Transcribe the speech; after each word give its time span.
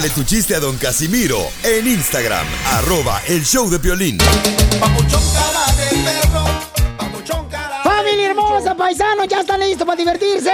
Mándale 0.00 0.14
tu 0.14 0.24
chiste 0.24 0.54
a 0.54 0.60
Don 0.60 0.78
Casimiro 0.78 1.36
en 1.62 1.86
Instagram, 1.86 2.46
arroba 2.70 3.20
el 3.28 3.44
show 3.44 3.68
de 3.68 3.76
violín. 3.76 4.16
Familia 7.84 8.30
hermosa, 8.30 8.74
paisanos, 8.74 9.28
ya 9.28 9.40
están 9.40 9.60
listos 9.60 9.86
para 9.86 9.98
divertirse. 9.98 10.50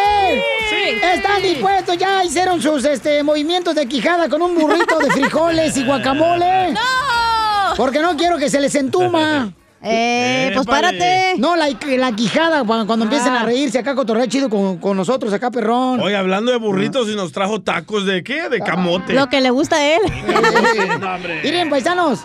Sí. 0.69 0.99
Están 1.01 1.43
dispuestos, 1.43 1.97
ya 1.97 2.25
hicieron 2.25 2.61
sus 2.61 2.85
este, 2.87 3.23
movimientos 3.23 3.77
de 3.77 3.87
quijada 3.87 4.29
con 4.29 4.43
un 4.43 4.57
burrito 4.57 4.99
de 4.99 5.13
frijoles 5.13 5.77
y 5.77 5.85
guacamole. 5.85 6.73
¡No! 6.73 7.77
Porque 7.77 8.01
no 8.01 8.17
quiero 8.17 8.39
que 8.39 8.51
se 8.51 8.59
les 8.59 8.75
entuma. 8.75 9.53
Eh, 9.83 10.51
pues 10.55 10.67
párate. 10.67 11.35
No, 11.39 11.55
la, 11.57 11.69
la 11.97 12.13
quijada, 12.13 12.65
cuando, 12.65 12.87
cuando 12.87 13.05
empiecen 13.05 13.33
a 13.33 13.45
reírse 13.45 13.79
acá, 13.79 13.95
cotorrear 13.95 14.29
chido 14.29 14.49
con, 14.49 14.79
con 14.79 14.97
nosotros 14.97 15.33
acá, 15.33 15.51
perrón. 15.51 16.01
Oye, 16.01 16.17
hablando 16.17 16.51
de 16.51 16.59
burritos, 16.59 17.09
y 17.09 17.15
nos 17.15 17.33
trajo 17.33 17.61
tacos 17.61 18.07
de 18.07 18.25
qué? 18.25 18.49
De 18.49 18.61
camote. 18.61 19.13
Lo 19.13 19.29
que 19.29 19.41
le 19.41 19.51
gusta 19.51 19.77
a 19.77 19.87
él. 19.97 20.01
No. 21.01 21.19
Miren, 21.43 21.69
paisanos, 21.69 22.21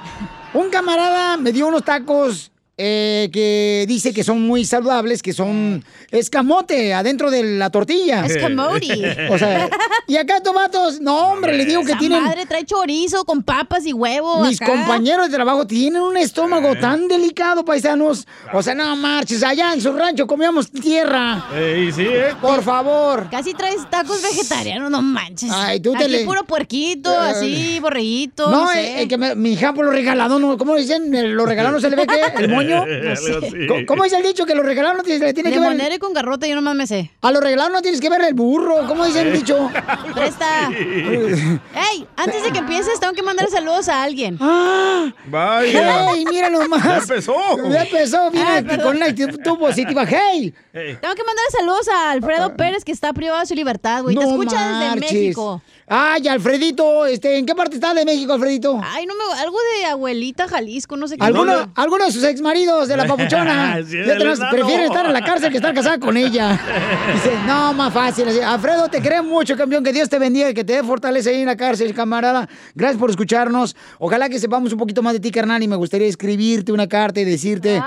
un 0.53 0.69
camarada 0.69 1.37
me 1.37 1.51
dio 1.51 1.67
unos 1.67 1.83
tacos 1.83 2.50
eh, 2.77 3.29
que 3.31 3.85
dice 3.87 4.13
que 4.13 4.23
son 4.23 4.41
muy 4.41 4.65
saludables, 4.65 5.21
que 5.21 5.33
son 5.33 5.83
escamote 6.09 6.93
adentro 6.93 7.29
de 7.29 7.43
la 7.57 7.69
tortilla. 7.69 8.25
Escamote. 8.25 9.27
O 9.29 9.37
sea, 9.37 9.69
y 10.07 10.15
acá 10.17 10.37
estos 10.37 10.53
vatos, 10.53 10.99
no, 11.01 11.27
hombre, 11.33 11.55
le 11.57 11.65
digo 11.65 11.81
que 11.83 11.91
Esa 11.91 11.99
tienen... 11.99 12.23
madre 12.23 12.45
trae 12.45 12.65
chorizo 12.65 13.23
con 13.25 13.43
papas 13.43 13.85
y 13.85 13.93
huevo. 13.93 14.43
Mis 14.45 14.61
acá. 14.61 14.71
compañeros 14.71 15.29
de 15.29 15.35
trabajo 15.35 15.67
tienen 15.67 16.01
un 16.01 16.17
estómago 16.17 16.75
tan 16.75 17.07
delicado, 17.07 17.63
paisanos. 17.65 18.25
O 18.53 18.63
sea, 18.63 18.73
no 18.73 18.95
marches, 18.95 19.43
allá 19.43 19.73
en 19.73 19.81
su 19.81 19.91
rancho 19.93 20.25
comíamos 20.25 20.71
tierra. 20.71 21.45
Ey, 21.55 21.91
sí, 21.91 22.05
¿eh? 22.07 22.33
Por 22.41 22.63
favor. 22.63 23.27
Casi 23.29 23.53
traes 23.53 23.87
tacos 23.89 24.21
vegetarianos, 24.21 24.89
no 24.89 25.01
manches. 25.01 25.51
Ay, 25.53 25.79
tú 25.79 25.91
te 25.93 26.05
Aquí 26.05 26.11
le- 26.11 26.25
puro 26.25 26.45
puerquito, 26.45 27.11
así, 27.19 27.79
borreguito. 27.79 28.49
No, 28.49 28.61
No, 28.65 28.71
eh, 28.71 28.75
sé. 28.75 29.01
eh, 29.03 29.07
que 29.07 29.17
me- 29.17 29.35
mi 29.35 29.53
hija 29.53 29.73
por 29.73 29.85
lo 29.85 29.91
regalado, 29.91 30.39
¿no? 30.39 30.57
¿cómo 30.57 30.75
dicen? 30.75 31.13
¿El- 31.13 31.31
¿Lo 31.33 31.45
regalado 31.45 31.75
no 31.75 31.81
se 31.81 31.89
le 31.89 31.95
ve 31.95 32.07
qué? 32.07 32.43
¿El 32.43 32.49
moño? 32.63 32.85
¿Cómo- 33.67 33.85
¿Cómo 33.85 34.05
es 34.05 34.13
el 34.13 34.23
dicho 34.23 34.45
que 34.45 34.55
lo 34.55 34.63
regalado 34.63 34.95
no 34.97 35.03
tiene, 35.03 35.19
se 35.19 35.25
le 35.33 35.33
que 35.33 35.59
ver? 35.59 35.59
monero 35.69 35.95
y 35.95 35.99
con 35.99 36.13
garrote 36.13 36.47
yo 36.49 36.55
nomás 36.55 36.75
me 36.75 36.87
sé. 36.87 37.11
A 37.21 37.31
lo 37.31 37.39
regalado 37.41 37.69
no 37.69 37.81
tienes 37.81 37.99
que 38.01 38.09
ver 38.09 38.21
el 38.21 38.33
burro. 38.33 38.87
¿Cómo 38.87 39.05
dice 39.05 39.21
el 39.21 39.33
dicho? 39.33 39.69
Presta. 40.15 40.69
Ey, 40.69 42.07
antes 42.15 42.43
de 42.43 42.51
que 42.51 42.59
empieces, 42.59 42.99
tengo 42.99 43.13
que 43.13 43.23
mandar 43.23 43.47
saludos 43.49 43.89
a 43.89 44.03
alguien. 44.03 44.37
¡Ah! 44.39 45.11
Vaya. 45.25 46.09
¡Hey! 46.13 46.25
Mira 46.29 46.49
nomás. 46.49 46.83
Ya 46.83 46.97
empezó. 46.97 47.35
Ya 47.69 47.83
empezó. 47.83 48.31
Viene 48.31 48.47
Ay, 48.49 48.63
perdón. 48.63 48.85
con 48.85 48.95
una 48.97 49.05
actitud 49.07 49.57
positiva. 49.59 50.05
¡Hey! 50.05 50.53
Ey. 50.73 50.97
Tengo 51.01 51.15
que 51.15 51.23
mandar 51.23 51.45
saludos 51.51 51.87
a 51.89 52.11
Alfredo 52.11 52.55
Pérez, 52.55 52.83
que 52.85 52.91
está 52.91 53.13
privado 53.13 53.39
de 53.39 53.45
su 53.45 53.55
libertad, 53.55 54.03
güey. 54.03 54.15
Te 54.15 54.21
No 54.23 54.29
escucha 54.29 54.67
desde 54.67 54.89
marches. 54.89 55.11
México. 55.13 55.61
Ay, 55.93 56.25
Alfredito, 56.29 57.05
este, 57.05 57.37
¿en 57.37 57.45
qué 57.45 57.53
parte 57.53 57.75
está 57.75 57.93
de 57.93 58.05
México, 58.05 58.31
Alfredito? 58.31 58.79
Ay, 58.81 59.05
no 59.05 59.13
me. 59.13 59.41
Algo 59.41 59.57
de 59.77 59.85
abuelita 59.87 60.47
Jalisco, 60.47 60.95
no 60.95 61.05
sé 61.05 61.17
qué. 61.17 61.25
¿Alguno, 61.25 61.69
alguno 61.75 62.05
de 62.05 62.13
sus 62.13 62.23
exmaridos 62.23 62.87
de 62.87 62.95
la 62.95 63.05
papuchona 63.05 63.77
Sí, 63.85 63.97
tenés- 63.97 64.39
estar 64.85 65.05
en 65.05 65.11
la 65.11 65.21
cárcel 65.21 65.51
que 65.51 65.57
estar 65.57 65.73
casada 65.73 65.99
con 65.99 66.15
ella. 66.15 66.51
Dice, 67.13 67.33
no, 67.45 67.73
más 67.73 67.93
fácil. 67.93 68.25
así. 68.29 68.39
Alfredo, 68.39 68.87
te 68.87 69.01
queremos 69.01 69.29
mucho, 69.29 69.57
campeón. 69.57 69.83
Que 69.83 69.91
Dios 69.91 70.07
te 70.07 70.17
bendiga 70.17 70.49
y 70.49 70.53
que 70.53 70.63
te 70.63 70.73
dé 70.75 70.83
fortaleza 70.83 71.29
ahí 71.29 71.41
en 71.41 71.47
la 71.47 71.57
cárcel, 71.57 71.93
camarada. 71.93 72.47
Gracias 72.73 72.97
por 72.97 73.09
escucharnos. 73.09 73.75
Ojalá 73.99 74.29
que 74.29 74.39
sepamos 74.39 74.71
un 74.71 74.79
poquito 74.79 75.01
más 75.01 75.11
de 75.11 75.19
ti, 75.19 75.29
carnal. 75.29 75.61
Y 75.61 75.67
me 75.67 75.75
gustaría 75.75 76.07
escribirte 76.07 76.71
una 76.71 76.87
carta 76.87 77.19
y 77.19 77.25
decirte. 77.25 77.81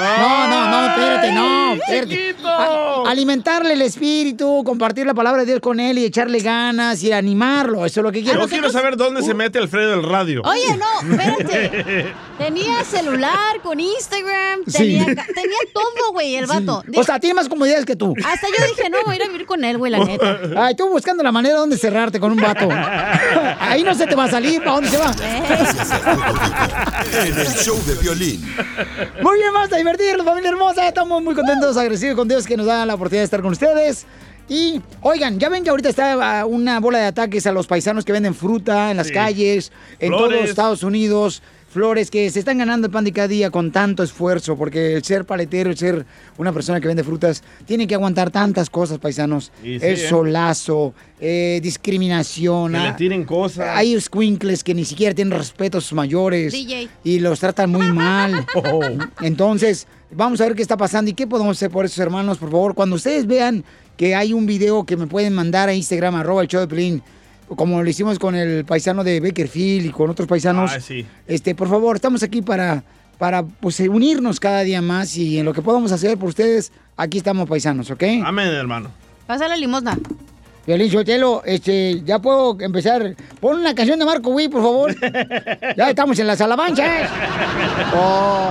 No, 0.00 0.48
no, 0.48 0.68
no, 0.70 0.86
espérate, 0.88 1.32
no. 1.32 1.72
espérate. 1.74 2.34
A- 2.44 3.02
alimentarle 3.08 3.72
el 3.74 3.82
espíritu, 3.82 4.62
compartir 4.64 5.06
la 5.06 5.14
palabra 5.14 5.40
de 5.40 5.46
Dios 5.46 5.60
con 5.60 5.80
él 5.80 5.98
y 5.98 6.04
echarle 6.04 6.40
ganas 6.40 7.02
y 7.02 7.12
animarlo. 7.12 7.84
Eso 7.86 8.00
es 8.00 8.04
lo 8.04 8.12
que 8.12 8.22
quiero. 8.22 8.40
Yo 8.42 8.48
quiero 8.48 8.70
saber 8.70 8.96
dónde 8.96 9.22
se 9.22 9.34
mete 9.34 9.58
Alfredo 9.58 9.94
el 9.94 10.02
radio. 10.02 10.42
Oye, 10.44 10.76
no, 10.76 11.10
espérate. 11.14 12.12
Tenía 12.38 12.84
celular 12.84 13.60
con 13.62 13.80
Instagram, 13.80 14.60
Sí. 14.66 14.78
tenía, 14.78 15.04
tenía 15.06 15.58
todo, 15.72 16.12
güey, 16.12 16.36
el 16.36 16.46
vato. 16.46 16.84
O 16.96 17.02
sea, 17.02 17.18
tiene 17.18 17.34
más 17.34 17.48
comodidades 17.48 17.84
que 17.84 17.96
tú. 17.96 18.14
Hasta 18.24 18.46
yo 18.46 18.64
dije, 18.76 18.88
no, 18.90 18.98
voy 19.04 19.14
a 19.14 19.16
ir 19.16 19.22
a 19.24 19.26
vivir 19.26 19.44
con 19.46 19.64
él, 19.64 19.76
güey, 19.76 19.90
la 19.90 19.98
neta. 20.04 20.38
Ay, 20.56 20.76
tú 20.76 20.88
buscando 20.88 21.22
la 21.24 21.32
manera 21.32 21.56
donde 21.58 21.76
cerrarte 21.76 22.20
con 22.20 22.30
un 22.32 22.38
vato. 22.38 22.68
Ahí 23.60 23.82
no 23.82 23.92
se 23.94 24.06
te 24.06 24.14
va 24.14 24.24
a 24.24 24.30
salir, 24.30 24.60
¿para 24.60 24.72
dónde 24.72 24.88
se 24.90 24.98
va? 24.98 25.12
En 27.26 27.38
el 27.38 27.46
show 27.56 27.76
de 27.86 27.94
violín. 27.96 28.40
Muy 29.22 29.38
bien, 29.38 29.52
vamos 29.52 29.72
a 29.72 29.76
divertirnos, 29.96 30.26
familia 30.26 30.50
hermosa. 30.50 30.86
Estamos 30.86 31.22
muy 31.22 31.34
contentos, 31.34 31.76
agradecidos 31.76 32.16
con 32.16 32.28
Dios 32.28 32.46
que 32.46 32.56
nos 32.56 32.66
da 32.66 32.84
la 32.84 32.94
oportunidad 32.94 33.22
de 33.22 33.24
estar 33.24 33.40
con 33.42 33.52
ustedes. 33.52 34.04
Y, 34.48 34.80
oigan, 35.02 35.38
ya 35.38 35.48
ven 35.48 35.62
que 35.64 35.70
ahorita 35.70 35.88
está 35.90 36.40
ah, 36.40 36.46
una 36.46 36.80
bola 36.80 36.98
de 36.98 37.06
ataques 37.06 37.46
a 37.46 37.52
los 37.52 37.66
paisanos 37.66 38.04
que 38.04 38.12
venden 38.12 38.34
fruta 38.34 38.90
en 38.90 38.96
las 38.98 39.08
Sí. 39.08 39.12
calles, 39.14 39.72
en 39.98 40.08
Flores. 40.12 40.38
todos 40.38 40.50
Estados 40.50 40.82
Unidos. 40.82 41.42
Flores 41.70 42.10
que 42.10 42.30
se 42.30 42.38
están 42.38 42.56
ganando 42.56 42.86
el 42.86 42.92
pan 42.92 43.04
de 43.04 43.12
cada 43.12 43.28
día 43.28 43.50
con 43.50 43.70
tanto 43.70 44.02
esfuerzo, 44.02 44.56
porque 44.56 44.94
el 44.94 45.04
ser 45.04 45.26
paletero, 45.26 45.68
el 45.68 45.76
ser 45.76 46.06
una 46.38 46.50
persona 46.50 46.80
que 46.80 46.88
vende 46.88 47.04
frutas, 47.04 47.42
tiene 47.66 47.86
que 47.86 47.94
aguantar 47.94 48.30
tantas 48.30 48.70
cosas, 48.70 48.98
paisanos. 48.98 49.52
Sí, 49.62 49.74
el 49.74 49.82
¿eh? 49.82 49.96
solazo, 49.96 50.94
eh, 51.20 51.60
discriminación. 51.62 52.72
Que 52.72 52.78
le 52.78 52.88
ah, 52.88 52.96
tiren 52.96 53.24
cosas. 53.24 53.76
hay 53.76 54.00
squinkles 54.00 54.64
que 54.64 54.72
ni 54.72 54.86
siquiera 54.86 55.14
tienen 55.14 55.36
respeto 55.36 55.76
a 55.76 55.80
sus 55.82 55.92
mayores 55.92 56.54
DJ. 56.54 56.88
y 57.04 57.18
los 57.18 57.40
tratan 57.40 57.70
muy 57.70 57.92
mal. 57.92 58.46
Oh. 58.70 58.80
Entonces, 59.20 59.86
vamos 60.10 60.40
a 60.40 60.44
ver 60.44 60.54
qué 60.54 60.62
está 60.62 60.76
pasando 60.76 61.10
y 61.10 61.14
qué 61.14 61.26
podemos 61.26 61.56
hacer 61.56 61.70
por 61.70 61.84
esos 61.84 61.98
hermanos, 61.98 62.38
por 62.38 62.50
favor. 62.50 62.74
Cuando 62.74 62.96
ustedes 62.96 63.26
vean 63.26 63.64
que 63.96 64.14
hay 64.14 64.32
un 64.32 64.46
video 64.46 64.84
que 64.84 64.96
me 64.96 65.06
pueden 65.06 65.32
mandar 65.32 65.68
a 65.68 65.74
Instagram, 65.74 66.16
arroba 66.16 66.42
el 66.42 66.48
show 66.48 66.60
de 66.60 66.66
Pelín, 66.66 67.02
como 67.56 67.82
lo 67.82 67.88
hicimos 67.88 68.18
con 68.18 68.34
el 68.34 68.64
paisano 68.64 69.04
de 69.04 69.20
Bakerfield 69.20 69.86
y 69.86 69.90
con 69.90 70.10
otros 70.10 70.28
paisanos, 70.28 70.72
Ah, 70.74 70.80
sí. 70.80 71.06
este, 71.26 71.54
por 71.54 71.68
favor, 71.68 71.96
estamos 71.96 72.22
aquí 72.22 72.42
para, 72.42 72.82
para 73.18 73.42
pues, 73.42 73.80
unirnos 73.80 74.38
cada 74.40 74.60
día 74.60 74.80
más 74.82 75.16
y 75.16 75.38
en 75.38 75.44
lo 75.44 75.52
que 75.52 75.62
podamos 75.62 75.92
hacer 75.92 76.16
por 76.18 76.28
ustedes, 76.30 76.72
aquí 76.96 77.18
estamos 77.18 77.48
paisanos, 77.48 77.90
¿ok? 77.90 78.02
Amén, 78.24 78.48
hermano. 78.48 78.90
Pasa 79.26 79.48
la 79.48 79.56
limosna. 79.56 79.98
Violín 80.66 80.90
Sotelo, 80.90 81.42
este, 81.46 82.02
ya 82.04 82.18
puedo 82.18 82.60
empezar. 82.60 83.16
Pon 83.40 83.58
una 83.58 83.74
canción 83.74 83.98
de 83.98 84.04
Marco 84.04 84.28
Witt, 84.30 84.52
por 84.52 84.60
favor. 84.62 84.94
ya 85.76 85.88
estamos 85.88 86.18
en 86.18 86.26
las 86.26 86.40
alabanzas. 86.42 87.08
Oh. 87.94 88.50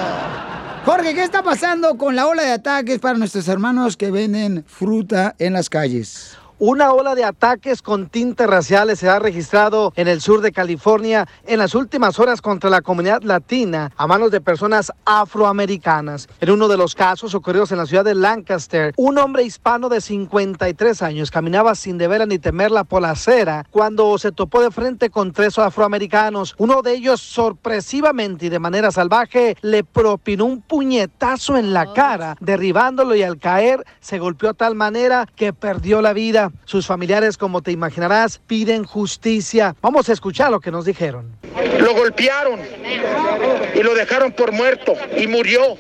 Jorge, 0.86 1.14
¿qué 1.14 1.24
está 1.24 1.44
pasando 1.44 1.98
con 1.98 2.16
la 2.16 2.28
ola 2.28 2.44
de 2.44 2.52
ataques 2.54 3.00
para 3.00 3.18
nuestros 3.18 3.48
hermanos 3.50 3.98
que 3.98 4.10
venden 4.10 4.64
fruta 4.66 5.36
en 5.38 5.54
las 5.54 5.70
calles? 5.70 6.38
Una 6.60 6.92
ola 6.92 7.14
de 7.14 7.24
ataques 7.24 7.84
con 7.84 8.10
tintes 8.10 8.48
raciales 8.48 8.98
se 8.98 9.08
ha 9.08 9.20
registrado 9.20 9.94
en 9.96 10.08
el 10.08 10.22
sur 10.22 10.42
de 10.42 10.52
California 10.52 11.28
en 11.46 11.60
las 11.60 11.76
últimas 11.76 12.18
horas 12.18 12.42
contra 12.42 12.72
la 12.72 12.82
comunidad 12.82 13.22
latina 13.22 13.92
a 13.96 14.08
manos 14.08 14.32
de 14.32 14.42
personas 14.42 14.92
afroamericanas. 15.06 16.28
En 16.42 16.50
uno 16.50 16.68
de 16.68 16.78
los 16.78 16.96
casos 16.96 17.36
ocurridos 17.36 17.72
en 17.72 17.78
la 17.78 17.86
ciudad 17.86 18.04
de 18.04 18.16
Lancaster, 18.16 18.92
un 18.98 19.20
hombre 19.20 19.44
hispano 19.44 19.88
de 19.88 20.02
53 20.02 21.04
años 21.04 21.30
caminaba 21.30 21.76
sin 21.76 22.00
deber 22.00 22.28
ni 22.28 22.40
temerla 22.40 22.86
por 22.86 23.04
la 23.04 23.12
acera 23.12 23.68
cuando 23.70 24.18
se 24.18 24.32
topó 24.32 24.64
de 24.64 24.72
frente 24.72 25.12
con 25.12 25.34
tres 25.34 25.60
afroamericanos. 25.60 26.56
Uno 26.58 26.82
de 26.82 26.94
ellos 26.94 27.22
sorpresivamente 27.22 28.48
y 28.48 28.50
de 28.50 28.58
manera 28.58 28.90
salvaje 28.90 29.56
le 29.62 29.84
propinó 29.84 30.46
un 30.46 30.64
puñetazo 30.64 31.56
en 31.56 31.72
la 31.72 31.94
cara, 31.94 32.36
derribándolo 32.40 33.14
y 33.14 33.22
al 33.22 33.38
caer 33.38 33.86
se 34.00 34.18
golpeó 34.18 34.50
de 34.50 34.56
tal 34.56 34.74
manera 34.74 35.28
que 35.36 35.54
perdió 35.54 36.02
la 36.02 36.14
vida. 36.14 36.47
Sus 36.66 36.86
familiares, 36.88 37.38
como 37.38 37.62
te 37.62 37.72
imaginarás, 37.72 38.40
piden 38.48 38.84
justicia. 38.84 39.76
Vamos 39.82 40.10
a 40.10 40.14
escuchar 40.14 40.52
lo 40.52 40.60
que 40.60 40.72
nos 40.72 40.86
dijeron. 40.86 41.32
Lo 41.80 41.94
golpearon 41.94 42.60
y 43.76 43.84
lo 43.84 43.94
dejaron 43.94 44.32
por 44.32 44.52
muerto 44.52 44.94
y 45.18 45.28
murió. 45.28 45.78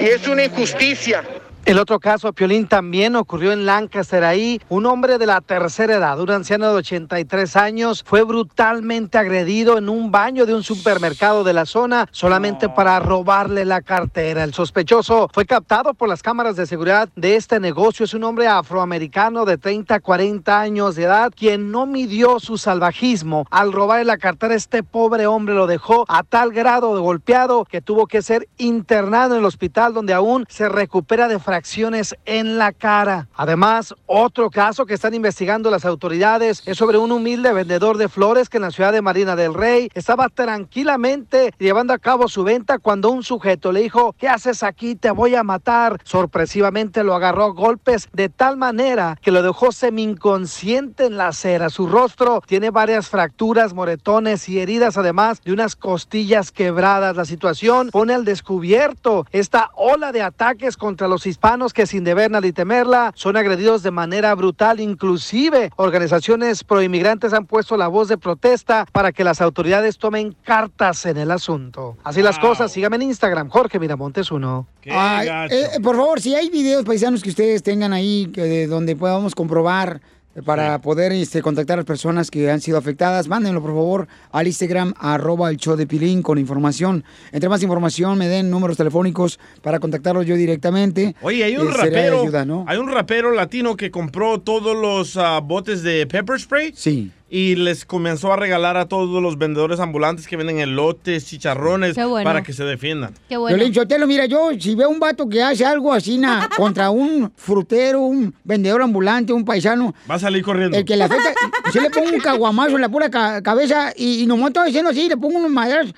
Y 0.00 0.04
es 0.04 0.26
una 0.26 0.44
injusticia. 0.44 1.22
El 1.66 1.78
otro 1.78 2.00
caso, 2.00 2.32
Piolín, 2.32 2.66
también 2.66 3.14
ocurrió 3.14 3.52
en 3.52 3.66
Lancaster. 3.66 4.24
Ahí, 4.24 4.60
un 4.70 4.86
hombre 4.86 5.18
de 5.18 5.26
la 5.26 5.42
tercera 5.42 5.94
edad, 5.94 6.18
un 6.18 6.30
anciano 6.30 6.70
de 6.70 6.76
83 6.76 7.54
años, 7.54 8.02
fue 8.04 8.22
brutalmente 8.22 9.18
agredido 9.18 9.76
en 9.76 9.90
un 9.90 10.10
baño 10.10 10.46
de 10.46 10.54
un 10.54 10.64
supermercado 10.64 11.44
de 11.44 11.52
la 11.52 11.66
zona 11.66 12.08
solamente 12.12 12.70
para 12.70 12.98
robarle 12.98 13.66
la 13.66 13.82
cartera. 13.82 14.42
El 14.42 14.54
sospechoso 14.54 15.28
fue 15.34 15.44
captado 15.44 15.92
por 15.92 16.08
las 16.08 16.22
cámaras 16.22 16.56
de 16.56 16.66
seguridad 16.66 17.10
de 17.14 17.36
este 17.36 17.60
negocio. 17.60 18.04
Es 18.04 18.14
un 18.14 18.24
hombre 18.24 18.48
afroamericano 18.48 19.44
de 19.44 19.58
30 19.58 19.96
a 19.96 20.00
40 20.00 20.60
años 20.60 20.96
de 20.96 21.04
edad, 21.04 21.30
quien 21.36 21.70
no 21.70 21.84
midió 21.84 22.40
su 22.40 22.56
salvajismo 22.56 23.46
al 23.50 23.72
robarle 23.72 24.06
la 24.06 24.18
cartera. 24.18 24.54
Este 24.54 24.82
pobre 24.82 25.26
hombre 25.26 25.54
lo 25.54 25.66
dejó 25.66 26.06
a 26.08 26.22
tal 26.22 26.52
grado 26.52 26.94
de 26.94 27.02
golpeado 27.02 27.66
que 27.66 27.82
tuvo 27.82 28.06
que 28.06 28.22
ser 28.22 28.48
internado 28.56 29.34
en 29.34 29.40
el 29.40 29.46
hospital 29.46 29.92
donde 29.92 30.14
aún 30.14 30.46
se 30.48 30.68
recupera 30.68 31.28
de 31.28 31.38
fracciones 31.50 32.14
en 32.26 32.58
la 32.58 32.70
cara. 32.70 33.26
Además, 33.34 33.92
otro 34.06 34.50
caso 34.50 34.86
que 34.86 34.94
están 34.94 35.14
investigando 35.14 35.68
las 35.68 35.84
autoridades 35.84 36.62
es 36.64 36.78
sobre 36.78 36.96
un 36.96 37.10
humilde 37.10 37.52
vendedor 37.52 37.98
de 37.98 38.08
flores 38.08 38.48
que 38.48 38.58
en 38.58 38.62
la 38.62 38.70
ciudad 38.70 38.92
de 38.92 39.02
Marina 39.02 39.34
del 39.34 39.52
Rey 39.52 39.90
estaba 39.94 40.28
tranquilamente 40.28 41.52
llevando 41.58 41.92
a 41.92 41.98
cabo 41.98 42.28
su 42.28 42.44
venta 42.44 42.78
cuando 42.78 43.10
un 43.10 43.24
sujeto 43.24 43.72
le 43.72 43.80
dijo, 43.80 44.14
¿qué 44.16 44.28
haces 44.28 44.62
aquí? 44.62 44.94
Te 44.94 45.10
voy 45.10 45.34
a 45.34 45.42
matar. 45.42 46.00
Sorpresivamente 46.04 47.02
lo 47.02 47.16
agarró 47.16 47.46
a 47.46 47.52
golpes 47.52 48.08
de 48.12 48.28
tal 48.28 48.56
manera 48.56 49.18
que 49.20 49.32
lo 49.32 49.42
dejó 49.42 49.72
semi-inconsciente 49.72 51.06
en 51.06 51.16
la 51.16 51.28
acera. 51.28 51.68
Su 51.68 51.88
rostro 51.88 52.44
tiene 52.46 52.70
varias 52.70 53.08
fracturas, 53.08 53.74
moretones 53.74 54.48
y 54.48 54.60
heridas, 54.60 54.96
además 54.96 55.42
de 55.42 55.52
unas 55.52 55.74
costillas 55.74 56.52
quebradas. 56.52 57.16
La 57.16 57.24
situación 57.24 57.88
pone 57.90 58.14
al 58.14 58.24
descubierto 58.24 59.26
esta 59.32 59.72
ola 59.74 60.12
de 60.12 60.22
ataques 60.22 60.76
contra 60.76 61.08
los 61.08 61.26
hispanos 61.40 61.72
que 61.72 61.86
sin 61.86 62.04
deber 62.04 62.30
nadie 62.30 62.52
temerla 62.52 63.12
son 63.16 63.34
agredidos 63.34 63.82
de 63.82 63.90
manera 63.90 64.34
brutal. 64.34 64.78
Inclusive 64.78 65.70
organizaciones 65.76 66.62
proinmigrantes 66.62 67.32
han 67.32 67.46
puesto 67.46 67.78
la 67.78 67.88
voz 67.88 68.08
de 68.08 68.18
protesta 68.18 68.86
para 68.92 69.10
que 69.10 69.24
las 69.24 69.40
autoridades 69.40 69.96
tomen 69.96 70.36
cartas 70.44 71.06
en 71.06 71.16
el 71.16 71.30
asunto. 71.30 71.96
Así 72.04 72.20
las 72.20 72.38
cosas, 72.38 72.70
síganme 72.70 72.96
en 72.96 73.02
Instagram, 73.02 73.48
Jorge 73.48 73.78
Miramontes 73.78 74.30
uno. 74.30 74.66
Ay, 74.90 75.28
eh, 75.50 75.80
por 75.82 75.96
favor, 75.96 76.20
si 76.20 76.34
hay 76.34 76.50
videos 76.50 76.84
paisanos 76.84 77.22
que 77.22 77.30
ustedes 77.30 77.62
tengan 77.62 77.94
ahí 77.94 78.30
que 78.34 78.42
de 78.42 78.66
donde 78.66 78.94
podamos 78.94 79.34
comprobar 79.34 80.02
eh, 80.34 80.42
para 80.42 80.80
poder 80.80 81.12
este, 81.12 81.42
contactar 81.42 81.74
a 81.74 81.76
las 81.78 81.86
personas 81.86 82.30
que 82.30 82.50
han 82.50 82.60
sido 82.60 82.78
afectadas, 82.78 83.26
mándenlo 83.28 83.60
por 83.60 83.70
favor 83.70 84.08
al 84.32 84.46
Instagram 84.46 84.94
arroba 84.98 85.50
el 85.50 85.56
show 85.56 85.76
de 85.76 85.86
Pilín 85.86 86.22
con 86.22 86.38
información. 86.38 87.04
Entre 87.32 87.48
más 87.48 87.62
información 87.62 88.16
me 88.18 88.28
den 88.28 88.50
números 88.50 88.76
telefónicos 88.76 89.38
para 89.62 89.78
contactarlos 89.80 90.26
yo 90.26 90.36
directamente. 90.36 91.14
Oye, 91.22 91.42
hay 91.44 91.56
un 91.56 91.68
Eh, 91.68 91.72
rapero, 91.72 92.22
ayuda, 92.22 92.44
¿no? 92.44 92.64
hay 92.68 92.78
un 92.78 92.88
rapero 92.90 93.32
latino 93.32 93.76
que 93.76 93.90
compró 93.90 94.40
todos 94.40 94.76
los 94.76 95.16
ah, 95.16 95.40
botes 95.40 95.82
de 95.82 96.06
pepper 96.06 96.38
spray. 96.40 96.72
Sí. 96.74 97.10
Y 97.32 97.54
les 97.54 97.84
comenzó 97.84 98.32
a 98.32 98.36
regalar 98.36 98.76
a 98.76 98.86
todos 98.88 99.22
los 99.22 99.38
vendedores 99.38 99.78
ambulantes 99.78 100.26
que 100.26 100.36
venden 100.36 100.58
elotes, 100.58 101.26
chicharrones, 101.26 101.94
Qué 101.94 102.04
bueno. 102.04 102.28
para 102.28 102.42
que 102.42 102.52
se 102.52 102.64
defiendan. 102.64 103.14
Violín 103.28 103.72
Sotelo, 103.72 104.08
mira, 104.08 104.26
yo 104.26 104.50
si 104.58 104.74
veo 104.74 104.88
un 104.88 104.98
vato 104.98 105.28
que 105.28 105.40
hace 105.40 105.64
algo 105.64 105.92
así 105.92 106.18
na, 106.18 106.48
contra 106.56 106.90
un 106.90 107.32
frutero, 107.36 108.00
un 108.00 108.34
vendedor 108.42 108.82
ambulante, 108.82 109.32
un 109.32 109.44
paisano, 109.44 109.94
Va 110.10 110.16
a 110.16 110.18
salir 110.18 110.42
corriendo. 110.42 110.76
el 110.76 110.84
que 110.84 110.96
le 110.96 111.04
afecta, 111.04 111.32
yo 111.72 111.80
le 111.80 111.90
pongo 111.90 112.08
un 112.12 112.18
caguamazo 112.20 112.74
en 112.74 112.80
la 112.80 112.88
pura 112.88 113.08
ca- 113.08 113.40
cabeza 113.42 113.92
y, 113.96 114.22
y 114.24 114.26
nomás 114.26 114.48
estoy 114.48 114.66
diciendo 114.66 114.90
así, 114.90 115.08
le 115.08 115.16
pongo 115.16 115.38
unos 115.38 115.52
madrazos. 115.52 115.94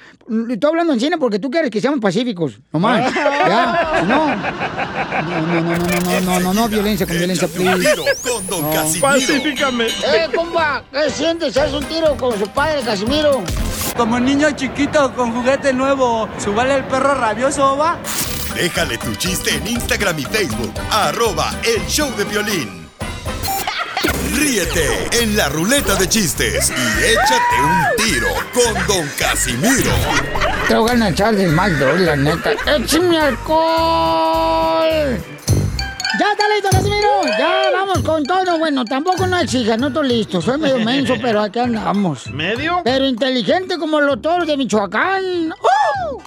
Estoy 0.50 0.68
hablando 0.68 0.92
en 0.92 1.00
cine 1.00 1.16
porque 1.16 1.38
tú 1.38 1.50
quieres 1.50 1.70
que 1.70 1.80
seamos 1.80 1.98
pacíficos, 2.00 2.60
nomás. 2.70 3.10
ya, 3.14 4.02
no. 4.06 4.26
No, 5.22 5.46
no, 5.46 5.60
no, 5.62 5.76
no, 5.78 6.00
no, 6.00 6.20
no, 6.20 6.40
no, 6.40 6.54
no, 6.54 6.68
violencia 6.68 7.06
con 7.06 7.16
violencia, 7.16 7.48
please. 7.48 7.88
No. 8.50 9.00
Pacíficamente. 9.00 9.94
Eh, 10.06 10.28
compa, 10.34 10.84
¿qué 10.92 11.08
sientes? 11.22 11.56
¿Haz 11.56 11.72
un 11.72 11.84
tiro 11.84 12.16
con 12.16 12.36
su 12.36 12.48
padre, 12.48 12.82
Casimiro? 12.82 13.44
Como 13.96 14.18
niño 14.18 14.50
chiquito 14.56 15.14
con 15.14 15.32
juguete 15.32 15.72
nuevo, 15.72 16.28
¿subale 16.42 16.74
el 16.74 16.84
perro 16.84 17.14
rabioso, 17.14 17.76
va? 17.76 17.96
Déjale 18.56 18.98
tu 18.98 19.14
chiste 19.14 19.54
en 19.54 19.68
Instagram 19.68 20.18
y 20.18 20.24
Facebook, 20.24 20.74
arroba 20.90 21.54
el 21.62 21.86
show 21.86 22.10
de 22.16 22.24
violín. 22.24 22.88
Ríete 24.34 25.22
en 25.22 25.36
la 25.36 25.48
ruleta 25.48 25.94
de 25.94 26.08
chistes 26.08 26.70
y 26.70 27.04
échate 27.04 27.56
un 27.62 28.04
tiro 28.04 28.28
con 28.52 28.86
Don 28.88 29.08
Casimiro. 29.16 29.92
Te 30.66 30.74
voy 30.74 31.00
a 31.00 31.08
echar 31.08 31.36
de 31.36 31.46
mal, 31.46 32.04
la 32.04 32.16
neta. 32.16 32.50
¡Échame 32.66 33.20
alcohol! 33.20 34.42
¡Ya 36.22 36.30
está 36.30 36.48
listo, 36.54 36.68
Casimiro! 36.70 37.08
¡Ya, 37.36 37.72
vamos 37.72 37.98
con 37.98 38.22
todo! 38.22 38.56
Bueno, 38.56 38.84
tampoco 38.84 39.26
no 39.26 39.36
exija, 39.40 39.76
no 39.76 39.88
estoy 39.88 40.06
listo. 40.06 40.40
Soy 40.40 40.56
medio 40.56 40.78
menso, 40.78 41.14
pero 41.20 41.40
aquí 41.40 41.58
andamos. 41.58 42.28
¿Medio? 42.28 42.80
Pero 42.84 43.06
inteligente 43.06 43.76
como 43.76 44.00
los 44.00 44.22
toros 44.22 44.46
de 44.46 44.56
Michoacán. 44.56 45.50
¡Uh! 45.50 46.20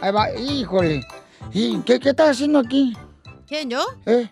Ahí 0.00 0.10
va, 0.10 0.28
híjole. 0.34 1.06
¿Y 1.52 1.78
qué, 1.82 2.00
qué 2.00 2.08
estás 2.08 2.30
haciendo 2.30 2.58
aquí? 2.58 2.96
¿Quién, 3.46 3.70
yo? 3.70 3.86
¿Eh? 4.06 4.28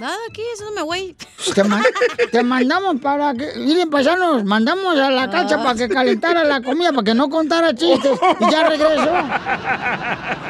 Nada, 0.00 0.16
aquí, 0.30 0.42
haciéndome 0.54 0.82
güey. 0.82 1.14
Te, 1.54 1.62
ma- 1.62 1.82
te 2.32 2.42
mandamos 2.42 3.00
para 3.02 3.34
que. 3.34 3.52
Miren, 3.56 3.90
paisanos, 3.90 4.42
mandamos 4.44 4.98
a 4.98 5.10
la 5.10 5.28
cacha 5.30 5.62
para 5.62 5.74
que 5.74 5.88
calentara 5.90 6.42
la 6.44 6.62
comida, 6.62 6.90
para 6.90 7.04
que 7.04 7.14
no 7.14 7.28
contara 7.28 7.74
chistes. 7.74 8.18
Y 8.40 8.50
ya 8.50 8.66
regresó. 8.66 9.12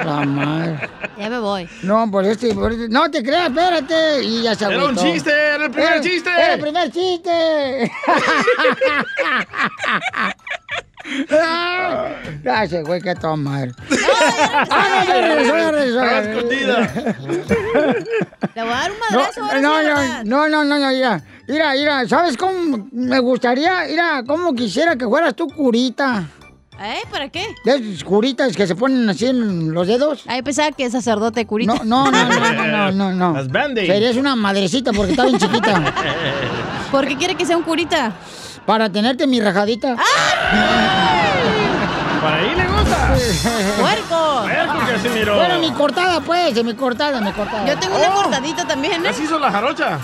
La 0.04 0.24
madre. 0.24 0.88
Ya 1.18 1.28
me 1.30 1.40
voy. 1.40 1.68
No, 1.82 2.08
por 2.10 2.24
este, 2.24 2.54
por 2.54 2.70
este- 2.72 2.88
No 2.88 3.10
te 3.10 3.22
creas, 3.24 3.48
espérate. 3.48 4.22
Y 4.22 4.42
ya 4.42 4.54
se 4.54 4.66
Era 4.66 4.84
un 4.84 4.96
chiste, 4.96 5.30
era 5.32 5.64
el 5.64 5.70
primer 5.72 5.92
Era- 5.94 6.00
chiste. 6.00 6.30
Era 6.30 6.54
el 6.54 6.60
primer 6.60 6.90
chiste. 6.92 7.92
Ah, 11.32 12.08
Ya 12.44 12.66
se 12.68 12.82
güey, 12.82 13.00
que 13.00 13.14
madre. 13.36 13.72
Ah, 14.70 15.04
no, 15.06 15.14
ya 15.42 15.70
regresó, 15.70 16.04
ya 16.04 16.20
escondida. 16.20 16.92
Le 18.54 18.62
voy 18.62 18.72
a 18.72 18.76
dar 18.76 18.90
un 18.90 18.98
No, 18.98 19.18
madrazo 19.18 19.42
ahora 19.42 19.60
no, 19.60 19.76
de 19.76 19.84
no, 19.84 20.24
no, 20.24 20.48
no, 20.48 20.64
no, 20.64 20.78
no, 20.78 20.88
mira, 20.90 21.22
mira, 21.48 21.72
mira, 21.72 22.08
¿sabes 22.08 22.36
cómo 22.36 22.88
me 22.92 23.18
gustaría, 23.18 23.84
mira, 23.88 24.22
cómo 24.26 24.54
quisiera 24.54 24.96
que 24.96 25.06
fueras 25.06 25.34
tú 25.34 25.48
curita? 25.48 26.24
¿Eh? 26.82 27.00
¿Para 27.10 27.28
qué? 27.28 27.46
¿De 27.62 27.74
esas 27.74 28.02
curitas 28.04 28.56
que 28.56 28.66
se 28.66 28.74
ponen 28.74 29.06
así 29.10 29.26
en 29.26 29.72
los 29.74 29.86
dedos? 29.86 30.24
Ahí 30.26 30.40
pensaba 30.40 30.72
que 30.72 30.86
es 30.86 30.92
sacerdote 30.92 31.44
curita. 31.46 31.74
No, 31.84 32.10
no, 32.10 32.10
no, 32.10 32.28
no, 32.40 32.66
no, 32.66 32.92
no, 32.92 33.12
no. 33.12 33.32
Las. 33.34 33.48
Serías 33.86 34.16
una 34.16 34.34
madrecita 34.34 34.90
porque 34.92 35.10
está 35.12 35.26
bien 35.26 35.38
chiquita. 35.38 35.92
¿Por 36.90 37.06
qué 37.06 37.16
quiere 37.18 37.34
que 37.34 37.44
sea 37.44 37.58
un 37.58 37.64
curita? 37.64 38.12
Para 38.70 38.86
tenerte 38.88 39.26
mi 39.26 39.40
rajadita. 39.40 39.96
Para 42.20 42.36
ahí 42.36 42.54
le 42.54 42.68
gusta. 42.68 43.16
¡Puerco! 43.80 44.42
Puerco, 44.42 44.78
Casimiro. 44.86 45.34
Bueno, 45.34 45.58
mi 45.58 45.72
cortada, 45.72 46.20
pues, 46.20 46.62
mi 46.64 46.74
cortada, 46.74 47.20
mi 47.20 47.32
cortada. 47.32 47.66
Yo 47.66 47.76
tengo 47.80 47.96
una 47.96 48.12
cortadita 48.12 48.64
también, 48.68 49.04
¿eh? 49.04 49.08
Así 49.08 49.24
hizo 49.24 49.40
la 49.40 49.50
jarocha. 49.50 49.98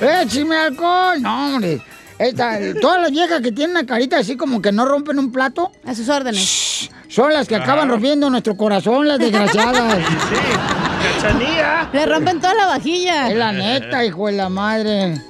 ¡Échame 0.22 0.56
alcohol! 0.56 1.20
No, 1.20 1.48
hombre. 1.48 1.82
Esta- 2.18 2.58
todas 2.80 3.02
las 3.02 3.10
viejas 3.10 3.42
que 3.42 3.52
tienen 3.52 3.76
una 3.76 3.84
carita 3.84 4.16
así 4.16 4.38
como 4.38 4.62
que 4.62 4.72
no 4.72 4.86
rompen 4.86 5.18
un 5.18 5.30
plato. 5.30 5.70
A 5.86 5.94
sus 5.94 6.08
órdenes. 6.08 6.88
Son 7.08 7.30
las 7.30 7.46
que 7.46 7.56
acaban 7.56 7.90
rompiendo 7.90 8.30
nuestro 8.30 8.56
corazón, 8.56 9.06
las 9.06 9.18
desgraciadas. 9.18 9.98
Cachanía. 11.12 11.88
Le 11.92 12.06
rompen 12.06 12.40
toda 12.40 12.54
la 12.54 12.66
vajilla. 12.66 13.28
Es 13.28 13.36
la 13.36 13.52
neta, 13.52 14.04
hijo 14.04 14.26
de 14.26 14.32
la 14.32 14.48
madre. 14.48 15.20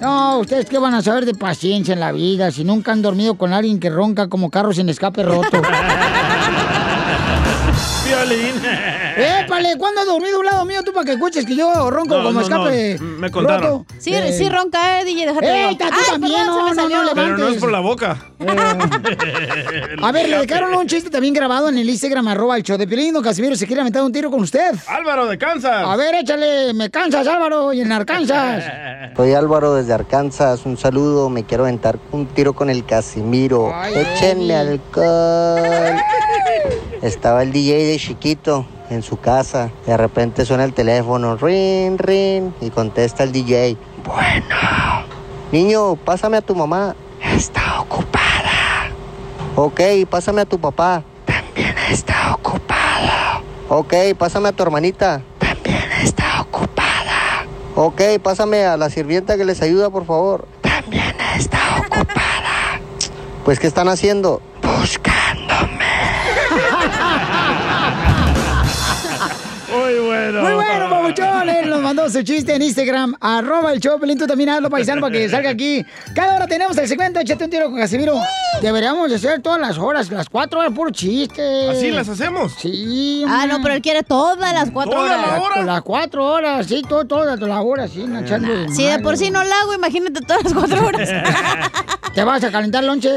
No, 0.00 0.38
ustedes 0.38 0.66
qué 0.66 0.78
van 0.78 0.94
a 0.94 1.02
saber 1.02 1.24
de 1.24 1.34
paciencia 1.34 1.94
en 1.94 2.00
la 2.00 2.10
vida 2.10 2.50
si 2.50 2.64
nunca 2.64 2.90
han 2.90 3.02
dormido 3.02 3.34
con 3.36 3.52
alguien 3.52 3.78
que 3.78 3.88
ronca 3.88 4.28
como 4.28 4.50
carro 4.50 4.72
sin 4.72 4.88
escape 4.88 5.22
roto. 5.22 5.62
Violín. 8.04 8.54
¡Épale! 9.44 9.76
¿Cuándo 9.78 10.00
has 10.00 10.06
dormido 10.06 10.36
a 10.36 10.40
un 10.40 10.46
lado 10.46 10.64
mío 10.64 10.82
tú 10.84 10.92
para 10.92 11.04
que 11.04 11.12
escuches 11.12 11.44
que 11.46 11.54
yo 11.56 11.90
ronco 11.90 12.16
No, 12.16 12.24
como 12.24 12.32
no, 12.32 12.40
escape 12.42 12.96
no, 13.00 13.04
me 13.18 13.30
contaron. 13.30 13.62
roto? 13.62 13.86
Sí, 13.98 14.14
Eh, 14.14 14.32
sí 14.36 14.48
ronca, 14.48 15.00
eh, 15.00 15.04
DJ, 15.04 15.26
déjate 15.26 15.68
¡Ey, 15.68 15.76
tú 15.76 15.84
Ay, 15.84 15.92
también! 16.10 16.32
perdón, 16.40 16.46
No, 16.46 16.54
se 16.54 16.62
me 16.62 16.68
no, 16.70 16.74
no, 16.74 16.82
salió. 16.82 17.02
levantes. 17.02 17.24
Pero 17.24 17.38
no 17.38 17.48
es 17.48 17.60
por 17.60 17.70
la 17.72 17.80
boca. 17.80 18.16
A 20.02 20.12
ver, 20.12 20.28
le 20.28 20.38
dejaron 20.46 20.74
un 20.74 20.86
chiste 20.86 21.10
también 21.10 21.34
grabado 21.34 21.68
en 21.68 21.78
el 21.78 21.88
Instagram, 21.88 22.28
arroba 22.28 22.56
el 22.56 22.62
show 22.62 22.76
de 22.76 22.86
Piolín. 22.86 23.14
Don 23.14 23.22
Casimiro 23.22 23.56
se 23.56 23.66
quiere 23.66 23.80
aventar 23.82 24.02
un 24.02 24.12
tiro 24.12 24.30
con 24.30 24.40
usted. 24.40 24.74
Álvaro 24.88 25.26
de 25.26 25.38
Kansas. 25.38 25.84
A 25.86 25.96
ver, 25.96 26.14
échale, 26.16 26.72
me 26.74 26.90
cansas, 26.90 27.26
Álvaro, 27.26 27.72
y 27.72 27.80
en 27.80 27.92
Arkansas. 27.92 28.64
Soy 29.16 29.32
Álvaro 29.34 29.74
desde 29.74 29.92
Arkansas, 29.92 30.64
un 30.64 30.76
saludo, 30.76 31.28
me 31.28 31.44
quiero 31.44 31.64
aventar 31.64 31.98
un 32.12 32.26
tiro 32.26 32.52
con 32.54 32.70
el 32.70 32.84
Casimiro. 32.84 33.70
Ay, 33.74 33.94
Échenme 33.94 34.54
alcohol. 34.54 35.96
Estaba 37.02 37.42
el 37.42 37.52
DJ 37.52 37.84
de 37.84 37.98
chiquito 37.98 38.66
en 38.92 39.02
su 39.02 39.18
casa. 39.18 39.70
De 39.86 39.96
repente 39.96 40.44
suena 40.44 40.64
el 40.64 40.72
teléfono, 40.72 41.36
rin, 41.36 41.98
rin, 41.98 42.54
y 42.60 42.70
contesta 42.70 43.22
el 43.24 43.32
DJ. 43.32 43.76
Bueno. 44.04 44.56
Niño, 45.50 45.96
pásame 45.96 46.38
a 46.38 46.42
tu 46.42 46.54
mamá. 46.54 46.94
Está 47.20 47.80
ocupada. 47.80 48.90
Ok, 49.56 49.80
pásame 50.08 50.42
a 50.42 50.46
tu 50.46 50.58
papá. 50.58 51.02
También 51.24 51.74
está 51.90 52.34
ocupado. 52.34 53.42
Ok, 53.68 53.94
pásame 54.18 54.48
a 54.48 54.52
tu 54.52 54.62
hermanita. 54.62 55.22
También 55.38 55.84
está 56.02 56.42
ocupada. 56.42 57.46
Ok, 57.74 58.00
pásame 58.22 58.64
a 58.64 58.76
la 58.76 58.90
sirvienta 58.90 59.36
que 59.36 59.44
les 59.44 59.60
ayuda, 59.62 59.90
por 59.90 60.06
favor. 60.06 60.46
También 60.60 61.14
está 61.36 61.58
ocupada. 61.78 62.80
Pues, 63.44 63.58
¿qué 63.58 63.66
están 63.66 63.88
haciendo? 63.88 64.40
Muy 70.40 70.40
bueno. 70.40 70.56
Muy 70.56 70.71
mandó 71.94 72.08
su 72.10 72.22
chiste 72.22 72.54
en 72.54 72.62
Instagram. 72.62 73.14
Arroba 73.20 73.70
el 73.72 73.78
show, 73.80 74.00
Pelín, 74.00 74.16
tú 74.18 74.26
también 74.26 74.48
hazlo, 74.48 74.70
paisano, 74.70 75.02
para 75.02 75.12
que 75.12 75.28
salga 75.28 75.50
aquí. 75.50 75.84
Cada 76.14 76.36
hora 76.36 76.46
tenemos 76.46 76.76
el 76.78 76.88
segmento 76.88 77.20
Échate 77.20 77.44
un 77.44 77.50
tiro 77.50 77.66
con 77.66 77.78
Casimiro. 77.78 78.18
Deberíamos 78.62 79.10
de 79.10 79.16
hacer 79.16 79.42
todas 79.42 79.60
las 79.60 79.76
horas, 79.76 80.10
las 80.10 80.30
cuatro 80.30 80.60
horas, 80.60 80.72
puro 80.72 80.90
chiste. 80.90 81.68
¿Así 81.68 81.90
las 81.90 82.08
hacemos? 82.08 82.54
Sí. 82.58 83.24
Ah, 83.28 83.46
no, 83.46 83.60
pero 83.62 83.74
él 83.74 83.82
quiere 83.82 84.02
todas 84.02 84.54
las 84.54 84.70
cuatro 84.70 84.94
¿Toda 84.94 85.16
la 85.18 85.22
horas. 85.22 85.40
hora? 85.40 85.62
Las 85.64 85.82
cuatro 85.82 86.24
horas, 86.24 86.66
sí, 86.66 86.82
todo, 86.88 87.04
todas 87.04 87.38
las 87.38 87.60
horas, 87.62 87.90
sí, 87.90 88.06
echando 88.22 88.48
Si 88.72 88.84
de 88.84 88.90
madre. 88.90 89.02
por 89.02 89.18
sí 89.18 89.30
no 89.30 89.44
la 89.44 89.54
hago, 89.60 89.74
imagínate 89.74 90.20
todas 90.22 90.44
las 90.44 90.54
cuatro 90.54 90.86
horas. 90.86 91.10
¿Te 92.14 92.24
vas 92.24 92.42
a 92.42 92.50
calentar 92.50 92.84
lonche? 92.84 93.10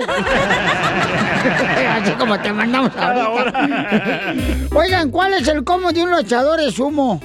Así 2.02 2.12
como 2.12 2.38
te 2.40 2.52
mandamos 2.52 2.92
ahorita. 2.98 4.34
Oigan, 4.76 5.12
¿cuál 5.12 5.34
es 5.34 5.48
el 5.48 5.64
cómo 5.64 5.94
de 5.94 6.04
un 6.04 6.12
luchador 6.12 6.60
de 6.60 6.72
sumo? 6.72 7.22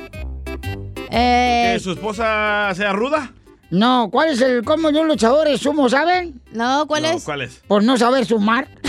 Eh, 1.11 1.73
¿Que 1.75 1.81
su 1.81 1.93
esposa 1.93 2.73
sea 2.75 2.93
ruda? 2.93 3.33
No, 3.71 4.09
¿cuál 4.11 4.31
es 4.31 4.41
el 4.41 4.65
cómo 4.65 4.91
de 4.91 5.01
un 5.01 5.09
luchador 5.09 5.47
de 5.49 5.57
sumo, 5.59 5.89
saben? 5.89 6.41
no, 6.53 6.87
¿cuál 6.89 7.03
No, 7.03 7.11
es? 7.11 7.25
¿Cuál 7.25 7.43
es? 7.43 7.61
Por 7.69 7.83
no 7.85 7.97
saber 7.97 8.27
sumar. 8.27 8.67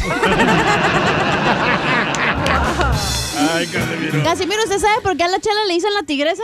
Ay, 3.53 3.67
Casimiro. 3.67 4.23
Casimiro, 4.23 4.63
¿usted 4.63 4.79
sabe 4.79 5.01
por 5.01 5.17
qué 5.17 5.23
a 5.23 5.27
la 5.27 5.39
chela 5.39 5.65
le 5.67 5.73
dicen 5.73 5.93
la 5.93 6.03
tigresa? 6.03 6.43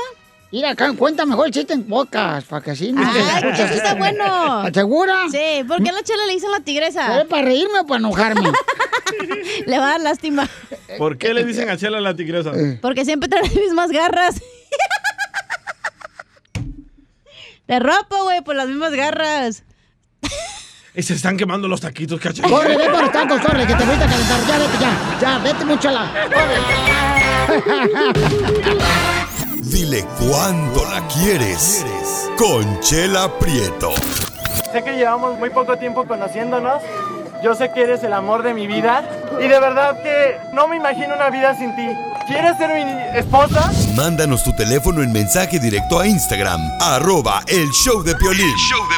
Mira, 0.52 0.72
acá 0.72 0.94
cuenta 0.94 1.26
mejor 1.26 1.48
el 1.48 1.54
chiste 1.54 1.74
en 1.74 1.84
pocas, 1.84 2.46
para 2.46 2.64
que 2.64 2.72
así 2.72 2.92
no 2.94 3.02
te 3.12 3.20
Ay, 3.20 3.28
escuches. 3.38 3.60
eso 3.66 3.74
está 3.74 3.96
bueno. 3.96 4.64
¿Segura? 4.74 5.26
Sí, 5.30 5.64
¿por 5.68 5.84
qué 5.84 5.90
a 5.90 5.94
la 5.94 6.04
chela 6.04 6.26
le 6.26 6.34
dicen 6.34 6.52
la 6.52 6.58
¿Es 6.58 6.64
tigresa? 6.64 7.26
para 7.30 7.42
reírme 7.44 7.80
o 7.82 7.86
para 7.86 8.00
enojarme? 8.00 8.50
Le 9.66 9.80
va 9.80 9.86
a 9.86 9.90
dar 9.92 10.02
lástima. 10.02 10.48
¿Por 10.98 11.18
qué 11.18 11.34
le 11.34 11.44
dicen 11.44 11.70
a 11.70 11.78
Chela 11.78 12.00
la 12.00 12.16
tigresa? 12.16 12.52
Porque 12.82 13.04
siempre 13.04 13.28
trae 13.28 13.42
las 13.44 13.54
mismas 13.56 13.90
garras. 13.92 14.36
De 17.68 17.80
ropa, 17.80 18.22
güey, 18.24 18.42
por 18.42 18.56
las 18.56 18.68
mismas 18.68 18.94
garras. 18.94 19.64
Y 20.96 21.04
se 21.04 21.14
están 21.14 21.38
quemando 21.38 21.68
los 21.68 21.82
taquitos, 21.82 22.20
cacha. 22.20 22.42
corre, 22.44 22.76
ve 22.76 22.90
por 22.90 23.02
los 23.02 23.12
tacos, 23.12 23.40
corre, 23.42 23.68
que 23.68 23.76
te 23.76 23.86
voy 23.86 23.96
a 23.96 24.00
calentar. 24.00 24.40
Ya, 24.48 24.58
vete, 24.58 24.78
ya. 24.80 25.18
Ya, 25.22 25.38
vete 25.40 25.66
mucho 25.66 25.92
la... 25.92 26.12
Dile 29.62 30.06
cuándo 30.18 30.86
la 30.86 31.08
quieres. 31.08 31.86
Conchela 32.38 33.38
Prieto. 33.38 33.92
Sé 34.72 34.84
que 34.84 34.94
llevamos 34.94 35.38
muy 35.38 35.50
poco 35.50 35.78
tiempo 35.78 36.06
conociéndonos. 36.08 36.82
Yo 37.44 37.54
sé 37.54 37.72
que 37.72 37.84
eres 37.84 38.04
el 38.04 38.14
amor 38.14 38.44
de 38.44 38.54
mi 38.54 38.68
vida. 38.68 39.04
Y 39.40 39.48
de 39.48 39.60
verdad 39.60 40.02
que 40.02 40.38
no 40.54 40.68
me 40.68 40.78
imagino 40.78 41.16
una 41.16 41.30
vida 41.30 41.56
sin 41.56 41.76
ti. 41.76 41.88
¿Quieres 42.28 42.58
ser 42.58 42.74
mi 42.74 43.18
esposa? 43.18 43.72
Mándanos 43.96 44.44
tu 44.44 44.54
teléfono 44.56 45.02
en 45.02 45.12
mensaje 45.12 45.60
directo 45.60 46.00
a 46.00 46.08
Instagram. 46.08 46.60
Arroba 46.82 47.42
el 47.48 47.70
show 47.70 48.04
de 48.04 48.16
Piolín. 48.16 48.56
show 48.58 48.82
de 48.90 48.98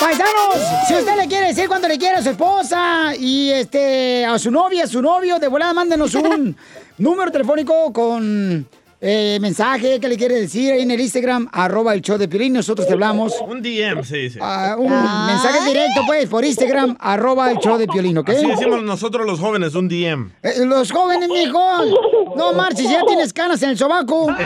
Paisanos, 0.00 0.56
si 0.88 0.94
usted 0.94 1.16
le 1.16 1.28
quiere 1.28 1.48
decir 1.48 1.68
cuando 1.68 1.86
le 1.86 1.98
quiere 1.98 2.16
a 2.16 2.22
su 2.22 2.30
esposa 2.30 3.14
y 3.14 3.50
este 3.50 4.24
a 4.24 4.38
su 4.38 4.50
novia, 4.50 4.84
a 4.84 4.86
su 4.86 5.02
novio, 5.02 5.38
de 5.38 5.46
volada 5.46 5.74
mándenos 5.74 6.14
un 6.14 6.56
número 6.98 7.30
telefónico 7.30 7.92
con 7.92 8.66
eh, 9.00 9.38
mensaje 9.40 9.98
que 10.00 10.08
le 10.08 10.16
quiere 10.16 10.34
decir 10.40 10.72
ahí 10.72 10.82
en 10.82 10.90
el 10.90 11.00
Instagram, 11.00 11.48
arroba 11.52 11.94
el 11.94 12.02
show 12.02 12.18
de 12.18 12.28
Piolín, 12.28 12.52
nosotros 12.52 12.86
te 12.86 12.92
hablamos. 12.92 13.32
Un 13.46 13.62
DM 13.62 14.04
se 14.04 14.16
dice. 14.16 14.38
Ah, 14.42 14.76
un 14.78 14.90
mensaje 14.90 15.64
directo, 15.66 16.02
pues, 16.06 16.28
por 16.28 16.44
Instagram, 16.44 16.96
arroba 17.00 17.50
el 17.50 17.58
show 17.58 17.78
de 17.78 17.86
Piolín, 17.86 18.18
¿ok? 18.18 18.28
Así 18.30 18.46
decimos 18.46 18.82
nosotros 18.82 19.26
los 19.26 19.38
jóvenes, 19.40 19.74
un 19.74 19.88
DM. 19.88 20.30
Eh, 20.42 20.64
los 20.66 20.90
jóvenes, 20.92 21.28
mijo. 21.28 21.60
No 22.36 22.52
marches, 22.52 22.90
ya 22.90 23.02
tienes 23.06 23.32
canas 23.32 23.62
en 23.62 23.70
el 23.70 23.78
sobaco. 23.78 24.26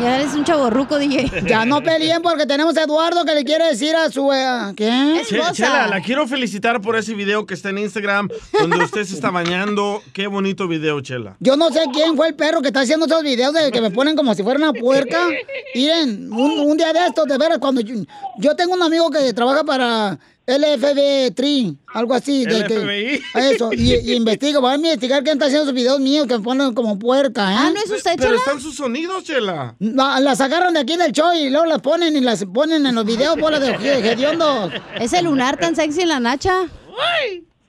Ya 0.00 0.16
eres 0.20 0.34
un 0.34 0.44
chaborruco, 0.44 0.98
DJ. 0.98 1.30
Ya 1.46 1.64
no 1.64 1.82
peleen 1.82 2.22
porque 2.22 2.46
tenemos 2.46 2.76
a 2.76 2.82
Eduardo 2.84 3.24
que 3.24 3.34
le 3.34 3.44
quiere 3.44 3.66
decir 3.66 3.94
a 3.96 4.10
su... 4.10 4.30
eh, 4.32 4.72
¿Qué? 4.76 5.22
Che- 5.28 5.40
Chela, 5.52 5.86
la 5.86 6.00
quiero 6.00 6.26
felicitar 6.26 6.80
por 6.80 6.96
ese 6.96 7.14
video 7.14 7.46
que 7.46 7.54
está 7.54 7.70
en 7.70 7.78
Instagram 7.78 8.28
donde 8.58 8.78
usted 8.84 9.04
se 9.04 9.14
está 9.14 9.30
bañando. 9.30 10.02
Qué 10.12 10.26
bonito 10.26 10.68
video, 10.68 11.00
Chela. 11.00 11.36
Yo 11.40 11.56
no 11.56 11.70
sé 11.70 11.80
quién 11.92 12.16
fue 12.16 12.28
el 12.28 12.34
perro 12.34 12.60
que 12.62 12.68
está 12.68 12.80
haciendo 12.80 13.05
esos 13.06 13.22
videos 13.22 13.52
de 13.54 13.70
que 13.72 13.80
me 13.80 13.90
ponen 13.90 14.14
como 14.16 14.34
si 14.34 14.42
fuera 14.42 14.58
una 14.58 14.72
puerca. 14.72 15.28
Miren, 15.74 16.32
un, 16.32 16.58
un 16.60 16.76
día 16.76 16.92
de 16.92 17.06
estos, 17.06 17.26
de 17.26 17.38
veras, 17.38 17.58
cuando 17.58 17.80
yo, 17.80 17.94
yo 18.38 18.54
tengo 18.56 18.74
un 18.74 18.82
amigo 18.82 19.10
que 19.10 19.32
trabaja 19.32 19.64
para 19.64 20.18
LFB 20.46 21.34
Tri, 21.34 21.76
algo 21.92 22.14
así. 22.14 22.44
De 22.44 22.64
que- 22.66 22.78
LFBI. 22.78 23.22
eso, 23.52 23.72
y, 23.72 23.94
y 23.94 24.12
investigo, 24.14 24.62
va 24.62 24.72
a 24.72 24.76
investigar 24.76 25.22
quién 25.24 25.34
está 25.34 25.46
haciendo 25.46 25.64
esos 25.64 25.74
videos 25.74 25.98
míos 26.00 26.26
que 26.26 26.38
me 26.38 26.44
ponen 26.44 26.72
como 26.72 26.98
puerca, 26.98 27.52
¿eh? 27.52 27.56
Ah, 27.58 27.70
¿no 27.74 27.80
es 27.82 27.90
usted, 27.90 28.12
Pero 28.16 28.28
chela? 28.28 28.36
están 28.38 28.60
sus 28.60 28.76
sonidos, 28.76 29.24
Chela. 29.24 29.74
La- 29.80 30.20
las 30.20 30.40
agarran 30.40 30.74
de 30.74 30.80
aquí 30.80 30.96
del 30.96 31.10
show 31.12 31.32
y 31.34 31.50
luego 31.50 31.66
las 31.66 31.80
ponen 31.80 32.16
y 32.16 32.20
las 32.20 32.44
ponen 32.44 32.86
en 32.86 32.94
los 32.94 33.04
videos 33.04 33.36
bolas 33.38 33.60
de 33.60 33.72
hediondos. 34.12 34.72
Ese 35.00 35.20
lunar 35.22 35.56
tan 35.58 35.74
sexy 35.74 36.02
en 36.02 36.08
la 36.10 36.20
nacha. 36.20 36.68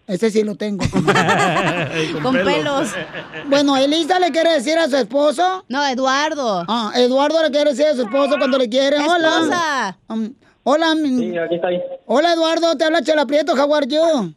Ese 0.07 0.31
sí 0.31 0.43
lo 0.43 0.55
tengo. 0.55 0.83
Con 2.23 2.33
pelos. 2.33 2.93
Bueno, 3.47 3.77
Elisa 3.77 4.19
le 4.19 4.31
quiere 4.31 4.51
decir 4.53 4.77
a 4.77 4.89
su 4.89 4.97
esposo. 4.97 5.63
No, 5.69 5.85
Eduardo. 5.85 6.65
Ah, 6.67 6.91
Eduardo 6.95 7.41
le 7.43 7.51
quiere 7.51 7.69
decir 7.71 7.85
a 7.85 7.93
su 7.93 8.01
esposo 8.01 8.35
cuando 8.37 8.57
le 8.57 8.67
quiere. 8.67 8.97
Hola. 8.97 9.27
Esposa. 9.27 9.97
Um, 10.09 10.33
hola. 10.63 10.93
Sí, 10.95 11.37
aquí 11.37 11.55
estoy. 11.55 11.81
Hola, 12.05 12.33
Eduardo. 12.33 12.75
Te 12.75 12.83
habla 12.85 13.01
Chela 13.01 13.25
Prieto, 13.25 13.53
how 13.53 13.73
are 13.73 13.87
you? 13.87 14.33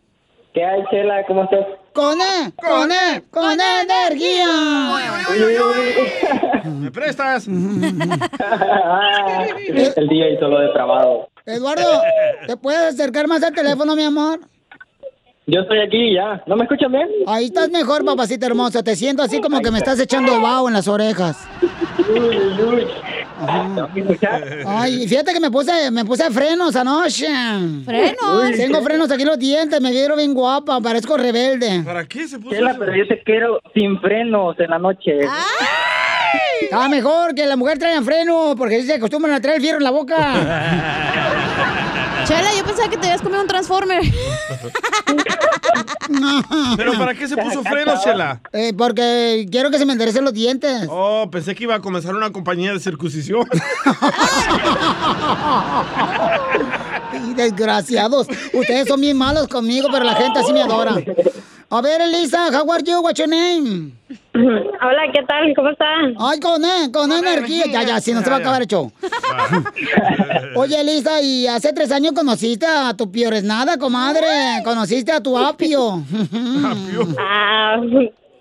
¿Qué 0.54 0.64
hay, 0.64 0.82
Chela? 0.90 1.24
¿Cómo 1.26 1.44
estás? 1.44 1.66
Con 1.92 2.20
E, 2.20 2.52
con 2.56 2.92
E, 2.92 3.22
con 3.30 3.58
energía. 3.60 4.46
¿Me 6.64 6.90
prestas? 6.90 7.46
el 7.48 7.98
día 10.08 10.30
y 10.30 10.38
solo 10.38 10.60
de 10.60 10.68
trabajo. 10.68 11.28
Eduardo, 11.46 12.02
¿te 12.46 12.56
puedes 12.56 12.94
acercar 12.94 13.26
más 13.26 13.42
al 13.42 13.52
teléfono, 13.52 13.96
mi 13.96 14.04
amor? 14.04 14.38
Yo 15.46 15.60
estoy 15.60 15.80
aquí 15.80 16.14
ya. 16.14 16.42
¿No 16.46 16.56
me 16.56 16.64
escuchan 16.64 16.92
bien? 16.92 17.08
Ahí 17.26 17.46
estás 17.46 17.70
mejor, 17.70 18.04
papacita 18.04 18.46
hermosa. 18.46 18.82
Te 18.82 18.94
siento 18.94 19.22
así 19.22 19.40
como 19.40 19.60
que 19.60 19.70
me 19.70 19.78
estás 19.78 19.98
echando 19.98 20.40
vaho 20.40 20.68
en 20.68 20.74
las 20.74 20.86
orejas. 20.86 21.48
Uy, 22.08 22.18
uy, 22.18 22.62
uy. 22.62 22.86
¿Tengo 23.46 23.88
que 23.94 24.00
escuchar? 24.00 24.44
Ay, 24.66 25.08
fíjate 25.08 25.32
que 25.32 25.40
me 25.40 25.50
puse, 25.50 25.90
me 25.90 26.04
puse 26.04 26.30
frenos 26.30 26.76
anoche. 26.76 27.26
¿Frenos? 27.84 28.52
Tengo 28.54 28.82
frenos 28.82 29.10
aquí 29.10 29.22
en 29.22 29.28
los 29.28 29.38
dientes, 29.38 29.80
me 29.80 29.90
vieron 29.90 30.18
bien 30.18 30.34
guapa, 30.34 30.78
parezco 30.80 31.16
rebelde. 31.16 31.82
¿Para 31.84 32.04
qué 32.06 32.28
se 32.28 32.38
puso 32.38 32.54
Chela, 32.54 32.76
pero 32.78 32.94
yo 32.94 33.08
te 33.08 33.22
quiero 33.22 33.60
sin 33.74 33.98
frenos 34.00 34.60
en 34.60 34.70
la 34.70 34.78
noche. 34.78 35.20
Está 36.60 36.88
mejor 36.88 37.34
que 37.34 37.46
la 37.46 37.56
mujer 37.56 37.78
traiga 37.78 38.02
freno, 38.02 38.54
porque 38.56 38.82
se 38.82 38.94
acostumbran 38.94 39.34
a 39.34 39.40
traer 39.40 39.56
el 39.56 39.62
fierro 39.62 39.78
en 39.78 39.84
la 39.84 39.90
boca. 39.90 40.16
Chela, 42.26 42.54
yo 42.56 42.64
pensaba 42.64 42.88
que 42.88 42.96
te 42.96 43.06
habías 43.06 43.22
comido 43.22 43.40
un 43.40 43.46
Transformer. 43.46 44.02
¿Pero 46.76 46.98
para 46.98 47.14
qué 47.14 47.28
se 47.28 47.36
puso 47.36 47.62
frenos, 47.62 48.02
Chela? 48.02 48.40
Eh, 48.52 48.72
porque 48.76 49.46
quiero 49.50 49.70
que 49.70 49.78
se 49.78 49.86
me 49.86 49.92
enderecen 49.92 50.24
los 50.24 50.34
dientes. 50.34 50.86
Oh, 50.88 51.28
pensé 51.30 51.54
que 51.54 51.64
iba 51.64 51.74
a 51.76 51.80
comenzar 51.80 52.14
una 52.14 52.32
compañía 52.32 52.72
de 52.72 52.80
circuncisión. 52.80 53.44
Desgraciados. 57.36 58.26
Ustedes 58.52 58.88
son 58.88 59.00
bien 59.00 59.16
malos 59.16 59.48
conmigo, 59.48 59.88
pero 59.90 60.04
la 60.04 60.14
gente 60.14 60.40
así 60.40 60.52
me 60.52 60.62
adora. 60.62 60.96
A 61.72 61.80
ver, 61.80 62.00
Elisa, 62.00 62.50
how 62.52 62.68
are 62.72 62.82
you? 62.82 63.00
What's 63.00 63.18
your 63.20 63.28
name? 63.28 63.92
Hola, 64.34 65.02
¿qué 65.14 65.22
tal? 65.22 65.54
¿Cómo 65.54 65.68
está? 65.70 65.84
Ay, 66.18 66.40
con 66.40 66.64
E, 66.64 66.90
con 66.92 67.12
energía. 67.12 67.66
Ya, 67.70 67.84
ya, 67.84 68.00
si 68.00 68.12
no 68.12 68.22
se 68.22 68.30
va 68.30 68.36
a 68.36 68.38
acabar 68.40 68.62
el 68.62 68.66
show. 68.66 68.90
Oye, 70.56 70.80
Elisa, 70.80 71.22
¿y 71.22 71.46
hace 71.46 71.72
tres 71.72 71.92
años 71.92 72.12
conociste 72.12 72.66
a 72.66 72.92
tu 72.96 73.12
piores 73.12 73.44
nada, 73.44 73.78
comadre? 73.78 74.26
¿Conociste 74.64 75.12
a 75.12 75.20
tu 75.20 75.38
apio? 75.48 76.02
Ah, 77.18 77.76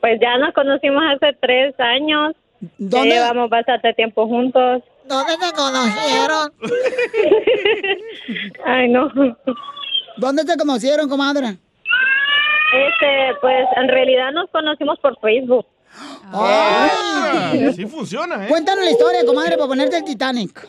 pues 0.02 0.20
ya 0.20 0.38
nos 0.40 0.52
conocimos 0.56 1.04
hace 1.16 1.38
tres 1.40 1.76
años. 1.80 2.34
Ya 2.62 2.68
¿Dónde? 2.80 3.10
llevamos 3.16 3.50
bastante 3.52 3.94
tiempo 3.94 4.26
juntos. 4.28 4.82
¿Dónde 5.06 5.34
te 5.38 5.52
conocieron? 5.56 6.52
Ay, 8.66 8.90
no. 8.90 9.08
¿Dónde 10.18 10.44
te 10.46 10.58
conocieron, 10.58 11.08
comadre? 11.08 11.58
Este, 12.74 13.36
pues 13.42 13.68
en 13.78 13.88
realidad 13.88 14.32
nos 14.32 14.50
conocimos 14.50 15.00
por 15.00 15.20
Facebook. 15.20 15.66
Ay. 16.32 17.74
Sí 17.74 17.86
funciona, 17.86 18.46
¿eh? 18.46 18.50
Cuéntanos 18.50 18.86
la 18.86 18.92
historia, 18.92 19.26
comadre, 19.26 19.58
para 19.58 19.68
ponerte 19.68 19.98
el 19.98 20.04
Titanic. 20.04 20.68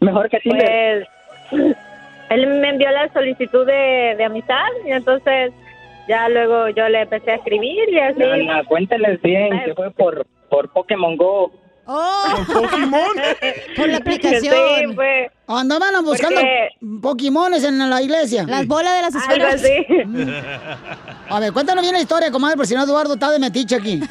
Mejor 0.00 0.28
que 0.28 0.40
Tinder. 0.40 1.06
Pues 1.50 1.76
él 2.30 2.46
me 2.46 2.70
envió 2.70 2.90
la 2.90 3.12
solicitud 3.12 3.66
de, 3.66 4.14
de 4.16 4.24
amistad 4.24 4.64
y 4.86 4.92
entonces 4.92 5.52
ya 6.08 6.28
luego 6.28 6.68
yo 6.70 6.88
le 6.88 7.02
empecé 7.02 7.32
a 7.32 7.34
escribir 7.36 7.88
y 7.90 7.98
así. 7.98 8.22
Ana, 8.22 8.64
cuéntales 8.64 9.20
bien 9.22 9.50
que 9.64 9.74
fue 9.74 9.90
por, 9.90 10.26
por 10.48 10.72
Pokémon 10.72 11.16
Go. 11.16 11.52
¡Oh! 11.86 12.24
¿Por 12.46 12.62
Pokémon? 12.62 13.08
Por 13.76 13.88
la 13.88 13.96
aplicación. 13.98 14.54
Sí, 14.88 14.94
fue. 14.94 15.30
Andaban 15.46 16.02
buscando 16.04 16.40
Porque- 16.40 16.68
Pokémones 17.02 17.64
en 17.64 17.90
la 17.90 18.00
iglesia. 18.00 18.44
Las 18.44 18.66
bolas 18.66 18.94
de 18.96 19.02
las 19.02 19.14
Algo 19.28 19.46
esferas. 19.46 19.54
así. 19.54 19.86
A 21.30 21.40
ver, 21.40 21.52
cuéntanos 21.52 21.82
bien 21.82 21.94
la 21.94 22.00
historia, 22.00 22.30
comadre, 22.30 22.56
por 22.56 22.66
si 22.66 22.74
no 22.74 22.84
Eduardo 22.84 23.14
está 23.14 23.30
de 23.30 23.38
metiche 23.38 23.76
aquí. 23.76 24.00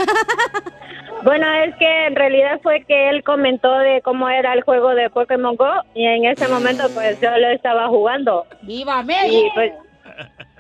Bueno, 1.24 1.46
es 1.66 1.74
que 1.78 2.06
en 2.08 2.18
realidad 2.18 2.60
fue 2.62 2.84
que 2.86 3.10
él 3.10 3.24
comentó 3.24 3.74
de 3.78 4.02
cómo 4.02 4.28
era 4.28 4.52
el 4.52 4.62
juego 4.62 4.90
de 4.94 5.10
Pokémon 5.10 5.56
Go 5.56 5.70
y 5.96 6.06
en 6.06 6.26
ese 6.26 6.50
momento 6.50 6.84
pues 6.94 7.18
yo 7.22 7.30
lo 7.38 7.48
estaba 7.48 7.88
jugando. 7.88 8.46
¡Viva 8.64 9.00
Y 9.02 9.06
México! 9.06 9.52
pues 9.56 9.72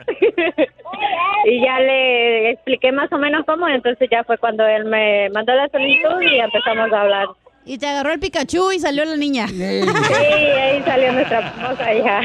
y 1.45 1.61
ya 1.61 1.79
le 1.79 2.51
expliqué 2.51 2.91
más 2.91 3.11
o 3.11 3.17
menos 3.17 3.45
cómo, 3.45 3.67
entonces 3.67 4.07
ya 4.11 4.23
fue 4.23 4.37
cuando 4.37 4.65
él 4.65 4.85
me 4.85 5.29
mandó 5.29 5.53
la 5.53 5.67
solicitud 5.69 6.21
y 6.21 6.39
empezamos 6.39 6.91
a 6.91 7.01
hablar. 7.01 7.27
Y 7.65 7.77
te 7.77 7.87
agarró 7.87 8.11
el 8.11 8.19
Pikachu 8.19 8.73
y 8.73 8.79
salió 8.79 9.05
la 9.05 9.15
niña. 9.15 9.47
Sí, 9.47 9.63
ahí 9.63 10.81
salió 10.83 11.13
nuestra 11.13 11.39
hermosa 11.39 11.93
hija. 11.93 12.21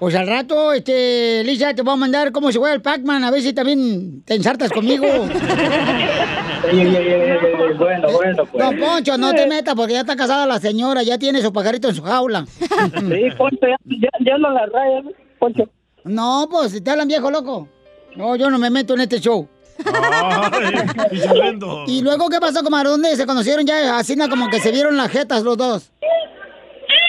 Pues 0.00 0.14
al 0.16 0.26
rato, 0.26 0.72
este, 0.72 1.44
Lisa, 1.44 1.74
te 1.74 1.82
voy 1.82 1.92
a 1.92 1.96
mandar 1.96 2.32
cómo 2.32 2.50
se 2.50 2.58
juega 2.58 2.74
el 2.74 2.82
Pac-Man, 2.82 3.22
a 3.22 3.30
ver 3.30 3.42
si 3.42 3.52
también 3.52 4.22
te 4.24 4.34
ensartas 4.34 4.72
conmigo. 4.72 5.06
Ey, 5.06 6.78
ey, 6.78 6.96
ey, 6.96 6.96
ey, 6.96 7.38
bueno, 7.76 8.10
bueno, 8.10 8.44
pues. 8.46 8.64
No, 8.64 8.86
Poncho, 8.86 9.16
no 9.16 9.32
te 9.32 9.46
metas 9.46 9.74
porque 9.74 9.92
ya 9.92 10.00
está 10.00 10.16
casada 10.16 10.46
la 10.46 10.58
señora, 10.58 11.02
ya 11.02 11.18
tiene 11.18 11.40
su 11.40 11.52
pajarito 11.52 11.88
en 11.88 11.94
su 11.94 12.02
jaula. 12.02 12.46
Sí, 12.46 13.28
Poncho, 13.36 13.60
ya, 13.62 13.76
ya, 13.84 14.08
ya 14.20 14.38
no 14.38 14.50
la 14.50 14.66
raya, 14.66 15.02
Poncho. 15.38 15.68
No, 16.04 16.46
pues, 16.50 16.72
si 16.72 16.80
te 16.80 16.90
hablan 16.90 17.08
viejo 17.08 17.30
loco. 17.30 17.68
No, 18.16 18.36
yo 18.36 18.50
no 18.50 18.58
me 18.58 18.70
meto 18.70 18.94
en 18.94 19.00
este 19.00 19.20
show. 19.20 19.48
Ay. 19.86 20.84
¿Y 21.86 22.02
luego 22.02 22.28
qué 22.28 22.40
pasó, 22.40 22.62
comadre? 22.62 22.90
¿Dónde 22.90 23.16
se 23.16 23.26
conocieron 23.26 23.64
ya? 23.66 23.96
Así 23.98 24.16
como 24.28 24.48
que 24.48 24.60
se 24.60 24.72
vieron 24.72 24.96
las 24.96 25.10
jetas 25.10 25.42
los 25.42 25.56
dos. 25.56 25.92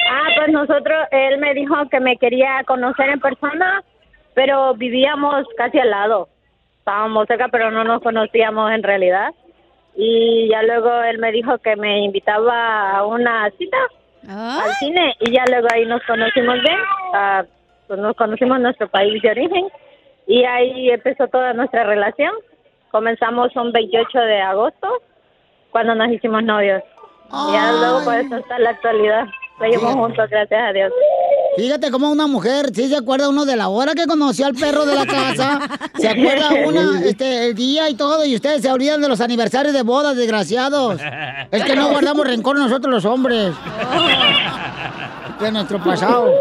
Ah, 0.10 0.28
pues 0.36 0.50
nosotros, 0.50 1.08
él 1.12 1.40
me 1.40 1.54
dijo 1.54 1.76
que 1.90 2.00
me 2.00 2.18
quería 2.18 2.64
conocer 2.66 3.10
en 3.10 3.20
persona, 3.20 3.84
pero 4.34 4.76
vivíamos 4.76 5.46
casi 5.58 5.80
al 5.80 5.90
lado. 5.90 6.30
Estábamos 6.80 7.28
cerca, 7.28 7.48
pero 7.52 7.72
no 7.72 7.84
nos 7.84 8.02
conocíamos 8.02 8.72
en 8.72 8.84
realidad. 8.84 9.34
Y 9.96 10.50
ya 10.50 10.64
luego 10.64 10.90
él 11.04 11.18
me 11.20 11.32
dijo 11.32 11.58
que 11.60 11.76
me 11.76 12.04
invitaba 12.04 12.92
a 12.92 13.06
una 13.06 13.50
cita 13.58 13.78
al 14.28 14.74
cine 14.80 15.16
y 15.20 15.32
ya 15.32 15.44
luego 15.50 15.68
ahí 15.74 15.86
nos 15.86 16.02
conocimos 16.04 16.56
bien. 16.62 16.78
Pues 17.12 17.61
nos 17.98 18.16
conocimos 18.16 18.58
en 18.58 18.64
nuestro 18.64 18.90
país 18.90 19.22
de 19.22 19.30
origen 19.30 19.68
y 20.28 20.44
ahí 20.44 20.90
empezó 20.90 21.28
toda 21.28 21.54
nuestra 21.54 21.84
relación. 21.84 22.34
Comenzamos 22.92 23.56
un 23.56 23.72
28 23.72 24.20
de 24.20 24.42
agosto 24.42 24.88
cuando 25.72 25.96
nos 25.96 26.10
hicimos 26.12 26.44
novios. 26.44 26.82
Y 27.28 27.54
ya 27.54 27.72
luego 27.72 28.02
pues 28.04 28.32
hasta 28.32 28.60
la 28.60 28.72
actualidad. 28.72 29.26
Seguimos 29.60 29.94
juntos, 29.94 30.30
gracias 30.30 30.62
a 30.62 30.74
Dios. 30.74 30.92
Fíjate 31.56 31.92
cómo 31.92 32.10
una 32.10 32.28
mujer, 32.28 32.74
sí 32.74 32.88
se 32.88 32.96
acuerda 32.96 33.30
uno 33.30 33.46
de 33.46 33.56
la 33.56 33.68
hora 33.68 33.94
que 33.94 34.06
conoció 34.06 34.46
al 34.46 34.56
perro 34.56 34.86
de 34.86 34.96
la 34.96 35.06
casa, 35.06 35.60
se 35.98 36.08
acuerda 36.08 36.50
una, 36.66 37.02
este, 37.06 37.48
el 37.48 37.56
día 37.56 37.90
y 37.90 37.96
todo, 37.96 38.26
y 38.26 38.36
ustedes 38.36 38.62
se 38.62 38.72
olvidan 38.72 39.02
de 39.02 39.10
los 39.10 39.20
aniversarios 39.20 39.74
de 39.74 39.82
bodas, 39.84 40.16
desgraciados. 40.16 41.00
Es 41.52 41.64
que 41.66 41.76
no 41.76 41.90
guardamos 41.90 42.26
rencor 42.26 42.58
nosotros 42.58 42.94
los 42.94 43.06
hombres. 43.06 43.54
De 45.42 45.52
nuestro 45.52 45.80
pasado. 45.80 46.32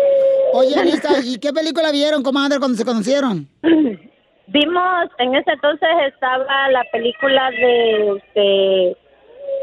Oye, 0.53 0.85
Lisa, 0.85 1.19
¿y 1.25 1.39
qué 1.39 1.53
película 1.53 1.91
vieron, 1.93 2.23
comadre, 2.23 2.59
cuando 2.59 2.77
se 2.77 2.85
conocieron? 2.85 3.49
Vimos, 4.53 5.09
en 5.19 5.35
ese 5.37 5.53
entonces 5.53 5.89
estaba 6.09 6.69
la 6.71 6.83
película 6.93 7.51
de, 7.51 8.17
este, 8.17 8.97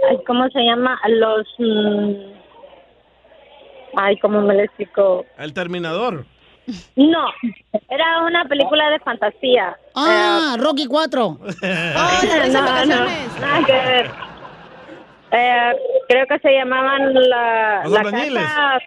ay, 0.10 0.17
¿cómo 0.25 0.48
se 0.50 0.62
llama? 0.62 0.98
Los, 1.10 1.46
mm, 1.58 2.13
ay, 3.98 4.17
¿cómo 4.20 4.41
me 4.41 4.53
lo 4.53 4.62
explico? 4.62 5.25
El 5.38 5.53
Terminador. 5.53 6.25
No, 6.96 7.27
era 7.89 8.24
una 8.24 8.46
película 8.46 8.89
de 8.89 9.00
fantasía. 9.00 9.77
Ah, 9.96 10.56
Rocky 10.60 10.86
4. 10.86 11.38
no, 11.39 12.86
no, 12.86 13.06
nada 13.39 13.65
que 13.65 13.72
ver. 13.72 14.12
Eh, 15.32 15.71
creo 16.08 16.26
que 16.28 16.39
se 16.39 16.54
llamaban 16.54 17.13
la, 17.13 17.84
Los 17.84 17.91
la 17.91 18.04
casa. 18.04 18.80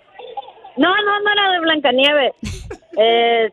No, 0.77 0.89
no, 0.89 1.21
no 1.21 1.33
era 1.33 1.53
de 1.53 1.61
Blancanieves. 1.61 2.33
eh, 2.97 3.51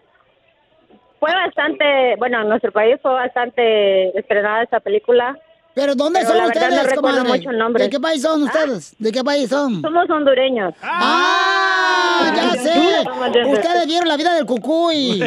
fue 1.20 1.32
bastante, 1.34 2.16
bueno, 2.18 2.42
en 2.42 2.50
nuestro 2.50 2.72
país 2.72 2.98
fue 3.02 3.12
bastante 3.12 4.18
estrenada 4.18 4.64
esta 4.64 4.80
película. 4.80 5.38
¿Pero 5.74 5.94
dónde 5.94 6.20
Pero 6.20 6.30
son 6.30 6.38
la 6.38 6.48
verdad 6.48 6.64
ustedes, 6.64 6.84
no 6.84 6.90
recuerdo 6.90 7.26
mucho 7.26 7.50
el 7.52 7.58
nombre. 7.58 7.84
¿De 7.84 7.90
qué 7.90 8.00
país 8.00 8.22
son 8.22 8.44
ustedes? 8.44 8.96
¿De 8.98 9.12
qué 9.12 9.24
país 9.24 9.50
son? 9.50 9.82
Somos 9.82 10.10
hondureños. 10.10 10.74
¡Ah! 10.82 12.34
¡Ya 12.36 12.52
sé! 12.54 13.04
Ustedes 13.48 13.86
vieron 13.86 14.08
la 14.08 14.18
vida 14.18 14.34
del 14.34 14.46
cucuy. 14.48 15.20
¿No 15.20 15.26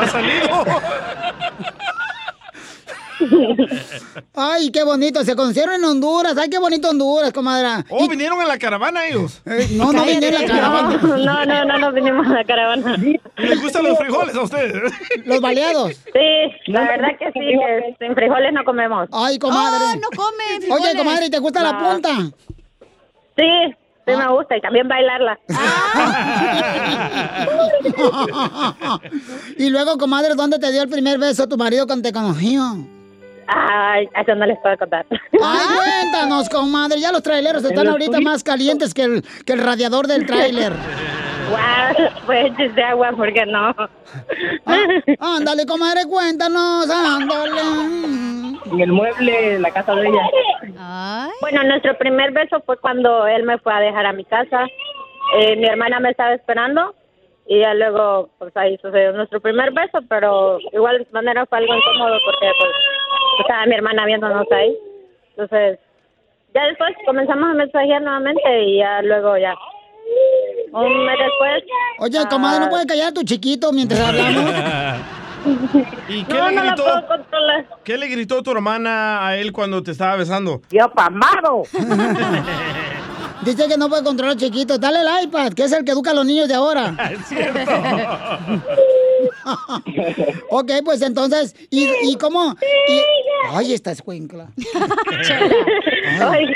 ha 0.00 0.06
salido? 0.06 0.64
Ay, 4.34 4.70
qué 4.70 4.84
bonito. 4.84 5.24
Se 5.24 5.34
conocieron 5.34 5.74
en 5.74 5.84
Honduras. 5.84 6.36
Ay, 6.36 6.50
qué 6.50 6.58
bonito 6.58 6.90
Honduras, 6.90 7.32
comadre. 7.32 7.84
Oh, 7.88 8.08
vinieron 8.08 8.40
en 8.40 8.48
la 8.48 8.58
caravana 8.58 9.06
ellos. 9.06 9.40
Eh, 9.46 9.68
no, 9.72 9.92
no 9.92 10.04
vinieron 10.04 10.42
en 10.42 10.48
la 10.48 10.54
caravana. 10.54 11.00
No, 11.02 11.44
no, 11.46 11.64
no, 11.64 11.78
no 11.78 11.92
vinimos 11.92 12.26
a 12.26 12.30
la 12.34 12.44
caravana. 12.44 12.96
¿Les 13.36 13.62
gustan 13.62 13.84
los 13.84 13.98
frijoles 13.98 14.34
a 14.34 14.42
ustedes? 14.42 14.92
Los 15.24 15.40
baleados. 15.40 15.92
Sí, 16.12 16.72
la 16.72 16.80
verdad 16.82 17.08
que 17.18 17.26
sí, 17.32 17.40
que 17.40 17.96
sin 17.98 18.14
frijoles 18.14 18.52
no 18.52 18.64
comemos. 18.64 19.08
Ay, 19.12 19.38
comadre. 19.38 19.84
Oh, 19.84 19.96
no 19.96 20.08
comen 20.16 20.60
frijoles. 20.62 20.84
Oye, 20.86 20.96
comadre, 20.98 21.30
¿te 21.30 21.38
gusta 21.38 21.62
la 21.62 21.72
No. 21.72 21.90
punta? 21.90 22.10
Sí, 23.36 23.74
sí 24.06 24.16
me 24.16 24.28
gusta 24.28 24.56
y 24.56 24.60
también 24.60 24.88
bailarla. 24.88 25.38
y 29.58 29.70
luego, 29.70 29.98
comadre, 29.98 30.34
¿dónde 30.34 30.58
te 30.58 30.70
dio 30.72 30.82
el 30.82 30.88
primer 30.88 31.18
beso 31.18 31.46
tu 31.48 31.56
marido 31.56 31.86
cuando 31.86 32.08
te 32.08 32.12
conoció? 32.14 32.62
Ay, 33.48 34.08
eso 34.20 34.34
no 34.34 34.46
les 34.46 34.58
puedo 34.58 34.76
contar. 34.78 35.06
Ay, 35.10 35.66
cuéntanos, 35.76 36.48
comadre. 36.48 37.00
Ya 37.00 37.12
los 37.12 37.22
traileros 37.22 37.64
están 37.64 37.88
ahorita 37.88 38.20
más 38.20 38.42
calientes 38.42 38.94
que 38.94 39.02
el, 39.02 39.24
que 39.44 39.52
el 39.52 39.62
radiador 39.62 40.06
del 40.06 40.26
tráiler. 40.26 40.72
Wow, 41.50 42.08
pues 42.26 42.74
de 42.74 42.82
agua, 42.82 43.12
porque 43.16 43.46
no. 43.46 43.74
Ah, 44.66 45.36
ándale, 45.36 45.64
comadre, 45.64 46.00
cuéntanos, 46.08 46.90
ándale. 46.90 47.60
En 48.72 48.80
el 48.80 48.90
mueble, 48.90 49.60
la 49.60 49.70
casa 49.70 49.94
de 49.94 50.08
ella. 50.08 51.30
Bueno, 51.40 51.62
nuestro 51.64 51.96
primer 51.98 52.32
beso 52.32 52.60
fue 52.66 52.76
cuando 52.78 53.26
él 53.28 53.44
me 53.44 53.58
fue 53.58 53.72
a 53.72 53.80
dejar 53.80 54.06
a 54.06 54.12
mi 54.12 54.24
casa. 54.24 54.66
Eh, 55.38 55.56
mi 55.56 55.66
hermana 55.66 56.00
me 56.00 56.10
estaba 56.10 56.34
esperando 56.34 56.94
y 57.48 57.60
ya 57.60 57.74
luego, 57.74 58.28
pues 58.38 58.56
ahí 58.56 58.76
sucedió 58.78 59.12
nuestro 59.12 59.40
primer 59.40 59.72
beso, 59.72 60.00
pero 60.08 60.58
igual 60.72 60.98
de 60.98 61.06
manera 61.12 61.46
fue 61.46 61.58
algo 61.58 61.74
incómodo 61.74 62.16
porque 62.24 62.50
pues 62.58 62.72
estaba 63.40 63.66
mi 63.66 63.74
hermana 63.74 64.04
viéndonos 64.06 64.46
ahí. 64.52 64.76
Entonces, 65.36 65.78
ya 66.54 66.64
después 66.66 66.94
comenzamos 67.04 67.50
a 67.50 67.54
mensajear 67.54 68.02
nuevamente 68.02 68.62
y 68.64 68.78
ya 68.78 69.02
luego 69.02 69.36
ya. 69.36 69.54
Un 70.72 71.04
mes 71.06 71.16
después. 71.18 71.64
Oye, 71.98 72.18
comadre, 72.28 72.60
¿no 72.60 72.68
puedes 72.70 72.86
callar 72.86 73.08
a 73.08 73.12
tu 73.12 73.22
chiquito 73.22 73.72
mientras 73.72 74.00
hablamos? 74.08 74.50
¿Y 76.08 76.24
qué 76.24 76.34
No, 76.34 76.48
le 76.50 76.56
no 76.56 76.62
gritó? 76.62 77.06
controlar. 77.06 77.66
¿Qué 77.84 77.96
le 77.98 78.08
gritó 78.08 78.42
tu 78.42 78.50
hermana 78.50 79.26
a 79.26 79.36
él 79.36 79.52
cuando 79.52 79.82
te 79.82 79.92
estaba 79.92 80.16
besando? 80.16 80.60
Yo 80.70 80.90
pamado. 80.90 81.62
Dice 83.42 83.68
que 83.68 83.76
no 83.76 83.88
puede 83.88 84.02
controlar 84.02 84.32
al 84.32 84.38
chiquito. 84.40 84.76
Dale 84.78 84.98
el 85.00 85.24
iPad, 85.26 85.52
que 85.52 85.64
es 85.64 85.72
el 85.72 85.84
que 85.84 85.92
educa 85.92 86.10
a 86.10 86.14
los 86.14 86.24
niños 86.26 86.48
de 86.48 86.54
ahora. 86.54 86.94
Es 87.12 87.26
cierto. 87.26 87.60
ok, 90.50 90.70
pues 90.84 91.02
entonces, 91.02 91.54
¿y, 91.70 91.88
y 92.02 92.16
cómo? 92.16 92.54
Y- 92.88 93.00
Ay, 93.50 93.72
esta 93.74 93.92
escuincla. 93.92 94.50
Ay. 96.20 96.46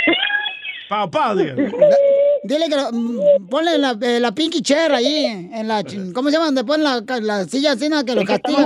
Pau, 0.88 1.09
pau. 1.09 1.37
Dile 1.37 2.68
que 2.68 2.76
mm, 2.92 3.46
ponle 3.48 3.79
la, 3.79 3.96
eh, 4.00 4.18
la 4.18 4.33
pinky 4.33 4.61
chair 4.61 4.90
ahí, 4.92 5.26
en 5.53 5.68
la, 5.68 5.85
¿cómo 6.14 6.31
se 6.31 6.33
llama? 6.35 6.46
Donde 6.46 6.64
ponen 6.64 6.83
la, 6.85 7.00
la 7.20 7.44
silla 7.44 7.72
así, 7.72 7.88
¿no? 7.88 8.05
que 8.05 8.14
lo 8.14 8.24
castigan. 8.24 8.64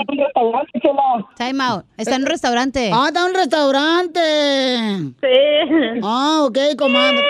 Time 1.37 1.63
out. 1.63 1.85
Está 1.99 2.15
en 2.17 2.23
un 2.23 2.27
restaurante. 2.29 2.91
Ah, 2.95 3.05
está 3.09 3.21
en 3.21 3.27
un 3.27 3.35
restaurante. 3.35 4.21
Sí. 5.21 6.01
Ah, 6.03 6.45
ok, 6.47 6.59
comadre. 6.79 7.21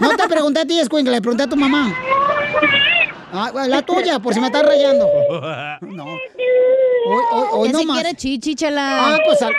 No 0.00 0.16
te 0.16 0.28
pregunté 0.28 0.60
a 0.60 0.64
ti, 0.66 0.78
escuincla, 0.78 1.12
le 1.12 1.20
pregunté 1.20 1.42
a 1.44 1.48
tu 1.48 1.56
mamá. 1.56 1.94
Ah, 3.36 3.50
la 3.66 3.82
tuya, 3.82 4.18
por 4.20 4.32
si 4.32 4.40
me 4.40 4.46
estás 4.46 4.64
rayando. 4.64 5.06
No. 5.82 6.04
Hoy, 6.06 7.22
hoy, 7.32 7.46
hoy 7.52 7.68
no 7.70 7.78
si 7.80 7.86
más. 7.86 8.00
quiere 8.00 8.16
chichi, 8.16 8.54
chela. 8.54 9.14
Ah, 9.14 9.18
pues 9.26 9.42
al- 9.42 9.52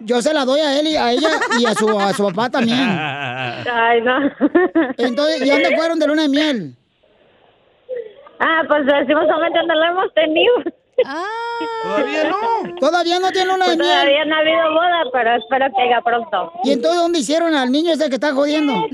yo 0.00 0.22
se 0.22 0.32
la 0.32 0.44
doy 0.44 0.60
a 0.60 0.78
él 0.78 0.86
y 0.88 0.96
a 0.96 1.12
ella 1.12 1.28
y 1.58 1.66
a 1.66 1.74
su, 1.74 1.98
a 1.98 2.12
su 2.12 2.24
papá 2.28 2.48
también. 2.50 2.78
Ay, 2.80 4.00
no. 4.02 4.30
Entonces, 4.98 5.42
¿y 5.44 5.50
dónde 5.50 5.76
fueron 5.76 5.98
de 5.98 6.06
luna 6.06 6.22
de 6.22 6.28
miel? 6.28 6.74
Ah, 8.38 8.62
pues 8.68 8.84
lastimosamente 8.86 9.58
no 9.66 9.74
lo 9.74 9.84
hemos 9.84 10.14
tenido. 10.14 10.54
Todavía 11.82 12.24
no. 12.24 12.36
Todavía 12.80 13.18
no 13.18 13.30
tiene 13.30 13.54
una 13.54 13.64
Pues 13.66 13.78
todavía 13.78 14.24
no 14.24 14.34
ha 14.34 14.38
habido 14.38 14.72
boda, 14.72 15.02
pero 15.12 15.36
espero 15.36 15.66
que 15.74 15.82
haya 15.82 16.00
pronto. 16.02 16.52
¿Y 16.64 16.72
entonces 16.72 17.00
dónde 17.00 17.18
hicieron 17.18 17.54
al 17.54 17.70
niño 17.70 17.92
ese 17.92 18.08
que 18.08 18.14
está 18.16 18.32
jodiendo? 18.32 18.74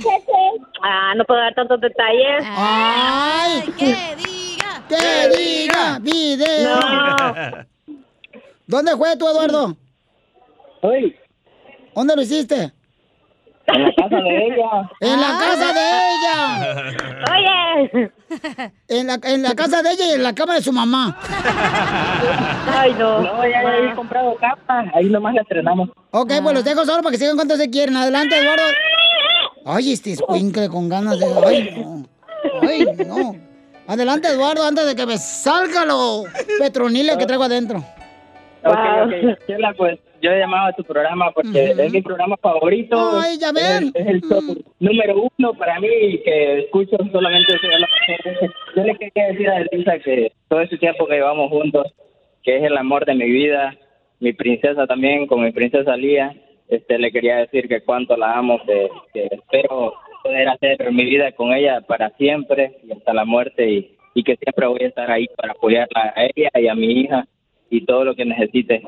Ah, 0.88 1.14
no 1.16 1.24
puedo 1.24 1.40
dar 1.40 1.54
tantos 1.54 1.80
detalles. 1.80 2.44
¡Ay! 2.44 3.62
¡Que 3.76 4.14
diga! 4.16 4.82
¡Que 4.88 5.36
diga! 5.36 5.98
¡Video! 6.00 6.76
No. 6.76 7.96
¿Dónde 8.66 8.96
fue 8.96 9.16
tú, 9.16 9.28
Eduardo? 9.28 9.76
Hoy, 10.82 11.16
¿Dónde 11.94 12.14
lo 12.14 12.22
hiciste? 12.22 12.72
En 13.68 13.82
la 13.82 13.92
casa 13.94 14.16
de 14.16 14.46
ella. 14.46 14.90
En 15.00 15.20
la 15.20 15.38
casa 15.38 15.72
de 15.72 15.80
ella. 16.12 16.36
Oye. 17.32 18.10
En 18.88 19.06
la, 19.06 19.18
en 19.22 19.42
la 19.42 19.54
casa 19.54 19.82
de 19.82 19.90
ella 19.92 20.06
y 20.06 20.12
en 20.12 20.22
la 20.22 20.34
cama 20.34 20.54
de 20.54 20.62
su 20.62 20.72
mamá. 20.72 21.18
Ay, 22.74 22.94
no. 22.98 23.20
No, 23.20 23.46
ya 23.48 23.60
había 23.60 23.94
comprado 23.94 24.34
capa, 24.36 24.84
ahí 24.94 25.06
nomás 25.06 25.34
la 25.34 25.42
estrenamos. 25.42 25.90
Ok, 26.10 26.32
pues 26.42 26.54
los 26.54 26.64
dejo 26.64 26.84
solo 26.84 27.02
para 27.02 27.12
que 27.12 27.18
sigan 27.18 27.36
cuanto 27.36 27.56
se 27.56 27.70
quieren. 27.70 27.96
Adelante, 27.96 28.38
Eduardo. 28.38 28.64
Ay, 29.64 29.92
este 29.92 30.12
escuincle 30.12 30.68
con 30.68 30.88
ganas 30.88 31.18
de... 31.18 31.26
Ay, 31.44 31.74
no. 31.76 32.06
Ay, 32.62 32.84
no. 33.04 33.36
Adelante, 33.88 34.28
Eduardo, 34.28 34.64
antes 34.64 34.86
de 34.86 34.96
que 34.96 35.06
me 35.06 35.18
salga 35.18 35.84
lo 35.84 36.24
petronile 36.58 37.16
que 37.18 37.26
traigo 37.26 37.44
adentro. 37.44 37.78
Ok, 38.64 38.76
ok. 39.04 39.46
Chela, 39.46 39.74
pues 39.76 39.98
yo 40.20 40.30
he 40.30 40.38
llamado 40.38 40.68
a 40.68 40.72
tu 40.72 40.84
programa 40.84 41.30
porque 41.32 41.70
es 41.70 41.92
mi 41.92 42.02
programa 42.02 42.36
favorito. 42.36 42.96
Ay, 43.20 43.38
ya 43.38 43.52
ven. 43.52 43.92
Es, 43.94 44.02
es 44.02 44.06
el 44.06 44.20
show 44.22 44.40
número 44.80 45.28
uno 45.38 45.54
para 45.54 45.80
mí 45.80 45.88
que 46.24 46.60
escucho 46.60 46.96
solamente 47.12 47.54
eso. 47.54 48.52
Yo 48.74 48.82
le 48.82 48.96
quería 48.96 49.28
decir 49.28 49.48
a 49.48 49.60
Elisa 49.60 49.98
que 49.98 50.32
todo 50.48 50.60
ese 50.60 50.78
tiempo 50.78 51.06
que 51.06 51.14
llevamos 51.14 51.50
juntos, 51.50 51.92
que 52.42 52.56
es 52.56 52.62
el 52.64 52.76
amor 52.76 53.04
de 53.04 53.14
mi 53.14 53.30
vida, 53.30 53.76
mi 54.20 54.32
princesa 54.32 54.86
también, 54.86 55.26
con 55.26 55.42
mi 55.42 55.52
princesa 55.52 55.96
Lía, 55.96 56.34
este, 56.68 56.98
le 56.98 57.12
quería 57.12 57.36
decir 57.36 57.68
que 57.68 57.82
cuánto 57.82 58.16
la 58.16 58.36
amo, 58.36 58.60
que, 58.66 58.88
que 59.12 59.28
espero 59.30 59.94
poder 60.22 60.48
hacer 60.48 60.92
mi 60.92 61.04
vida 61.04 61.32
con 61.32 61.52
ella 61.52 61.80
para 61.82 62.10
siempre 62.10 62.78
y 62.84 62.92
hasta 62.92 63.14
la 63.14 63.24
muerte 63.24 63.70
y, 63.70 63.96
y 64.14 64.22
que 64.24 64.36
siempre 64.36 64.66
voy 64.66 64.82
a 64.82 64.88
estar 64.88 65.10
ahí 65.10 65.26
para 65.36 65.52
apoyarla 65.52 66.12
a 66.16 66.24
ella 66.34 66.50
y 66.54 66.68
a 66.68 66.74
mi 66.74 67.00
hija 67.00 67.26
y 67.70 67.84
todo 67.84 68.04
lo 68.04 68.14
que 68.14 68.24
necesite. 68.24 68.82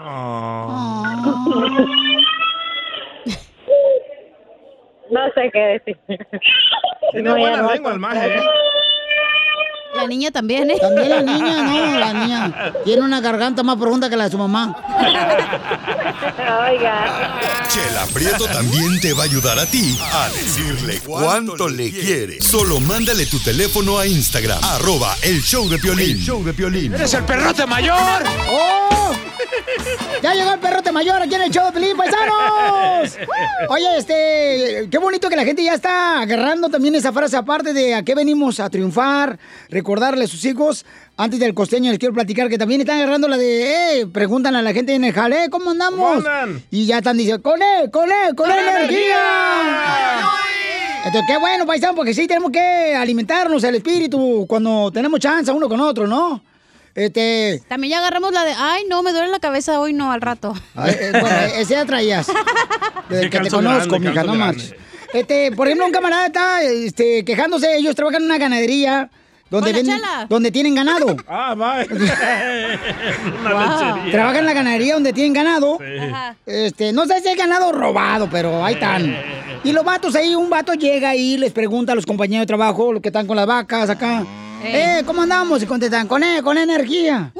No 5.10 5.28
sé 5.34 5.50
qué 5.52 5.58
decir. 5.58 5.98
Tiene 7.10 7.30
buena 7.32 7.72
lengua 7.72 7.92
el 7.92 7.98
maje. 7.98 8.36
¿eh? 8.36 8.40
La 10.00 10.06
niña 10.06 10.30
también, 10.30 10.70
¿eh? 10.70 10.78
También 10.80 11.08
la 11.10 11.22
niña, 11.22 11.62
no, 11.62 11.98
la 11.98 12.12
niña. 12.12 12.72
Tiene 12.84 13.02
una 13.02 13.20
garganta 13.20 13.62
más 13.62 13.76
profunda 13.76 14.08
que 14.08 14.16
la 14.16 14.24
de 14.24 14.30
su 14.30 14.38
mamá. 14.38 14.74
Oiga. 16.68 17.38
Chela 17.68 18.06
Prieto 18.12 18.46
también 18.46 18.98
te 19.00 19.12
va 19.12 19.22
a 19.22 19.26
ayudar 19.26 19.58
a 19.58 19.66
ti 19.66 19.98
a 20.12 20.28
decirle 20.30 21.00
cuánto 21.04 21.68
le 21.68 21.90
quiere. 21.90 22.40
Solo 22.40 22.80
mándale 22.80 23.26
tu 23.26 23.38
teléfono 23.40 23.98
a 23.98 24.06
Instagram, 24.06 24.58
arroba 24.62 25.14
el 25.22 25.42
show 25.42 25.68
de 25.68 25.78
Piolín. 25.78 26.16
El 26.16 26.24
show 26.24 26.42
de 26.42 26.54
Piolín. 26.54 26.94
¡Eres 26.94 27.12
el 27.14 27.24
perrote 27.24 27.66
mayor! 27.66 28.24
¡Oh! 28.50 28.90
¡Ya 30.22 30.34
llegó 30.34 30.52
el 30.52 30.60
perrote 30.60 30.92
mayor 30.92 31.22
aquí 31.22 31.34
en 31.34 31.42
el 31.42 31.50
show 31.50 31.64
de 31.64 31.72
Pelín, 31.72 31.96
paisanos! 31.96 33.16
Oye, 33.68 33.96
este, 33.96 34.88
qué 34.90 34.98
bonito 34.98 35.28
que 35.28 35.36
la 35.36 35.44
gente 35.44 35.64
ya 35.64 35.74
está 35.74 36.20
agarrando 36.20 36.68
también 36.68 36.94
esa 36.94 37.12
frase 37.12 37.36
aparte 37.36 37.72
de 37.72 37.94
a 37.94 38.02
qué 38.02 38.14
venimos 38.14 38.60
a 38.60 38.68
triunfar, 38.68 39.38
recordarle 39.90 40.24
a 40.24 40.28
sus 40.28 40.44
hijos. 40.44 40.86
Antes 41.16 41.40
del 41.40 41.52
costeño 41.52 41.90
les 41.90 41.98
quiero 41.98 42.14
platicar 42.14 42.48
que 42.48 42.56
también 42.56 42.80
están 42.80 42.98
agarrando 42.98 43.26
la 43.26 43.36
de, 43.36 44.00
eh, 44.00 44.06
preguntan 44.06 44.54
a 44.54 44.62
la 44.62 44.72
gente 44.72 44.94
en 44.94 45.02
el 45.02 45.12
jale, 45.12 45.50
¿cómo 45.50 45.70
andamos? 45.70 45.98
¿Cómo 45.98 46.30
andan? 46.30 46.62
Y 46.70 46.86
ya 46.86 46.98
están 46.98 47.16
diciendo, 47.16 47.42
con 47.42 47.60
él, 47.60 47.90
con 47.90 48.08
él, 48.08 48.34
con 48.36 48.48
él, 48.50 48.58
energía. 48.58 50.20
Entonces, 51.04 51.22
qué 51.26 51.38
bueno, 51.38 51.66
paisano, 51.66 51.96
porque 51.96 52.14
sí 52.14 52.28
tenemos 52.28 52.52
que 52.52 52.94
alimentarnos 52.94 53.64
el 53.64 53.74
espíritu 53.74 54.46
cuando 54.48 54.92
tenemos 54.92 55.18
chance 55.18 55.50
uno 55.50 55.68
con 55.68 55.80
otro, 55.80 56.06
¿no? 56.06 56.40
Este, 56.94 57.60
También 57.68 57.92
ya 57.92 57.98
agarramos 57.98 58.32
la 58.32 58.44
de, 58.44 58.52
ay, 58.56 58.84
no, 58.88 59.02
me 59.02 59.12
duele 59.12 59.28
la 59.28 59.40
cabeza 59.40 59.80
hoy, 59.80 59.92
no, 59.92 60.12
al 60.12 60.20
rato. 60.20 60.54
Ay, 60.76 60.94
eh, 61.00 61.10
bueno, 61.12 61.36
ese 61.56 61.74
ya 61.74 61.84
traías. 61.84 62.28
Desde 63.08 63.28
que 63.28 63.40
te 63.40 63.50
conozco, 63.50 63.90
grande, 63.90 64.10
mija, 64.10 64.22
no 64.22 64.34
marches. 64.36 64.72
Este, 65.12 65.50
por 65.50 65.66
ejemplo, 65.66 65.86
un 65.86 65.92
camarada 65.92 66.26
está 66.26 66.62
este, 66.62 67.24
quejándose, 67.24 67.76
ellos 67.76 67.96
trabajan 67.96 68.22
en 68.22 68.26
una 68.26 68.38
ganadería 68.38 69.10
donde, 69.50 69.72
venden- 69.72 70.52
tienen 70.52 70.74
ganado. 70.74 71.16
Ah, 71.28 71.54
va. 71.54 71.78
Lechería. 71.84 72.78
Trabajan 74.10 74.36
en 74.38 74.46
la 74.46 74.52
ganadería 74.52 74.94
donde 74.94 75.12
tienen 75.12 75.32
ganado. 75.32 75.78
Este, 76.46 76.92
no 76.92 77.06
sé 77.06 77.20
si 77.20 77.28
es 77.28 77.36
ganado 77.36 77.72
robado, 77.72 78.28
pero 78.30 78.64
ahí 78.64 78.74
están. 78.74 79.16
Y 79.64 79.72
los 79.72 79.84
vatos 79.84 80.14
ahí, 80.14 80.34
un 80.34 80.48
vato 80.50 80.72
llega 80.74 81.14
y 81.14 81.36
les 81.36 81.52
pregunta 81.52 81.92
a 81.92 81.94
los 81.94 82.06
compañeros 82.06 82.42
de 82.42 82.46
trabajo, 82.46 82.92
los 82.92 83.02
que 83.02 83.08
están 83.08 83.26
con 83.26 83.36
las 83.36 83.46
vacas 83.46 83.90
acá. 83.90 84.24
Eh, 84.62 85.02
¿cómo 85.06 85.22
andamos? 85.22 85.62
Y 85.62 85.66
contestan, 85.66 86.06
con 86.06 86.22
E, 86.22 86.42
con 86.42 86.56
energía. 86.58 87.32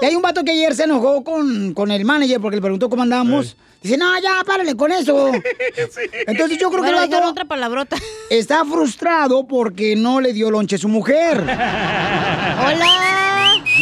Y 0.00 0.04
hay 0.04 0.14
un 0.14 0.22
vato 0.22 0.44
que 0.44 0.52
ayer 0.52 0.74
se 0.74 0.84
enojó 0.84 1.24
con, 1.24 1.74
con 1.74 1.90
el 1.90 2.04
manager 2.04 2.40
porque 2.40 2.56
le 2.56 2.62
preguntó 2.62 2.88
cómo 2.88 3.02
andamos. 3.02 3.56
Dice, 3.80 3.96
no, 3.96 4.20
ya, 4.20 4.42
párale 4.44 4.74
con 4.74 4.90
eso. 4.90 5.30
Entonces 6.26 6.58
yo 6.58 6.70
creo 6.70 6.82
que 6.82 6.90
el 6.90 6.96
vato 6.96 7.28
otra 7.28 7.44
palabrota. 7.44 7.96
está 8.28 8.64
frustrado 8.64 9.46
porque 9.46 9.94
no 9.94 10.20
le 10.20 10.32
dio 10.32 10.50
lonche 10.50 10.76
a 10.76 10.78
su 10.78 10.88
mujer. 10.88 11.38
Hola, 11.42 12.88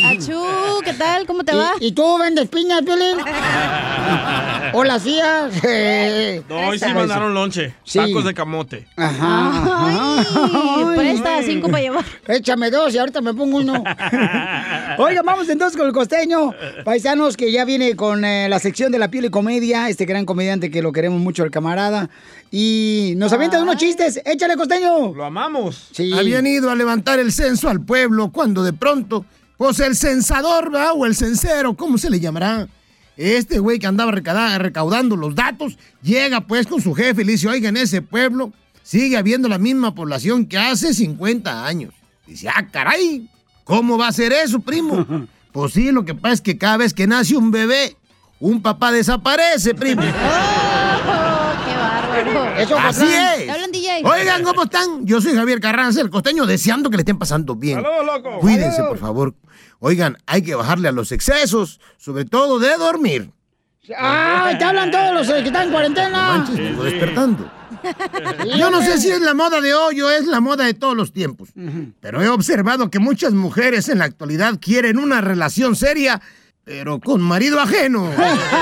Achú, 0.04 0.38
¿qué 0.84 0.92
tal? 0.94 1.26
¿Cómo 1.26 1.44
te 1.44 1.54
va? 1.54 1.72
¿Y, 1.80 1.88
y 1.88 1.92
tú 1.92 2.18
vendes 2.18 2.48
piñas, 2.48 2.82
Piolín? 2.82 3.18
Hola, 4.72 4.98
tía. 4.98 5.48
No, 6.48 6.68
hoy 6.68 6.78
sí 6.78 6.92
mandaron 6.92 7.34
lonche. 7.34 7.74
Sí. 7.84 7.98
Tacos 7.98 8.24
de 8.24 8.34
camote. 8.34 8.86
Ajá. 8.96 10.24
Ay, 10.76 10.96
presta 10.96 11.42
cinco 11.42 11.68
para 11.68 11.82
llevar. 11.82 12.04
Échame 12.26 12.70
dos 12.70 12.94
y 12.94 12.98
ahorita 12.98 13.20
me 13.20 13.32
pongo 13.34 13.58
uno. 13.58 13.72
Oiga, 14.98 15.22
vamos 15.24 15.48
entonces 15.48 15.76
con 15.76 15.86
el 15.86 15.92
costeño. 15.92 16.52
Paisanos 16.84 17.36
que 17.36 17.52
ya 17.52 17.64
viene 17.64 17.96
con 17.96 18.24
eh, 18.24 18.48
la 18.48 18.58
sección 18.58 18.92
de 18.92 18.98
la 18.98 19.08
piel 19.08 19.26
y 19.26 19.30
comedia. 19.30 19.88
Este 19.88 20.04
gran 20.04 20.26
comediante 20.26 20.70
que 20.70 20.82
lo 20.82 20.92
queremos 20.92 21.20
mucho, 21.20 21.44
el 21.44 21.50
camarada. 21.50 22.10
Y 22.50 23.14
nos 23.16 23.32
avienta 23.32 23.62
unos 23.62 23.76
chistes. 23.76 24.20
Échale, 24.24 24.56
costeño. 24.56 25.14
Lo 25.14 25.24
amamos. 25.24 25.88
Sí. 25.92 26.12
Habían 26.12 26.46
ido 26.46 26.70
a 26.70 26.74
levantar 26.74 27.18
el 27.18 27.32
censo 27.32 27.68
al 27.68 27.80
pueblo 27.80 28.30
cuando 28.30 28.62
de 28.62 28.72
pronto, 28.72 29.24
pues 29.56 29.80
el 29.80 29.96
censador, 29.96 30.70
¿verdad? 30.70 30.92
O 30.94 31.06
el 31.06 31.14
censero, 31.14 31.74
¿cómo 31.74 31.98
se 31.98 32.10
le 32.10 32.20
llamará? 32.20 32.68
Este 33.16 33.58
güey 33.58 33.78
que 33.78 33.86
andaba 33.86 34.12
recaudando 34.12 35.16
los 35.16 35.34
datos, 35.34 35.78
llega 36.02 36.42
pues 36.42 36.66
con 36.66 36.82
su 36.82 36.94
jefe 36.94 37.22
y 37.22 37.24
le 37.24 37.32
dice, 37.32 37.48
oiga, 37.48 37.70
en 37.70 37.78
ese 37.78 38.02
pueblo 38.02 38.52
sigue 38.82 39.16
habiendo 39.16 39.48
la 39.48 39.58
misma 39.58 39.94
población 39.94 40.46
que 40.46 40.58
hace 40.58 40.92
50 40.92 41.66
años. 41.66 41.94
Dice, 42.26 42.48
ah, 42.48 42.66
caray, 42.70 43.28
¿cómo 43.64 43.96
va 43.96 44.08
a 44.08 44.12
ser 44.12 44.32
eso, 44.32 44.60
primo? 44.60 45.06
Pues 45.56 45.72
sí, 45.72 45.90
lo 45.90 46.04
que 46.04 46.14
pasa 46.14 46.34
es 46.34 46.40
que 46.42 46.58
cada 46.58 46.76
vez 46.76 46.92
que 46.92 47.06
nace 47.06 47.34
un 47.34 47.50
bebé, 47.50 47.96
un 48.40 48.60
papá 48.60 48.92
desaparece, 48.92 49.74
primo. 49.74 50.02
Oh, 51.08 51.52
qué 51.64 51.74
bárbaro. 51.74 52.56
Eso, 52.58 52.78
Así 52.78 53.06
es. 53.06 53.55
Oigan, 54.18 54.42
¿cómo 54.44 54.64
están? 54.64 55.06
Yo 55.06 55.20
soy 55.20 55.34
Javier 55.34 55.60
Carranza, 55.60 56.00
el 56.00 56.10
costeño, 56.10 56.46
deseando 56.46 56.90
que 56.90 56.96
le 56.96 57.02
estén 57.02 57.18
pasando 57.18 57.54
bien. 57.56 57.82
¡Saludos, 57.82 58.06
loco! 58.06 58.38
Cuídense, 58.40 58.82
por 58.82 58.98
favor. 58.98 59.34
Oigan, 59.78 60.16
hay 60.26 60.42
que 60.42 60.54
bajarle 60.54 60.88
a 60.88 60.92
los 60.92 61.12
excesos, 61.12 61.80
sobre 61.98 62.24
todo 62.24 62.58
de 62.58 62.76
dormir. 62.76 63.30
¡Ay, 63.96 64.58
te 64.58 64.64
hablan 64.64 64.90
todos 64.90 65.14
los 65.14 65.28
eh, 65.28 65.42
que 65.42 65.46
están 65.48 65.62
en 65.62 65.68
No 65.68 65.72
cuarentena! 65.74 66.28
manches, 66.38 66.56
vengo 66.58 66.84
despertando. 66.84 67.50
Yo 68.58 68.70
no 68.70 68.80
sé 68.82 68.98
si 68.98 69.10
es 69.10 69.20
la 69.20 69.34
moda 69.34 69.60
de 69.60 69.74
hoy 69.74 70.00
o 70.00 70.10
es 70.10 70.26
la 70.26 70.40
moda 70.40 70.64
de 70.64 70.74
todos 70.74 70.96
los 70.96 71.12
tiempos, 71.12 71.50
pero 72.00 72.22
he 72.22 72.28
observado 72.28 72.90
que 72.90 72.98
muchas 72.98 73.32
mujeres 73.32 73.88
en 73.88 73.98
la 73.98 74.06
actualidad 74.06 74.58
quieren 74.60 74.98
una 74.98 75.20
relación 75.20 75.76
seria, 75.76 76.20
pero 76.66 76.98
con 76.98 77.22
marido 77.22 77.60
ajeno. 77.60 78.10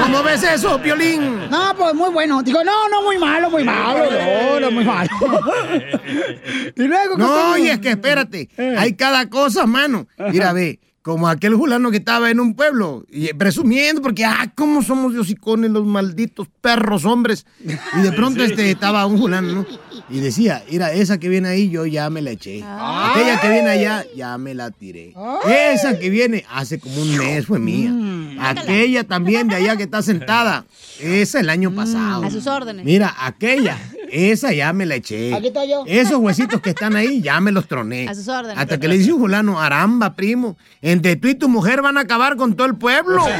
¿Cómo 0.03 0.23
ves 0.23 0.43
eso, 0.43 0.79
Piolín? 0.83 1.49
No, 1.49 1.75
pues 1.75 1.95
muy 1.95 2.11
bueno. 2.11 2.43
Digo, 2.43 2.63
no, 2.63 2.87
no, 2.91 3.03
muy 3.03 3.17
malo, 3.17 3.49
muy 3.49 3.65
malo. 3.65 4.05
No, 4.11 4.61
no, 4.61 4.71
muy 4.71 4.85
malo. 4.85 5.09
y 6.77 6.83
luego, 6.83 7.17
No, 7.17 7.57
y 7.57 7.69
es 7.69 7.79
que 7.79 7.89
espérate, 7.93 8.51
hay 8.77 8.93
cada 8.93 9.31
cosa, 9.31 9.65
mano. 9.65 10.07
Mira, 10.31 10.53
ve, 10.53 10.81
como 11.01 11.29
aquel 11.29 11.55
fulano 11.55 11.91
que 11.91 11.97
estaba 11.97 12.31
en 12.31 12.41
un 12.41 12.55
pueblo, 12.55 13.07
y 13.09 13.33
presumiendo, 13.33 14.03
porque, 14.03 14.27
ah, 14.27 14.53
cómo 14.55 14.83
somos 14.83 15.15
de 15.15 15.21
hocicones 15.21 15.71
los 15.71 15.87
malditos 15.87 16.49
perros 16.61 17.07
hombres. 17.07 17.47
Y 17.63 18.01
de 18.03 18.13
pronto 18.13 18.45
este 18.45 18.71
estaba 18.71 19.07
un 19.07 19.19
fulano, 19.19 19.51
¿no? 19.51 19.67
Y 20.09 20.21
decía, 20.21 20.63
mira, 20.71 20.93
esa 20.93 21.19
que 21.19 21.29
viene 21.29 21.49
ahí, 21.49 21.71
yo 21.71 21.87
ya 21.87 22.11
me 22.11 22.23
la 22.23 22.33
eché. 22.33 22.63
Aquella 22.65 23.41
que 23.41 23.49
viene 23.49 23.71
allá, 23.71 24.05
ya 24.15 24.39
me 24.39 24.55
la 24.55 24.71
tiré. 24.71 25.15
Esa 25.47 25.99
que 25.99 26.11
viene, 26.11 26.45
hace 26.51 26.79
como 26.79 27.01
un 27.01 27.17
mes 27.17 27.47
fue 27.47 27.59
mía. 27.59 27.93
Aquella 28.41 29.05
también 29.09 29.49
de 29.49 29.57
allá 29.57 29.77
que 29.77 29.85
está 29.85 30.03
sentada, 30.03 30.65
esa 31.01 31.41
el 31.41 31.51
año 31.51 31.75
pasado. 31.75 32.25
A 32.25 32.31
sus 32.31 32.47
órdenes. 32.47 32.85
Mira, 32.85 33.15
aquella, 33.19 33.79
Esa 34.11 34.53
ya 34.53 34.73
me 34.73 34.87
la 34.87 34.97
eché. 34.97 35.35
Aquí 35.35 35.49
estoy 35.49 35.69
yo. 35.69 35.85
Esos 35.87 36.19
huesitos 36.19 36.61
que 36.61 36.71
están 36.71 36.95
ahí 36.95 37.21
ya 37.21 37.41
me 37.41 37.51
los 37.53 37.67
troné. 37.67 38.09
A 38.09 38.15
sus 38.15 38.29
órdenes. 38.29 38.59
Hasta 38.59 38.79
que 38.79 38.87
le 38.89 38.99
dice 38.99 39.13
un 39.13 39.21
fulano, 39.21 39.61
aramba, 39.61 40.15
primo, 40.15 40.57
entre 40.83 41.17
tú 41.17 41.29
y 41.29 41.35
tu 41.35 41.49
mujer 41.49 41.83
van 41.83 41.99
a 41.99 42.03
acabar 42.03 42.37
con 42.37 42.55
todo 42.55 42.67
el 42.67 42.77
pueblo. 42.77 43.25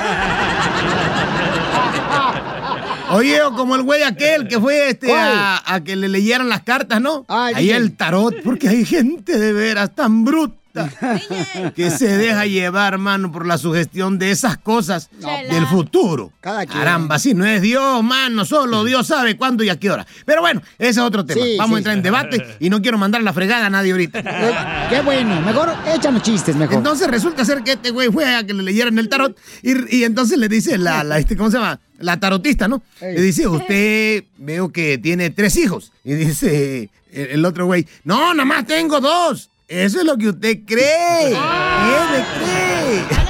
Oye, 3.15 3.43
o 3.43 3.55
como 3.55 3.77
el 3.77 3.83
güey 3.83 4.03
aquel 4.03 4.49
que 4.49 4.59
fue 4.61 4.91
este 4.91 5.13
a, 5.13 5.63
a 5.65 5.83
que 5.83 5.97
le 5.97 6.09
leyeran 6.09 6.49
las 6.49 6.63
cartas, 6.63 7.01
¿no? 7.01 7.25
Ahí 7.29 7.67
DJ. 7.67 7.77
el 7.77 7.97
tarot, 7.97 8.43
porque 8.43 8.69
hay 8.69 8.85
gente 8.85 9.39
de 9.39 9.53
veras 9.53 9.95
tan 9.95 10.25
bruta 10.25 10.64
que 11.75 11.91
se 11.91 12.17
deja 12.17 12.47
llevar, 12.47 12.99
mano, 12.99 13.31
por 13.31 13.47
la 13.47 13.59
sugestión 13.59 14.19
de 14.19 14.31
esas 14.31 14.59
cosas 14.59 15.09
del 15.51 15.67
futuro. 15.67 16.33
Cada 16.41 16.67
quien. 16.67 16.79
Caramba, 16.79 17.19
si 17.19 17.35
no 17.35 17.47
es 17.47 17.63
Dios, 17.63 18.03
mano, 18.03 18.45
solo 18.45 18.85
Dios 18.85 19.07
sabe 19.07 19.37
cuándo 19.37 19.63
y 19.63 19.69
a 19.69 19.79
qué 19.79 19.91
hora. 19.91 20.07
Pero 20.25 20.41
bueno, 20.41 20.63
ese 20.79 20.91
es 20.91 20.99
otro 20.99 21.25
tema. 21.25 21.45
Sí, 21.45 21.57
Vamos 21.57 21.71
sí, 21.71 21.75
a 21.75 21.79
entrar 21.79 21.97
en 21.97 22.03
debate 22.03 22.57
y 22.61 22.71
no 22.71 22.83
quiero 22.83 22.99
mandar 22.99 23.23
la 23.23 23.33
fregada 23.33 23.67
a 23.67 23.71
nadie 23.71 23.93
ahorita. 23.93 24.23
Eh, 24.45 24.53
Qué 24.91 25.01
bueno, 25.01 25.41
mejor 25.43 25.73
échanos 25.95 26.23
chistes, 26.23 26.57
mejor. 26.57 26.77
Entonces 26.77 27.09
resulta 27.09 27.45
ser 27.45 27.63
que 27.63 27.73
este 27.73 27.91
güey 27.91 28.11
fue 28.11 28.35
a 28.35 28.45
que 28.45 28.53
le 28.53 28.63
leyeran 28.63 28.99
el 28.99 29.09
tarot 29.09 29.39
y, 29.63 29.99
y 29.99 30.05
entonces 30.05 30.39
le 30.39 30.49
dice 30.49 30.77
la, 30.77 31.05
la, 31.05 31.19
este, 31.19 31.37
¿cómo 31.37 31.51
se 31.51 31.57
llama? 31.59 31.81
La 31.99 32.19
tarotista, 32.19 32.67
¿no? 32.69 32.83
Le 33.01 33.21
dice, 33.21 33.47
usted 33.47 34.25
veo 34.37 34.71
que 34.71 34.99
tiene 34.99 35.31
tres 35.31 35.57
hijos. 35.57 35.93
Y 36.03 36.15
dice 36.15 36.91
el, 37.13 37.27
el 37.29 37.45
otro 37.45 37.67
güey, 37.67 37.87
no, 38.05 38.35
nada 38.35 38.45
más 38.45 38.67
tengo 38.67 39.01
dos. 39.01 39.51
Eso 39.67 39.99
es 40.01 40.05
lo 40.05 40.17
que 40.17 40.29
usted 40.29 40.59
cree. 40.67 41.29
Tiene 41.29 42.25
cree. 42.39 43.25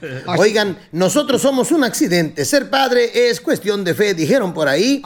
Oigan, 0.26 0.76
nosotros 0.92 1.40
somos 1.42 1.70
un 1.70 1.84
accidente. 1.84 2.44
Ser 2.44 2.68
padre 2.70 3.30
es 3.30 3.40
cuestión 3.40 3.84
de 3.84 3.94
fe, 3.94 4.14
dijeron 4.14 4.52
por 4.52 4.68
ahí. 4.68 5.02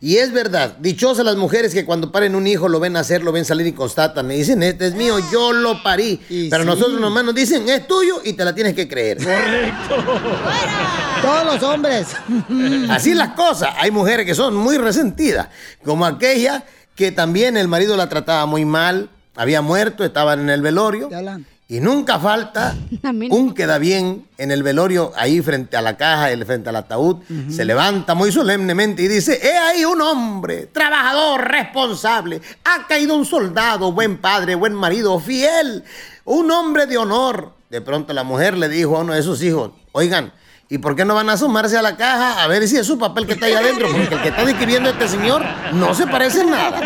Y 0.00 0.16
es 0.16 0.32
verdad. 0.32 0.76
Dichosas 0.78 1.24
las 1.24 1.36
mujeres 1.36 1.74
que 1.74 1.84
cuando 1.84 2.10
paren 2.10 2.34
un 2.34 2.46
hijo 2.46 2.68
lo 2.68 2.80
ven 2.80 2.94
nacer, 2.94 3.22
lo 3.22 3.32
ven 3.32 3.44
salir 3.44 3.66
y 3.66 3.72
constatan. 3.72 4.26
Me 4.26 4.34
dicen, 4.34 4.62
este 4.62 4.86
es 4.86 4.94
mío, 4.94 5.18
yo 5.30 5.52
lo 5.52 5.82
parí. 5.82 6.20
Pero 6.50 6.62
sí. 6.62 6.68
nosotros 6.68 7.00
nomás 7.00 7.24
nos 7.24 7.34
dicen, 7.34 7.68
es 7.68 7.86
tuyo 7.86 8.20
y 8.24 8.32
te 8.32 8.44
la 8.44 8.54
tienes 8.54 8.74
que 8.74 8.88
creer. 8.88 9.18
Todos 11.22 11.44
los 11.44 11.62
hombres. 11.62 12.08
Así 12.88 13.14
las 13.14 13.34
cosas. 13.34 13.74
Hay 13.78 13.90
mujeres 13.90 14.26
que 14.26 14.34
son 14.34 14.56
muy 14.56 14.78
resentidas, 14.78 15.48
como 15.84 16.06
aquella 16.06 16.64
que 16.94 17.12
también 17.12 17.56
el 17.56 17.68
marido 17.68 17.96
la 17.96 18.08
trataba 18.08 18.46
muy 18.46 18.64
mal, 18.64 19.10
había 19.36 19.62
muerto, 19.62 20.04
estaban 20.04 20.40
en 20.40 20.50
el 20.50 20.62
velorio. 20.62 21.08
Y 21.68 21.80
nunca 21.80 22.18
falta 22.18 22.76
un 23.30 23.54
queda 23.54 23.78
bien 23.78 24.26
en 24.36 24.50
el 24.50 24.62
velorio, 24.62 25.12
ahí 25.16 25.40
frente 25.40 25.76
a 25.76 25.80
la 25.80 25.96
caja, 25.96 26.28
frente 26.44 26.68
al 26.68 26.76
ataúd, 26.76 27.22
se 27.48 27.64
levanta 27.64 28.14
muy 28.14 28.30
solemnemente 28.30 29.02
y 29.02 29.08
dice, 29.08 29.40
he 29.42 29.56
ahí 29.56 29.84
un 29.84 30.02
hombre, 30.02 30.66
trabajador, 30.66 31.48
responsable, 31.48 32.42
ha 32.64 32.86
caído 32.86 33.16
un 33.16 33.24
soldado, 33.24 33.90
buen 33.92 34.18
padre, 34.18 34.54
buen 34.54 34.74
marido, 34.74 35.18
fiel, 35.18 35.82
un 36.24 36.50
hombre 36.50 36.86
de 36.86 36.98
honor. 36.98 37.52
De 37.70 37.80
pronto 37.80 38.12
la 38.12 38.22
mujer 38.22 38.58
le 38.58 38.68
dijo 38.68 38.98
a 38.98 39.00
uno 39.00 39.14
de 39.14 39.22
sus 39.22 39.42
hijos, 39.42 39.70
oigan, 39.92 40.30
¿y 40.72 40.78
por 40.78 40.96
qué 40.96 41.04
no 41.04 41.14
van 41.14 41.28
a 41.28 41.34
asomarse 41.34 41.76
a 41.76 41.82
la 41.82 41.98
caja 41.98 42.42
a 42.42 42.46
ver 42.46 42.66
si 42.66 42.78
es 42.78 42.86
su 42.86 42.98
papel 42.98 43.26
que 43.26 43.34
está 43.34 43.44
ahí 43.44 43.52
adentro? 43.52 43.88
Porque 43.88 44.14
el 44.14 44.22
que 44.22 44.28
está 44.28 44.42
describiendo 44.42 44.88
este 44.88 45.06
señor 45.06 45.44
no 45.74 45.94
se 45.94 46.06
parece 46.06 46.40
en 46.40 46.50
nada. 46.50 46.80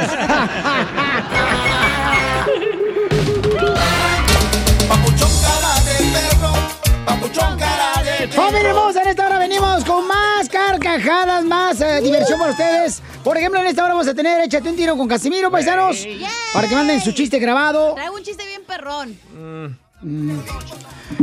Familia 8.32 8.70
hermosa, 8.70 9.02
en 9.02 9.08
esta 9.08 9.26
hora 9.26 9.38
venimos 9.38 9.84
con 9.84 10.08
más 10.08 10.48
carcajadas, 10.48 11.44
más 11.44 11.80
eh, 11.80 12.00
diversión 12.02 12.40
para 12.40 12.50
ustedes. 12.50 13.00
Por 13.22 13.36
ejemplo, 13.36 13.60
en 13.60 13.68
esta 13.68 13.84
hora 13.84 13.94
vamos 13.94 14.08
a 14.08 14.14
tener 14.14 14.40
Échate 14.40 14.68
un 14.68 14.74
tiro 14.74 14.96
con 14.96 15.06
Casimiro, 15.06 15.48
paisanos. 15.48 16.04
Para 16.52 16.66
que 16.66 16.74
manden 16.74 17.00
su 17.00 17.12
chiste 17.12 17.38
grabado. 17.38 17.94
Traigo 17.94 18.16
un 18.16 18.24
chiste 18.24 18.44
bien 18.46 18.64
perrón. 18.66 19.78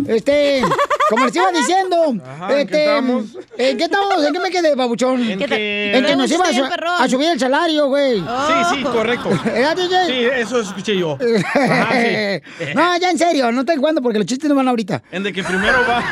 Este, 0.07 0.61
como 1.09 1.25
les 1.25 1.35
iba 1.35 1.51
diciendo, 1.55 2.15
Ajá, 2.25 2.49
¿en 2.49 2.55
qué 2.55 2.61
este, 2.75 2.83
estamos? 2.85 3.25
¿en 3.57 3.77
qué 3.77 3.83
estamos? 3.83 4.25
¿En 4.25 4.33
qué 4.33 4.39
me 4.39 4.49
quedé, 4.49 4.75
babuchón? 4.75 5.21
En 5.29 5.37
que- 5.39 5.43
En 5.43 5.91
que 5.93 5.99
Traigo 6.01 6.21
nos 6.21 6.31
iba 6.31 6.43
a, 6.43 6.47
chiste 6.47 6.53
su- 6.55 6.61
bien 6.61 6.69
perrón. 6.69 6.93
a 6.99 7.07
subir 7.09 7.29
el 7.29 7.39
salario, 7.39 7.87
güey. 7.87 8.19
Sí, 8.19 8.75
sí, 8.75 8.83
correcto. 8.83 9.29
¿Verdad, 9.45 9.75
DJ? 9.75 10.05
Sí, 10.07 10.25
eso 10.41 10.59
escuché 10.61 10.97
yo. 10.97 11.17
Ajá, 11.53 11.91
sí. 11.91 12.65
no, 12.75 12.97
ya 12.97 13.11
en 13.11 13.17
serio, 13.17 13.51
no 13.51 13.59
estoy 13.61 13.75
jugando 13.77 14.01
porque 14.01 14.17
los 14.17 14.25
chistes 14.27 14.49
no 14.49 14.55
van 14.55 14.67
ahorita. 14.67 15.03
En 15.11 15.23
de 15.23 15.31
que 15.33 15.43
primero 15.43 15.77
va. 15.87 16.03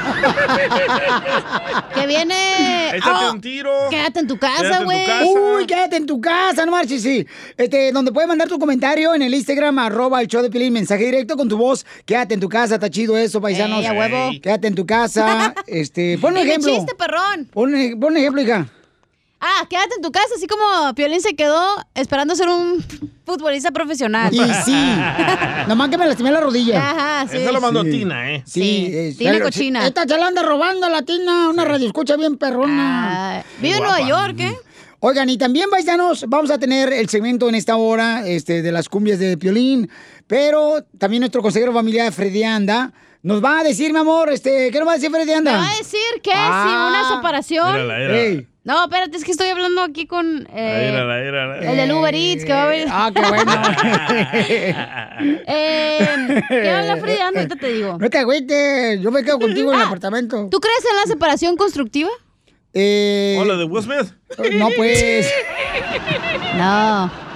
Que 1.96 2.08
viene. 2.08 2.90
Échate 2.96 3.26
Oh, 3.28 3.32
un 3.34 3.42
tiro. 3.42 3.72
Quédate 3.90 4.20
en 4.20 4.28
tu 4.28 4.38
casa, 4.38 4.84
güey. 4.84 5.06
Uy, 5.26 5.66
quédate 5.66 5.96
en 5.98 6.06
tu 6.06 6.20
casa, 6.22 6.66
no 6.66 6.72
marches, 6.72 7.02
sí. 7.02 7.26
Este, 7.58 7.92
donde 7.92 8.12
puedes 8.12 8.28
mandar 8.28 8.48
tu 8.48 8.60
comentario 8.60 9.14
en 9.16 9.22
el 9.22 9.34
Instagram, 9.34 9.80
arroba 9.80 10.22
el 10.22 10.28
show 10.28 10.42
de 10.42 10.50
Pilín, 10.50 10.74
mensaje 10.74 11.06
directo 11.06 11.36
con 11.38 11.48
tu 11.50 11.58
voz. 11.58 11.86
Quédate 12.06 12.34
en 12.36 12.40
tu 12.40 12.50
casa, 12.52 12.76
está 12.76 12.90
chido 12.92 13.18
eso, 13.18 13.42
paisanos. 13.42 13.80
Ey, 13.80 13.88
a 13.88 13.94
huevo. 13.94 14.30
Quédate 14.44 14.68
en 14.68 14.76
tu 14.76 14.86
casa. 14.86 15.56
Este, 15.66 16.20
pon 16.20 16.34
un 16.34 16.40
ejemplo. 16.40 16.72
chiste, 16.72 16.94
perrón. 16.94 17.46
Pon, 17.52 17.72
pon 18.00 18.12
un 18.12 18.18
ejemplo, 18.18 18.42
hija. 18.44 18.68
Ah, 19.44 19.66
quédate 19.68 19.96
en 19.96 20.04
tu 20.04 20.12
casa, 20.12 20.28
así 20.38 20.46
como 20.46 20.94
Piolín 20.94 21.20
se 21.20 21.34
quedó 21.36 21.60
esperando 21.96 22.36
ser 22.36 22.48
un 22.48 22.86
futbolista 23.26 23.72
profesional. 23.72 24.32
Y 24.32 24.38
sí. 24.64 24.96
Nomás 25.68 25.90
que 25.90 25.98
me 25.98 26.06
lastimé 26.06 26.30
la 26.32 26.42
rodilla. 26.42 26.92
Ajá, 26.92 27.28
sí. 27.28 27.38
Esa 27.38 27.52
lo 27.52 27.60
mandó 27.60 27.84
Sí. 27.84 27.90
Tina, 27.90 28.32
¿eh? 28.34 28.44
Sí, 28.46 28.62
Sí, 28.62 28.92
es- 28.96 29.18
Tina 29.18 29.32
pero- 29.32 29.46
cochina. 29.46 29.88
Esta 29.88 30.04
se 30.08 30.16
la 30.16 30.28
anda 30.28 30.44
robando 30.44 30.86
a 30.86 30.90
la 30.90 31.02
Tina, 31.02 31.50
una 31.50 31.66
radio 31.66 31.88
escucha 31.88 32.18
bien 32.18 32.38
perrona. 32.38 33.40
Ah, 33.40 33.44
vive 33.60 33.78
en 33.78 33.84
Nueva 33.84 34.08
York, 34.08 34.36
¿eh? 34.42 34.56
Oigan, 35.00 35.28
y 35.30 35.38
también, 35.40 35.68
paisanos, 35.72 36.26
vamos 36.28 36.52
a 36.52 36.60
tener 36.60 36.94
el 36.94 37.10
segmento 37.10 37.50
en 37.50 37.56
esta 37.56 37.76
hora 37.78 38.28
este, 38.28 38.62
de 38.62 38.72
las 38.72 38.88
cumbias 38.88 39.18
de 39.18 39.36
Piolín, 39.36 39.90
pero 40.32 40.82
también 40.98 41.20
nuestro 41.20 41.42
consejero 41.42 41.74
familiar, 41.74 42.10
Freddy 42.14 42.42
Anda, 42.46 42.94
nos 43.22 43.44
va 43.44 43.60
a 43.60 43.64
decir, 43.66 43.92
mi 43.92 44.00
amor, 44.00 44.32
este, 44.32 44.72
¿qué 44.72 44.80
nos 44.80 44.88
va 44.88 44.94
a 44.94 44.96
decir 44.96 45.12
Freddy 45.12 45.34
Anda? 45.34 45.52
Me 45.52 45.58
va 45.58 45.70
a 45.72 45.78
decir 45.78 46.00
que 46.24 46.32
Ah. 46.34 46.64
si 46.66 46.74
una 47.10 47.18
separación. 47.18 47.72
Mírala, 47.74 47.98
mírala. 47.98 48.18
Ey. 48.18 48.48
No, 48.64 48.84
espérate, 48.86 49.18
es 49.18 49.26
que 49.26 49.32
estoy 49.32 49.50
hablando 49.50 49.82
aquí 49.82 50.06
con 50.08 50.48
eh, 50.54 50.90
Mírala, 50.92 51.18
mírala. 51.22 51.58
el 51.72 51.76
del 51.76 51.92
Uber 51.92 52.16
Eats, 52.16 52.46
que 52.46 52.54
va 52.54 52.64
a 52.64 52.68
ver. 52.68 52.88
Ah, 52.90 53.12
qué 53.14 53.22
bueno. 53.28 53.52
Eh, 55.48 56.42
¿Qué 56.48 56.70
habla 56.70 56.96
Freddy 56.98 57.20
Anda? 57.20 57.42
Ahorita 57.42 57.56
te 57.58 57.74
digo. 57.74 57.98
no 58.00 58.10
te 58.10 58.18
agüites, 58.18 59.02
yo 59.02 59.12
me 59.12 59.24
quedo 59.26 59.38
contigo 59.38 59.72
en 59.74 59.80
el 59.80 59.84
Ah, 59.84 59.88
apartamento. 59.88 60.48
¿Tú 60.50 60.62
crees 60.62 60.86
en 60.90 60.96
la 60.96 61.04
separación 61.08 61.58
constructiva? 61.58 62.10
Eh, 62.74 63.38
Hola, 63.38 63.58
de 63.58 63.66
Will 63.66 63.84
Smith. 63.84 64.14
no, 64.54 64.70
pues. 64.78 65.30
No. 66.56 67.31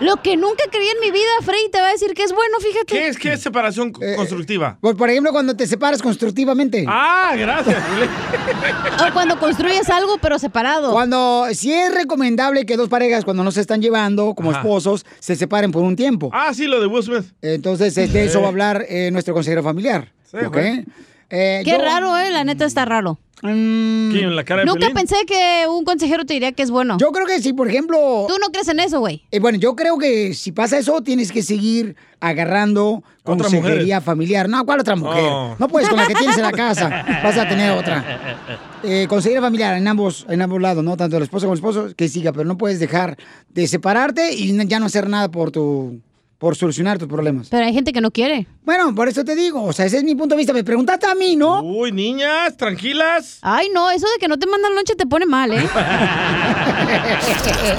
Lo 0.00 0.16
que 0.22 0.36
nunca 0.36 0.64
creí 0.70 0.88
en 0.88 1.00
mi 1.00 1.10
vida, 1.10 1.28
Freddy 1.42 1.70
te 1.70 1.80
va 1.80 1.88
a 1.88 1.92
decir 1.92 2.14
que 2.14 2.22
es 2.22 2.32
bueno, 2.32 2.58
fíjate. 2.60 2.86
¿Qué 2.86 3.08
es, 3.08 3.18
qué 3.18 3.32
es 3.34 3.40
separación 3.40 3.92
co- 3.92 4.00
constructiva? 4.16 4.78
Por, 4.80 4.96
por 4.96 5.10
ejemplo, 5.10 5.32
cuando 5.32 5.54
te 5.56 5.66
separas 5.66 6.00
constructivamente. 6.02 6.84
Ah, 6.88 7.32
gracias. 7.36 7.82
O 9.08 9.12
cuando 9.12 9.38
construyes 9.38 9.88
algo, 9.90 10.18
pero 10.20 10.38
separado. 10.38 10.92
Cuando, 10.92 11.46
si 11.52 11.72
es 11.72 11.92
recomendable 11.94 12.66
que 12.66 12.76
dos 12.76 12.88
parejas, 12.88 13.24
cuando 13.24 13.44
no 13.44 13.50
se 13.52 13.60
están 13.60 13.80
llevando 13.82 14.34
como 14.34 14.50
Ajá. 14.50 14.60
esposos, 14.60 15.04
se 15.18 15.36
separen 15.36 15.70
por 15.72 15.82
un 15.82 15.96
tiempo. 15.96 16.30
Ah, 16.32 16.52
sí, 16.54 16.66
lo 16.66 16.80
de 16.80 16.86
Will 16.86 17.02
Smith. 17.02 17.24
Entonces, 17.42 17.94
de 17.94 18.24
eso 18.24 18.40
va 18.40 18.46
a 18.46 18.50
hablar 18.50 18.86
eh, 18.88 19.10
nuestro 19.10 19.34
consejero 19.34 19.62
familiar. 19.62 20.12
Sí, 20.30 20.36
¿ok? 20.44 20.56
Eh, 21.30 21.62
Qué 21.64 21.70
yo- 21.72 21.78
raro, 21.78 22.18
eh, 22.18 22.30
la 22.30 22.44
neta 22.44 22.64
está 22.64 22.84
raro. 22.84 23.18
Mm, 23.42 24.10
¿Quién? 24.12 24.36
¿La 24.36 24.44
cara 24.44 24.60
de 24.62 24.66
Nunca 24.66 24.90
pensé 24.90 25.16
que 25.26 25.64
un 25.66 25.84
consejero 25.84 26.26
te 26.26 26.34
diría 26.34 26.52
que 26.52 26.62
es 26.62 26.70
bueno. 26.70 26.98
Yo 27.00 27.10
creo 27.10 27.24
que 27.26 27.40
si, 27.40 27.54
por 27.54 27.68
ejemplo... 27.68 28.26
Tú 28.28 28.34
no 28.38 28.48
crees 28.52 28.68
en 28.68 28.80
eso, 28.80 29.00
güey. 29.00 29.22
eh, 29.30 29.40
bueno, 29.40 29.58
yo 29.58 29.74
creo 29.74 29.96
que 29.96 30.34
si 30.34 30.52
pasa 30.52 30.76
eso, 30.76 31.00
tienes 31.00 31.32
que 31.32 31.42
seguir 31.42 31.96
agarrando 32.20 33.02
Otras 33.24 33.50
consejería 33.50 34.02
familiar. 34.02 34.46
No, 34.48 34.64
¿cuál 34.66 34.80
otra 34.80 34.94
mujer? 34.94 35.24
Oh. 35.24 35.56
No 35.58 35.68
puedes 35.68 35.88
con 35.88 35.96
la 35.98 36.06
que 36.06 36.14
tienes 36.14 36.36
en 36.36 36.42
la 36.42 36.52
casa. 36.52 36.88
Vas 37.24 37.38
a 37.38 37.48
tener 37.48 37.70
otra. 37.70 38.04
Eh, 38.82 39.06
consejería 39.08 39.40
familiar 39.40 39.74
en 39.76 39.88
ambos, 39.88 40.26
en 40.28 40.42
ambos 40.42 40.60
lados, 40.60 40.84
¿no? 40.84 40.96
Tanto 40.98 41.16
el 41.16 41.22
esposo 41.22 41.46
como 41.46 41.54
el 41.54 41.58
esposo, 41.58 41.94
que 41.96 42.08
siga, 42.08 42.32
pero 42.32 42.44
no 42.44 42.58
puedes 42.58 42.78
dejar 42.78 43.16
de 43.48 43.66
separarte 43.66 44.34
y 44.34 44.54
ya 44.66 44.80
no 44.80 44.86
hacer 44.86 45.08
nada 45.08 45.30
por 45.30 45.50
tu 45.50 45.98
por 46.40 46.56
solucionar 46.56 46.98
tus 46.98 47.06
problemas. 47.06 47.48
Pero 47.50 47.66
hay 47.66 47.74
gente 47.74 47.92
que 47.92 48.00
no 48.00 48.10
quiere. 48.10 48.46
Bueno, 48.64 48.94
por 48.94 49.08
eso 49.08 49.22
te 49.26 49.36
digo, 49.36 49.62
o 49.62 49.74
sea, 49.74 49.84
ese 49.84 49.98
es 49.98 50.04
mi 50.04 50.14
punto 50.14 50.34
de 50.34 50.38
vista. 50.38 50.54
Me 50.54 50.64
preguntaste 50.64 51.06
a 51.06 51.14
mí, 51.14 51.36
¿no? 51.36 51.60
Uy, 51.60 51.92
niñas, 51.92 52.56
tranquilas. 52.56 53.38
Ay, 53.42 53.68
no, 53.74 53.90
eso 53.90 54.06
de 54.10 54.18
que 54.18 54.26
no 54.26 54.38
te 54.38 54.46
mandan 54.46 54.74
lonche 54.74 54.94
te 54.96 55.04
pone 55.04 55.26
mal, 55.26 55.52
¿eh? 55.52 55.60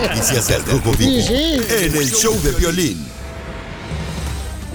Noticias 0.04 0.48
del 0.48 0.64
Rojo 0.64 0.94
Sí, 0.94 1.06
Vivo 1.08 1.22
sí. 1.28 1.60
en 1.86 1.96
el 1.96 2.12
show 2.12 2.40
de 2.44 2.52
violín. 2.52 3.04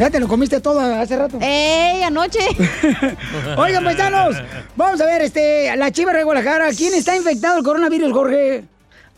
Ya 0.00 0.10
te 0.10 0.18
lo 0.18 0.26
comiste 0.26 0.60
todo 0.60 0.80
hace 0.80 1.16
rato. 1.16 1.38
¡Ey, 1.40 2.02
anoche! 2.02 2.40
Oigan, 3.56 3.84
paisanos, 3.84 4.36
vamos 4.74 5.00
a 5.00 5.06
ver, 5.06 5.22
este, 5.22 5.74
la 5.76 5.92
chiva 5.92 6.12
de 6.12 6.24
Guadalajara. 6.24 6.70
¿Quién 6.76 6.92
está 6.92 7.16
infectado 7.16 7.56
el 7.58 7.64
coronavirus, 7.64 8.12
Jorge? 8.12 8.64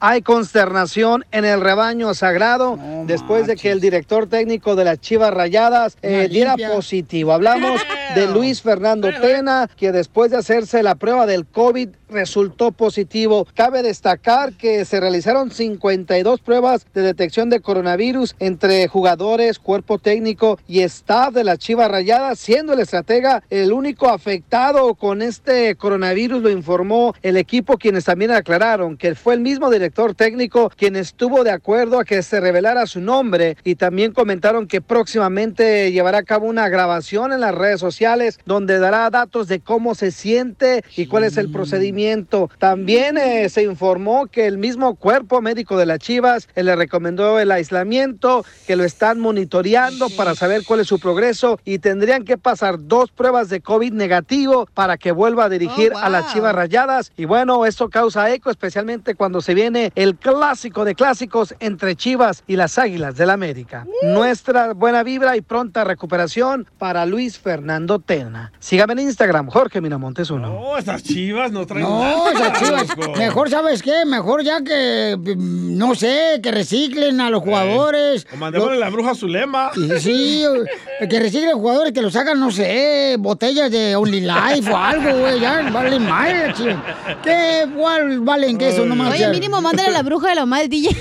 Hay 0.01 0.23
consternación 0.23 1.25
en 1.33 1.45
el 1.45 1.61
rebaño 1.61 2.15
sagrado 2.15 2.79
después 3.07 3.47
de 3.47 3.57
que 3.57 3.71
el 3.73 3.81
director 3.81 4.29
técnico 4.29 4.77
de 4.77 4.85
las 4.85 5.01
Chivas 5.01 5.35
Rayadas 5.35 5.97
eh, 6.03 6.29
diera 6.31 6.57
positivo. 6.57 7.33
Hablamos 7.33 7.81
de 8.15 8.27
Luis 8.27 8.63
Fernando 8.63 9.11
Tena, 9.21 9.69
que 9.77 9.93
después 9.93 10.31
de 10.31 10.39
hacerse 10.39 10.83
la 10.83 10.95
prueba 10.95 11.27
del 11.27 11.47
COVID 11.47 11.91
resultó 12.09 12.73
positivo. 12.73 13.47
Cabe 13.55 13.83
destacar 13.83 14.55
que 14.55 14.85
se 14.87 14.99
realizaron 14.99 15.51
52 15.51 16.41
pruebas 16.41 16.87
de 16.95 17.03
detección 17.03 17.51
de 17.51 17.61
coronavirus 17.61 18.35
entre 18.39 18.89
jugadores, 18.89 19.59
cuerpo 19.59 19.99
técnico 19.99 20.59
y 20.67 20.81
staff 20.81 21.35
de 21.35 21.45
la 21.45 21.59
Chivas 21.59 21.91
Rayadas, 21.91 22.39
siendo 22.39 22.73
el 22.73 22.81
estratega 22.81 23.43
el 23.51 23.73
único 23.73 24.09
afectado 24.09 24.95
con 24.95 25.21
este 25.21 25.75
coronavirus, 25.77 26.43
lo 26.43 26.51
informó 26.51 27.15
el 27.23 27.37
equipo, 27.37 27.77
quienes 27.77 28.05
también 28.05 28.31
aclararon 28.31 28.97
que 28.97 29.15
fue 29.15 29.35
el 29.35 29.41
mismo 29.41 29.71
director 29.71 30.15
técnico 30.15 30.71
quien 30.77 30.97
estuvo 30.97 31.45
de 31.45 31.51
acuerdo 31.51 32.01
a 32.01 32.05
que 32.05 32.23
se 32.23 32.41
revelara 32.41 32.87
su 32.87 33.01
nombre 33.01 33.57
y 33.65 33.75
también 33.75 34.13
comentaron 34.13 34.67
que 34.67 34.81
próximamente 34.81 35.93
llevará 35.93 36.19
a 36.19 36.23
cabo 36.23 36.47
una 36.47 36.69
grabación 36.69 37.33
en 37.33 37.41
las 37.41 37.55
redes 37.55 37.81
sociales 37.81 37.98
donde 38.45 38.79
dará 38.79 39.11
datos 39.11 39.49
de 39.49 39.59
cómo 39.61 39.95
se 39.95 40.13
siente 40.13 40.85
y 40.97 41.07
cuál 41.07 41.25
es 41.25 41.37
el 41.37 41.51
procedimiento. 41.51 42.49
También 42.59 43.19
eh, 43.19 43.49
se 43.49 43.65
informó 43.65 44.27
que 44.27 44.47
el 44.47 44.57
mismo 44.57 44.95
cuerpo 44.95 45.41
médico 45.41 45.77
de 45.77 45.87
las 45.87 45.99
Chivas 45.99 46.49
eh, 46.55 46.63
le 46.63 46.77
recomendó 46.77 47.41
el 47.41 47.51
aislamiento, 47.51 48.45
que 48.67 48.77
lo 48.77 48.85
están 48.85 49.19
monitoreando 49.19 50.09
para 50.11 50.37
saber 50.37 50.63
cuál 50.65 50.81
es 50.81 50.87
su 50.87 51.01
progreso 51.01 51.59
y 51.65 51.81
tendrían 51.81 52.25
que 52.25 52.39
pasar 52.39 52.87
dos 52.87 53.11
pruebas 53.11 53.49
de 53.49 53.61
COVID 53.61 53.93
negativo 53.93 54.69
para 54.75 54.97
que 54.97 55.11
vuelva 55.11 55.47
a 55.47 55.49
dirigir 55.49 55.93
a 55.95 56.09
las 56.09 56.33
Chivas 56.33 56.55
Rayadas. 56.55 57.11
Y 57.17 57.25
bueno, 57.25 57.67
esto 57.67 57.89
causa 57.89 58.33
eco, 58.33 58.51
especialmente 58.51 59.17
cuando 59.17 59.41
se 59.41 59.55
viene 59.55 59.91
el 59.97 60.15
clásico 60.15 60.85
de 60.85 60.95
clásicos 60.95 61.55
entre 61.59 61.97
Chivas 61.97 62.45
y 62.47 62.55
las 62.55 62.79
Águilas 62.79 63.17
del 63.17 63.31
América. 63.31 63.87
Nuestra 64.03 64.73
buena 64.73 65.03
vibra 65.03 65.37
y 65.37 65.41
pronta 65.41 65.83
recuperación 65.83 66.69
para 66.79 67.05
Luis 67.05 67.39
Fernando 67.89 67.99
Tena. 68.01 68.53
Sígame 68.59 68.93
en 68.95 68.99
Instagram, 69.01 69.49
Jorge 69.49 69.81
Miramontes 69.81 70.31
uno. 70.31 70.49
No, 70.49 70.77
estas 70.77 71.03
chivas 71.03 71.51
no 71.53 71.67
traen 71.67 71.85
No, 71.85 72.01
nada, 72.03 72.33
esas 72.33 72.59
chivas. 72.63 72.89
loco. 72.99 73.13
Mejor, 73.17 73.49
¿sabes 73.51 73.83
qué? 73.83 74.05
Mejor 74.05 74.43
ya 74.43 74.63
que, 74.63 75.17
mm, 75.19 75.79
no 75.79 75.95
sé, 75.95 76.41
que 76.43 76.51
reciclen 76.51 77.19
a 77.23 77.31
los 77.31 77.43
jugadores. 77.43 78.27
O 78.33 78.37
mandémosle 78.37 78.75
Lo- 78.75 78.81
la 78.81 78.91
bruja 78.91 79.15
Zulema. 79.15 79.71
Sí, 79.75 79.89
Sí, 80.09 80.45
que 81.09 81.21
reciclen 81.21 81.53
jugadores, 81.57 81.93
que 81.93 82.03
los 82.03 82.15
hagan, 82.17 82.39
no 82.41 82.51
sé, 82.51 83.17
botellas 83.19 83.71
de 83.71 83.97
Only 83.97 84.21
Life 84.21 84.71
o 84.71 84.77
algo, 84.77 85.19
güey. 85.21 85.41
Ya, 85.41 85.69
vale 85.73 85.99
mal, 85.99 86.53
chivas. 86.55 86.77
¿Qué 87.23 87.65
igual 87.73 88.21
valen 88.21 88.59
que 88.59 88.69
eso 88.71 88.85
nomás? 88.85 89.13
Oye, 89.15 89.29
mínimo, 89.29 89.61
mándale 89.63 89.91
la 89.93 90.03
bruja 90.03 90.29
de 90.31 90.35
la 90.35 90.41
mamá 90.43 90.59
del 90.61 90.69
DJ. 90.69 90.97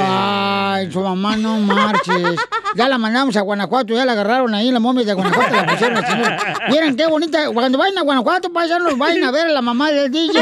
Ay, 0.00 0.90
su 0.90 1.00
mamá 1.00 1.36
no 1.36 1.58
marches. 1.60 2.36
Ya 2.74 2.88
la 2.88 2.98
mandamos 2.98 3.36
a 3.36 3.40
Guanajuato, 3.40 3.94
ya 3.94 4.04
la 4.04 4.12
agarraron 4.12 4.54
ahí, 4.54 4.70
la 4.70 4.78
momia 4.80 5.04
de 5.04 5.12
Guanajuato 5.14 5.27
la 5.30 5.66
pusieron. 5.66 6.04
Miren 6.70 6.96
qué 6.96 7.06
bonita. 7.06 7.50
Cuando 7.52 7.78
vayan 7.78 7.98
a 7.98 8.02
Guanajuato, 8.02 8.52
paisanos, 8.52 8.96
vayan 8.98 9.24
a 9.24 9.30
ver 9.30 9.46
a 9.46 9.50
la 9.50 9.62
mamá 9.62 9.90
del 9.90 10.10
DJ. 10.10 10.40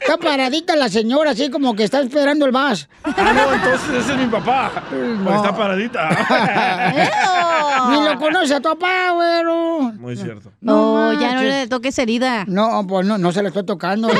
Está 0.00 0.16
paradita 0.18 0.76
la 0.76 0.88
señora, 0.88 1.30
así 1.30 1.50
como 1.50 1.74
que 1.74 1.84
está 1.84 2.00
esperando 2.00 2.46
el 2.46 2.52
bus. 2.52 2.88
Ah, 3.04 3.32
no, 3.34 3.52
entonces 3.54 4.04
ese 4.04 4.12
es 4.12 4.18
mi 4.18 4.26
papá. 4.26 4.70
Porque 4.90 5.36
está 5.36 5.56
paradita. 5.56 6.08
Ni 7.90 8.04
lo 8.04 8.18
conoce 8.18 8.54
a 8.54 8.60
tu 8.60 8.68
papá, 8.70 9.12
güero. 9.12 9.92
Muy 9.98 10.16
cierto. 10.16 10.50
No, 10.60 11.12
ya 11.20 11.34
no 11.34 11.42
le 11.42 11.66
toques 11.68 11.98
herida. 11.98 12.44
No, 12.46 12.86
pues 12.86 13.06
no, 13.06 13.18
no 13.18 13.32
se 13.32 13.42
la 13.42 13.48
estoy 13.48 13.64
tocando. 13.64 14.08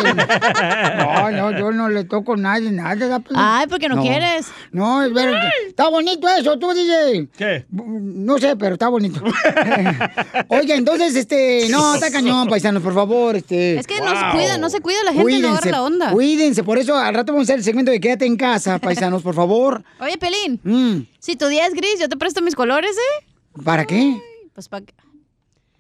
No, 0.95 1.31
no, 1.31 1.51
yo 1.59 1.73
no 1.73 1.89
le 1.89 2.05
toco 2.05 2.35
a 2.35 2.37
nadie, 2.37 2.71
nada. 2.71 2.95
¿da, 2.95 3.19
pues? 3.21 3.35
Ay, 3.37 3.67
porque 3.67 3.89
no 3.89 4.01
quieres. 4.01 4.47
No, 4.73 5.03
es 5.03 5.13
verdad. 5.13 5.49
Está 5.67 5.89
bonito 5.89 6.29
eso, 6.29 6.59
tú, 6.59 6.73
DJ. 6.73 7.29
¿Qué? 7.37 7.67
No 7.71 8.39
sé, 8.39 8.57
pero 8.57 8.75
está 8.75 8.89
bonito. 8.89 9.21
Oiga, 10.49 10.75
entonces, 10.75 11.15
este, 11.17 11.69
no, 11.71 11.95
está 11.97 12.11
cañón, 12.11 12.49
paisanos, 12.49 12.83
por 12.83 12.95
favor, 12.95 13.37
este. 13.37 13.79
Es 13.79 13.87
que 13.87 14.01
no 14.01 14.11
se 14.11 14.37
cuida, 14.37 14.59
no 14.59 14.71
se 14.71 14.81
cuida 14.81 14.99
la 15.05 15.13
gente, 15.13 15.39
no 15.41 15.49
agarra 15.51 15.71
la 15.71 15.83
onda. 15.83 16.11
Cuídense, 16.13 16.63
por 16.65 16.79
eso 16.79 16.97
al 16.97 17.15
rato 17.15 17.33
vamos 17.33 17.45
a 17.49 17.53
hacer 17.53 17.59
el 17.59 17.65
segmento 17.65 17.91
de 17.91 18.01
quédate 18.01 18.27
en 18.27 18.37
casa, 18.37 18.79
paisanos, 18.79 19.23
por 19.23 19.35
favor. 19.35 19.83
Oye, 20.01 20.17
Pelín, 20.19 20.61
Mm, 20.63 21.07
si 21.19 21.37
tu 21.37 21.47
día 21.49 21.67
es 21.67 21.75
gris, 21.75 21.99
yo 22.01 22.09
te 22.09 22.17
presto 22.17 22.41
mis 22.43 22.55
colores, 22.55 22.93
¿eh? 22.97 23.25
¿Para 23.65 23.85
qué? 23.85 24.17
Pues 24.55 24.69
para 24.69 24.85
que, 24.85 24.93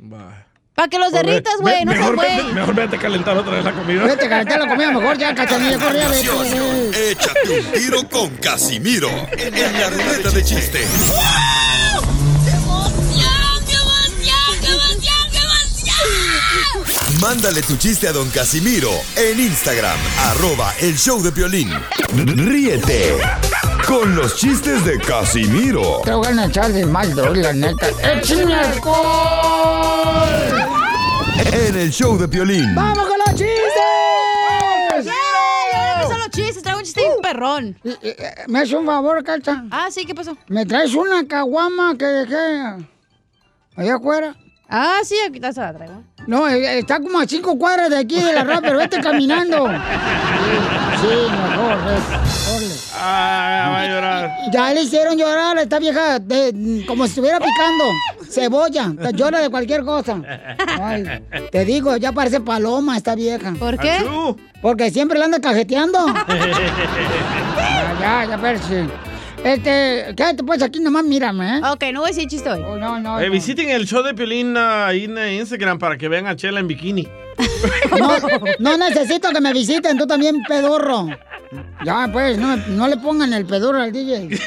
Va. 0.00 0.46
pa' 0.74 0.88
que 0.88 0.98
los 0.98 1.12
derritas, 1.12 1.54
güey, 1.60 1.84
no 1.84 1.92
mejor, 1.92 2.16
güey. 2.16 2.36
vete, 2.36 2.52
mejor 2.52 2.74
vete 2.74 2.96
a 2.96 2.98
calentar 2.98 3.36
otra 3.36 3.52
vez 3.54 3.64
la 3.64 3.72
comida. 3.72 4.04
Vete 4.04 4.26
a 4.26 4.28
calentar 4.28 4.60
la 4.60 4.68
comida 4.68 4.90
mejor 4.92 5.16
ya, 5.18 5.34
cachanilla, 5.34 5.78
corre, 5.78 6.00
vete. 6.08 7.10
Échate 7.12 7.60
un 7.60 7.72
tiro 7.72 8.08
con 8.08 8.30
Casimiro 8.36 9.08
en 9.38 9.72
la 9.80 9.90
ruleta 9.90 10.30
de 10.30 10.42
chiste. 10.44 10.80
Mándale 17.24 17.62
tu 17.62 17.78
chiste 17.78 18.06
a 18.06 18.12
don 18.12 18.28
Casimiro 18.28 18.90
en 19.16 19.40
Instagram, 19.40 19.96
arroba 20.24 20.74
el 20.78 20.94
show 20.94 21.22
de 21.22 21.30
violín. 21.30 21.70
Ríete 22.12 23.16
con 23.88 24.14
los 24.14 24.36
chistes 24.36 24.84
de 24.84 24.98
Casimiro 24.98 26.02
Te 26.04 26.12
voy 26.12 26.26
a 26.26 26.44
echar 26.44 26.70
de 26.70 26.84
mal, 26.84 27.14
droga, 27.14 27.40
la 27.40 27.52
neta. 27.54 27.88
¡Échame 28.02 28.54
en 31.50 31.76
el 31.76 31.90
show 31.90 32.18
de 32.18 32.26
violín. 32.26 32.74
¡Vamos 32.74 33.06
con 33.08 33.16
los 33.16 33.30
chistes! 33.30 33.72
Ahora 34.92 36.06
son 36.06 36.18
los 36.18 36.28
chistes, 36.28 36.62
traigo 36.62 36.80
un 36.80 36.84
chiste 36.84 37.00
bien 37.00 37.12
perrón. 37.22 37.78
¿Me 38.48 38.58
haces 38.58 38.74
un 38.74 38.84
favor, 38.84 39.24
Cacha? 39.24 39.64
Ah, 39.70 39.88
sí, 39.90 40.04
¿qué 40.04 40.14
pasó? 40.14 40.36
¿Me 40.48 40.66
traes 40.66 40.94
una 40.94 41.26
caguama 41.26 41.96
que 41.96 42.04
dejé 42.04 42.84
allá 43.76 43.94
afuera? 43.94 44.36
Ah, 44.68 44.98
sí, 45.04 45.14
aquí 45.26 45.36
está, 45.36 45.52
se 45.52 45.60
la 45.60 45.72
traigo. 45.74 46.02
No, 46.26 46.48
eh, 46.48 46.78
está 46.78 46.98
como 47.00 47.18
a 47.20 47.26
cinco 47.26 47.56
cuadras 47.58 47.90
de 47.90 47.98
aquí 47.98 48.18
de 48.20 48.32
la 48.32 48.44
rap, 48.44 48.60
pero 48.62 48.78
vete 48.78 49.00
caminando. 49.00 49.66
Sí, 49.68 51.00
sí, 51.00 51.06
mejor, 51.30 51.76
vete, 51.84 52.54
órale. 52.56 52.74
Ah, 52.96 53.68
va 53.70 53.80
a 53.80 53.86
llorar. 53.86 54.30
Ya 54.52 54.72
le 54.72 54.82
hicieron 54.82 55.18
llorar 55.18 55.58
a 55.58 55.62
esta 55.62 55.78
vieja 55.78 56.18
de- 56.18 56.84
como 56.88 57.04
si 57.04 57.10
estuviera 57.10 57.38
picando 57.38 57.84
cebolla. 58.30 58.92
Te 59.00 59.12
Llora 59.12 59.40
de 59.40 59.50
cualquier 59.50 59.84
cosa. 59.84 60.20
Ay, 60.80 61.04
te 61.52 61.64
digo, 61.64 61.96
ya 61.98 62.12
parece 62.12 62.40
paloma 62.40 62.96
esta 62.96 63.14
vieja. 63.14 63.52
¿Por 63.58 63.78
qué? 63.78 63.98
Porque 64.62 64.90
siempre 64.90 65.18
la 65.18 65.26
anda 65.26 65.40
cajeteando. 65.40 65.98
Ya, 68.00 68.24
ya, 68.24 68.24
ya, 68.28 68.34
espérate. 68.34 69.13
Este, 69.44 70.14
quédate 70.16 70.42
pues 70.42 70.62
aquí 70.62 70.80
nomás, 70.80 71.04
mírame, 71.04 71.58
¿eh? 71.58 71.60
Ok, 71.70 71.84
no 71.92 72.00
voy 72.00 72.10
a 72.10 72.14
decir 72.14 72.26
chiste 72.28 72.48
hoy. 72.48 72.62
Oh, 72.66 72.76
no, 72.78 72.98
no, 72.98 73.20
Eh, 73.20 73.26
no. 73.26 73.32
visiten 73.32 73.68
el 73.68 73.86
show 73.86 74.02
de 74.02 74.14
Piolín 74.14 74.56
ah, 74.56 74.86
ahí 74.86 75.04
en 75.04 75.18
Instagram 75.40 75.78
para 75.78 75.98
que 75.98 76.08
vean 76.08 76.26
a 76.26 76.34
Chela 76.34 76.60
en 76.60 76.66
bikini. 76.68 77.06
No, 77.98 78.16
no 78.58 78.76
necesito 78.78 79.30
que 79.30 79.40
me 79.40 79.52
visiten, 79.52 79.96
tú 79.96 80.06
también, 80.06 80.42
pedorro. 80.48 81.08
Ya, 81.84 82.08
pues, 82.12 82.36
no, 82.38 82.56
no 82.56 82.88
le 82.88 82.96
pongan 82.98 83.32
el 83.32 83.46
pedorro 83.46 83.80
al 83.80 83.92
DJ. 83.92 84.28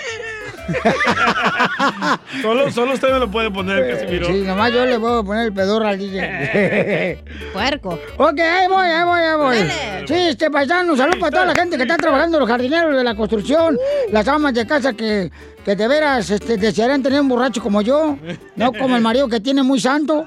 Solo, 2.42 2.72
solo 2.72 2.94
usted 2.94 3.12
me 3.12 3.20
lo 3.20 3.30
puede 3.32 3.50
poner, 3.52 3.96
Casimiro. 3.96 4.28
Sí, 4.28 4.44
nomás 4.46 4.72
yo 4.72 4.86
le 4.86 4.96
a 4.96 5.00
poner 5.24 5.46
el 5.46 5.54
pedorro 5.54 5.88
al 5.88 5.98
DJ. 5.98 7.24
Puerco. 7.54 8.00
ok, 8.18 8.40
ahí 8.40 8.68
voy, 8.68 8.86
ahí 8.86 9.04
voy, 9.04 9.20
ahí 9.22 9.38
voy. 9.38 9.58
Dale. 9.58 10.08
Sí, 10.08 10.14
este 10.14 10.52
paisano, 10.52 10.96
salud 10.96 11.20
para 11.20 11.32
toda 11.32 11.46
la 11.46 11.56
gente 11.56 11.78
que 11.78 11.84
está 11.84 11.98
trabajando, 11.98 12.40
los 12.40 12.50
jardineros 12.50 12.96
de 12.96 13.04
la 13.04 13.16
construcción, 13.16 13.78
las 14.12 14.28
amas 14.28 14.54
de 14.54 14.66
casa 14.68 14.94
que, 14.94 15.32
que 15.64 15.76
de 15.76 15.88
veras 15.88 16.30
este, 16.30 16.58
desearían 16.58 17.02
tener 17.02 17.22
un 17.22 17.30
borracho 17.30 17.62
como 17.62 17.82
yo, 17.82 18.18
no 18.56 18.74
como 18.74 18.96
el 18.96 19.02
marido 19.02 19.28
que 19.28 19.40
tiene 19.40 19.64
muy 19.64 19.80
santo. 19.80 20.26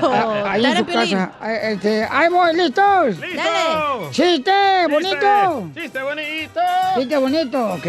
Oh, 0.00 0.44
Ahí 0.46 0.64
en 0.64 0.70
dale, 0.70 0.78
su 0.78 0.84
Piolín. 0.86 1.16
casa. 1.18 1.60
Este, 1.62 2.06
ahí 2.10 2.28
voy, 2.28 2.54
¿listos? 2.56 3.06
¡Listo! 3.18 3.36
Dale. 3.36 4.10
¡Chiste, 4.10 4.52
bonito! 4.90 5.62
¡Chiste, 5.74 5.80
chiste 5.82 6.02
bonito! 6.02 6.60
¿Chiste 6.96 7.16
bonito? 7.16 7.66
Ok, 7.74 7.86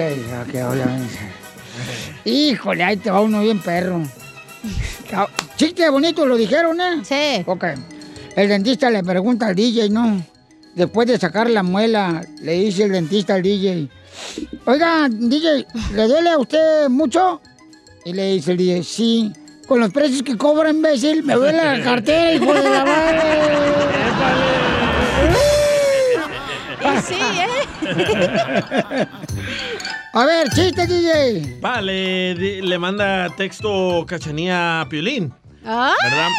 ok, 0.47 0.71
obviamente. 0.71 1.38
Híjole, 2.25 2.83
ahí 2.83 2.97
te 2.97 3.11
va 3.11 3.21
uno 3.21 3.41
bien 3.41 3.59
perro. 3.59 4.01
Chiste 5.55 5.89
bonito, 5.89 6.25
lo 6.25 6.37
dijeron, 6.37 6.79
¿eh? 6.79 7.01
Sí. 7.03 7.43
Ok. 7.45 7.65
El 8.35 8.49
dentista 8.49 8.89
le 8.89 9.03
pregunta 9.03 9.47
al 9.47 9.55
DJ, 9.55 9.89
¿no? 9.89 10.23
Después 10.75 11.07
de 11.07 11.17
sacar 11.17 11.49
la 11.49 11.63
muela, 11.63 12.21
le 12.41 12.53
dice 12.53 12.83
el 12.83 12.91
dentista 12.91 13.35
al 13.35 13.41
DJ. 13.41 13.89
Oiga, 14.65 15.07
DJ, 15.09 15.65
¿le 15.93 16.07
duele 16.07 16.29
a 16.29 16.37
usted 16.37 16.89
mucho? 16.89 17.41
Y 18.05 18.13
le 18.13 18.33
dice 18.33 18.51
el 18.51 18.57
DJ, 18.57 18.83
sí. 18.83 19.33
Con 19.67 19.79
los 19.79 19.91
precios 19.91 20.23
que 20.23 20.37
cobra, 20.37 20.69
imbécil, 20.69 21.23
me 21.23 21.33
duele 21.33 21.63
la 21.63 21.83
cartera, 21.83 22.33
hijo 22.33 22.53
de 22.53 22.63
la 22.63 22.85
madre. 22.85 23.19
Y 26.81 27.01
sí, 27.01 27.19
¿eh? 27.19 27.67
A 30.13 30.25
ver, 30.25 30.49
chiste, 30.49 30.87
DJ. 30.87 31.59
Vale, 31.61 32.33
le 32.35 32.79
manda 32.79 33.29
texto 33.35 34.05
Cachanía 34.07 34.81
a 34.81 34.89
Piolín, 34.89 35.33
Ay, 35.63 35.93
¿verdad? 36.03 36.29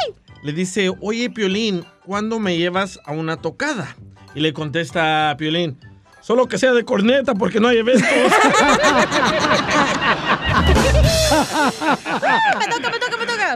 Le 0.42 0.52
dice, 0.52 0.90
oye 1.00 1.30
Piolín, 1.30 1.84
¿cuándo 2.04 2.40
me 2.40 2.56
llevas 2.56 2.98
a 3.04 3.12
una 3.12 3.36
tocada? 3.36 3.96
Y 4.34 4.40
le 4.40 4.52
contesta 4.52 5.30
a 5.30 5.36
Piolín, 5.36 5.78
solo 6.20 6.46
que 6.46 6.58
sea 6.58 6.72
de 6.72 6.84
corneta 6.84 7.34
porque 7.34 7.60
no 7.60 7.68
hay 7.68 7.78
eventos. 7.78 8.08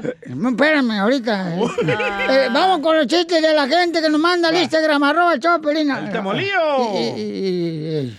me 0.03 0.12
toca. 0.12 0.49
Espérame, 0.49 0.90
ahorita. 0.92 1.57
Eh, 2.26 2.49
vamos 2.53 2.80
con 2.80 2.97
los 2.97 3.07
chistes 3.07 3.42
de 3.42 3.53
la 3.53 3.68
gente 3.68 4.01
que 4.01 4.09
nos 4.09 4.20
manda 4.20 4.49
al 4.49 4.57
Instagram, 4.57 5.03
arroba 5.03 5.34
el 5.34 5.40
Piolín. 5.61 5.90
¡El 5.90 6.11
temolío! 6.11 6.92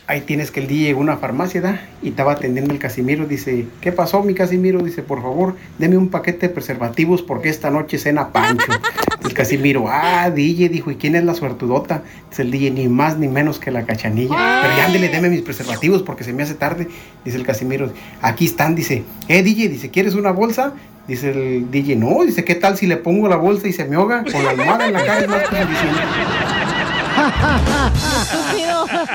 Ahí 0.08 0.22
tienes 0.22 0.52
que 0.52 0.60
el 0.60 0.68
día 0.68 0.88
llegó 0.88 1.00
a 1.00 1.04
una 1.04 1.18
farmacia, 1.18 1.62
¿da? 1.62 1.82
Y 2.04 2.10
estaba 2.10 2.34
atendiendo 2.34 2.74
el 2.74 2.80
Casimiro. 2.80 3.26
Dice, 3.26 3.68
¿qué 3.82 3.92
pasó, 3.92 4.22
mi 4.22 4.36
Casimiro? 4.36 4.84
Dice, 4.84 5.02
por 5.02 5.22
favor, 5.22 5.56
deme 5.80 5.98
un 5.98 6.10
paquete 6.10 6.48
de 6.48 6.54
preservativos 6.54 7.24
porque 7.24 7.50
esta 7.50 7.72
noche 7.72 7.98
cena 7.98 8.32
Pancho. 8.32 8.72
El 9.26 9.34
Casimiro, 9.34 9.86
ah, 9.90 10.30
DJ, 10.30 10.70
dijo, 10.70 10.92
¿y 10.92 10.96
quién 10.96 11.16
es 11.16 11.24
la 11.24 11.34
suertudota? 11.34 12.04
Dice 12.30 12.44
el 12.44 12.52
DJ, 12.52 12.72
ni 12.72 12.88
más 12.88 13.18
ni 13.18 13.28
menos 13.28 13.60
que 13.60 13.72
la 13.72 13.86
cachanilla. 13.86 14.62
Pero 14.62 14.78
ya 14.78 14.86
ándele, 14.86 15.10
deme 15.10 15.30
mis 15.30 15.42
preservativos 15.42 16.04
porque 16.04 16.24
se 16.24 16.34
me 16.34 16.44
hace 16.44 16.54
tarde. 16.54 16.88
Dice 17.24 17.38
el 17.38 17.46
Casimiro, 17.46 17.92
aquí 18.22 18.46
están, 18.46 18.76
dice, 18.76 19.04
eh, 19.28 19.42
DJ, 19.44 19.70
dice, 19.70 19.90
¿quieres 19.90 20.14
una 20.16 20.32
bolsa? 20.32 20.74
Dice 21.08 21.32
el 21.32 21.72
DJ, 21.72 21.96
no, 21.96 22.24
dice, 22.24 22.44
¿qué 22.44 22.56
tal 22.56 22.78
si 22.78 22.88
le 22.88 22.98
pongo 22.98 23.28
la 23.28 23.36
bolsa 23.36 23.68
y 23.68 23.74
se 23.74 23.86
me 23.86 23.96
ahoga? 23.96 24.24
Con 24.24 24.44
la 24.44 24.52
almohada 24.52 24.88
en 24.88 24.94
la 24.94 25.06
cara 25.06 25.22
es 25.22 25.28
más. 25.28 25.44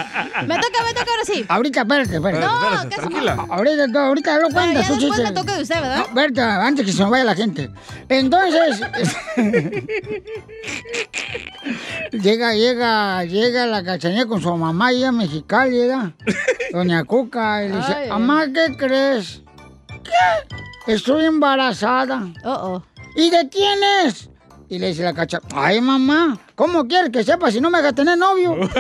Me 0.47 0.55
toca, 0.57 0.85
me 0.85 0.95
toca 0.95 1.11
ahora 1.11 1.25
sí. 1.25 1.45
Ahorita, 1.49 1.81
espérate, 1.83 2.17
espérate. 2.17 2.47
No, 2.47 2.55
espérate, 2.55 2.89
casi 2.89 3.01
tranquila. 3.09 3.35
no. 3.37 3.55
Ahorita, 3.55 3.87
no, 3.87 3.99
ahorita 4.01 4.39
lo 4.39 4.49
tu 4.49 4.55
después 4.55 4.99
chiste. 4.99 5.23
me 5.23 5.33
toca 5.33 5.57
de 5.57 5.63
usted, 5.63 5.75
¿verdad? 5.77 5.97
No, 5.97 6.03
espérate, 6.05 6.41
antes 6.41 6.87
que 6.87 6.93
se 6.93 7.05
me 7.05 7.11
vaya 7.11 7.25
la 7.25 7.35
gente. 7.35 7.71
Entonces, 8.09 8.81
llega, 12.13 12.55
llega, 12.55 13.25
llega 13.25 13.67
la 13.67 13.83
cachanilla 13.83 14.27
con 14.27 14.41
su 14.41 14.55
mamá, 14.57 14.93
ella 14.93 15.13
mexicana, 15.13 15.67
llega. 15.67 16.13
Doña 16.73 17.05
Cuca, 17.05 17.65
y 17.65 17.69
le 17.69 17.77
dice, 17.77 18.07
mamá, 18.09 18.47
¿qué 18.53 18.77
crees? 18.77 19.43
¿Qué? 20.05 20.93
Estoy 20.93 21.25
embarazada. 21.25 22.23
¿Y 23.17 23.31
de 23.31 23.49
quién 23.49 23.79
es? 24.05 24.29
Y 24.69 24.79
le 24.79 24.89
dice 24.89 25.03
la 25.03 25.13
cacha, 25.13 25.41
ay 25.53 25.81
mamá, 25.81 26.39
¿cómo 26.55 26.87
quieres 26.87 27.11
que 27.11 27.25
sepa 27.25 27.51
si 27.51 27.61
no 27.61 27.71
me 27.71 27.79
haga 27.79 27.93
tener 27.93 28.17
novio? 28.17 28.55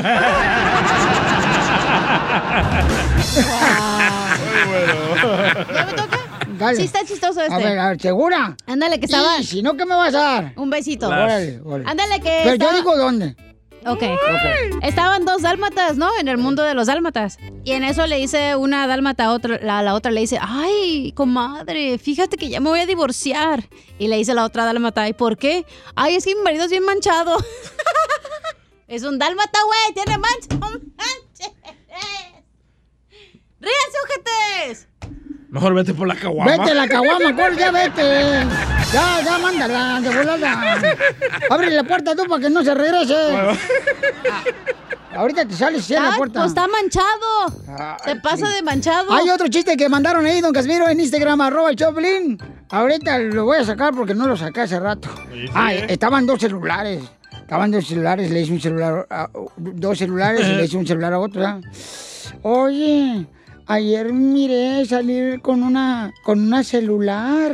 ¿Ya 5.75 5.85
me 5.87 5.93
toca? 5.93 6.19
Dale. 6.59 6.77
Sí, 6.77 6.85
está 6.85 7.05
chistoso 7.05 7.41
este. 7.41 7.55
A 7.55 7.59
ver, 7.59 7.79
a 7.79 7.89
ver, 7.91 8.01
¿segura? 8.01 8.57
Ándale, 8.67 8.99
que 8.99 9.07
estaba. 9.07 9.39
Y 9.39 9.45
si 9.45 9.63
no, 9.63 9.77
¿qué 9.77 9.87
me 9.87 9.95
vas 9.95 10.15
a 10.15 10.19
dar? 10.19 10.53
Un 10.57 10.69
besito. 10.71 11.09
Órale, 11.09 11.61
órale. 11.65 11.85
Ándale, 11.89 12.21
que. 12.21 12.41
Pero 12.45 12.57
yo 12.57 12.73
digo 12.73 12.97
dónde. 12.97 13.37
Ok. 13.87 14.03
Estaban 14.83 15.25
dos 15.25 15.41
dálmatas, 15.43 15.97
¿no? 15.97 16.11
En 16.21 16.29
el 16.29 16.37
mundo 16.37 16.63
de 16.63 16.75
los 16.75 16.87
dálmatas. 16.87 17.39
Y 17.65 17.73
en 17.73 17.85
eso 17.85 18.07
le 18.07 18.17
dice 18.17 18.55
una 18.57 18.87
dálmata 18.87 19.27
a 19.27 19.33
otra, 19.33 19.59
la, 19.63 19.83
la 19.83 19.95
otra 19.95 20.11
le 20.11 20.21
dice, 20.21 20.39
ay, 20.41 21.13
comadre, 21.13 21.97
fíjate 21.97 22.37
que 22.37 22.51
ya 22.51 22.61
me 22.61 22.69
voy 22.69 22.81
a 22.81 22.87
divorciar. 22.87 23.65
Y 23.99 24.09
le 24.09 24.17
dice 24.17 24.35
la 24.35 24.45
otra 24.45 24.67
dálmata, 24.67 25.09
¿y 25.09 25.15
por 25.15 25.39
qué? 25.39 25.65
Ay, 25.95 26.17
es 26.17 26.25
que 26.25 26.35
mi 26.35 26.43
marido 26.43 26.65
es 26.65 26.71
bien 26.71 26.85
manchado. 26.85 27.37
es 28.89 29.03
un 29.03 29.19
dálmata, 29.19 29.59
güey, 29.65 29.95
tiene 29.95 30.19
mancha. 30.19 30.61
¡Ríanse, 33.61 33.99
ojetes! 34.05 34.89
Mejor 35.51 35.75
vete 35.75 35.93
por 35.95 36.07
la 36.07 36.15
caguama. 36.15 36.51
Vete 36.57 36.75
la 36.75 36.89
caguama, 36.89 37.35
corre, 37.35 37.57
ya 37.57 37.71
vete. 37.73 38.03
Ya, 38.93 39.21
ya, 39.25 39.39
mándala, 39.39 40.01
de 40.01 40.09
volada. 40.17 40.79
Abre 41.51 41.71
la 41.71 41.83
puerta 41.85 42.15
tú 42.15 42.25
para 42.29 42.41
que 42.43 42.51
no 42.51 42.63
se 42.63 42.73
regrese. 42.75 43.15
Ah, 43.37 43.55
Ahorita 45.17 45.45
te 45.45 45.55
sales 45.55 45.91
y 45.91 45.95
la 45.95 46.13
puerta. 46.17 46.41
pues 46.41 46.53
está 46.53 46.69
manchado. 46.69 47.97
Se 48.05 48.17
pasa 48.17 48.49
de 48.51 48.63
manchado. 48.63 49.13
Hay 49.13 49.29
otro 49.29 49.49
chiste 49.49 49.77
que 49.77 49.89
mandaron 49.89 50.25
ahí, 50.25 50.41
don 50.41 50.53
Casimiro, 50.53 50.89
en 50.89 51.01
Instagram, 51.01 51.41
arroba 51.41 51.71
el 51.71 51.77
Choplin. 51.77 52.39
Ahorita 52.71 53.19
lo 53.19 53.45
voy 53.45 53.59
a 53.59 53.65
sacar 53.65 53.93
porque 53.93 54.15
no 54.15 54.29
lo 54.29 54.37
saqué 54.37 54.61
hace 54.63 54.79
rato. 54.79 55.09
Ah, 55.53 55.75
estaban 55.75 56.27
dos 56.27 56.39
celulares. 56.41 57.03
Estaban 57.51 57.73
dos 57.73 57.85
celulares, 57.89 58.31
le 58.31 58.43
hice 58.43 58.53
un 58.53 58.61
celular, 58.61 59.09
a- 59.11 59.29
dos 59.57 59.99
celulares 59.99 60.47
y 60.49 60.53
le 60.55 60.65
hice 60.67 60.77
un 60.77 60.87
celular 60.87 61.15
a 61.15 61.19
otro. 61.19 61.41
¿verdad? 61.41 61.61
Oye, 62.43 63.27
ayer 63.67 64.13
miré 64.13 64.87
salir 64.87 65.41
con 65.41 65.65
una, 65.65 66.13
con 66.23 66.39
una 66.39 66.63
celular. 66.63 67.53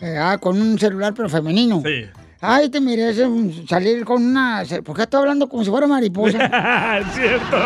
Eh, 0.00 0.16
ah, 0.16 0.38
con 0.40 0.62
un 0.62 0.78
celular 0.78 1.12
pero 1.12 1.28
femenino. 1.28 1.82
Sí. 1.84 2.04
Ay, 2.42 2.70
te 2.70 2.80
miré 2.80 3.10
ese- 3.10 3.66
salir 3.68 4.02
con 4.04 4.24
una... 4.24 4.62
¿Por 4.84 4.96
qué 4.96 5.02
estoy 5.02 5.20
hablando 5.20 5.46
como 5.48 5.62
si 5.62 5.68
fuera 5.70 5.86
mariposa? 5.86 6.98
es 7.00 7.14
cierto. 7.14 7.56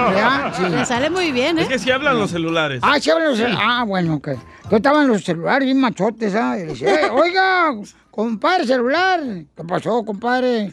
Sí. 0.56 0.62
Le 0.68 0.84
sale 0.84 1.10
muy 1.10 1.30
bien, 1.30 1.58
¿eh? 1.58 1.62
Es 1.62 1.68
que 1.68 1.78
sí 1.78 1.92
hablan 1.92 2.18
los 2.18 2.30
celulares. 2.32 2.80
Ah, 2.82 2.98
sí 3.00 3.08
hablan 3.10 3.28
los 3.30 3.38
cel- 3.38 3.56
Ah, 3.56 3.84
bueno, 3.86 4.14
ok. 4.14 4.28
Entonces 4.28 4.72
estaban 4.72 5.06
los 5.06 5.22
celulares 5.22 5.64
bien 5.66 5.78
machotes, 5.80 6.34
¿ah? 6.34 6.56
Y 6.58 6.62
"Eh, 6.84 7.00
oiga, 7.12 7.70
compadre 8.10 8.66
celular. 8.66 9.20
¿Qué 9.56 9.62
pasó, 9.64 10.04
compadre? 10.04 10.72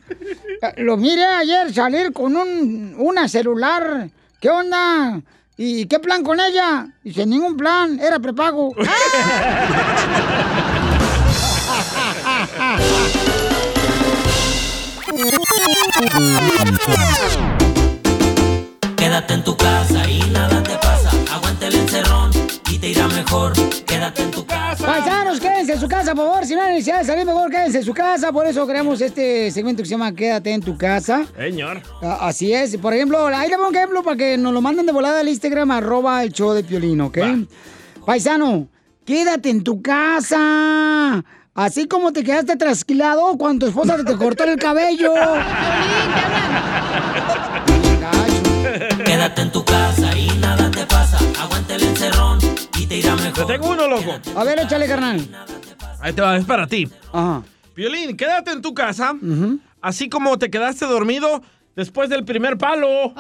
Eh, 0.62 0.74
Lo 0.78 0.98
miré 0.98 1.24
ayer 1.26 1.72
salir 1.72 2.12
con 2.12 2.36
un, 2.36 2.96
una 2.98 3.28
celular. 3.28 4.10
¿Qué 4.40 4.50
onda? 4.50 5.22
¿Y 5.58 5.86
qué 5.86 6.00
plan 6.00 6.24
con 6.24 6.40
ella? 6.40 6.88
Dice, 7.04 7.24
ningún 7.28 7.56
plan, 7.56 8.00
era 8.00 8.18
prepago. 8.20 8.74
Quédate 18.98 19.34
en 19.36 19.44
tu 19.44 19.56
casa 19.56 20.10
y 20.10 20.20
nada 20.32 20.64
te 20.64 20.76
pasa. 20.78 21.12
Aguanta 21.32 21.68
el 21.68 21.76
encerrón 21.76 22.32
y 22.72 22.80
te 22.80 22.90
irá 22.90 23.08
mejor. 23.08 23.54
Quédate 23.86 24.24
en 24.24 24.32
tu 24.32 24.44
casa. 24.44 24.84
Paisanos, 24.84 25.40
quédense 25.40 25.74
en 25.74 25.80
su 25.80 25.88
casa, 25.88 26.16
por 26.16 26.26
favor. 26.26 26.46
Si 26.46 26.56
no 26.56 26.62
hay 26.64 26.74
necesidad 26.74 27.00
de 27.00 27.06
salir, 27.06 27.26
mejor 27.26 27.52
quédense 27.52 27.78
en 27.80 27.84
su 27.84 27.94
casa. 27.94 28.32
Por 28.32 28.48
eso 28.48 28.66
creamos 28.66 29.00
este 29.02 29.52
segmento 29.52 29.84
que 29.84 29.90
se 29.90 29.92
llama 29.92 30.12
Quédate 30.16 30.52
en 30.52 30.62
tu 30.62 30.76
casa. 30.76 31.26
Señor. 31.38 31.82
Ah, 32.02 32.18
Así 32.22 32.52
es. 32.52 32.78
Por 32.78 32.94
ejemplo, 32.96 33.28
ahí 33.28 33.50
le 33.50 33.58
pongo 33.58 33.70
un 33.70 33.76
ejemplo 33.76 34.02
para 34.02 34.18
que 34.18 34.38
nos 34.38 34.54
lo 34.54 34.62
manden 34.62 34.88
de 34.88 34.92
volada 34.92 35.20
al 35.20 35.28
Instagram, 35.30 35.70
arroba 35.70 36.24
el 36.24 36.32
show 36.32 36.54
de 36.54 36.64
Piolín, 36.64 37.02
¿ok? 37.02 37.20
Paisano, 38.06 38.68
quédate 39.06 39.52
en 39.52 39.64
tu 39.64 39.84
casa. 39.84 41.24
Así 41.54 41.88
como 41.88 42.14
te 42.14 42.24
quedaste 42.24 42.56
trasquilado 42.56 43.38
cuando 43.38 43.66
tu 43.66 43.70
esposa 43.70 43.98
te 44.04 44.16
cortó 44.16 44.46
el 44.46 44.58
cabello. 44.58 45.14
Quédate 49.06 49.42
en 49.42 49.52
tu 49.52 49.64
casa 49.66 50.18
y 50.18 50.30
nada 50.40 50.72
te 50.72 50.86
pasa. 50.86 51.18
Aguanta 51.42 51.76
el 51.76 51.84
encerrón 51.84 52.40
y 52.80 52.86
te 52.86 52.98
irá 52.98 53.16
mejor. 53.18 53.46
Te 53.48 53.54
tengo 53.54 53.70
uno, 53.70 53.86
loco. 53.88 54.14
A 54.36 54.44
ver, 54.46 54.60
échale, 54.60 54.88
carnal. 54.88 55.28
Ahí 56.00 56.14
te 56.14 56.22
va, 56.22 56.38
es 56.38 56.46
para 56.46 56.68
ti. 56.68 56.88
Ajá. 57.12 57.44
Violín, 57.76 58.16
quédate 58.16 58.52
en 58.52 58.62
tu 58.62 58.74
casa, 58.74 59.14
así 59.82 60.08
como 60.10 60.38
te 60.38 60.50
quedaste 60.50 60.86
dormido 60.86 61.42
después 61.76 62.10
del 62.10 62.24
primer 62.24 62.58
palo. 62.58 63.14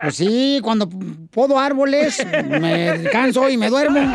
Pues 0.00 0.16
sí, 0.16 0.58
cuando 0.62 0.88
podo 1.30 1.58
árboles, 1.58 2.24
me 2.48 3.04
canso 3.12 3.48
y 3.48 3.56
me 3.56 3.68
duermo. 3.68 4.00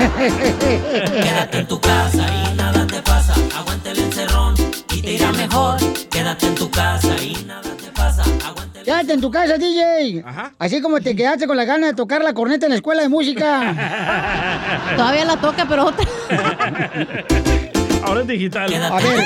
Quédate 0.00 1.58
en 1.58 1.66
tu 1.66 1.78
casa 1.78 2.26
y 2.26 2.56
nada 2.56 2.86
te 2.86 3.02
pasa. 3.02 3.34
Aguanta 3.54 3.90
el 3.90 3.98
encerrón 3.98 4.54
y 4.94 5.02
te 5.02 5.12
irá 5.12 5.30
mejor. 5.32 5.78
Quédate 6.08 6.46
en 6.46 6.54
tu 6.54 6.70
casa 6.70 7.22
y 7.22 7.34
nada 7.46 7.68
te 7.76 7.90
pasa. 7.92 8.22
Aguanta 8.22 8.82
Quédate 8.82 9.12
en 9.12 9.20
tu 9.20 9.30
casa, 9.30 9.58
DJ. 9.58 10.24
Así 10.58 10.80
como 10.80 11.00
te 11.00 11.14
quedaste 11.14 11.46
con 11.46 11.56
la 11.56 11.66
gana 11.66 11.88
de 11.88 11.94
tocar 11.94 12.22
la 12.22 12.32
corneta 12.32 12.64
en 12.64 12.70
la 12.70 12.76
escuela 12.76 13.02
de 13.02 13.10
música. 13.10 14.94
Todavía 14.96 15.26
la 15.26 15.36
toca, 15.36 15.66
pero 15.68 15.84
otra. 15.86 16.06
Ahora 18.10 18.22
es 18.22 18.26
digital. 18.26 18.74
A 18.74 18.96
ver, 18.98 19.24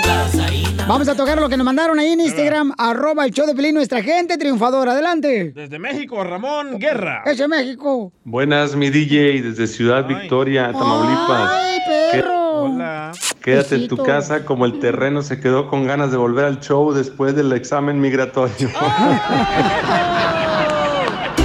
vamos 0.87 1.09
a 1.09 1.15
tocar 1.15 1.41
lo 1.41 1.49
que 1.49 1.57
nos 1.57 1.65
mandaron 1.65 1.99
ahí 1.99 2.13
en 2.13 2.21
Instagram, 2.21 2.75
arroba 2.77 3.25
el 3.25 3.31
show 3.31 3.47
de 3.47 3.55
Pelín, 3.55 3.77
nuestra 3.77 4.03
gente 4.03 4.37
triunfadora. 4.37 4.93
Adelante. 4.93 5.53
Desde 5.55 5.79
México, 5.79 6.23
Ramón 6.23 6.79
Guerra. 6.79 7.23
Ese 7.25 7.49
México. 7.49 8.13
Buenas, 8.25 8.77
mi 8.77 8.91
DJ, 8.91 9.41
desde 9.41 9.69
Ciudad 9.69 10.07
Victoria, 10.07 10.71
Tamaulipas. 10.71 11.51
¡Ay, 11.51 11.79
perro! 12.13 12.77
Quédate 13.43 13.77
en 13.77 13.89
tu 13.89 13.97
casa 13.97 14.45
como 14.45 14.67
el 14.67 14.79
terreno 14.81 15.23
se 15.23 15.41
quedó 15.41 15.71
con 15.71 15.87
ganas 15.87 16.11
de 16.11 16.19
volver 16.19 16.45
al 16.45 16.61
show 16.61 16.93
después 16.93 17.35
del 17.35 17.53
examen 17.53 17.99
migratorio. 17.99 18.69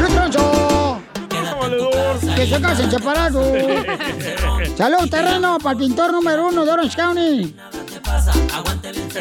¡Lo 0.01 0.07
troncho! 0.09 1.01
Que 2.35 2.45
se 2.45 2.59
casen 2.59 2.91
separados. 2.91 3.47
Salud, 4.79 5.09
terreno, 5.09 5.57
para 5.57 5.73
el 5.73 5.77
pintor 5.77 6.13
número 6.13 6.47
uno 6.47 6.63
de 6.63 6.71
Orange 6.71 6.95
County. 6.95 7.53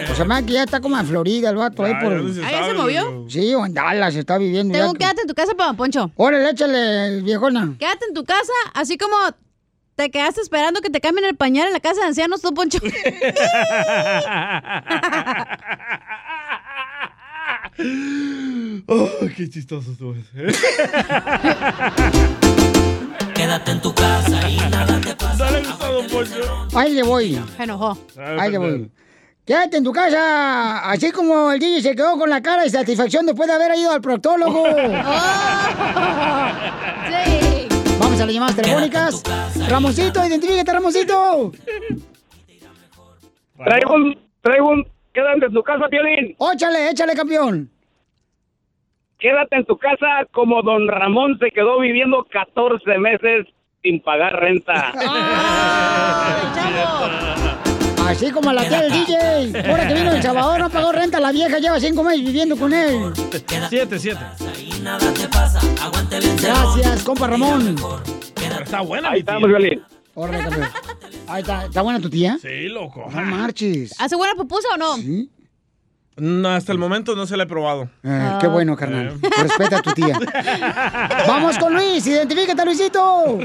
O 0.09 0.15
sea, 0.15 0.25
más 0.25 0.45
que 0.45 0.53
ya 0.53 0.63
está 0.63 0.81
como 0.81 0.97
en 0.97 1.05
Florida 1.05 1.51
el 1.51 1.57
vato 1.57 1.83
ahí 1.83 1.95
por... 2.01 2.13
¿Ah, 2.45 2.51
ya 2.53 2.65
se 2.65 2.75
movió? 2.75 3.27
Sí, 3.29 3.53
o 3.57 3.67
en 3.67 3.75
Dallas 3.75 4.15
está 4.15 4.39
viviendo. 4.39 4.73
Tengo 4.73 4.93
ya. 4.93 4.99
quédate 5.01 5.23
en 5.23 5.27
tu 5.27 5.35
casa, 5.35 5.55
Papá 5.57 5.73
Poncho. 5.73 6.13
Órale, 6.15 6.51
échale, 6.51 7.23
viejona. 7.23 7.75
Quédate 7.77 8.05
en 8.07 8.15
tu 8.15 8.25
casa, 8.25 8.53
así 8.73 8.97
como 8.97 9.17
te 9.97 10.13
quedaste 10.13 10.43
esperando 10.43 10.81
que 10.81 10.91
te 10.91 11.01
cambien 11.01 11.27
el 11.27 11.35
pañal 11.35 11.67
en 11.67 11.73
la 11.73 11.81
casa 11.81 12.03
de 12.03 12.07
ancianos, 12.07 12.41
tú, 12.41 12.55
Poncho. 12.55 12.79
Oh, 18.91 19.09
qué 19.37 19.49
chistoso 19.51 19.93
estuvo 19.93 20.15
ese. 20.15 20.59
Quédate 23.39 23.71
en 23.71 23.81
tu 23.81 23.95
casa 23.95 24.51
y 24.51 24.57
nada 24.69 25.01
te 25.01 25.15
pasa. 25.15 25.47
Ahí 26.75 26.93
le 26.93 27.05
voy. 27.05 27.41
Se 27.57 27.63
enojó. 27.63 27.97
Ahí 28.19 28.51
le 28.51 28.59
voy. 28.59 28.91
Quédate 29.47 29.77
en 29.77 29.85
tu 29.85 29.93
casa, 29.93 30.91
así 30.91 31.13
como 31.13 31.53
el 31.53 31.61
DJ 31.61 31.81
se 31.83 31.95
quedó 31.95 32.19
con 32.19 32.29
la 32.29 32.43
cara 32.43 32.65
de 32.65 32.71
satisfacción 32.71 33.27
después 33.27 33.47
de 33.47 33.55
haber 33.55 33.79
ido 33.79 33.93
al 33.93 34.01
proctólogo. 34.01 34.65
Vamos 38.01 38.21
a 38.21 38.27
las 38.27 38.35
llamadas 38.35 38.57
telefónicas. 38.57 39.23
Ramoncito, 39.69 40.27
identifícate, 40.27 40.73
Ramoncito. 40.73 41.53
Traigo 43.65 43.95
un, 43.95 44.19
traigo 44.43 44.69
un, 44.69 44.85
quédate 45.15 45.47
en 45.47 45.53
tu 45.53 45.63
casa, 45.63 45.87
Piolín. 45.89 46.35
Échale, 46.55 46.91
échale, 46.91 47.15
campeón. 47.15 47.71
Quédate 49.19 49.57
en 49.57 49.65
tu 49.65 49.77
casa 49.77 50.07
como 50.33 50.63
don 50.63 50.87
Ramón 50.87 51.39
se 51.41 51.51
quedó 51.51 51.81
viviendo 51.81 52.25
14 52.31 52.99
meses 52.99 53.47
sin 53.83 54.01
pagar 54.01 54.35
renta. 54.35 54.93
Así 58.07 58.31
como 58.31 58.53
la 58.53 58.67
tía 58.67 58.83
del 58.83 58.93
DJ. 58.93 59.71
Ahora 59.71 59.89
que 59.89 59.95
vino 59.95 60.13
El 60.13 60.23
Salvador, 60.23 60.61
no 60.61 60.71
pagó 60.71 60.93
renta, 60.93 61.19
la 61.21 61.33
vieja 61.33 61.59
lleva 61.59 61.79
cinco 61.81 62.03
meses 62.05 62.25
viviendo 62.25 62.57
con 62.57 62.73
él. 62.73 63.13
Siete, 63.69 63.99
siete. 63.99 64.21
Gracias, 66.41 67.03
compa 67.03 67.27
Ramón. 67.27 67.75
Está 68.63 68.81
buena, 68.83 69.11
Ahí 69.11 69.21
estamos. 69.21 69.49
Violín. 69.49 69.83
Ahí 71.27 71.43
está, 71.43 71.67
¿está 71.67 71.83
buena 71.83 72.01
tu 72.01 72.09
tía? 72.09 72.39
Sí, 72.41 72.69
loco. 72.69 73.07
No 73.13 73.21
marches. 73.23 73.95
¿Hace 74.01 74.17
buena 74.17 74.35
pupusa 74.35 74.69
o 74.75 74.79
no? 74.79 74.97
Sí. 74.97 75.29
No, 76.19 76.49
hasta 76.49 76.73
el 76.73 76.79
momento 76.79 77.15
no 77.15 77.27
se 77.27 77.37
la 77.37 77.45
he 77.45 77.47
probado. 77.47 77.89
Ah, 78.05 78.39
Qué 78.41 78.47
bueno, 78.49 78.77
carnal. 78.77 79.15
Respeta 79.41 79.79
a 79.79 79.83
tu 79.83 79.93
tía. 79.93 80.19
Vamos 81.29 81.59
con 81.59 81.75
Luis, 81.75 82.07
identifícate, 82.07 82.65
Luisito. 82.65 83.39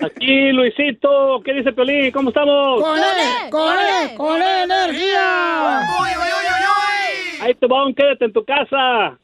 Aquí, 0.00 0.52
Luisito. 0.52 1.40
¿Qué 1.44 1.54
dice 1.54 1.72
Piolín? 1.72 2.10
¿Cómo 2.12 2.28
estamos? 2.30 2.82
¡Con 2.82 2.98
él! 2.98 3.50
¡Con 3.50 3.74
él! 3.78 4.16
¡Con 4.16 4.42
energía! 4.42 5.80
Ahí 7.40 7.54
te 7.54 7.66
va 7.66 7.86
un 7.86 7.94
quédate 7.94 8.26
en 8.26 8.32
tu 8.32 8.44
casa. 8.44 9.18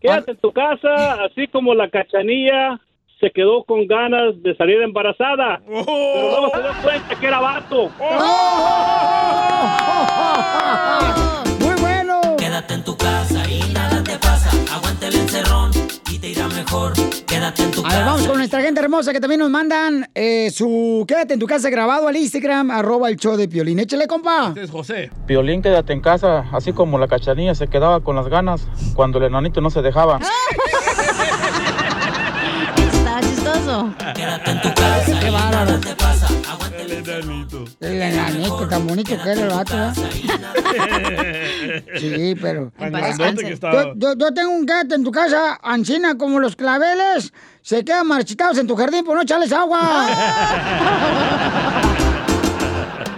Quédate 0.00 0.32
en 0.32 0.36
tu 0.38 0.52
casa, 0.52 1.24
así 1.24 1.48
como 1.48 1.74
la 1.74 1.88
cachanilla 1.90 2.80
se 3.20 3.30
quedó 3.30 3.64
con 3.64 3.86
ganas 3.86 4.34
de 4.42 4.54
salir 4.56 4.80
embarazada. 4.82 5.60
Pero 5.66 6.30
luego 6.30 6.50
se 6.54 6.62
dio 6.62 6.72
cuenta 6.82 7.14
que 7.20 7.26
era 7.26 7.40
vato. 7.40 7.90
¡Muy 11.60 11.74
bueno! 11.80 12.20
Quédate 12.38 12.74
en 12.74 12.84
tu 12.84 12.96
casa 12.96 13.48
y 13.50 13.60
nada 13.72 14.02
te 14.04 14.16
pasa. 14.18 14.50
Aguanta 14.74 15.08
el 15.08 15.14
encerrón 15.16 15.70
y 16.10 16.18
te 16.18 16.28
irá 16.28 16.46
mejor. 16.48 16.92
Quédate 17.26 17.62
en 17.64 17.70
tu 17.72 17.80
A 17.80 17.84
casa. 17.84 17.96
ver, 17.96 18.06
vamos 18.06 18.26
con 18.26 18.36
nuestra 18.38 18.60
gente 18.62 18.80
hermosa 18.80 19.12
que 19.12 19.20
también 19.20 19.40
nos 19.40 19.50
mandan 19.50 20.06
eh, 20.14 20.50
su 20.50 21.04
Quédate 21.06 21.34
en 21.34 21.40
tu 21.40 21.46
casa 21.46 21.68
grabado 21.70 22.08
al 22.08 22.16
Instagram, 22.16 22.70
arroba 22.70 23.08
el 23.08 23.16
show 23.16 23.36
de 23.36 23.48
Piolín. 23.48 23.78
Échale, 23.80 24.06
compa. 24.06 24.48
Este 24.48 24.62
es 24.62 24.70
José. 24.70 25.10
Piolín, 25.26 25.62
quédate 25.62 25.92
en 25.92 26.00
casa, 26.00 26.46
así 26.52 26.72
como 26.72 26.98
la 26.98 27.08
cachanilla 27.08 27.54
se 27.54 27.68
quedaba 27.68 28.00
con 28.00 28.16
las 28.16 28.28
ganas 28.28 28.66
cuando 28.94 29.18
el 29.18 29.24
enanito 29.24 29.60
no 29.60 29.70
se 29.70 29.82
dejaba. 29.82 30.20
Chistoso. 33.68 33.94
Quédate 34.14 34.50
en 34.50 34.62
tu 34.62 34.74
casa 34.74 35.20
Qué 35.20 35.28
y 35.28 35.30
bárbaro. 35.30 35.64
nada 35.66 35.80
te 35.80 35.94
pasa. 35.94 36.26
Aguanta 36.50 36.78
El 36.78 36.92
enanito. 36.92 37.64
El 37.80 38.02
enanito, 38.02 38.68
tan 38.68 38.86
bonito 38.86 39.22
que 39.22 39.30
era 39.30 39.42
el 39.42 39.48
vato. 39.48 39.76
Sí, 41.98 42.34
pero... 42.40 42.72
Yo, 42.78 43.94
yo, 43.96 44.14
yo 44.16 44.34
tengo 44.34 44.50
un 44.52 44.64
quédate 44.66 44.94
en 44.94 45.04
tu 45.04 45.10
casa, 45.10 45.58
ancina 45.62 46.16
como 46.16 46.40
los 46.40 46.56
claveles, 46.56 47.32
se 47.62 47.84
quedan 47.84 48.06
marchitados 48.06 48.58
en 48.58 48.66
tu 48.66 48.76
jardín 48.76 49.04
por 49.04 49.16
no 49.16 49.22
echarles 49.22 49.52
agua. 49.52 50.06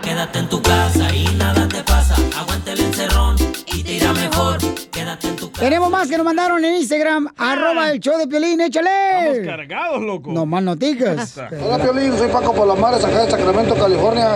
Quédate 0.02 0.38
en 0.38 0.48
tu 0.48 0.60
casa 0.62 1.14
y 1.14 1.24
nada 1.36 1.68
te 1.68 1.82
pasa. 1.82 2.14
Aguanta 2.38 2.72
el 2.72 2.80
encerrón 2.80 3.36
y 3.74 3.82
te 3.82 3.92
irá 3.92 4.12
mejor. 4.12 4.58
Quédate 4.90 5.28
en 5.28 5.36
tu 5.36 5.50
casa. 5.50 5.62
Tenemos 5.64 5.90
más 5.90 6.08
que 6.08 6.16
nos 6.16 6.24
mandaron 6.24 6.64
en 6.64 6.76
Instagram, 6.76 7.28
arroba 7.36 7.90
el 7.90 8.00
show 8.00 8.18
de 8.18 8.26
Piolín, 8.26 8.60
échale. 8.60 9.44
Cargados, 9.44 10.02
loco. 10.02 10.32
No 10.32 10.46
más 10.46 10.62
noticias. 10.62 11.38
Hola 11.62 11.78
Piolín, 11.78 12.16
soy 12.16 12.28
Paco 12.28 12.54
Palomares, 12.54 13.04
acá 13.04 13.24
de 13.24 13.30
Sacramento, 13.30 13.74
California. 13.74 14.34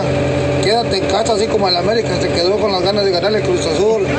Quédate 0.63 0.97
en 0.97 1.05
casa 1.07 1.33
así 1.33 1.47
como 1.47 1.67
el 1.67 1.75
América 1.77 2.15
se 2.19 2.27
quedó 2.29 2.59
con 2.59 2.71
las 2.71 2.81
ganas 2.81 3.05
de 3.05 3.11
ganarle 3.11 3.41
Cruz 3.41 3.65
Azul. 3.65 4.05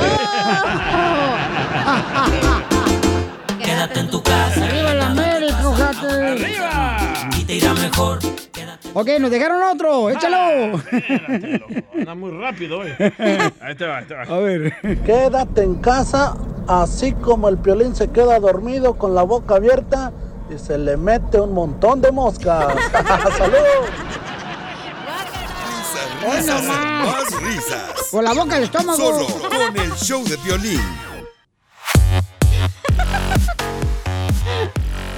Quédate 3.62 4.00
en 4.00 4.10
tu 4.10 4.22
casa. 4.22 4.64
¡Arriba 4.64 4.92
el 4.92 5.02
América, 5.02 5.68
ojate! 5.68 6.06
¡Arriba! 6.06 7.05
Te 7.46 7.54
irá 7.54 7.74
mejor. 7.74 8.18
Ok, 8.94 9.08
nos 9.20 9.30
dejaron 9.30 9.62
otro, 9.62 10.10
échalo. 10.10 10.80
Anda 11.94 12.14
muy 12.14 12.30
rápido 12.32 12.80
hoy. 12.80 12.88
Ahí 13.60 13.74
te 13.76 13.86
va, 13.86 13.98
ahí 13.98 14.04
te 14.06 14.14
va. 14.14 14.22
A 14.22 14.38
ver. 14.38 14.74
Quédate 15.04 15.62
en 15.62 15.76
casa 15.76 16.34
así 16.66 17.12
como 17.12 17.48
el 17.48 17.58
Piolín 17.58 17.94
se 17.94 18.08
queda 18.10 18.40
dormido 18.40 18.94
con 18.94 19.14
la 19.14 19.22
boca 19.22 19.56
abierta 19.56 20.12
y 20.54 20.58
se 20.58 20.78
le 20.78 20.96
mete 20.96 21.40
un 21.40 21.52
montón 21.52 22.00
de 22.00 22.10
moscas. 22.10 22.66
¡Salud! 23.38 23.56
Risas, 26.22 26.64
más 26.64 27.42
risas. 27.42 28.08
Por 28.10 28.24
la 28.24 28.32
boca 28.32 28.54
del 28.56 28.64
estómago. 28.64 28.96
Solo 28.96 29.26
con 29.48 29.76
el 29.76 29.92
show 29.92 30.24
de 30.24 30.36
violín. 30.38 30.80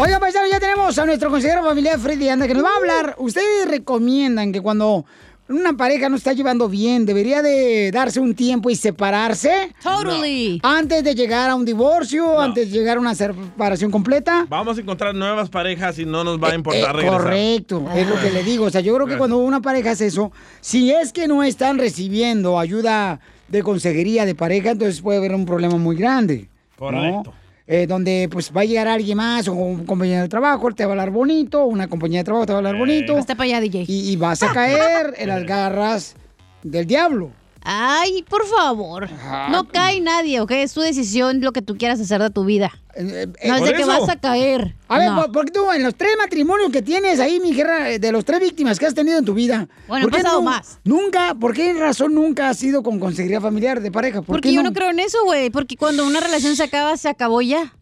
Oiga, 0.00 0.20
paisano, 0.20 0.46
ya 0.48 0.60
tenemos 0.60 0.96
a 0.96 1.06
nuestro 1.06 1.28
consejero 1.28 1.64
familiar 1.64 1.98
Freddy 1.98 2.28
Anda, 2.28 2.46
que 2.46 2.54
nos 2.54 2.64
va 2.64 2.68
a 2.70 2.76
hablar. 2.76 3.14
¿Ustedes 3.18 3.68
recomiendan 3.68 4.52
que 4.52 4.60
cuando 4.60 5.04
una 5.48 5.72
pareja 5.76 6.08
no 6.08 6.14
está 6.14 6.32
llevando 6.34 6.68
bien, 6.68 7.04
debería 7.04 7.42
de 7.42 7.90
darse 7.90 8.20
un 8.20 8.36
tiempo 8.36 8.70
y 8.70 8.76
separarse? 8.76 9.74
Totally. 9.82 10.60
Antes 10.62 11.02
de 11.02 11.16
llegar 11.16 11.50
a 11.50 11.56
un 11.56 11.64
divorcio, 11.64 12.38
antes 12.40 12.70
de 12.70 12.78
llegar 12.78 12.98
a 12.98 13.00
una 13.00 13.16
separación 13.16 13.90
completa. 13.90 14.46
Vamos 14.48 14.78
a 14.78 14.82
encontrar 14.82 15.16
nuevas 15.16 15.48
parejas 15.50 15.98
y 15.98 16.04
no 16.06 16.22
nos 16.22 16.40
va 16.40 16.50
a 16.50 16.54
importar 16.54 16.90
Eh, 16.90 16.92
regresar. 16.92 17.20
correcto, 17.20 17.84
es 17.96 18.08
lo 18.08 18.20
que 18.20 18.30
le 18.30 18.44
digo. 18.44 18.66
O 18.66 18.70
sea, 18.70 18.80
yo 18.80 18.94
creo 18.94 19.06
que 19.08 19.18
cuando 19.18 19.38
una 19.38 19.60
pareja 19.60 19.90
hace 19.90 20.06
eso, 20.06 20.30
si 20.60 20.92
es 20.92 21.12
que 21.12 21.26
no 21.26 21.42
están 21.42 21.76
recibiendo 21.76 22.60
ayuda 22.60 23.18
de 23.48 23.64
consejería 23.64 24.26
de 24.26 24.36
pareja, 24.36 24.70
entonces 24.70 25.00
puede 25.02 25.18
haber 25.18 25.34
un 25.34 25.44
problema 25.44 25.76
muy 25.76 25.96
grande. 25.96 26.48
¿no? 26.80 27.24
Eh, 27.70 27.86
donde 27.86 28.30
pues 28.32 28.50
va 28.50 28.62
a 28.62 28.64
llegar 28.64 28.88
alguien 28.88 29.18
más 29.18 29.46
o 29.46 29.52
un 29.52 29.84
compañero 29.84 30.22
de 30.22 30.28
trabajo, 30.30 30.72
te 30.72 30.84
va 30.86 30.90
a 30.90 30.92
hablar 30.92 31.10
bonito, 31.10 31.66
una 31.66 31.86
compañía 31.86 32.20
de 32.20 32.24
trabajo 32.24 32.46
te 32.46 32.52
va 32.52 32.56
a 32.56 32.60
hablar 32.60 32.78
bonito. 32.78 33.14
Hasta 33.14 33.34
para 33.34 33.44
allá, 33.44 33.60
DJ. 33.60 33.84
Y, 33.86 34.10
y 34.10 34.16
vas 34.16 34.42
a 34.42 34.54
caer 34.54 35.12
en 35.18 35.28
las 35.28 35.44
garras 35.44 36.16
del 36.62 36.86
diablo. 36.86 37.30
Ay, 37.70 38.22
por 38.22 38.46
favor. 38.46 39.10
No 39.50 39.68
cae 39.68 40.00
nadie, 40.00 40.40
¿ok? 40.40 40.52
Es 40.52 40.72
tu 40.72 40.80
decisión 40.80 41.42
lo 41.42 41.52
que 41.52 41.60
tú 41.60 41.76
quieras 41.76 42.00
hacer 42.00 42.22
de 42.22 42.30
tu 42.30 42.46
vida. 42.46 42.72
no 42.98 43.02
es 43.06 43.26
Eh, 43.26 43.28
por 43.58 43.60
de 43.68 43.74
que 43.74 43.84
vas 43.84 44.08
a 44.08 44.16
caer. 44.18 44.74
A 44.88 44.98
ver, 44.98 45.10
No. 45.10 45.16
¿por, 45.16 45.32
por 45.32 45.44
qué 45.44 45.50
tú 45.52 45.70
en 45.70 45.82
los 45.82 45.94
tres 45.94 46.12
matrimonios 46.18 46.72
que 46.72 46.80
tienes 46.80 47.20
ahí, 47.20 47.40
mi 47.40 47.52
guerra, 47.52 47.84
de 47.98 48.10
los 48.12 48.24
tres 48.24 48.40
víctimas 48.40 48.78
que 48.78 48.86
has 48.86 48.94
tenido 48.94 49.18
en 49.18 49.24
tu 49.26 49.34
vida? 49.34 49.68
Bueno, 49.86 50.06
¿por 50.06 50.16
qué 50.16 50.22
pasado 50.22 50.40
más. 50.40 50.78
Nunca, 50.84 51.34
¿por 51.34 51.52
qué 51.52 51.74
razón 51.74 52.14
nunca 52.14 52.48
has 52.48 52.56
sido 52.56 52.82
con 52.82 52.98
consejería 52.98 53.38
familiar 53.40 53.82
de 53.82 53.92
pareja? 53.92 54.22
¿Por 54.22 54.36
Porque 54.36 54.48
qué 54.48 54.54
yo 54.54 54.62
no 54.62 54.72
creo 54.72 54.88
en 54.88 55.00
eso, 55.00 55.18
güey. 55.26 55.50
Porque 55.50 55.76
cuando 55.76 56.06
una 56.06 56.20
relación 56.20 56.56
se 56.56 56.62
acaba, 56.62 56.96
se 56.96 57.10
acabó 57.10 57.42
ya. 57.42 57.74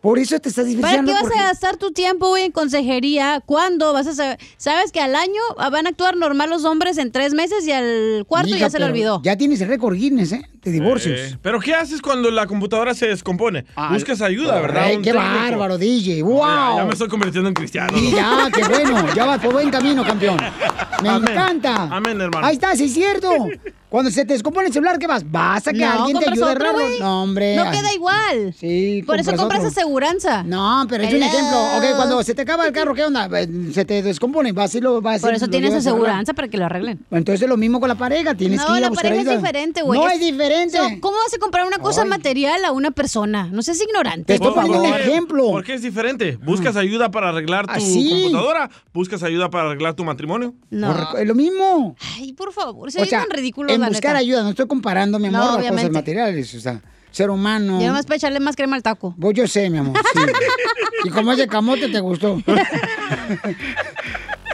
Por 0.00 0.18
eso 0.20 0.38
te 0.38 0.48
estás 0.48 0.64
¿Para 0.64 0.68
divorciando. 0.76 1.06
qué 1.08 1.12
vas 1.14 1.22
porque- 1.22 1.38
a 1.38 1.42
gastar 1.44 1.76
tu 1.76 1.90
tiempo, 1.92 2.28
güey, 2.28 2.44
en 2.44 2.52
consejería? 2.52 3.42
¿Cuándo 3.44 3.92
vas 3.92 4.06
a 4.06 4.14
saber? 4.14 4.38
Sabes 4.56 4.92
que 4.92 5.00
al 5.00 5.16
año 5.16 5.40
van 5.56 5.86
a 5.86 5.90
actuar 5.90 6.16
normal 6.16 6.50
los 6.50 6.64
hombres 6.64 6.98
en 6.98 7.10
tres 7.10 7.34
meses 7.34 7.66
y 7.66 7.72
al 7.72 8.24
cuarto 8.28 8.54
ya 8.56 8.70
se 8.70 8.78
le 8.78 8.84
olvidó. 8.84 9.20
Ya 9.24 9.36
tienes 9.36 9.60
el 9.60 9.68
récord 9.68 9.96
Guinness, 9.96 10.32
¿eh? 10.32 10.42
De 10.62 10.70
divorcios. 10.72 11.18
Eh, 11.18 11.38
Pero 11.42 11.60
¿qué 11.60 11.74
haces 11.74 12.00
cuando 12.02 12.30
la 12.30 12.46
computadora 12.46 12.94
se 12.94 13.06
descompone? 13.08 13.64
Buscas 13.90 14.20
ayuda, 14.22 14.60
¿verdad? 14.60 14.84
Ay, 14.84 14.96
qué 14.98 15.12
técnico. 15.12 15.18
bárbaro, 15.24 15.78
DJ. 15.78 16.22
¡Wow! 16.22 16.38
Ya, 16.40 16.74
ya 16.76 16.84
me 16.84 16.92
estoy 16.92 17.08
convirtiendo 17.08 17.48
en 17.48 17.54
cristiano. 17.54 17.96
Y 17.96 18.10
ya, 18.12 18.48
qué 18.52 18.62
bueno, 18.64 19.06
ya 19.14 19.24
vas 19.24 19.38
por 19.40 19.52
buen 19.52 19.70
camino, 19.70 20.04
campeón. 20.04 20.36
Me 21.02 21.10
Amén. 21.10 21.30
encanta. 21.32 21.82
Amén, 21.92 22.20
hermano. 22.20 22.44
Ahí 22.44 22.54
está, 22.54 22.74
sí 22.74 22.84
es 22.86 22.94
cierto. 22.94 23.30
Cuando 23.88 24.10
se 24.10 24.26
te 24.26 24.34
descompone 24.34 24.66
el 24.66 24.72
celular, 24.72 24.98
¿qué 24.98 25.06
vas? 25.06 25.22
¿Vas 25.30 25.66
a 25.66 25.72
que 25.72 25.78
No, 25.78 25.90
alguien 26.04 26.18
te 26.18 26.28
ayude 26.28 26.44
otro, 26.44 26.72
güey. 26.74 27.00
No, 27.00 27.22
hombre. 27.22 27.56
No 27.56 27.70
queda 27.70 27.94
igual. 27.94 28.52
Sí, 28.54 29.02
Por 29.06 29.18
eso 29.18 29.30
compras 29.34 29.60
otro. 29.60 29.70
aseguranza. 29.70 30.42
No, 30.42 30.84
pero 30.90 31.04
es 31.04 31.14
un 31.14 31.22
ejemplo. 31.22 31.58
Ok, 31.78 31.84
cuando 31.96 32.22
se 32.22 32.34
te 32.34 32.42
acaba 32.42 32.66
el 32.66 32.72
carro, 32.74 32.92
¿qué 32.94 33.04
onda? 33.04 33.30
Eh, 33.40 33.48
Se 33.72 33.86
te 33.86 34.02
descompone, 34.02 34.52
vas 34.52 34.74
y 34.74 34.82
lo 34.82 35.00
vas 35.00 35.22
Por 35.22 35.32
eso 35.32 35.46
lo 35.46 35.50
tienes 35.50 35.72
aseguranza 35.72 36.34
para 36.34 36.48
que 36.48 36.58
lo 36.58 36.66
arreglen. 36.66 36.98
Entonces 37.10 37.40
es 37.40 37.48
lo 37.48 37.56
mismo 37.56 37.80
con 37.80 37.88
la 37.88 37.94
pareja, 37.94 38.34
tienes 38.34 38.58
no, 38.60 38.66
que 38.66 38.72
ir 38.72 38.76
a 38.78 38.80
la 38.80 38.88
buscar 38.90 39.04
pareja 39.04 39.20
ayuda. 39.22 39.34
es 39.36 39.40
diferente, 39.40 39.82
güey. 39.82 40.00
No 40.00 40.08
es 40.10 40.20
diferente. 40.20 40.47
So, 40.70 40.78
¿Cómo 41.00 41.16
vas 41.16 41.34
a 41.34 41.38
comprar 41.38 41.66
una 41.66 41.78
cosa 41.78 42.02
Ay. 42.02 42.08
material 42.08 42.64
a 42.64 42.72
una 42.72 42.90
persona? 42.90 43.48
No 43.52 43.62
seas 43.62 43.80
ignorante. 43.82 44.24
Te 44.24 44.34
estoy 44.34 44.52
poniendo 44.52 44.80
un 44.82 44.94
ejemplo. 44.94 45.50
¿Por 45.50 45.64
qué 45.64 45.74
es 45.74 45.82
diferente? 45.82 46.36
¿Buscas 46.36 46.76
ayuda 46.76 47.10
para 47.10 47.28
arreglar 47.30 47.66
tu 47.66 47.72
Así. 47.72 48.08
computadora? 48.10 48.70
¿Buscas 48.92 49.22
ayuda 49.22 49.50
para 49.50 49.66
arreglar 49.70 49.94
tu 49.94 50.04
matrimonio? 50.04 50.54
No. 50.70 51.16
Es 51.18 51.26
lo 51.26 51.34
mismo. 51.34 51.96
Ay, 52.16 52.32
por 52.32 52.52
favor, 52.52 52.90
se 52.90 53.02
o 53.02 53.04
sea, 53.04 53.20
tan 53.20 53.30
ridículo, 53.30 53.72
en 53.72 53.80
la 53.80 53.88
buscar 53.88 54.10
neta. 54.12 54.18
ayuda, 54.20 54.42
no 54.42 54.50
estoy 54.50 54.66
comparando, 54.66 55.18
mi 55.18 55.28
No, 55.28 55.42
amor, 55.42 55.66
a 55.66 55.70
cosas 55.70 55.90
materiales, 55.90 56.54
o 56.54 56.60
sea, 56.60 56.80
ser 57.10 57.30
humano. 57.30 57.80
Y 57.80 57.84
además 57.84 58.06
para 58.06 58.16
echarle 58.16 58.40
más 58.40 58.56
crema 58.56 58.76
al 58.76 58.82
taco. 58.82 59.14
Vos 59.16 59.34
yo 59.34 59.46
sé, 59.46 59.68
mi 59.70 59.78
amor. 59.78 59.96
sí. 60.12 60.20
y 61.04 61.10
como 61.10 61.32
es 61.32 61.38
de 61.38 61.46
camote, 61.46 61.88
te 61.88 62.00
gustó. 62.00 62.42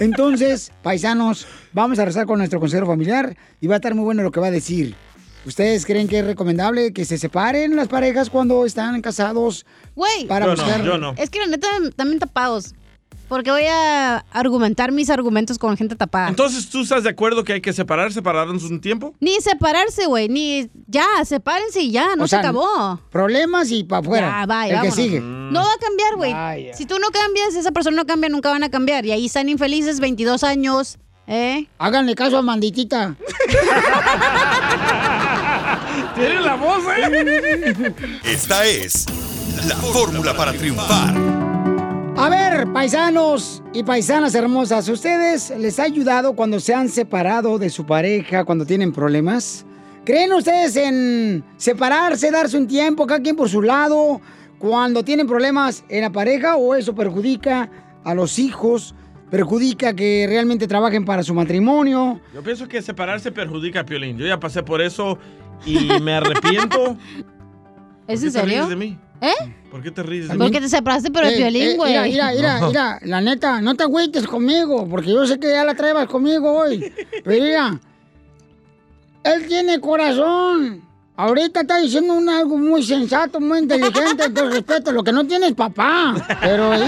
Entonces, 0.01 0.72
paisanos, 0.82 1.47
vamos 1.72 1.99
a 1.99 2.05
rezar 2.05 2.26
con 2.26 2.38
nuestro 2.38 2.59
consejero 2.59 2.86
familiar 2.86 3.36
y 3.61 3.66
va 3.68 3.74
a 3.74 3.76
estar 3.76 3.95
muy 3.95 4.05
bueno 4.05 4.22
lo 4.22 4.32
que 4.32 4.40
va 4.40 4.49
a 4.49 4.51
decir. 4.51 4.95
¿Ustedes 5.47 5.84
creen 5.84 6.09
que 6.09 6.20
es 6.20 6.24
recomendable 6.24 6.92
que 6.92 7.05
se 7.05 7.18
separen 7.18 7.76
las 7.76 7.88
parejas 7.88 8.30
cuando 8.30 8.64
están 8.64 9.01
casados? 9.03 9.66
Güey. 9.95 10.26
Para 10.26 10.47
buscar. 10.47 10.80
Es 11.18 11.30
que 11.30 11.38
la 11.38 11.47
neta 11.47 11.68
también 11.97 12.18
tapados. 12.18 12.74
Porque 13.28 13.51
voy 13.51 13.64
a 13.64 14.18
argumentar 14.32 14.92
mis 14.92 15.09
argumentos 15.09 15.59
con 15.59 15.76
gente 15.76 15.97
tapada. 15.97 16.28
Entonces, 16.28 16.68
¿tú 16.68 16.82
estás 16.82 17.05
de 17.05 17.11
acuerdo 17.11 17.42
que 17.42 17.55
hay 17.55 17.61
que 17.61 17.72
separarse 17.72 18.20
para 18.20 18.40
darnos 18.40 18.64
un 18.64 18.80
tiempo? 18.80 19.14
Ni 19.18 19.40
separarse, 19.40 20.07
güey, 20.07 20.28
ni 20.28 20.68
ya, 20.86 21.07
sepárense 21.24 21.80
y 21.80 21.90
ya, 21.90 22.16
no 22.16 22.24
O 22.24 22.28
sea, 22.28 22.40
se 22.40 22.47
acabó. 22.47 23.01
Problemas 23.11 23.70
y 23.70 23.84
para 23.84 24.01
afuera. 24.01 24.40
Ya, 24.40 24.47
vaya, 24.47 24.76
El 24.76 24.82
que 24.82 24.90
sigue. 24.90 25.20
No 25.20 25.61
va 25.61 25.72
a 25.72 25.78
cambiar, 25.78 26.16
güey. 26.16 26.74
Si 26.74 26.84
tú 26.84 26.99
no 26.99 27.09
cambias, 27.09 27.55
esa 27.55 27.72
persona 27.72 27.97
no 27.97 28.07
cambia, 28.07 28.28
nunca 28.28 28.51
van 28.51 28.62
a 28.62 28.70
cambiar. 28.70 29.07
Y 29.07 29.12
ahí 29.12 29.26
están 29.26 29.49
infelices 29.49 30.01
22 30.01 30.45
años, 30.45 30.99
¿eh? 31.26 31.66
Háganle 31.78 32.14
caso 32.14 32.36
a 32.36 32.42
Manditita. 32.42 33.16
Tiene 36.14 36.40
la 36.40 36.54
voz, 36.56 36.84
¿eh? 36.96 37.94
Esta 38.24 38.64
es 38.66 39.06
la 39.68 39.76
fórmula 39.76 40.34
para 40.34 40.52
triunfar. 40.52 41.14
A 42.16 42.28
ver, 42.28 42.72
paisanos 42.72 43.62
y 43.72 43.82
paisanas 43.82 44.34
hermosas, 44.34 44.88
¿ustedes 44.88 45.52
les 45.58 45.80
ha 45.80 45.82
ayudado 45.82 46.34
cuando 46.34 46.60
se 46.60 46.72
han 46.72 46.88
separado 46.88 47.58
de 47.58 47.70
su 47.70 47.84
pareja, 47.84 48.44
cuando 48.44 48.64
tienen 48.64 48.92
problemas? 48.92 49.66
¿Creen 50.04 50.32
ustedes 50.32 50.76
en 50.76 51.42
separarse, 51.56 52.30
darse 52.30 52.56
un 52.56 52.68
tiempo, 52.68 53.06
cada 53.06 53.20
quien 53.20 53.34
por 53.34 53.48
su 53.48 53.62
lado, 53.62 54.20
cuando 54.58 55.02
tienen 55.02 55.26
problemas 55.26 55.82
en 55.88 56.02
la 56.02 56.10
pareja 56.10 56.56
o 56.56 56.74
eso 56.74 56.94
perjudica 56.94 57.68
a 58.04 58.14
los 58.14 58.38
hijos, 58.38 58.94
perjudica 59.30 59.94
que 59.94 60.26
realmente 60.28 60.68
trabajen 60.68 61.04
para 61.04 61.22
su 61.24 61.34
matrimonio? 61.34 62.20
Yo 62.32 62.42
pienso 62.42 62.68
que 62.68 62.80
separarse 62.80 63.32
perjudica 63.32 63.80
a 63.80 63.84
Piolín. 63.84 64.18
Yo 64.18 64.26
ya 64.26 64.38
pasé 64.38 64.62
por 64.62 64.80
eso 64.80 65.18
y 65.66 66.00
me 66.00 66.14
arrepiento. 66.14 66.96
¿Es 68.07 68.20
¿Por 68.20 68.28
en 68.28 68.32
qué 68.32 68.38
te 68.40 68.42
ríes 68.44 68.57
serio? 68.59 68.66
de 68.68 68.76
mí? 68.76 68.98
¿Eh? 69.20 69.32
¿Por 69.70 69.82
qué 69.82 69.90
te 69.90 70.02
ríes 70.02 70.28
de 70.28 70.34
mí? 70.34 70.38
Porque 70.38 70.61
te 70.61 70.68
separaste, 70.68 71.11
pero 71.11 71.26
el 71.26 71.34
Eh, 71.34 71.36
violín, 71.38 71.62
eh, 71.70 71.76
güey. 71.76 71.92
Mira, 71.92 72.02
mira, 72.05 72.32
mira, 72.34 72.61
No. 72.61 72.68
mira, 72.68 72.98
la 73.02 73.20
neta, 73.20 73.61
no 73.62 73.74
te 73.74 73.84
agüites 73.84 74.26
conmigo, 74.26 74.86
porque 74.88 75.11
yo 75.11 75.26
sé 75.26 75.38
que 75.40 75.48
ya 75.50 75.64
la 75.64 75.74
traebas 75.74 76.07
conmigo 76.09 76.52
hoy. 76.52 76.92
Pero 77.24 77.42
mira, 77.44 77.80
él 79.24 79.46
tiene 79.48 79.80
corazón. 79.80 80.82
Ahorita 81.16 81.61
está 81.61 81.78
diciendo 81.78 82.12
un 82.14 82.28
algo 82.28 82.59
muy 82.59 82.82
sensato, 82.82 83.40
muy 83.40 83.61
inteligente, 83.61 84.24
entonces 84.24 84.52
respeto. 84.55 84.90
Lo 84.92 85.05
que 85.05 85.12
no 85.12 85.24
tiene 85.24 85.46
es 85.46 85.55
papá. 85.55 86.12
Pero 86.40 86.72
ahí. 86.72 86.82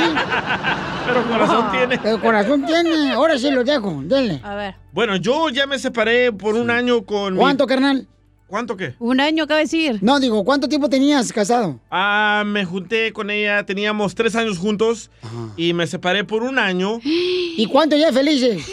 Pero 1.07 1.25
corazón 1.29 1.71
tiene. 1.71 1.99
Pero 2.03 2.21
corazón 2.21 2.67
tiene. 2.67 3.13
Ahora 3.13 3.39
sí 3.39 3.51
lo 3.53 3.63
dejo, 3.63 4.01
denle. 4.05 4.41
A 4.43 4.55
ver. 4.57 4.75
Bueno, 4.93 5.15
yo 5.17 5.49
ya 5.51 5.67
me 5.69 5.79
separé 5.79 6.33
por 6.33 6.57
un 6.57 6.71
año 6.71 7.07
con 7.07 7.35
mi- 7.35 7.39
¿Cuánto, 7.39 7.67
carnal? 7.69 8.09
¿Cuánto 8.47 8.77
qué? 8.77 8.95
Un 9.01 9.21
año, 9.21 9.43
acaba 9.43 9.59
de 9.59 9.65
decir. 9.65 9.99
No, 10.03 10.21
digo, 10.21 10.45
¿cuánto 10.45 10.69
tiempo 10.69 10.89
tenías 10.89 11.33
casado? 11.33 11.81
Ah, 11.91 12.45
me 12.47 12.65
junté 12.65 13.13
con 13.13 13.29
ella, 13.29 13.67
teníamos 13.67 14.15
tres 14.15 14.37
años 14.37 14.57
juntos 14.59 15.11
y 15.57 15.73
me 15.73 15.85
separé 15.89 16.23
por 16.23 16.45
un 16.45 16.57
año. 16.59 17.01
¿Y 17.05 17.67
cuánto 17.67 17.97
ya 17.97 18.13
felices? 18.13 18.65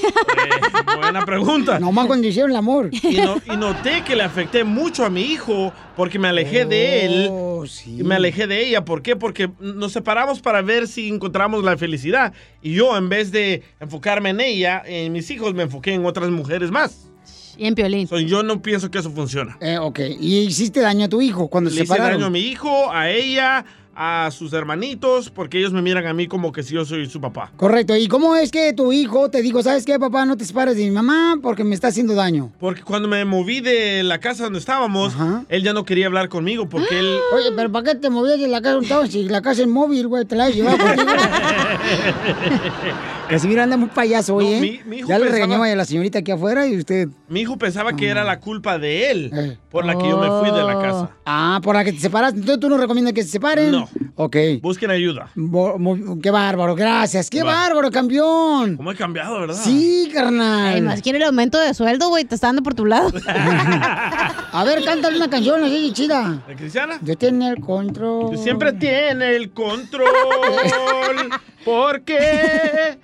Buena 1.02 1.26
pregunta. 1.26 1.80
Nomás 1.80 2.06
cuando 2.06 2.28
hicieron 2.28 2.52
el 2.52 2.58
amor. 2.58 2.92
Y, 2.92 3.16
no- 3.18 3.42
y 3.52 3.58
noté 3.58 4.04
que 4.04 4.16
le 4.16 4.22
afecté 4.24 4.64
mucho 4.64 5.06
a 5.06 5.10
mi 5.10 5.22
hijo 5.22 5.74
porque 5.96 6.20
me 6.20 6.28
alejé 6.28 6.66
de 6.66 7.06
él 7.06 7.28
Oh, 7.32 7.66
y 7.88 8.04
me 8.04 8.16
alejé 8.16 8.46
de 8.46 8.68
ella. 8.68 8.86
¿Por 8.86 9.02
qué? 9.02 9.16
Porque 9.16 9.50
nos 9.60 9.92
separamos 9.92 10.40
para 10.40 10.62
ver 10.62 10.88
si 10.88 11.08
encontramos 11.10 11.64
la 11.64 11.78
felicidad. 11.78 12.34
Y 12.62 12.74
yo, 12.74 12.96
en 12.96 13.10
vez 13.10 13.32
de 13.32 13.64
enfocarme 13.80 14.30
en 14.30 14.40
ella, 14.42 14.84
en 14.86 15.12
mis 15.14 15.32
hijos, 15.32 15.54
me 15.56 15.64
enfoqué 15.64 15.94
en 15.94 16.06
otras 16.06 16.30
mujeres 16.30 16.70
más. 16.70 17.10
Y 17.58 17.68
en 17.68 17.76
Piolín. 17.76 18.08
yo 18.26 18.44
no 18.44 18.62
pienso 18.62 18.90
que 18.90 18.98
eso 18.98 19.12
funciona. 19.12 19.58
Eh, 19.62 19.78
ok. 19.78 20.00
¿Y 20.20 20.40
hiciste 20.40 20.82
daño 20.82 21.06
a 21.06 21.10
tu 21.10 21.22
hijo 21.22 21.48
cuando 21.48 21.70
Le 21.70 21.78
se 21.78 21.84
hice 21.84 21.98
daño 21.98 22.26
a 22.26 22.30
mi 22.30 22.40
hijo, 22.40 22.92
a 22.92 23.10
ella, 23.12 23.64
a 23.96 24.30
sus 24.32 24.52
hermanitos, 24.54 25.30
porque 25.30 25.60
ellos 25.60 25.72
me 25.72 25.82
miran 25.82 26.08
a 26.08 26.14
mí 26.14 26.28
como 26.28 26.52
que 26.52 26.64
si 26.64 26.74
yo 26.74 26.84
soy 26.84 27.08
su 27.08 27.22
papá. 27.22 27.52
Correcto. 27.58 27.96
¿Y 27.96 28.08
cómo 28.08 28.36
es 28.36 28.50
que 28.50 28.74
tu 28.74 28.92
hijo 28.92 29.30
te 29.30 29.42
dijo, 29.44 29.62
sabes 29.62 29.86
qué, 29.86 30.00
papá, 30.00 30.26
no 30.26 30.36
te 30.36 30.46
separes 30.46 30.76
de 30.76 30.84
mi 30.84 30.92
mamá 30.92 31.38
porque 31.42 31.64
me 31.64 31.76
está 31.76 31.90
haciendo 31.90 32.16
daño? 32.16 32.52
Porque 32.60 32.82
cuando 32.82 33.08
me 33.08 33.24
moví 33.24 33.62
de 33.62 34.02
la 34.04 34.20
casa 34.20 34.46
donde 34.46 34.60
estábamos, 34.60 35.14
él 35.48 35.64
ya 35.64 35.74
no 35.74 35.86
quería 35.86 36.08
hablar 36.08 36.30
conmigo 36.30 36.68
porque 36.68 37.00
él... 37.00 37.18
Oye, 37.36 37.52
pero 37.56 37.72
¿para 37.72 37.92
qué 37.92 38.00
te 38.00 38.10
movías 38.10 38.40
de 38.40 38.48
la 38.48 38.62
casa 38.62 38.74
donde 38.74 38.88
estabas? 38.88 39.12
Si 39.12 39.24
la 39.30 39.42
casa 39.42 39.62
es 39.62 39.68
móvil, 39.68 40.08
güey, 40.08 40.26
te 40.26 40.36
la 40.36 40.46
has 40.46 40.56
llevado 40.56 40.78
contigo. 40.78 41.12
Casimiro 43.34 43.64
anda 43.64 43.78
muy 43.78 43.90
payaso 43.90 44.36
hoy, 44.36 44.46
No, 44.46 44.52
¿eh? 44.52 44.62
mi- 44.62 44.82
mi 44.90 44.98
hijo 45.00 45.08
ya 45.10 45.18
le 45.18 45.28
regañaba 45.30 45.66
a 45.66 45.76
la 45.76 45.86
señorita 45.86 46.20
aquí 46.20 46.32
afuera 46.32 46.68
y 46.68 46.78
usted... 46.78 47.08
Mi 47.28 47.42
hijo 47.42 47.58
pensaba 47.58 47.96
que 47.96 48.08
era 48.08 48.24
la 48.24 48.40
culpa 48.40 48.78
de 48.78 49.10
él 49.10 49.58
por 49.72 49.86
la 49.86 49.98
que 49.98 50.08
yo 50.08 50.18
me 50.20 50.28
fui 50.40 50.56
de 50.56 50.64
la 50.64 50.80
casa. 50.80 51.10
Ah, 51.26 51.60
por 51.64 51.76
la 51.76 51.84
que 51.84 51.94
te 51.94 52.00
separaste. 52.00 52.40
Entonces 52.40 52.60
tú 52.60 52.70
no 52.70 52.78
recomiendas 52.78 53.14
que 53.14 53.24
se 53.24 53.30
separen. 53.30 53.72
No. 53.72 53.90
Ok. 54.16 54.36
Busquen 54.62 54.92
ayuda. 54.92 55.30
Bo- 55.36 55.76
qué 56.22 56.30
bárbaro, 56.30 56.76
gracias. 56.76 57.30
Qué 57.32 57.42
Va. 57.42 57.54
bárbaro, 57.54 57.90
campeón. 57.90 58.78
¿Cómo 58.78 58.92
he 58.92 58.96
cambiado, 58.96 59.40
verdad? 59.40 59.56
Sí, 59.64 60.10
carnal. 60.14 60.76
Ay, 60.76 60.82
más 60.82 61.02
quiere 61.02 61.18
el 61.18 61.24
aumento 61.24 61.60
de 61.60 61.74
sueldo, 61.74 62.10
güey. 62.10 62.24
Te 62.24 62.36
está 62.36 62.48
dando 62.48 62.62
por 62.62 62.76
tu 62.76 62.86
lado. 62.86 63.12
A 63.28 64.64
ver, 64.66 64.84
cántale 64.86 65.18
una 65.18 65.30
canción 65.30 65.64
así 65.64 65.92
chida. 65.94 66.44
¿De 66.48 66.56
Cristiana? 66.56 67.00
Yo 67.02 67.18
tengo 67.18 67.48
el 67.48 67.60
control. 67.60 68.38
Siempre 68.38 68.74
tiene 68.74 69.36
el 69.36 69.52
control. 69.52 70.08
porque... 71.66 73.00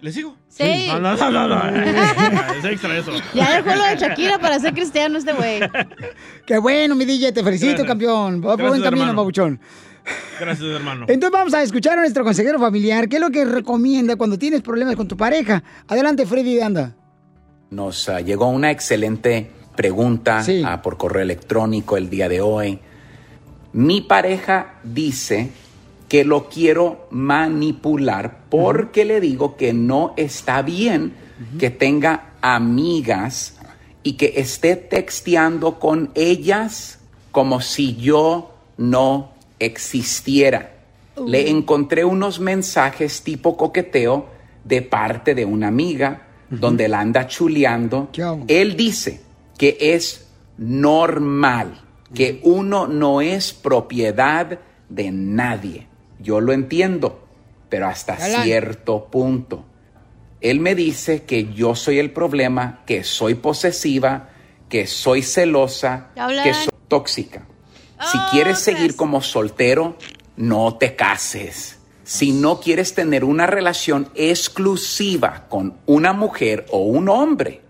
¿Le 0.00 0.12
sigo? 0.12 0.34
Sí. 0.48 0.86
No, 0.88 0.98
no, 0.98 1.14
no, 1.14 1.30
no. 1.30 1.48
no. 1.48 1.62
Es 2.58 2.64
extra 2.64 2.96
eso. 2.98 3.12
Ya 3.34 3.62
dejó 3.62 3.76
lo 3.76 3.84
de 3.84 3.96
Shakira 3.96 4.38
para 4.38 4.58
ser 4.58 4.72
cristiano 4.74 5.18
este 5.18 5.32
güey. 5.34 5.60
Qué 6.46 6.58
bueno, 6.58 6.94
mi 6.96 7.04
DJ, 7.04 7.32
te 7.32 7.44
felicito, 7.44 7.68
Gracias. 7.68 7.86
campeón. 7.88 8.40
Va 8.40 8.56
por 8.56 8.56
buen 8.56 8.58
Gracias, 8.70 8.84
camino, 8.84 9.02
hermano. 9.02 9.16
babuchón. 9.18 9.60
Gracias, 10.38 10.68
hermano. 10.68 11.06
Entonces 11.08 11.30
vamos 11.32 11.54
a 11.54 11.62
escuchar 11.62 11.98
a 11.98 12.02
nuestro 12.02 12.24
consejero 12.24 12.58
familiar. 12.58 13.08
¿Qué 13.08 13.16
es 13.16 13.22
lo 13.22 13.30
que 13.30 13.44
recomienda 13.44 14.16
cuando 14.16 14.38
tienes 14.38 14.62
problemas 14.62 14.96
con 14.96 15.06
tu 15.06 15.16
pareja? 15.16 15.62
Adelante, 15.88 16.26
Freddy 16.26 16.54
de 16.54 16.62
Anda. 16.62 16.96
Nos 17.70 18.08
ah, 18.08 18.20
llegó 18.20 18.48
una 18.48 18.70
excelente 18.70 19.50
pregunta 19.76 20.44
ah, 20.64 20.82
por 20.82 20.96
correo 20.96 21.22
electrónico 21.22 21.96
el 21.96 22.10
día 22.10 22.28
de 22.28 22.40
hoy. 22.40 22.78
Mi 23.72 24.00
pareja 24.00 24.74
dice 24.82 25.50
que 26.08 26.24
lo 26.24 26.48
quiero 26.48 27.06
manipular 27.10 28.40
porque 28.48 29.04
le 29.04 29.20
digo 29.20 29.56
que 29.56 29.72
no 29.72 30.14
está 30.16 30.62
bien 30.62 31.14
que 31.58 31.70
tenga 31.70 32.34
amigas 32.42 33.58
y 34.02 34.14
que 34.14 34.34
esté 34.36 34.76
texteando 34.76 35.78
con 35.78 36.10
ellas 36.14 36.98
como 37.30 37.60
si 37.60 37.96
yo 37.96 38.54
no 38.76 39.32
existiera. 39.60 40.72
Le 41.26 41.50
encontré 41.50 42.04
unos 42.04 42.40
mensajes 42.40 43.22
tipo 43.22 43.56
coqueteo 43.56 44.28
de 44.64 44.82
parte 44.82 45.34
de 45.34 45.44
una 45.44 45.68
amiga 45.68 46.26
donde 46.50 46.88
la 46.88 47.00
anda 47.00 47.26
chuleando. 47.26 48.10
Él 48.48 48.76
dice 48.76 49.20
que 49.56 49.76
es 49.80 50.28
normal, 50.58 51.80
que 52.12 52.40
uno 52.42 52.86
no 52.86 53.20
es 53.20 53.52
propiedad 53.52 54.58
de 54.88 55.10
nadie. 55.12 55.86
Yo 56.18 56.40
lo 56.40 56.52
entiendo, 56.52 57.24
pero 57.68 57.86
hasta 57.86 58.16
Galán. 58.16 58.42
cierto 58.42 59.06
punto. 59.06 59.64
Él 60.40 60.60
me 60.60 60.74
dice 60.74 61.22
que 61.22 61.52
yo 61.52 61.74
soy 61.74 61.98
el 61.98 62.10
problema, 62.10 62.82
que 62.86 63.04
soy 63.04 63.34
posesiva, 63.34 64.30
que 64.68 64.86
soy 64.86 65.22
celosa, 65.22 66.08
Galán. 66.16 66.44
que 66.44 66.54
soy 66.54 66.74
tóxica. 66.88 67.46
Si 68.00 68.18
quieres 68.30 68.58
seguir 68.58 68.96
como 68.96 69.20
soltero, 69.20 69.96
no 70.36 70.76
te 70.76 70.96
cases. 70.96 71.78
Si 72.02 72.32
no 72.32 72.60
quieres 72.60 72.94
tener 72.94 73.24
una 73.24 73.46
relación 73.46 74.08
exclusiva 74.14 75.46
con 75.48 75.76
una 75.86 76.12
mujer 76.12 76.66
o 76.70 76.78
un 76.78 77.08
hombre, 77.08 77.60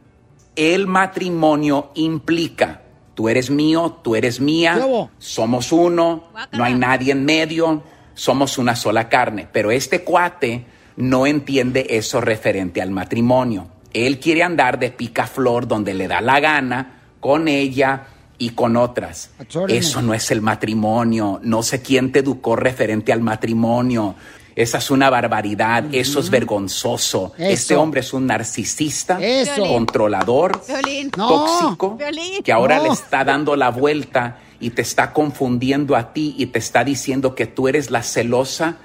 el 0.56 0.86
matrimonio 0.86 1.90
implica, 1.94 2.82
tú 3.14 3.28
eres 3.28 3.50
mío, 3.50 3.98
tú 4.02 4.16
eres 4.16 4.40
mía, 4.40 4.80
somos 5.18 5.72
uno, 5.72 6.24
no 6.52 6.64
hay 6.64 6.74
nadie 6.74 7.12
en 7.12 7.24
medio, 7.24 7.82
somos 8.14 8.56
una 8.56 8.76
sola 8.76 9.08
carne. 9.08 9.48
Pero 9.50 9.70
este 9.70 10.04
cuate 10.04 10.64
no 10.96 11.26
entiende 11.26 11.86
eso 11.90 12.20
referente 12.20 12.80
al 12.80 12.90
matrimonio. 12.90 13.68
Él 13.92 14.20
quiere 14.20 14.42
andar 14.42 14.78
de 14.78 14.90
picaflor 14.90 15.66
donde 15.66 15.94
le 15.94 16.08
da 16.08 16.20
la 16.20 16.38
gana, 16.40 17.00
con 17.20 17.48
ella 17.48 18.06
y 18.40 18.50
con 18.50 18.76
otras. 18.76 19.30
Eso 19.68 20.02
no 20.02 20.14
es 20.14 20.30
el 20.32 20.40
matrimonio. 20.40 21.38
No 21.44 21.62
sé 21.62 21.80
quién 21.82 22.10
te 22.10 22.18
educó 22.20 22.56
referente 22.56 23.12
al 23.12 23.20
matrimonio. 23.20 24.16
Esa 24.56 24.78
es 24.78 24.90
una 24.90 25.08
barbaridad. 25.10 25.84
Eso 25.92 26.18
es 26.20 26.30
vergonzoso. 26.30 27.32
Eso. 27.38 27.50
Este 27.50 27.76
hombre 27.76 28.00
es 28.00 28.12
un 28.12 28.26
narcisista, 28.26 29.18
Eso. 29.22 29.62
controlador, 29.66 30.60
Violín. 30.66 31.10
tóxico, 31.10 31.96
Violín. 31.96 32.42
que 32.42 32.50
ahora 32.52 32.78
No. 32.78 32.84
le 32.84 32.88
está 32.90 33.24
dando 33.24 33.54
la 33.56 33.70
vuelta 33.70 34.38
y 34.58 34.70
te 34.70 34.82
está 34.82 35.12
confundiendo 35.12 35.94
a 35.94 36.12
ti 36.12 36.34
y 36.38 36.46
te 36.46 36.58
está 36.58 36.82
diciendo 36.82 37.34
que 37.34 37.46
tú 37.46 37.68
eres 37.68 37.90
la 37.90 38.02
celosa 38.02 38.76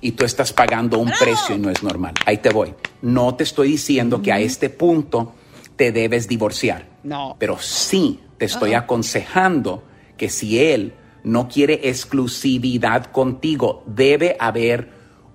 y 0.00 0.12
tú 0.12 0.24
estás 0.24 0.52
pagando 0.52 0.98
un 0.98 1.10
precio 1.20 1.54
y 1.56 1.58
no 1.58 1.70
es 1.70 1.82
normal. 1.82 2.14
Ahí 2.26 2.38
te 2.38 2.50
voy. 2.50 2.74
No 3.02 3.34
te 3.34 3.44
estoy 3.44 3.68
diciendo 3.72 4.22
que 4.22 4.32
a 4.32 4.38
este 4.40 4.70
punto 4.70 5.34
te 5.76 5.92
debes 5.92 6.26
divorciar. 6.28 6.86
No. 7.04 7.36
Pero 7.38 7.58
sí 7.60 8.20
te 8.42 8.46
estoy 8.46 8.74
aconsejando 8.74 9.84
que 10.16 10.28
si 10.28 10.58
él 10.58 10.94
no 11.22 11.46
quiere 11.46 11.78
exclusividad 11.84 13.06
contigo, 13.12 13.84
debe 13.86 14.36
haber 14.40 14.90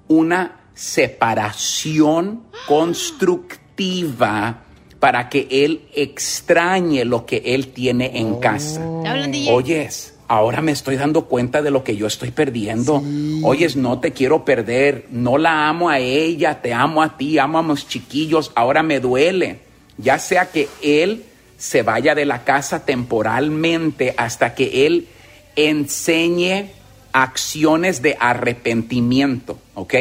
una 0.10 0.60
separación 0.74 2.43
constructiva 2.68 4.66
para 4.99 5.30
que 5.30 5.47
él 5.49 5.88
extrañe 5.95 7.05
lo 7.05 7.26
que 7.26 7.38
él 7.45 7.70
tiene 7.70 8.20
en 8.20 8.41
casa. 8.41 8.84
Hablan, 8.84 9.32
DJ. 9.32 9.53
Oyes, 9.53 10.14
ahora 10.28 10.62
me 10.62 10.74
estoy 10.74 10.97
dando 10.97 11.28
cuenta 11.28 11.62
de 11.62 11.72
lo 11.72 11.86
que 11.86 11.95
yo 11.95 12.08
estoy 12.08 12.32
perdiendo. 12.32 13.01
Oyes, 13.41 13.78
no 13.78 14.01
te 14.01 14.12
quiero 14.12 14.43
perder, 14.43 15.05
no 15.12 15.38
la 15.38 15.70
amo 15.70 15.89
a 15.89 15.99
ella, 15.99 16.62
te 16.62 16.74
amo 16.74 17.01
a 17.01 17.16
ti, 17.16 17.39
amo 17.39 17.60
a 17.60 17.64
mis 17.64 17.88
chiquillos, 17.88 18.51
ahora 18.53 18.84
me 18.84 18.99
duele. 18.99 19.62
Ya 19.97 20.20
sea 20.20 20.51
que 20.51 20.68
él 20.82 21.24
se 21.58 21.82
vaya 21.82 22.16
de 22.16 22.26
la 22.26 22.43
casa 22.43 22.86
temporalmente 22.86 24.14
hasta 24.18 24.53
que 24.53 24.86
él 24.86 25.08
enseñe 25.55 26.72
acciones 27.12 28.01
de 28.01 28.16
arrepentimiento, 28.20 29.60
¿ok? 29.74 29.95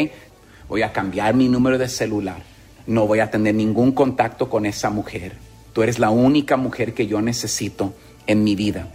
Voy 0.69 0.83
a 0.83 0.93
cambiar 0.93 1.35
mi 1.35 1.49
número 1.49 1.79
de 1.79 1.89
celular. 1.89 2.43
No 2.87 3.07
voy 3.07 3.21
a 3.21 3.31
tener 3.31 3.55
ningún 3.55 3.93
contacto 3.93 4.51
con 4.51 4.67
esa 4.67 4.91
mujer. 4.91 5.33
Tú 5.73 5.83
eres 5.83 5.99
la 5.99 6.11
única 6.11 6.57
mujer 6.57 6.95
que 6.95 7.07
yo 7.07 7.23
necesito 7.23 7.95
en 8.27 8.45
mi 8.45 8.55
vida. 8.55 8.89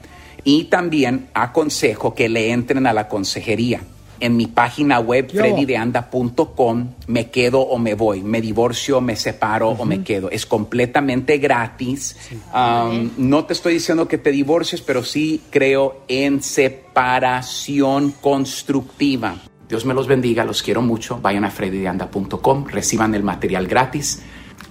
Y 0.44 0.66
también 0.66 1.30
aconsejo 1.34 2.14
que 2.14 2.30
le 2.30 2.52
entren 2.52 2.88
a 2.88 2.94
la 2.94 3.08
consejería. 3.08 3.82
En 4.22 4.38
mi 4.38 4.46
página 4.46 5.00
web, 5.00 5.32
freddydeanda.com, 5.32 6.88
me 7.08 7.32
quedo 7.32 7.60
o 7.60 7.80
me 7.80 7.96
voy, 7.96 8.22
me 8.22 8.40
divorcio, 8.40 9.02
me 9.02 9.16
separo 9.16 9.70
o 9.70 9.84
me 9.84 10.04
quedo. 10.04 10.30
Es 10.30 10.46
completamente 10.46 11.40
gratis. 11.40 12.16
Um, 12.54 13.10
no 13.18 13.46
te 13.46 13.54
estoy 13.54 13.74
diciendo 13.74 14.08
que 14.08 14.20
te 14.20 14.32
divorcies, 14.32 14.82
pero 14.82 15.04
sí 15.04 15.42
creo 15.50 16.04
en 16.08 16.44
separación 16.44 18.12
constructiva. 18.22 19.36
Dios 19.68 19.86
me 19.86 19.96
los 19.96 20.08
bendiga, 20.08 20.46
los 20.46 20.62
quiero 20.62 20.84
mucho. 20.84 21.20
Vayan 21.20 21.46
a 21.46 21.50
freddydeanda.com, 21.50 22.68
reciban 22.68 23.16
el 23.16 23.24
material 23.24 23.68
gratis. 23.68 24.22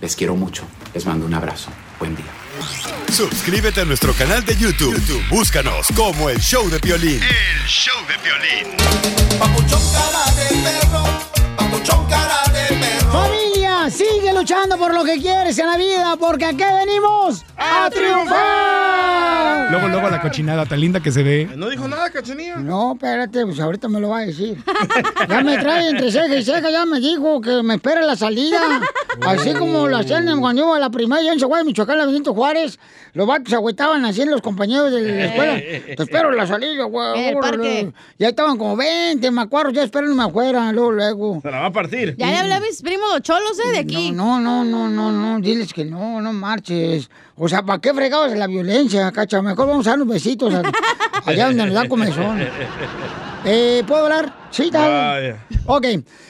Les 0.01 0.14
quiero 0.14 0.36
mucho. 0.36 0.62
Les 0.94 1.05
mando 1.07 1.26
un 1.26 1.34
abrazo. 1.34 1.70
Buen 1.98 2.14
día. 2.14 2.39
Suscríbete 3.13 3.81
a 3.81 3.85
nuestro 3.85 4.15
canal 4.15 4.45
de 4.45 4.57
YouTube. 4.57 4.95
YouTube, 4.95 5.29
Búscanos 5.29 5.89
como 5.97 6.31
el 6.31 6.39
show 6.41 6.69
de 6.71 6.81
Piolín. 6.81 7.23
El 7.23 7.67
show 7.67 7.97
de 8.07 8.19
Piolín. 8.19 8.77
Sigue 13.91 14.32
luchando 14.32 14.76
por 14.78 14.95
lo 14.95 15.05
que 15.05 15.18
quieres 15.20 15.59
en 15.59 15.66
la 15.66 15.76
vida, 15.76 16.16
porque 16.18 16.45
aquí 16.45 16.62
venimos 16.62 17.45
a 17.57 17.91
triunfar. 17.91 19.70
Luego, 19.70 19.88
luego 19.88 20.11
la 20.11 20.20
cochinada 20.20 20.64
tan 20.66 20.80
linda 20.80 21.01
que 21.01 21.11
se 21.12 21.22
ve. 21.22 21.49
No 21.57 21.68
dijo 21.68 21.86
nada, 21.88 22.11
cachanilla. 22.11 22.57
No, 22.57 22.93
espérate, 22.95 23.45
pues 23.47 23.59
ahorita 23.61 23.88
me 23.88 24.01
lo 24.01 24.11
va 24.11 24.18
a 24.18 24.26
decir. 24.26 24.57
Ya 25.28 25.41
me 25.43 25.59
trae 25.59 25.91
entre 25.91 26.11
ceja 26.11 26.34
y 26.36 26.45
ceja, 26.45 26.70
ya 26.70 26.86
me 26.86 27.01
dijo 27.01 27.41
que 27.41 27.62
me 27.62 27.74
espera 27.74 28.03
la 28.03 28.16
salida. 28.16 28.61
Así 29.26 29.53
como 29.55 29.86
lo 29.88 29.97
hacían 29.99 30.28
en- 30.28 30.41
cuando 30.41 30.62
iba 30.62 30.76
a 30.76 30.80
la 30.80 30.91
primaria 30.91 31.32
en 31.32 31.38
Chihuahua, 31.38 31.64
Michoacán, 31.64 31.99
la 31.99 32.07
Benito 32.07 32.32
Juárez. 32.34 32.78
Los 33.12 33.26
vatos 33.26 33.49
se 33.51 33.57
agüitaban 33.57 34.05
así 34.05 34.22
en 34.22 34.30
los 34.30 34.41
compañeros 34.41 34.93
de 34.93 35.01
la 35.03 35.24
escuela. 35.26 35.55
Te 35.97 36.03
espero 36.03 36.30
la 36.30 36.47
salida, 36.47 36.84
güey. 36.84 37.18
En 37.20 37.24
el 37.30 37.36
parque. 37.38 37.93
Ya 38.18 38.28
estaban 38.28 38.57
como 38.57 38.76
20 38.76 39.30
macuarros, 39.32 39.72
ya 39.72 39.82
esperándome 39.82 40.22
afuera, 40.24 40.72
luego, 40.72 40.93
luego. 40.93 41.41
Se 41.43 41.51
la 41.51 41.61
va 41.61 41.66
a 41.66 41.72
partir. 41.72 42.14
Ya 42.16 42.26
le 42.30 42.36
hablé 42.38 42.55
a 42.55 42.61
mis 42.61 42.80
primos 42.82 43.09
los 43.12 43.22
cholos, 43.22 43.59
¿eh? 43.66 43.72
De 43.78 43.80
aquí. 43.81 44.12
No, 44.12 44.41
no, 44.41 44.64
no, 44.64 44.89
no, 44.89 45.11
no, 45.11 45.41
diles 45.41 45.72
que 45.72 45.85
no, 45.85 46.20
no 46.20 46.33
marches. 46.33 47.11
O 47.37 47.49
sea, 47.49 47.62
¿para 47.62 47.81
qué 47.81 47.93
fregados 47.93 48.33
la 48.37 48.47
violencia, 48.47 49.11
cacha? 49.12 49.43
Mejor 49.43 49.66
vamos 49.66 49.87
a 49.87 49.91
dar 49.91 50.01
unos 50.01 50.14
besitos 50.14 50.55
allá 51.24 51.47
donde 51.47 51.66
nos 51.66 51.74
da 51.74 51.89
comezón. 51.89 52.41
Eh, 53.43 53.83
¿Puedo 53.87 54.03
hablar? 54.03 54.35
Sí, 54.51 54.70
tal. 54.70 54.91
Vaya. 54.91 55.47
Ok. 55.64 55.87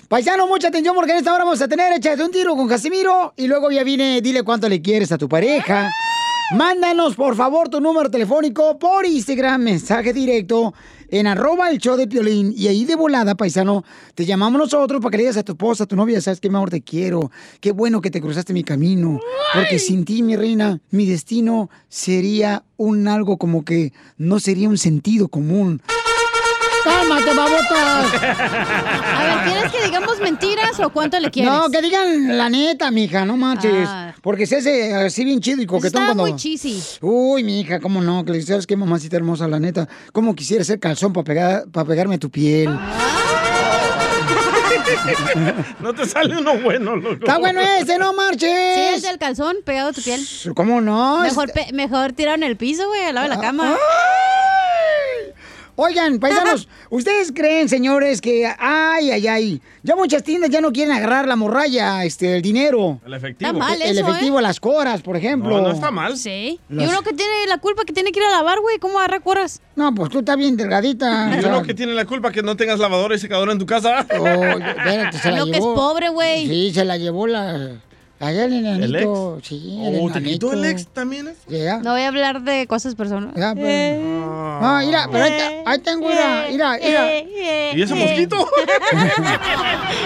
Paisano, 0.07 0.47
mucha 0.47 0.69
atención 0.69 0.95
porque 0.95 1.11
en 1.11 1.19
esta 1.19 1.35
hora 1.35 1.43
vamos 1.43 1.61
a 1.61 1.67
tener 1.67 1.93
Échate 1.93 2.23
un 2.23 2.31
tiro 2.31 2.55
con 2.55 2.69
Casimiro 2.69 3.35
y 3.37 3.49
luego 3.49 3.69
ya 3.73 3.83
viene 3.83 4.21
Dile 4.21 4.45
cuánto 4.45 4.69
le 4.69 4.81
quieres 4.81 5.11
a 5.11 5.19
tu 5.19 5.29
pareja. 5.29 5.91
Mándanos, 6.57 7.15
por 7.15 7.37
favor, 7.37 7.69
tu 7.69 7.81
número 7.81 8.11
telefónico 8.11 8.79
por 8.79 9.07
Instagram, 9.07 9.61
mensaje 9.63 10.13
directo 10.13 10.75
en 11.11 11.27
arroba 11.27 11.71
el 11.71 11.79
show 11.79 11.97
de 11.97 12.07
Piolín. 12.07 12.55
Y 12.57 12.69
ahí 12.69 12.85
de 12.85 12.97
volada, 12.97 13.35
paisano, 13.35 13.85
te 14.15 14.25
llamamos 14.25 14.61
nosotros 14.61 15.01
para 15.01 15.11
que 15.11 15.17
le 15.19 15.23
digas 15.25 15.37
a 15.37 15.43
tu 15.43 15.53
esposa, 15.53 15.85
a 15.85 15.87
tu 15.87 15.97
novia, 15.97 16.21
sabes 16.21 16.41
que 16.41 16.49
mi 16.49 16.57
amor 16.57 16.71
te 16.71 16.83
quiero. 16.83 17.31
Qué 17.61 17.73
bueno 17.73 18.01
que 18.01 18.11
te 18.11 18.21
cruzaste 18.21 18.53
mi 18.53 18.65
camino. 18.65 19.21
Porque 19.55 19.79
sin 19.79 20.05
ti, 20.05 20.23
mi 20.23 20.37
reina, 20.37 20.81
mi 20.91 21.07
destino 21.07 21.71
sería 21.89 22.65
un 22.77 23.09
algo 23.09 23.37
como 23.37 23.65
que 23.65 23.93
no 24.17 24.41
sería 24.41 24.69
un 24.69 24.79
sentido 24.79 25.29
común. 25.29 25.83
¡Cálmate, 26.85 27.35
babotas! 27.35 28.15
A 28.23 29.25
ver, 29.25 29.45
¿quieres 29.53 29.73
que 29.73 29.85
digamos 29.85 30.19
mentiras 30.21 30.79
o 30.81 30.91
cuánto 30.91 31.19
le 31.21 31.31
quieres? 31.31 31.53
No, 31.53 31.71
que 31.71 31.83
digan 31.83 32.37
la 32.39 32.49
neta, 32.49 32.91
mija, 32.91 33.25
no 33.25 33.37
manches. 33.37 33.89
Ah. 33.89 34.15
Porque 34.23 34.47
se 34.47 34.57
hace 34.59 34.95
así 34.95 35.25
bien 35.25 35.41
chido 35.41 35.63
y 35.63 35.67
coquetón 35.67 36.03
Está 36.03 36.07
cuando... 36.07 36.23
muy 36.25 36.37
cheesy. 36.37 36.83
Uy, 37.01 37.45
mija, 37.45 37.81
cómo 37.81 38.01
no, 38.03 38.25
que 38.25 38.33
le 38.33 38.43
sabes 38.43 38.67
qué 38.67 38.77
mamacita 38.77 39.17
hermosa, 39.17 39.49
la 39.49 39.59
neta. 39.61 39.89
Cómo 40.13 40.35
quisiera 40.35 40.65
ser 40.65 40.79
calzón 40.81 41.13
para 41.13 41.25
pegar, 41.25 41.65
para 41.73 41.87
pegarme 41.87 42.17
a 42.17 42.19
tu 42.19 42.31
piel. 42.31 42.69
No 45.81 45.95
te 45.95 46.05
sale 46.07 46.37
uno 46.37 46.59
bueno, 46.59 46.97
loco. 46.97 47.15
Está 47.15 47.39
bueno 47.39 47.61
ese, 47.61 47.97
no 47.99 48.13
marches. 48.13 48.51
Sí, 48.75 48.81
es 48.97 49.05
el 49.05 49.19
calzón 49.19 49.57
pegado 49.65 49.91
a 49.91 49.93
tu 49.93 50.03
piel. 50.03 50.21
¿Cómo 50.55 50.81
no? 50.81 51.21
Mejor, 51.21 51.51
pe- 51.53 51.73
mejor 51.73 52.13
tirado 52.13 52.37
en 52.37 52.43
el 52.43 52.57
piso, 52.57 52.87
güey, 52.89 53.05
al 53.05 53.15
lado 53.15 53.29
de 53.29 53.35
la 53.37 53.41
cama. 53.41 53.77
Oigan, 55.83 56.19
paisanos, 56.19 56.69
¿ustedes 56.91 57.33
creen, 57.35 57.69
señores, 57.71 58.21
que 58.21 58.47
ay, 58.59 59.11
ay, 59.11 59.27
ay, 59.27 59.63
ya 59.83 59.97
muchas 59.97 60.23
tiendas 60.23 60.51
ya 60.51 60.61
no 60.61 60.73
quieren 60.73 60.95
agarrar 60.95 61.27
la 61.27 61.37
morralla, 61.37 62.05
este, 62.05 62.37
el 62.37 62.43
dinero? 62.43 63.01
El 63.07 63.15
efectivo. 63.15 63.51
Está 63.51 63.59
mal 63.59 63.81
el 63.81 63.97
eso, 63.97 64.07
efectivo, 64.07 64.39
¿eh? 64.39 64.43
las 64.43 64.61
coras, 64.61 65.01
por 65.01 65.17
ejemplo. 65.17 65.57
No, 65.57 65.69
no 65.69 65.73
está 65.73 65.91
mal. 65.91 66.19
Sí. 66.19 66.61
Las- 66.69 66.85
Y 66.87 66.89
uno 66.91 67.01
que 67.01 67.15
tiene 67.15 67.47
la 67.49 67.57
culpa 67.59 67.85
que 67.87 67.95
tiene 67.95 68.13
que 68.13 68.21
ir 68.21 68.27
a 68.27 68.31
lavar, 68.31 68.61
güey, 68.61 68.79
¿cómo 68.79 68.99
agarra 68.99 69.21
cuoras? 69.21 69.63
No, 69.75 69.95
pues 69.95 70.11
tú 70.11 70.19
estás 70.19 70.37
bien 70.37 70.57
delgadita. 70.57 71.35
Y 71.39 71.41
sea, 71.41 71.49
uno 71.51 71.63
que 71.63 71.73
tiene 71.73 71.95
la 71.95 72.05
culpa 72.05 72.31
que 72.31 72.43
no 72.43 72.57
tengas 72.57 72.79
lavadora 72.79 73.15
y 73.15 73.19
secadora 73.19 73.53
en 73.53 73.59
tu 73.59 73.65
casa. 73.65 74.07
Oh, 74.19 74.25
espérate, 74.27 75.17
se 75.19 75.31
la 75.31 75.37
Uno 75.37 75.45
que 75.47 75.51
es 75.53 75.57
llevó. 75.65 75.75
pobre, 75.75 76.09
güey. 76.11 76.47
Sí, 76.47 76.73
se 76.75 76.85
la 76.85 76.99
llevó 76.99 77.27
la... 77.27 77.71
Allá 78.23 78.45
el 78.45 78.53
enanito. 78.53 79.39
Sí, 79.43 79.81
el 79.83 79.97
Oh, 79.99 80.11
¿te 80.13 80.19
enanito. 80.19 80.51
quitó 80.51 80.53
el 80.53 80.65
ex 80.67 80.87
también? 80.89 81.29
eso? 81.29 81.41
Ya. 81.49 81.79
No 81.79 81.93
voy 81.93 82.03
a 82.03 82.09
hablar 82.09 82.43
de 82.43 82.67
cosas 82.67 82.95
personales. 82.95 83.33
Pues. 83.35 83.99
No, 83.99 84.79
mira, 84.85 85.09
pero 85.11 85.25
ahí, 85.25 85.31
te- 85.31 85.63
ahí 85.65 85.79
tengo, 85.79 86.07
mira, 86.07 86.45
mira, 86.51 86.79
mira. 86.85 87.19
¿Y 87.75 87.81
ese 87.83 87.95
mosquito? 87.95 88.37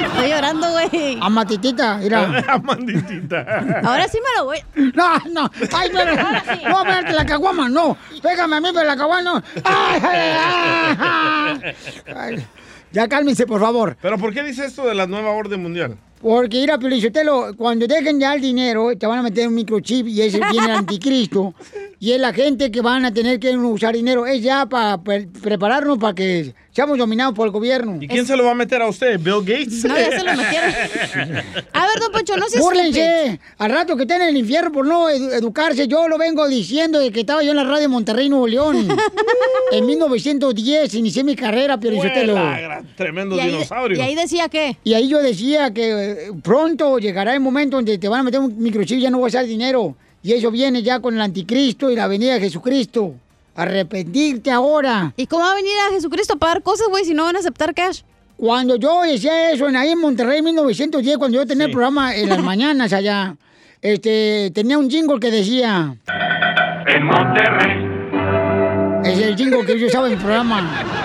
Estoy 0.06 0.28
llorando, 0.30 0.66
güey. 0.70 1.18
A 1.20 1.28
Matitita, 1.28 1.96
mira. 1.98 2.44
Amanditita. 2.48 3.80
Ahora 3.84 4.06
sí 4.08 4.18
me 4.18 4.38
lo 4.38 4.44
voy. 4.46 4.58
No, 4.94 5.18
no. 5.32 5.50
Ay, 5.72 5.90
pero. 5.92 6.14
No, 6.14 6.82
espérate, 6.82 7.12
la 7.12 7.26
caguama, 7.26 7.68
no. 7.68 7.96
Pégame 8.22 8.56
a 8.56 8.60
mí, 8.60 8.68
pero 8.72 8.86
la 8.86 8.96
caguama 8.96 9.22
no. 9.22 9.42
Ay, 9.64 10.00
ay, 10.02 10.96
ay, 10.98 11.74
ay. 12.14 12.46
Ya 12.94 13.08
cálmense, 13.08 13.44
por 13.44 13.60
favor. 13.60 13.96
¿Pero 14.00 14.18
por 14.18 14.32
qué 14.32 14.44
dice 14.44 14.64
esto 14.66 14.86
de 14.86 14.94
la 14.94 15.08
nueva 15.08 15.30
orden 15.32 15.60
mundial? 15.60 15.96
Porque, 16.25 16.61
mira, 16.61 16.79
Pelichotelo, 16.79 17.55
cuando 17.55 17.87
dejen 17.87 18.18
ya 18.18 18.33
el 18.33 18.41
dinero, 18.41 18.97
te 18.97 19.07
van 19.07 19.18
a 19.18 19.22
meter 19.22 19.47
un 19.47 19.55
microchip 19.55 20.07
y 20.07 20.22
ese 20.22 20.41
viene 20.51 20.68
el 20.68 20.70
anticristo. 20.70 21.53
Y 22.05 22.12
es 22.12 22.20
la 22.20 22.34
gente 22.34 22.70
que 22.70 22.82
van 22.82 23.07
a 23.07 23.14
tener 23.14 23.40
que 23.40 23.57
usar 23.57 23.94
dinero. 23.94 24.26
Es 24.26 24.42
ya 24.42 24.66
para 24.66 25.00
prepararnos 25.02 25.96
para 25.96 26.14
que 26.14 26.52
seamos 26.70 26.98
dominados 26.98 27.32
por 27.34 27.46
el 27.46 27.50
gobierno. 27.50 27.96
¿Y 27.98 28.07
quién 28.09 28.26
se 28.26 28.36
lo 28.36 28.44
va 28.44 28.50
a 28.50 28.55
meter 28.55 28.82
a 28.82 28.88
usted? 28.88 29.18
¿Bill 29.18 29.40
Gates? 29.40 29.86
No, 29.86 29.98
ya 29.98 30.11
se 30.11 30.22
lo 30.22 30.34
metieron. 30.34 30.70
A 31.72 31.86
ver, 31.86 32.00
don 32.00 32.12
Poncho, 32.12 32.36
no 32.36 32.46
seas 32.50 32.62
Búrlense. 32.62 33.40
Al 33.57 33.70
rato 33.70 33.96
que 33.96 34.02
estén 34.02 34.20
en 34.20 34.28
el 34.28 34.36
infierno 34.36 34.70
por 34.70 34.86
no 34.86 35.09
edu- 35.09 35.32
educarse, 35.32 35.88
yo 35.88 36.07
lo 36.07 36.18
vengo 36.18 36.46
diciendo 36.46 36.98
de 36.98 37.11
que 37.11 37.20
estaba 37.20 37.42
yo 37.42 37.52
en 37.52 37.57
la 37.57 37.64
radio 37.64 37.88
Monterrey, 37.88 38.28
Nuevo 38.28 38.48
León. 38.48 38.86
en 39.72 39.86
1910 39.86 40.92
inicié 40.96 41.24
mi 41.24 41.34
carrera, 41.34 41.78
gran- 42.61 42.94
Tremendo 42.96 43.34
¿Y 43.36 43.40
ahí, 43.40 43.50
dinosaurio. 43.50 43.96
y 43.96 44.00
ahí 44.02 44.14
decía 44.14 44.50
qué? 44.50 44.76
Y 44.84 44.92
ahí 44.92 45.09
yo 45.09 45.22
decía 45.22 45.72
que 45.72 45.90
eh, 46.12 46.16
pronto 46.42 46.98
llegará 46.98 47.32
el 47.32 47.40
momento 47.40 47.76
donde 47.76 47.96
te 47.96 48.09
van 48.09 48.20
a 48.20 48.22
meter 48.24 48.40
un 48.40 48.59
microchip 48.59 48.98
y 48.98 49.00
ya 49.00 49.11
no 49.11 49.20
va 49.20 49.28
a 49.28 49.30
ser 49.30 49.46
dinero. 49.46 49.96
Y 50.25 50.33
eso 50.33 50.51
viene 50.51 50.83
ya 50.83 51.01
con 51.01 51.14
el 51.14 51.20
anticristo 51.20 51.91
y 51.91 51.97
la 51.97 52.09
venida 52.09 52.33
de 52.33 52.41
Jesucristo. 52.41 53.12
Arrepentirte 53.55 54.51
ahora. 54.51 55.12
¿Y 55.18 55.27
cómo 55.27 55.45
va 55.45 55.53
a 55.53 55.55
venir 55.55 55.75
a 55.87 55.93
Jesucristo 55.93 56.33
a 56.33 56.37
pagar 56.39 56.62
cosas, 56.62 56.89
güey, 56.89 57.05
si 57.05 57.12
no 57.12 57.25
van 57.25 57.37
a 57.37 57.41
aceptar 57.41 57.75
cash? 57.75 58.01
Cuando 58.39 58.77
yo 58.77 59.03
decía 59.03 59.53
eso 59.53 59.68
en 59.68 59.77
ahí 59.77 59.91
en 59.91 60.01
Monterrey 60.01 60.39
en 60.39 60.45
1910, 60.47 61.18
cuando 61.18 61.37
yo 61.37 61.47
tenía 61.47 61.66
el 61.66 61.72
programa 61.72 62.16
en 62.16 62.31
las 62.31 62.39
mañanas 62.43 62.95
allá, 62.95 63.37
este, 63.83 64.51
tenía 64.55 64.79
un 64.79 64.89
jingle 64.89 65.20
que 65.20 65.31
decía... 65.31 65.95
En 66.87 67.05
Monterrey 67.05 67.85
Es 69.05 69.18
el 69.18 69.37
jingo 69.37 69.62
que 69.66 69.79
yo 69.79 69.89
usaba 69.89 70.07
en 70.07 70.14
el 70.14 70.18
programa. 70.18 71.03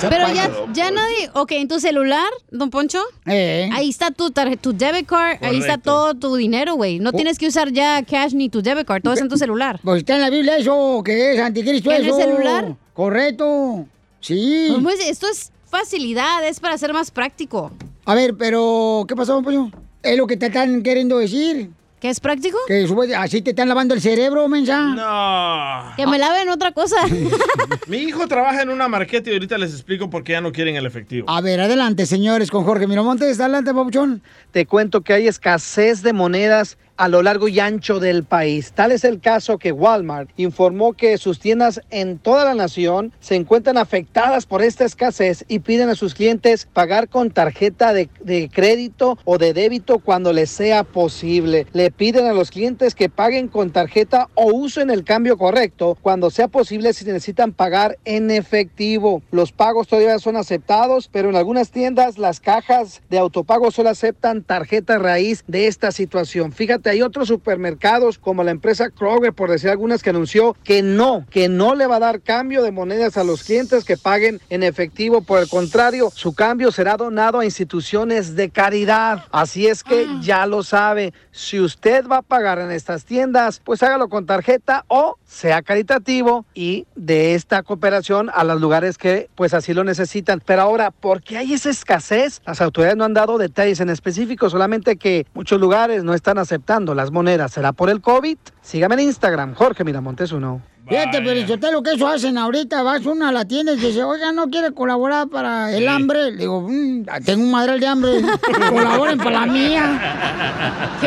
Pero 0.00 0.32
ya, 0.34 0.50
ya 0.72 0.90
nadie. 0.90 1.30
Ok, 1.34 1.52
en 1.52 1.68
tu 1.68 1.80
celular, 1.80 2.28
don 2.50 2.70
Poncho. 2.70 3.00
Ahí 3.24 3.88
está 3.88 4.10
tu, 4.10 4.30
tu 4.60 4.72
debit 4.72 5.06
card, 5.06 5.38
ahí 5.42 5.58
está 5.58 5.78
todo 5.78 6.14
tu 6.14 6.36
dinero, 6.36 6.74
güey. 6.74 6.98
No 6.98 7.12
tienes 7.12 7.38
que 7.38 7.46
usar 7.46 7.70
ya 7.72 8.02
cash 8.02 8.32
ni 8.34 8.48
tu 8.48 8.62
debit 8.62 8.86
card, 8.86 9.02
todo 9.02 9.14
está 9.14 9.24
en 9.24 9.30
tu 9.30 9.38
celular. 9.38 9.80
Pues 9.82 9.98
está 9.98 10.14
en 10.14 10.20
la 10.20 10.30
Biblia 10.30 10.56
eso, 10.56 11.02
que 11.04 11.34
es 11.34 11.40
anticristo 11.40 11.90
¿En 11.90 12.02
el 12.02 12.06
eso. 12.08 12.16
celular? 12.16 12.76
Correcto. 12.92 13.86
Sí. 14.20 14.68
¿Cómo 14.72 14.90
es? 14.90 15.00
Esto 15.06 15.28
es 15.28 15.52
facilidad, 15.70 16.46
es 16.46 16.60
para 16.60 16.78
ser 16.78 16.92
más 16.92 17.10
práctico. 17.10 17.72
A 18.04 18.14
ver, 18.14 18.36
pero 18.36 19.04
¿qué 19.08 19.16
pasó, 19.16 19.42
pollo? 19.42 19.70
Es 20.02 20.16
lo 20.16 20.26
que 20.26 20.36
te 20.36 20.46
están 20.46 20.82
queriendo 20.82 21.18
decir. 21.18 21.70
¿Qué 22.04 22.10
es 22.10 22.20
práctico? 22.20 22.58
Que 22.68 22.86
sube- 22.86 23.14
así 23.16 23.40
te 23.40 23.48
están 23.52 23.66
lavando 23.66 23.94
el 23.94 24.02
cerebro, 24.02 24.46
mensa. 24.46 24.78
No. 24.78 25.96
Que 25.96 26.06
me 26.06 26.18
laven 26.18 26.50
otra 26.50 26.70
cosa. 26.72 26.96
Mi 27.86 27.96
hijo 27.96 28.28
trabaja 28.28 28.60
en 28.60 28.68
una 28.68 28.88
marqueta 28.88 29.30
y 29.30 29.32
ahorita 29.32 29.56
les 29.56 29.72
explico 29.72 30.10
por 30.10 30.22
qué 30.22 30.32
ya 30.32 30.42
no 30.42 30.52
quieren 30.52 30.76
el 30.76 30.84
efectivo. 30.84 31.30
A 31.30 31.40
ver, 31.40 31.62
adelante, 31.62 32.04
señores, 32.04 32.50
con 32.50 32.64
Jorge 32.64 32.86
Miramontes. 32.86 33.40
Adelante, 33.40 33.72
papuchón. 33.72 34.20
Te 34.50 34.66
cuento 34.66 35.00
que 35.00 35.14
hay 35.14 35.28
escasez 35.28 36.02
de 36.02 36.12
monedas 36.12 36.76
a 36.96 37.08
lo 37.08 37.22
largo 37.22 37.48
y 37.48 37.60
ancho 37.60 38.00
del 38.00 38.24
país. 38.24 38.72
Tal 38.72 38.92
es 38.92 39.04
el 39.04 39.20
caso 39.20 39.58
que 39.58 39.72
Walmart 39.72 40.30
informó 40.36 40.92
que 40.92 41.18
sus 41.18 41.40
tiendas 41.40 41.80
en 41.90 42.18
toda 42.18 42.44
la 42.44 42.54
nación 42.54 43.12
se 43.20 43.34
encuentran 43.36 43.78
afectadas 43.78 44.46
por 44.46 44.62
esta 44.62 44.84
escasez 44.84 45.44
y 45.48 45.60
piden 45.60 45.88
a 45.88 45.94
sus 45.94 46.14
clientes 46.14 46.68
pagar 46.72 47.08
con 47.08 47.30
tarjeta 47.30 47.92
de, 47.92 48.08
de 48.22 48.48
crédito 48.52 49.18
o 49.24 49.38
de 49.38 49.52
débito 49.52 49.98
cuando 49.98 50.32
les 50.32 50.50
sea 50.50 50.84
posible. 50.84 51.66
Le 51.72 51.90
piden 51.90 52.26
a 52.26 52.32
los 52.32 52.50
clientes 52.50 52.94
que 52.94 53.08
paguen 53.08 53.48
con 53.48 53.70
tarjeta 53.70 54.28
o 54.34 54.52
usen 54.52 54.90
el 54.90 55.04
cambio 55.04 55.36
correcto 55.36 55.98
cuando 56.00 56.30
sea 56.30 56.48
posible 56.48 56.92
si 56.92 57.04
necesitan 57.04 57.52
pagar 57.52 57.98
en 58.04 58.30
efectivo. 58.30 59.22
Los 59.30 59.52
pagos 59.52 59.88
todavía 59.88 60.18
son 60.18 60.36
aceptados, 60.36 61.08
pero 61.10 61.30
en 61.30 61.36
algunas 61.36 61.70
tiendas 61.70 62.18
las 62.18 62.40
cajas 62.40 63.02
de 63.10 63.18
autopago 63.18 63.70
solo 63.70 63.90
aceptan 63.90 64.42
tarjeta 64.42 64.98
raíz 64.98 65.44
de 65.46 65.66
esta 65.66 65.92
situación. 65.92 66.52
Fíjate, 66.52 66.83
hay 66.90 67.02
otros 67.02 67.28
supermercados 67.28 68.18
como 68.18 68.44
la 68.44 68.50
empresa 68.50 68.90
Kroger, 68.90 69.32
por 69.32 69.50
decir 69.50 69.70
algunas, 69.70 70.02
que 70.02 70.10
anunció 70.10 70.56
que 70.64 70.82
no, 70.82 71.26
que 71.30 71.48
no 71.48 71.74
le 71.74 71.86
va 71.86 71.96
a 71.96 72.00
dar 72.00 72.20
cambio 72.20 72.62
de 72.62 72.72
monedas 72.72 73.16
a 73.16 73.24
los 73.24 73.44
clientes 73.44 73.84
que 73.84 73.96
paguen 73.96 74.40
en 74.50 74.62
efectivo. 74.62 75.22
Por 75.22 75.40
el 75.40 75.48
contrario, 75.48 76.10
su 76.14 76.34
cambio 76.34 76.72
será 76.72 76.96
donado 76.96 77.40
a 77.40 77.44
instituciones 77.44 78.36
de 78.36 78.50
caridad. 78.50 79.24
Así 79.32 79.66
es 79.66 79.82
que 79.82 80.06
ya 80.20 80.46
lo 80.46 80.62
sabe. 80.62 81.12
Si 81.32 81.60
usted 81.60 82.06
va 82.06 82.18
a 82.18 82.22
pagar 82.22 82.58
en 82.58 82.70
estas 82.70 83.04
tiendas, 83.04 83.60
pues 83.64 83.82
hágalo 83.82 84.08
con 84.08 84.26
tarjeta 84.26 84.84
o 84.88 85.18
sea 85.24 85.62
caritativo 85.62 86.44
y 86.54 86.86
de 86.94 87.34
esta 87.34 87.62
cooperación 87.62 88.30
a 88.32 88.44
los 88.44 88.60
lugares 88.60 88.98
que 88.98 89.28
pues 89.34 89.54
así 89.54 89.74
lo 89.74 89.84
necesitan. 89.84 90.42
Pero 90.44 90.62
ahora, 90.62 90.90
¿por 90.90 91.22
qué 91.22 91.38
hay 91.38 91.54
esa 91.54 91.70
escasez? 91.70 92.40
Las 92.46 92.60
autoridades 92.60 92.96
no 92.96 93.04
han 93.04 93.14
dado 93.14 93.38
detalles 93.38 93.80
en 93.80 93.90
específico, 93.90 94.50
solamente 94.50 94.96
que 94.96 95.26
muchos 95.34 95.60
lugares 95.60 96.04
no 96.04 96.14
están 96.14 96.38
aceptando 96.38 96.73
las 96.94 97.10
monedas. 97.10 97.52
¿Será 97.52 97.72
por 97.72 97.90
el 97.90 98.00
COVID? 98.00 98.36
Sígame 98.62 98.94
en 98.94 99.00
Instagram, 99.02 99.54
Jorge 99.54 99.84
Miramontes 99.84 100.32
uno. 100.32 100.60
Fíjate, 100.86 101.22
pero 101.22 101.72
lo 101.72 101.82
que 101.82 101.92
eso 101.92 102.06
hacen 102.06 102.36
ahorita, 102.36 102.82
vas 102.82 103.06
uno 103.06 103.26
a 103.26 103.32
la 103.32 103.46
tienda 103.46 103.72
y 103.72 103.76
dice, 103.76 104.04
oiga, 104.04 104.32
¿no 104.32 104.50
quiere 104.50 104.72
colaborar 104.72 105.28
para 105.28 105.74
el 105.74 105.88
hambre? 105.88 106.32
Le 106.32 106.36
digo, 106.36 106.60
"Mm, 106.60 107.06
tengo 107.24 107.42
un 107.42 107.50
madral 107.50 107.80
de 107.80 107.86
hambre, 107.86 108.10
colaboren 108.68 109.16
para 109.16 109.30
la 109.30 109.46
mía. 109.46 110.98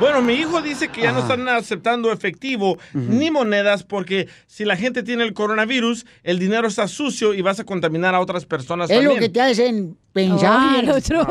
Bueno, 0.00 0.22
mi 0.22 0.32
hijo 0.32 0.62
dice 0.62 0.88
que 0.88 1.02
ya 1.02 1.12
no 1.12 1.18
están 1.18 1.46
aceptando 1.46 2.10
efectivo 2.10 2.78
ni 2.94 3.30
monedas 3.30 3.82
porque 3.82 4.28
si 4.46 4.64
la 4.64 4.76
gente 4.76 5.02
tiene 5.02 5.24
el 5.24 5.34
coronavirus, 5.34 6.06
el 6.22 6.38
dinero 6.38 6.66
está 6.68 6.88
sucio 6.88 7.34
y 7.34 7.42
vas 7.42 7.60
a 7.60 7.64
contaminar 7.64 8.14
a 8.14 8.20
otras 8.20 8.46
personas 8.46 8.88
Es 8.88 8.96
también. 8.96 9.14
lo 9.14 9.20
que 9.20 9.28
te 9.28 9.42
hacen 9.42 9.98
pensar. 10.14 10.84
El 10.84 10.90
otro. 10.90 11.26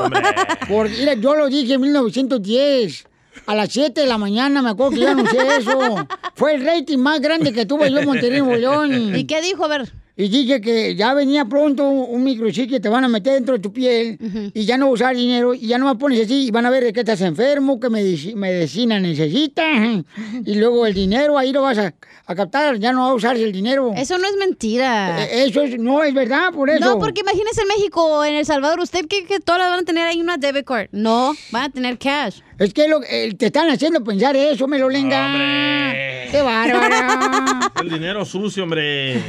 Porque, 0.70 0.94
mira, 1.00 1.14
yo 1.16 1.36
lo 1.36 1.48
dije 1.48 1.74
en 1.74 1.82
1910. 1.82 3.08
A 3.48 3.56
las 3.56 3.70
7 3.72 4.02
de 4.02 4.08
la 4.08 4.18
mañana 4.18 4.62
me 4.62 4.70
acuerdo 4.70 4.92
que 4.92 5.00
yo 5.02 5.10
anuncié 5.10 5.40
eso. 5.58 5.96
Fue 6.36 6.54
el 6.56 6.66
rating 6.66 6.98
más 6.98 7.20
grande 7.22 7.54
que 7.54 7.66
tuve 7.66 7.90
yo 7.90 8.00
en 8.00 8.06
Monterrey, 8.06 8.42
León. 8.42 9.16
¿Y 9.16 9.24
qué 9.26 9.42
dijo? 9.42 9.66
A 9.66 9.68
ver. 9.70 9.92
Y 10.20 10.30
dije 10.30 10.60
que 10.62 10.96
ya 10.96 11.14
venía 11.14 11.46
pronto 11.46 11.88
un 11.88 12.24
microchip 12.24 12.70
que 12.72 12.80
te 12.80 12.90
van 12.90 13.04
a 13.04 13.08
meter 13.08 13.34
dentro 13.34 13.54
de 13.54 13.60
tu 13.60 13.72
piel 13.72 14.18
y 14.52 14.66
ya 14.66 14.76
no 14.76 14.90
usar 14.90 15.16
dinero 15.16 15.54
y 15.54 15.68
ya 15.68 15.78
no 15.78 15.86
me 15.88 15.96
pones 16.00 16.26
así 16.26 16.48
y 16.48 16.52
van 16.52 16.66
a 16.66 16.72
ver 16.72 16.92
que 16.92 17.02
estás 17.02 17.22
enfermo, 17.22 17.80
que 17.80 17.88
medici- 17.88 18.34
medicina 18.34 19.00
necesitas 19.00 20.04
y 20.44 20.56
luego 20.56 20.88
el 20.88 20.96
dinero 20.96 21.38
ahí 21.38 21.54
lo 21.54 21.62
vas 21.62 21.78
a, 21.78 21.94
a 22.26 22.34
captar, 22.36 22.80
ya 22.80 22.92
no 22.94 23.04
vas 23.04 23.12
a 23.12 23.14
usar 23.14 23.38
el 23.38 23.52
dinero. 23.52 23.94
Eso 23.96 24.18
no 24.18 24.26
es 24.28 24.36
mentira. 24.38 25.24
Eh, 25.24 25.46
Eso 25.46 25.62
es, 25.62 25.78
no 25.80 26.04
es 26.04 26.12
verdad, 26.16 26.52
por 26.52 26.72
eso. 26.72 26.80
No, 26.84 26.98
porque 26.98 27.22
imagínese 27.22 27.62
en 27.62 27.68
México 27.68 28.04
o 28.04 28.26
en 28.26 28.34
El 28.38 28.46
Salvador, 28.48 28.80
¿usted 28.80 29.06
que 29.06 29.40
todas 29.40 29.70
van 29.70 29.82
a 29.82 29.84
tener 29.84 30.08
ahí 30.08 30.20
una 30.20 30.38
debit 30.38 30.66
card? 30.66 30.88
No, 30.92 31.36
van 31.52 31.66
a 31.66 31.70
tener 31.70 32.00
cash. 32.00 32.40
Es 32.60 32.74
que 32.74 32.88
lo, 32.88 33.02
eh, 33.04 33.36
te 33.38 33.48
están 33.48 33.70
haciendo 33.70 34.04
pensar 34.04 34.36
eso, 34.36 34.68
me 34.68 34.80
lo 34.80 34.90
lenga. 34.90 35.92
¡Qué 36.32 36.42
bárbara! 36.42 37.72
El 37.82 37.90
dinero 37.90 38.26
sucio, 38.26 38.64
hombre. 38.64 39.22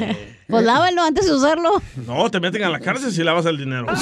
Pues 0.46 0.64
lávalo 0.64 1.02
antes 1.02 1.26
de 1.26 1.34
usarlo. 1.34 1.82
No, 2.06 2.30
te 2.30 2.40
meten 2.40 2.64
a 2.64 2.70
la 2.70 2.80
cárcel 2.80 3.12
si 3.12 3.22
lavas 3.22 3.44
el 3.44 3.58
dinero. 3.58 3.86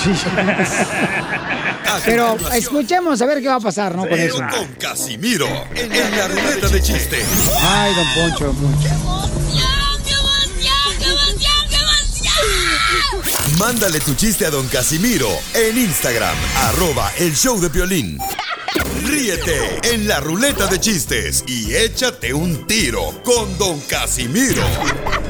Pero 2.04 2.36
escuchemos 2.54 3.20
a 3.20 3.26
ver 3.26 3.42
qué 3.42 3.48
va 3.48 3.56
a 3.56 3.60
pasar, 3.60 3.96
¿no? 3.96 4.02
Con 4.02 4.10
Pero 4.10 4.36
eso. 4.36 4.56
con 4.56 4.66
Casimiro 4.74 5.48
en 5.74 5.90
la 6.16 6.28
ruleta 6.28 6.68
de 6.68 6.80
chistes. 6.80 7.26
Ay, 7.62 7.92
don 7.94 8.06
Poncho, 8.14 8.44
don 8.46 8.56
Poncho. 8.56 8.88
Mándale 13.58 13.98
tu 14.00 14.14
chiste 14.14 14.44
a 14.46 14.50
don 14.50 14.68
Casimiro 14.68 15.28
en 15.54 15.78
Instagram, 15.78 16.36
arroba 16.62 17.10
el 17.18 17.34
show 17.34 17.58
de 17.60 17.68
violín. 17.70 18.18
Ríete 19.04 19.80
en 19.94 20.08
la 20.08 20.20
ruleta 20.20 20.66
de 20.66 20.80
chistes 20.80 21.44
y 21.46 21.74
échate 21.74 22.32
un 22.34 22.66
tiro 22.66 23.12
con 23.24 23.56
don 23.58 23.80
Casimiro. 23.80 24.62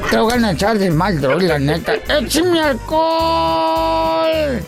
Te 0.09 0.17
voy 0.17 0.43
a 0.43 0.51
echar 0.51 0.77
de 0.77 0.91
mal, 0.91 1.19
droga, 1.19 1.47
la 1.47 1.59
neta. 1.59 1.95
¡Échame 1.95 2.61
alcohol! 2.61 4.61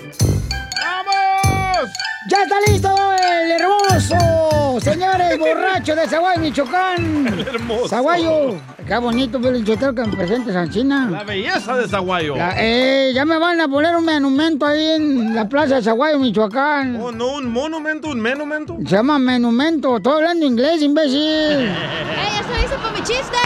¡Vamos! 0.81 1.89
¡Ya 2.29 2.43
está 2.43 2.55
listo 2.67 2.95
el 3.13 3.51
hermoso! 3.51 4.79
Señores, 4.81 5.37
borracho 5.37 5.95
de 5.95 6.07
Zaguayo, 6.07 6.39
Michoacán. 6.39 7.27
El 7.27 7.47
hermoso. 7.47 7.89
Zaguayo. 7.89 8.55
Qué 8.89 8.97
bonito, 8.97 9.39
tengo 9.77 9.93
que 9.93 10.01
me 10.01 10.17
presentes 10.17 10.55
a 10.55 10.67
China. 10.67 11.09
La 11.11 11.23
belleza 11.23 11.77
de 11.77 11.87
Zaguayo. 11.87 12.35
La- 12.35 12.55
eh, 12.57 13.11
ya 13.13 13.23
me 13.23 13.37
van 13.37 13.61
a 13.61 13.67
poner 13.67 13.95
un 13.95 14.03
monumento 14.03 14.65
ahí 14.65 14.83
en 14.83 15.35
la 15.35 15.47
plaza 15.47 15.75
de 15.75 15.83
Zaguayo, 15.83 16.17
Michoacán. 16.17 16.99
Oh, 16.99 17.11
no, 17.11 17.35
un 17.35 17.53
monumento, 17.53 18.07
un 18.07 18.19
menumento. 18.19 18.75
Se 18.79 18.95
llama 18.95 19.19
monumento. 19.19 19.97
Estoy 19.97 20.13
hablando 20.13 20.43
inglés, 20.43 20.81
imbécil. 20.81 21.19
¡Ey, 21.21 22.39
eso 22.39 22.65
hice 22.65 22.75
para 22.77 22.91
mi 22.91 23.03
chiste! 23.03 23.37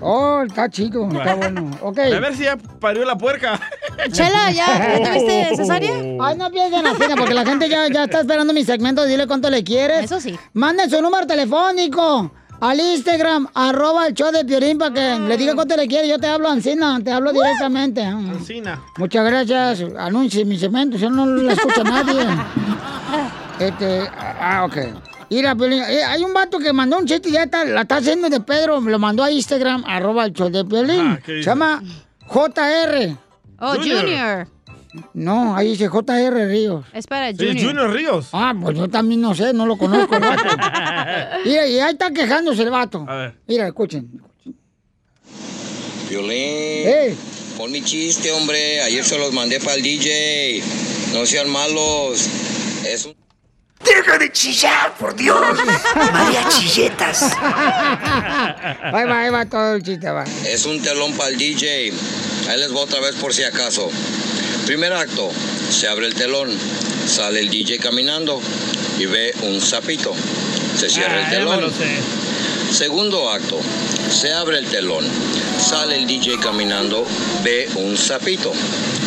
Oh, 0.00 0.42
está 0.44 0.68
chido, 0.68 1.06
está 1.08 1.36
bueno. 1.36 1.70
Ok. 1.80 1.98
A 2.00 2.18
ver 2.18 2.34
si 2.34 2.42
ya 2.42 2.56
parió 2.56 3.04
la 3.04 3.16
puerca. 3.16 3.60
Chela, 4.10 4.50
¿ya, 4.50 4.98
¿ya 4.98 5.04
tuviste 5.12 5.54
cesárea? 5.54 5.92
Ay, 6.20 6.36
no 6.36 6.50
la 6.50 6.94
cena 6.96 7.14
porque 7.16 7.32
la 7.32 7.46
gente 7.46 7.68
ya, 7.68 7.86
ya 7.92 8.04
está 8.04 8.22
esperando 8.22 8.52
mi 8.52 8.64
segmento. 8.64 9.04
Dile 9.04 9.28
cuánto 9.28 9.48
le 9.50 9.62
quieres. 9.62 10.02
Eso 10.06 10.18
sí. 10.20 10.36
Manden 10.52 10.90
su 10.90 11.00
número 11.00 11.28
telefónico 11.28 12.32
al 12.60 12.80
Instagram, 12.80 13.48
arroba 13.54 14.06
el 14.06 14.14
show 14.14 14.32
de 14.32 14.44
Piorín 14.44 14.78
para 14.78 14.94
que 14.94 15.18
le 15.20 15.36
diga 15.36 15.54
cuánto 15.54 15.76
le 15.76 15.86
quiere. 15.86 16.08
Yo 16.08 16.18
te 16.18 16.26
hablo 16.26 16.48
Ancina, 16.48 16.98
te 17.02 17.12
hablo 17.12 17.32
directamente. 17.32 18.02
Ancina. 18.02 18.82
Muchas 18.96 19.24
gracias. 19.24 19.84
Anuncie 19.98 20.44
mi 20.44 20.58
segmento, 20.58 20.98
si 20.98 21.08
no, 21.08 21.26
lo 21.26 21.50
escucha 21.50 21.82
nadie. 21.84 22.26
Este, 23.58 24.02
ah, 24.18 24.66
ok. 24.66 24.76
Mira, 25.30 25.54
Piolín, 25.56 25.80
eh, 25.82 26.04
hay 26.04 26.22
un 26.22 26.34
vato 26.34 26.58
que 26.58 26.74
mandó 26.74 26.98
un 26.98 27.06
chiste 27.06 27.30
y 27.30 27.32
ya 27.32 27.44
está, 27.44 27.64
la 27.64 27.82
está 27.82 27.96
haciendo 27.96 28.28
de 28.28 28.40
Pedro, 28.40 28.82
me 28.82 28.90
lo 28.90 28.98
mandó 28.98 29.24
a 29.24 29.30
Instagram, 29.30 29.82
arroba 29.86 30.26
el 30.26 30.32
show 30.34 30.50
de 30.50 30.62
Piolín. 30.62 31.00
Ah, 31.00 31.18
¿qué 31.24 31.38
Se 31.38 31.44
llama 31.44 31.82
JR. 32.26 33.16
Oh, 33.58 33.74
Junior. 33.76 34.00
Junior. 34.00 34.48
No, 35.14 35.54
ahí 35.56 35.70
dice 35.70 35.88
JR 35.88 36.48
Ríos. 36.48 36.84
Es 36.92 37.06
para 37.06 37.30
Sí, 37.30 37.36
Junior. 37.38 37.66
Junior 37.66 37.92
Ríos. 37.92 38.28
Ah, 38.32 38.54
pues 38.60 38.76
yo 38.76 38.88
también 38.88 39.20
no 39.20 39.34
sé, 39.34 39.52
no 39.52 39.66
lo 39.66 39.76
conozco. 39.76 40.14
Mira, 41.44 41.66
y 41.66 41.78
ahí 41.78 41.92
está 41.92 42.10
quejándose 42.10 42.62
el 42.62 42.70
vato. 42.70 43.04
A 43.08 43.14
ver. 43.16 43.34
Mira, 43.46 43.66
escuchen. 43.66 44.22
Violín, 46.08 46.30
¡Eh! 46.32 47.14
pon 47.56 47.70
mi 47.72 47.82
chiste, 47.82 48.30
hombre. 48.32 48.80
Ayer 48.82 49.04
se 49.04 49.18
los 49.18 49.32
mandé 49.32 49.58
para 49.60 49.74
el 49.74 49.82
DJ. 49.82 50.62
No 51.12 51.26
sean 51.26 51.50
malos. 51.50 52.26
Es 52.86 53.06
un... 53.06 53.14
¡Deja 53.84 54.18
de 54.18 54.32
chillar, 54.32 54.94
por 54.98 55.14
Dios! 55.14 55.36
María 56.12 56.48
Chilletas. 56.48 57.22
Ahí 57.22 59.04
va, 59.06 59.20
ahí 59.22 59.30
va 59.30 59.44
todo 59.46 59.74
el 59.74 59.82
chiste, 59.82 60.08
va. 60.10 60.24
Es 60.46 60.64
un 60.64 60.80
telón 60.80 61.12
para 61.12 61.28
el 61.30 61.36
DJ. 61.38 61.92
Ahí 62.48 62.58
les 62.58 62.72
voy 62.72 62.82
otra 62.82 63.00
vez 63.00 63.14
por 63.16 63.32
si 63.34 63.42
acaso. 63.44 63.90
Primer 64.66 64.92
acto. 64.92 65.30
Se 65.70 65.88
abre 65.88 66.06
el 66.06 66.14
telón. 66.14 66.50
Sale 67.06 67.40
el 67.40 67.50
DJ 67.50 67.78
caminando 67.78 68.40
y 68.98 69.06
ve 69.06 69.32
un 69.42 69.60
sapito. 69.60 70.14
Se 70.78 70.88
cierra 70.90 71.14
Ah, 71.16 71.20
el 71.20 71.24
me 71.30 71.36
telón. 71.36 71.60
lo 71.62 71.70
sé. 71.70 71.96
Segundo 72.72 73.30
acto, 73.30 73.60
se 74.10 74.32
abre 74.32 74.58
el 74.58 74.66
telón, 74.66 75.04
sale 75.64 75.96
el 75.96 76.06
DJ 76.06 76.38
caminando, 76.40 77.06
ve 77.44 77.68
un 77.76 77.96
sapito. 77.96 78.52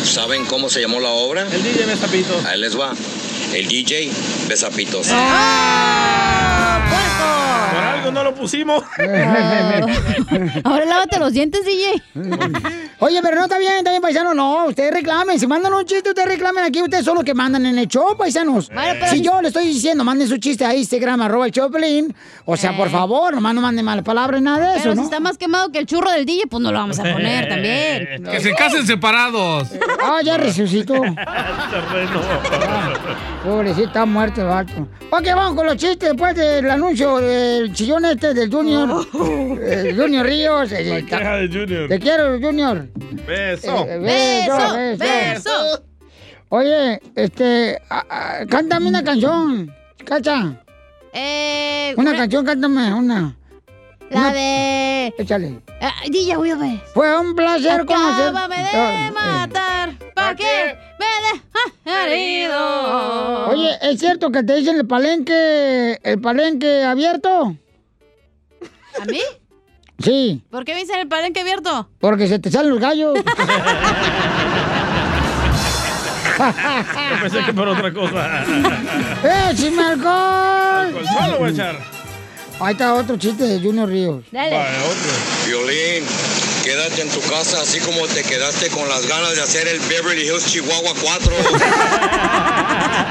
¿Saben 0.02 0.46
cómo 0.46 0.70
se 0.70 0.80
llamó 0.80 0.98
la 0.98 1.10
obra? 1.10 1.46
El 1.52 1.62
DJ 1.62 1.84
ve 1.84 1.94
sapitos. 1.96 2.42
Ahí 2.46 2.58
les 2.58 2.76
va. 2.78 2.94
El 3.52 3.68
DJ 3.68 4.10
ve 4.48 4.56
sapitos. 4.56 5.08
Por 7.72 7.82
no 8.12 8.22
lo 8.24 8.34
pusimos. 8.34 8.82
Ahora 10.64 10.84
lávate 10.84 11.18
los 11.18 11.32
dientes, 11.32 11.64
DJ. 11.64 12.02
Oye, 13.00 13.20
pero 13.22 13.36
no 13.36 13.44
está 13.44 13.58
bien, 13.58 13.72
está 13.78 13.90
bien, 13.90 14.02
paisano. 14.02 14.34
No, 14.34 14.66
ustedes 14.66 14.92
reclamen. 14.92 15.38
Si 15.40 15.46
mandan 15.46 15.72
un 15.72 15.84
chiste, 15.84 16.10
ustedes 16.10 16.28
reclamen 16.28 16.64
aquí. 16.64 16.82
Ustedes 16.82 17.04
son 17.04 17.14
los 17.16 17.24
que 17.24 17.34
mandan 17.34 17.64
en 17.66 17.78
el 17.78 17.86
show, 17.88 18.16
paisanos. 18.16 18.70
Si 19.10 19.16
si- 19.16 19.22
yo 19.22 19.40
le 19.40 19.48
estoy 19.48 19.66
diciendo, 19.66 20.04
manden 20.04 20.28
su 20.28 20.36
chiste 20.38 20.64
a 20.64 20.74
Instagram, 20.74 21.20
arroba 21.22 21.46
el 21.46 21.52
Choplin. 21.52 22.14
O 22.44 22.56
sea, 22.56 22.76
por 22.76 22.90
favor, 22.90 23.34
nomás 23.34 23.54
no 23.54 23.60
manden 23.60 23.84
malas 23.84 24.04
palabras, 24.04 24.40
nada 24.42 24.70
de 24.72 24.74
eso, 24.74 24.82
Pero 24.82 24.92
si 24.94 24.98
¿no? 24.98 25.04
está 25.04 25.20
más 25.20 25.38
quemado 25.38 25.70
que 25.72 25.78
el 25.78 25.86
churro 25.86 26.10
del 26.10 26.24
DJ, 26.26 26.42
pues 26.48 26.62
no 26.62 26.70
lo 26.72 26.78
vamos 26.78 26.98
a 26.98 27.02
poner 27.04 27.48
también. 27.48 28.24
Que 28.30 28.40
se 28.40 28.52
casen 28.54 28.86
separados. 28.86 29.68
Ah, 30.02 30.20
ya 30.24 30.36
resucitó. 30.36 30.94
Pobrecito, 33.44 33.86
está 33.86 34.04
muerto 34.06 34.40
el 34.42 34.46
vato. 34.48 34.72
Ok, 35.10 35.24
vamos 35.34 35.54
con 35.54 35.66
los 35.66 35.76
chistes 35.76 36.10
después 36.10 36.34
del 36.36 36.70
anuncio 36.70 37.16
del 37.18 37.72
chillón 37.72 37.99
este 38.04 38.34
del 38.34 38.50
Junior. 38.50 39.06
Eh, 39.62 39.94
Junior 39.96 40.26
Ríos. 40.26 40.72
eh, 40.72 40.84
La 40.84 41.06
queja 41.06 41.36
de 41.36 41.48
Junior. 41.48 41.88
Te 41.88 41.98
quiero, 41.98 42.40
Junior. 42.40 42.88
Beso. 43.26 43.86
Eh, 43.88 43.98
beso, 43.98 44.98
beso. 44.98 45.82
Oye, 46.48 47.00
este, 47.14 47.78
a- 47.88 48.40
a- 48.40 48.46
cántame 48.46 48.88
una 48.88 49.04
canción, 49.04 49.72
Cacha. 50.04 50.60
Eh, 51.12 51.92
Una 51.96 52.10
una- 52.10 52.18
canción, 52.18 52.44
cántame 52.44 52.92
una. 52.94 53.36
La 54.10 54.18
Una- 54.20 54.32
de... 54.32 55.14
Échale. 55.18 55.60
Ah, 55.80 55.92
DJ, 56.08 56.36
voy 56.36 56.50
a 56.50 56.56
ver. 56.56 56.80
Fue 56.94 57.20
un 57.20 57.34
placer 57.36 57.84
conocer. 57.86 58.28
Acábame 58.30 58.56
de 58.56 58.68
Ah, 58.74 59.10
matar, 59.14 59.92
¿pa' 60.14 60.34
qué 60.34 60.76
me 60.98 61.06
dejas 61.86 62.06
herido? 62.06 63.46
Oye, 63.50 63.70
¿es 63.82 64.00
cierto 64.00 64.32
que 64.32 64.42
te 64.42 64.56
dicen 64.56 64.76
el 64.76 64.86
palenque, 64.88 66.00
el 66.02 66.20
palenque 66.20 66.82
abierto? 66.82 67.56
¿A 68.98 69.04
mí? 69.04 69.20
Sí, 70.02 70.42
¿Por 70.50 70.64
qué 70.64 70.72
me 70.74 70.80
dicen 70.80 70.98
el 70.98 71.08
palenque 71.08 71.40
abierto? 71.40 71.90
porque 72.00 72.26
se 72.26 72.38
te 72.38 72.50
salen 72.50 72.70
los 72.70 72.80
gallos. 72.80 73.18
Yo 76.40 77.20
pensé 77.20 77.44
que 77.44 77.52
por 77.52 77.68
otra 77.68 77.92
cosa. 77.92 78.44
¡Échame 79.50 79.82
alcohol! 79.82 80.92
Colchón 80.92 81.30
lo 81.32 81.38
voy 81.38 81.48
a 81.48 81.52
echar. 81.52 81.76
Ahí 82.60 82.72
está 82.72 82.94
otro 82.94 83.16
chiste 83.18 83.44
de 83.44 83.60
Junior 83.60 83.88
Ríos. 83.88 84.24
Violín, 84.32 86.04
quédate 86.64 87.02
en 87.02 87.08
tu 87.10 87.20
casa 87.22 87.60
así 87.62 87.78
como 87.80 88.06
te 88.06 88.22
quedaste 88.22 88.68
con 88.68 88.88
las 88.88 89.06
ganas 89.06 89.34
de 89.34 89.42
hacer 89.42 89.68
el 89.68 89.80
Beverly 89.80 90.22
Hills 90.26 90.46
Chihuahua 90.46 90.92
4. 91.02 91.32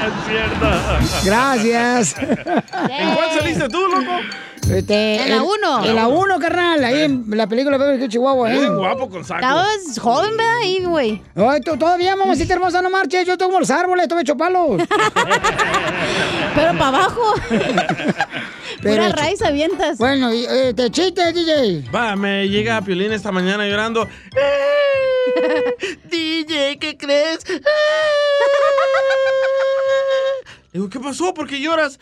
Es 0.00 0.12
cierto. 0.26 0.66
Gracias. 1.24 2.14
¿En 2.18 3.14
cuál 3.14 3.30
saliste 3.38 3.68
tú, 3.68 3.86
loco? 3.86 4.12
Este, 4.72 5.16
En 5.22 5.28
la 5.30 5.36
el- 5.36 5.42
uno. 5.42 5.84
En 5.84 5.94
la 5.94 6.08
1, 6.08 6.38
carnal. 6.38 6.84
Ahí 6.84 7.02
en 7.02 7.24
la 7.28 7.46
película 7.46 7.76
Beverly 7.78 8.00
Hills 8.02 8.12
Chihuahua. 8.12 8.52
¿eh? 8.52 8.68
guapo 8.68 9.08
con 9.10 9.24
saco. 9.24 9.40
Estabas 9.40 9.98
joven, 10.00 10.36
¿verdad? 10.36 10.58
Ahí, 10.62 10.84
güey. 10.84 11.22
Ay, 11.36 11.60
tú- 11.60 11.76
todavía, 11.76 12.14
mamacita 12.16 12.54
hermosa, 12.54 12.80
no 12.82 12.90
marches. 12.90 13.26
Yo 13.26 13.36
tengo 13.38 13.58
los 13.58 13.70
árboles, 13.70 14.08
tuve 14.08 14.22
hecho 14.22 14.36
palos. 14.36 14.80
Pero 16.54 16.72
para 16.78 16.88
abajo. 16.88 17.34
Pero 18.82 19.02
Pura 19.04 19.08
raíz 19.10 19.42
avientas. 19.42 19.98
Bueno, 19.98 20.32
y, 20.32 20.46
eh, 20.48 20.72
te 20.74 20.90
chiste, 20.90 21.32
DJ. 21.32 21.84
Va, 21.94 22.16
me 22.16 22.48
llega 22.48 22.80
Piolín 22.80 23.12
esta 23.12 23.30
mañana 23.30 23.66
llorando. 23.66 24.08
"Eh, 24.36 25.76
DJ, 26.10 26.78
¿qué 26.78 26.96
crees? 26.96 27.40
Digo, 30.72 30.88
¿qué 30.88 31.00
pasó? 31.00 31.34
¿Por 31.34 31.48
qué 31.48 31.60
lloras? 31.60 31.98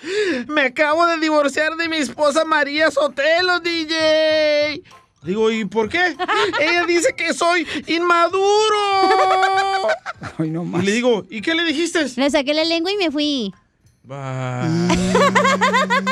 Me 0.46 0.62
acabo 0.62 1.06
de 1.06 1.18
divorciar 1.18 1.76
de 1.76 1.88
mi 1.88 1.96
esposa 1.96 2.44
María 2.44 2.90
Sotelo, 2.90 3.60
DJ. 3.60 4.82
Digo, 5.22 5.50
¿y 5.50 5.64
por 5.64 5.88
qué? 5.88 6.14
Ella 6.60 6.84
dice 6.86 7.14
que 7.16 7.32
soy 7.32 7.66
inmaduro. 7.86 8.78
Ay, 10.38 10.50
no 10.50 10.64
Y 10.80 10.82
le 10.84 10.92
digo, 10.92 11.24
¿y 11.30 11.40
qué 11.40 11.54
le 11.54 11.64
dijiste? 11.64 12.06
Le 12.16 12.30
saqué 12.30 12.52
la 12.54 12.64
lengua 12.64 12.92
y 12.92 12.96
me 12.96 13.10
fui. 13.10 13.52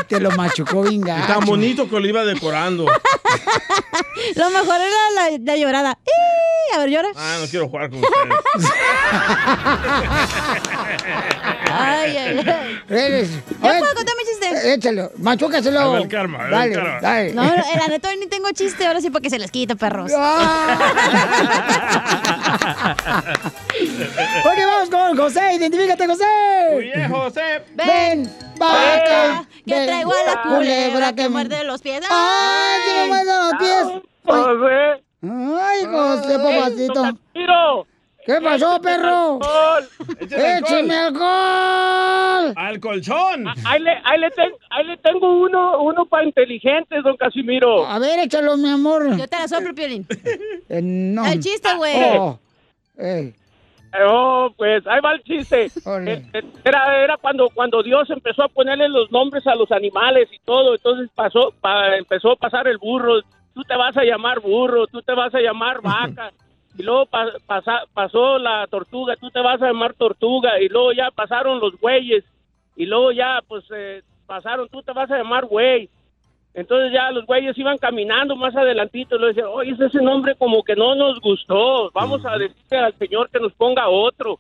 Te 0.09 0.21
lo 0.21 0.31
machucó 0.33 0.83
bien 0.83 1.01
gacho. 1.01 1.33
tan 1.33 1.47
bonito 1.47 1.89
que 1.89 1.99
lo 1.99 2.07
iba 2.07 2.25
decorando. 2.25 2.85
Lo 4.35 4.51
mejor 4.51 4.77
era 4.81 5.11
la, 5.15 5.39
la 5.41 5.57
llorada. 5.57 5.99
¡Ih! 6.05 6.75
A 6.75 6.79
ver, 6.81 6.91
llora. 6.91 7.09
Ah, 7.15 7.39
no 7.41 7.47
quiero 7.47 7.69
jugar 7.69 7.91
con 7.91 8.01
ustedes. 8.03 8.37
Ay, 11.73 12.17
ay, 12.17 12.39
ay. 12.47 12.81
Eres. 12.89 13.31
¿Ya 13.63 13.71
Ay, 13.71 13.79
puedo 13.81 13.95
contar 13.95 14.15
mi 14.17 14.25
chiste? 14.25 14.73
Échalo, 14.75 15.11
machúcaselo. 15.19 15.97
El 15.99 16.09
karma, 16.09 16.47
el 16.65 16.73
karma. 16.75 17.01
dale. 17.01 17.33
No, 17.35 17.43
no, 17.45 17.51
la 17.57 17.87
neta 17.89 18.09
hoy 18.09 18.17
ni 18.19 18.27
tengo 18.27 18.51
chiste, 18.53 18.87
ahora 18.87 19.01
sí 19.01 19.11
porque 19.11 19.29
se 19.31 19.39
les 19.39 19.51
quita, 19.51 19.75
perros. 19.75 20.11
Ok, 24.45 24.57
vamos 24.67 24.91
con 24.91 25.17
José. 25.17 25.55
Identifícate, 25.55 26.07
José. 26.07 26.25
Muy 26.73 26.83
bien, 26.85 27.11
José. 27.11 27.63
Ven, 27.75 28.33
vaca. 28.59 29.45
que 29.67 29.75
ven, 29.75 29.87
traigo 29.87 30.13
a 30.13 30.35
la 30.35 30.43
culebra 30.43 31.13
que 31.15 31.23
me- 31.25 31.29
muerde 31.31 31.65
los 31.65 31.83
pies. 31.83 32.01
¡Ay, 32.09 32.81
se 32.87 32.95
me 32.95 33.07
muerden 33.09 33.39
los 33.39 33.53
pies! 33.59 33.87
José. 34.25 35.03
¡Ay, 35.23 35.85
José, 35.87 36.39
papacito! 36.39 37.19
Tiro. 37.33 37.87
¿Qué 38.27 38.41
pasó, 38.43 38.81
perro? 38.83 39.39
Échale 40.21 40.59
¡Échame 40.59 40.95
alcohol! 40.95 42.53
¡Al 42.57 42.81
colchón! 42.81 43.47
Ahí 43.65 43.81
le, 43.81 43.93
ahí 44.05 44.19
le, 44.21 44.31
ten- 44.33 44.53
ahí 44.71 44.85
le 44.85 44.97
tengo 44.97 45.41
uno, 45.43 45.79
uno 45.81 46.05
para 46.07 46.25
inteligentes, 46.25 47.05
don 47.05 47.17
Casimiro. 47.17 47.87
A 47.87 47.99
ver, 48.01 48.19
échalo, 48.19 48.57
mi 48.57 48.69
amor. 48.69 49.17
Yo 49.17 49.29
te 49.29 49.39
la 49.39 49.47
soplo, 49.47 49.73
Piolín. 49.75 50.05
Eh, 50.69 50.81
no. 50.83 51.25
El 51.25 51.39
chiste, 51.41 51.69
güey. 51.77 51.95
Oh. 52.19 52.39
Ey. 52.99 53.33
Oh, 54.09 54.51
pues 54.57 54.85
ahí 54.89 55.01
va 55.01 55.13
el 55.13 55.23
chiste. 55.23 55.71
Eh, 55.87 56.25
Era, 56.65 57.03
era 57.05 57.17
cuando, 57.19 57.49
cuando 57.55 57.83
Dios 57.83 58.11
empezó 58.11 58.43
a 58.43 58.49
ponerle 58.49 58.89
los 58.89 59.11
nombres 59.13 59.47
a 59.47 59.55
los 59.55 59.71
animales 59.71 60.29
y 60.33 60.39
todo. 60.45 60.75
Entonces 60.75 61.09
pasó, 61.15 61.55
pa- 61.61 61.97
empezó 61.97 62.33
a 62.33 62.37
pasar 62.37 62.67
el 62.67 62.79
burro. 62.79 63.21
Tú 63.55 63.63
te 63.63 63.77
vas 63.77 63.97
a 63.97 64.03
llamar 64.03 64.41
burro, 64.41 64.87
tú 64.89 65.01
te 65.01 65.15
vas 65.15 65.33
a 65.35 65.41
llamar 65.41 65.81
vaca. 65.81 66.33
Y 66.79 66.83
luego 66.83 67.07
pa- 67.07 67.33
pasa- 67.47 67.85
pasó 67.95 68.39
la 68.39 68.67
tortuga, 68.69 69.17
tú 69.17 69.31
te 69.31 69.41
vas 69.41 69.61
a 69.63 69.67
llamar 69.69 69.95
tortuga. 69.95 70.61
Y 70.61 70.69
luego 70.69 70.93
ya 70.93 71.11
pasaron 71.11 71.59
los 71.61 71.79
güeyes. 71.81 72.25
Y 72.77 72.87
luego 72.87 73.13
ya, 73.13 73.41
pues, 73.49 73.65
eh, 73.75 74.03
pasaron, 74.27 74.69
tú 74.69 74.83
te 74.83 74.93
vas 74.93 75.11
a 75.11 75.17
llamar 75.19 75.47
güey. 75.47 75.89
Entonces 76.55 76.91
ya 76.93 77.11
los 77.11 77.27
güeyes 77.27 77.57
iban 77.59 77.77
caminando 77.79 78.35
más 78.35 78.57
adelantito 78.57 79.17
y 79.17 79.19
le 79.21 79.27
decían, 79.29 79.47
oye, 79.53 79.73
ese 79.79 80.01
nombre 80.03 80.35
como 80.37 80.63
que 80.63 80.75
no 80.75 80.95
nos 80.95 81.21
gustó, 81.21 81.91
vamos 81.93 82.25
a 82.25 82.39
decirle 82.39 82.79
al 82.79 82.95
señor 82.95 83.29
que 83.31 83.39
nos 83.41 83.53
ponga 83.53 83.89
otro. 83.89 84.39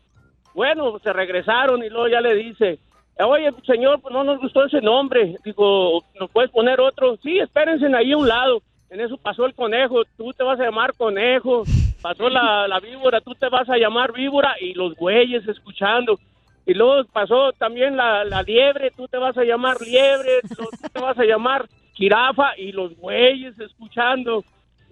Bueno, 0.55 0.99
se 1.01 1.13
regresaron 1.13 1.85
y 1.85 1.91
luego 1.91 2.09
ya 2.09 2.23
le 2.23 2.35
dice, 2.35 2.79
oye, 3.21 3.51
señor, 3.67 4.01
pues 4.01 4.15
no 4.15 4.25
nos 4.25 4.39
gustó 4.41 4.65
ese 4.65 4.81
nombre. 4.81 5.37
Digo, 5.45 6.03
¿nos 6.19 6.31
puedes 6.31 6.51
poner 6.51 6.81
otro? 6.81 7.17
Sí, 7.23 7.39
espérense 7.39 7.87
ahí 7.95 8.13
a 8.13 8.17
un 8.17 8.29
lado. 8.29 8.63
En 8.89 9.01
eso 9.03 9.19
pasó 9.19 9.45
el 9.45 9.55
conejo, 9.55 10.03
tú 10.17 10.33
te 10.33 10.43
vas 10.43 10.59
a 10.59 10.65
llamar 10.65 10.95
conejo. 10.95 11.65
Pasó 12.07 12.29
la, 12.29 12.69
la 12.69 12.79
víbora, 12.79 13.21
tú 13.21 13.35
te 13.35 13.49
vas 13.49 13.69
a 13.69 13.77
llamar 13.77 14.13
víbora. 14.13 14.55
Y 14.61 14.75
los 14.75 14.95
güeyes 14.95 15.45
escuchando. 15.49 16.21
Y 16.65 16.73
luego 16.73 17.05
pasó 17.13 17.51
también 17.59 17.97
la, 17.97 18.23
la 18.25 18.45
liebre, 18.45 18.93
tú 18.97 19.09
te 19.09 19.19
vas 19.19 19.37
a 19.37 19.43
llamar 19.43 19.81
liebre, 19.81 20.41
tú 20.57 20.69
te 20.93 21.01
vas 21.01 21.19
a 21.19 21.25
llamar 21.25 21.67
jirafa 21.95 22.57
y 22.59 22.71
los 22.71 22.97
güeyes 22.97 23.59
escuchando. 23.59 24.45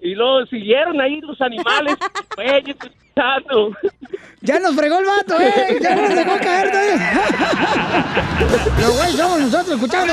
Y 0.03 0.17
luego 0.17 0.45
siguieron 0.47 1.01
ahí 1.01 1.21
los 1.21 1.41
animales, 1.41 1.95
güeyes 2.35 2.77
escuchando. 2.83 3.77
Ya 4.41 4.59
nos 4.59 4.75
fregó 4.75 4.99
el 4.99 5.07
vato, 5.07 5.41
¿eh? 5.41 5.79
Ya 5.81 5.95
nos 5.95 6.17
dejó 6.17 6.37
caer 6.39 6.71
todavía. 6.73 7.13
Los 8.81 8.97
güeyes 8.97 9.17
somos 9.17 9.41
nosotros 9.41 9.77
escuchando 9.77 10.13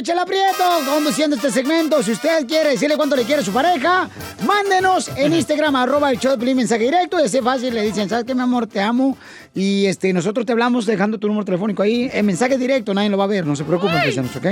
Doña 0.00 0.14
Chela 0.14 0.24
Prieto, 0.24 0.64
conduciendo 0.86 1.36
este 1.36 1.50
segmento. 1.50 2.02
Si 2.02 2.12
usted 2.12 2.46
quiere 2.46 2.70
decirle 2.70 2.96
cuánto 2.96 3.16
le 3.16 3.24
quiere 3.24 3.42
a 3.42 3.44
su 3.44 3.52
pareja, 3.52 4.08
mándenos 4.46 5.10
en 5.14 5.34
Instagram, 5.34 5.76
arroba 5.76 6.10
el 6.10 6.18
show 6.18 6.38
de 6.38 6.54
mensaje 6.54 6.84
directo. 6.84 7.20
Y 7.20 7.24
así 7.24 7.40
fácil, 7.40 7.74
le 7.74 7.82
dicen, 7.82 8.08
¿sabes 8.08 8.24
qué, 8.24 8.34
mi 8.34 8.40
amor? 8.40 8.66
Te 8.66 8.80
amo. 8.80 9.18
Y 9.54 9.84
este, 9.84 10.10
nosotros 10.14 10.46
te 10.46 10.52
hablamos 10.52 10.86
dejando 10.86 11.18
tu 11.18 11.26
número 11.26 11.44
telefónico 11.44 11.82
ahí. 11.82 12.08
En 12.14 12.24
mensaje 12.24 12.56
directo, 12.56 12.94
nadie 12.94 13.10
lo 13.10 13.18
va 13.18 13.24
a 13.24 13.26
ver, 13.26 13.46
no 13.46 13.54
se 13.54 13.64
preocupen, 13.64 13.98
paisanos, 13.98 14.34
¿ok? 14.34 14.46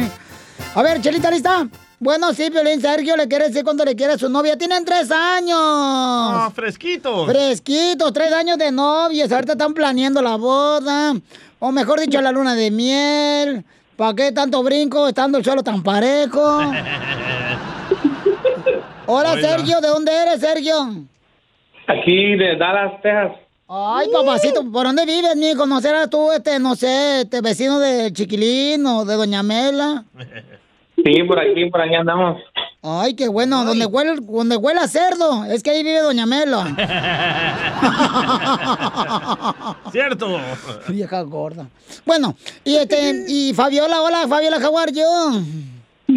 A 0.75 0.83
ver, 0.83 1.01
Chelita, 1.01 1.31
¿lista? 1.31 1.67
Bueno, 1.99 2.35
sí, 2.35 2.51
Piolín, 2.51 2.83
Sergio 2.83 3.17
le 3.17 3.27
quiere 3.27 3.49
decir 3.49 3.65
cuánto 3.65 3.87
le 3.87 3.97
quiere 3.97 4.15
a 4.15 4.19
su 4.19 4.29
novia. 4.29 4.59
Tienen 4.59 4.85
tres 4.85 5.11
años. 5.11 5.59
Ah, 5.59 6.53
fresquitos. 6.55 7.27
Fresquitos, 7.27 8.13
tres 8.13 8.33
años 8.35 8.59
de 8.59 8.71
novios. 8.71 9.33
Ahorita 9.33 9.53
están 9.53 9.73
planeando 9.73 10.21
la 10.21 10.37
boda. 10.37 11.15
O 11.59 11.73
mejor 11.73 12.01
dicho, 12.01 12.21
la 12.21 12.33
luna 12.33 12.55
de 12.55 12.71
miel. 12.71 13.65
¿Para 13.99 14.15
qué 14.15 14.31
tanto 14.31 14.63
brinco 14.63 15.09
estando 15.09 15.39
el 15.39 15.45
suelo 15.45 15.61
tan 15.65 15.83
parejo? 15.83 16.41
Hola. 19.07 19.35
Sergio. 19.41 19.81
¿De 19.81 19.89
dónde 19.89 20.13
eres, 20.13 20.39
Sergio? 20.39 20.77
Aquí 21.89 22.37
de 22.37 22.55
Dallas, 22.57 23.03
Texas. 23.03 23.33
Ay, 23.67 24.07
papacito, 24.13 24.63
¿por 24.71 24.87
dónde 24.87 25.05
vives, 25.05 25.35
mijo? 25.35 25.67
¿No 25.67 25.81
serás 25.81 26.09
tú, 26.09 26.31
este, 26.31 26.61
no 26.61 26.77
sé, 26.77 27.23
este 27.23 27.41
vecino 27.41 27.81
de 27.81 28.13
Chiquilín 28.13 28.87
o 28.87 29.05
de 29.05 29.17
Doña 29.17 29.43
Mela? 29.43 30.05
Sí, 31.05 31.25
por 31.25 31.41
aquí, 31.41 31.69
por 31.69 31.81
allá 31.81 31.99
andamos. 31.99 32.41
Ay, 32.81 33.15
qué 33.15 33.27
bueno, 33.29 33.65
donde 33.65 33.87
huele, 33.87 34.21
donde 34.23 34.57
huele 34.57 34.79
a 34.81 34.87
cerdo, 34.87 35.45
es 35.47 35.65
que 35.65 35.71
ahí 35.71 35.83
vive 35.83 36.01
Doña 36.01 36.27
Mela. 36.27 36.65
Cierto. 39.93 40.39
Vieja 40.89 41.23
gorda. 41.23 41.69
Bueno, 42.07 42.37
y 42.65 42.77
este, 42.77 43.25
y 43.27 43.53
Fabiola, 43.53 44.01
hola, 44.03 44.29
Fabiola 44.29 44.61
Jaguar, 44.61 44.93
yo. 44.93 45.33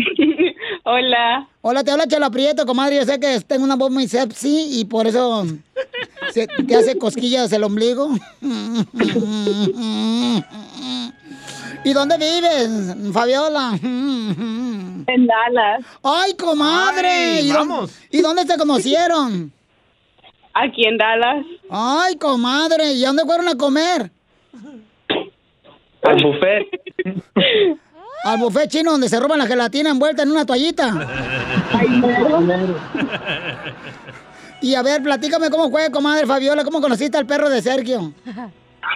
Hola. 0.83 1.47
Hola, 1.61 1.83
te 1.83 1.91
habla 1.91 2.07
Chela 2.07 2.29
Prieto, 2.29 2.65
comadre. 2.65 2.95
Yo 2.97 3.05
sé 3.05 3.19
que 3.19 3.39
tengo 3.41 3.63
una 3.63 3.75
voz 3.75 3.91
muy 3.91 4.07
sexy 4.07 4.79
y 4.79 4.85
por 4.85 5.05
eso 5.05 5.45
se- 6.31 6.47
te 6.47 6.75
hace 6.75 6.97
cosquillas 6.97 7.51
el 7.51 7.63
ombligo. 7.63 8.09
¿Y 11.83 11.93
dónde 11.93 12.17
vives, 12.17 13.13
Fabiola? 13.13 13.71
En 13.81 15.05
Dallas. 15.27 15.83
¡Ay, 16.03 16.33
comadre! 16.35 17.07
Ay, 17.09 17.47
¿Y, 17.47 17.51
dó- 17.51 17.57
vamos. 17.59 17.91
¿Y 18.11 18.21
dónde 18.21 18.45
se 18.45 18.57
conocieron? 18.57 19.51
Aquí 20.53 20.85
en 20.85 20.97
Dallas. 20.97 21.45
¡Ay, 21.69 22.15
comadre! 22.17 22.93
¿Y 22.93 23.01
dónde 23.03 23.23
fueron 23.25 23.47
a 23.47 23.55
comer? 23.55 24.11
Al 26.03 26.23
buffet. 26.23 26.67
Al 28.23 28.37
buffet 28.39 28.69
chino 28.69 28.91
donde 28.91 29.09
se 29.09 29.19
roban 29.19 29.39
la 29.39 29.47
gelatina 29.47 29.89
envuelta 29.89 30.21
en 30.23 30.31
una 30.31 30.45
toallita. 30.45 31.07
Y 34.61 34.75
a 34.75 34.83
ver, 34.83 35.01
platícame 35.01 35.49
cómo 35.49 35.71
fue, 35.71 35.89
comadre 35.89 36.27
Fabiola, 36.27 36.63
cómo 36.63 36.79
conociste 36.81 37.17
al 37.17 37.25
perro 37.25 37.49
de 37.49 37.61
Sergio. 37.63 38.13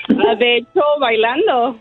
Ah, 0.09 0.35
De 0.35 0.57
hecho, 0.57 0.81
bailando. 0.99 1.79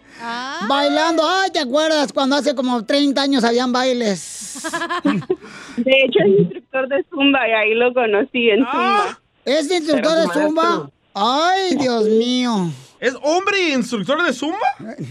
Bailando, 0.69 1.23
ay, 1.29 1.51
¿te 1.51 1.59
acuerdas 1.61 2.13
cuando 2.13 2.37
hace 2.37 2.55
como 2.55 2.85
30 2.85 3.21
años 3.21 3.45
habían 3.45 3.73
bailes? 3.73 4.63
De 5.77 5.93
hecho, 6.05 6.19
es 6.25 6.41
instructor 6.41 6.89
de 6.89 7.05
Zumba 7.11 7.49
y 7.49 7.53
ahí 7.53 7.75
lo 7.75 7.93
conocí 7.93 8.51
en 8.51 8.61
Zumba. 8.65 9.19
¿Es 9.45 9.71
instructor 9.71 10.13
de 10.21 10.29
Zumba? 10.33 10.91
Ay, 11.15 11.77
Dios 11.77 12.05
mío. 12.09 12.71
¿Es 13.01 13.15
hombre 13.23 13.69
y 13.69 13.73
instructor 13.75 14.23
de 14.25 14.33
Zumba? 14.33 14.57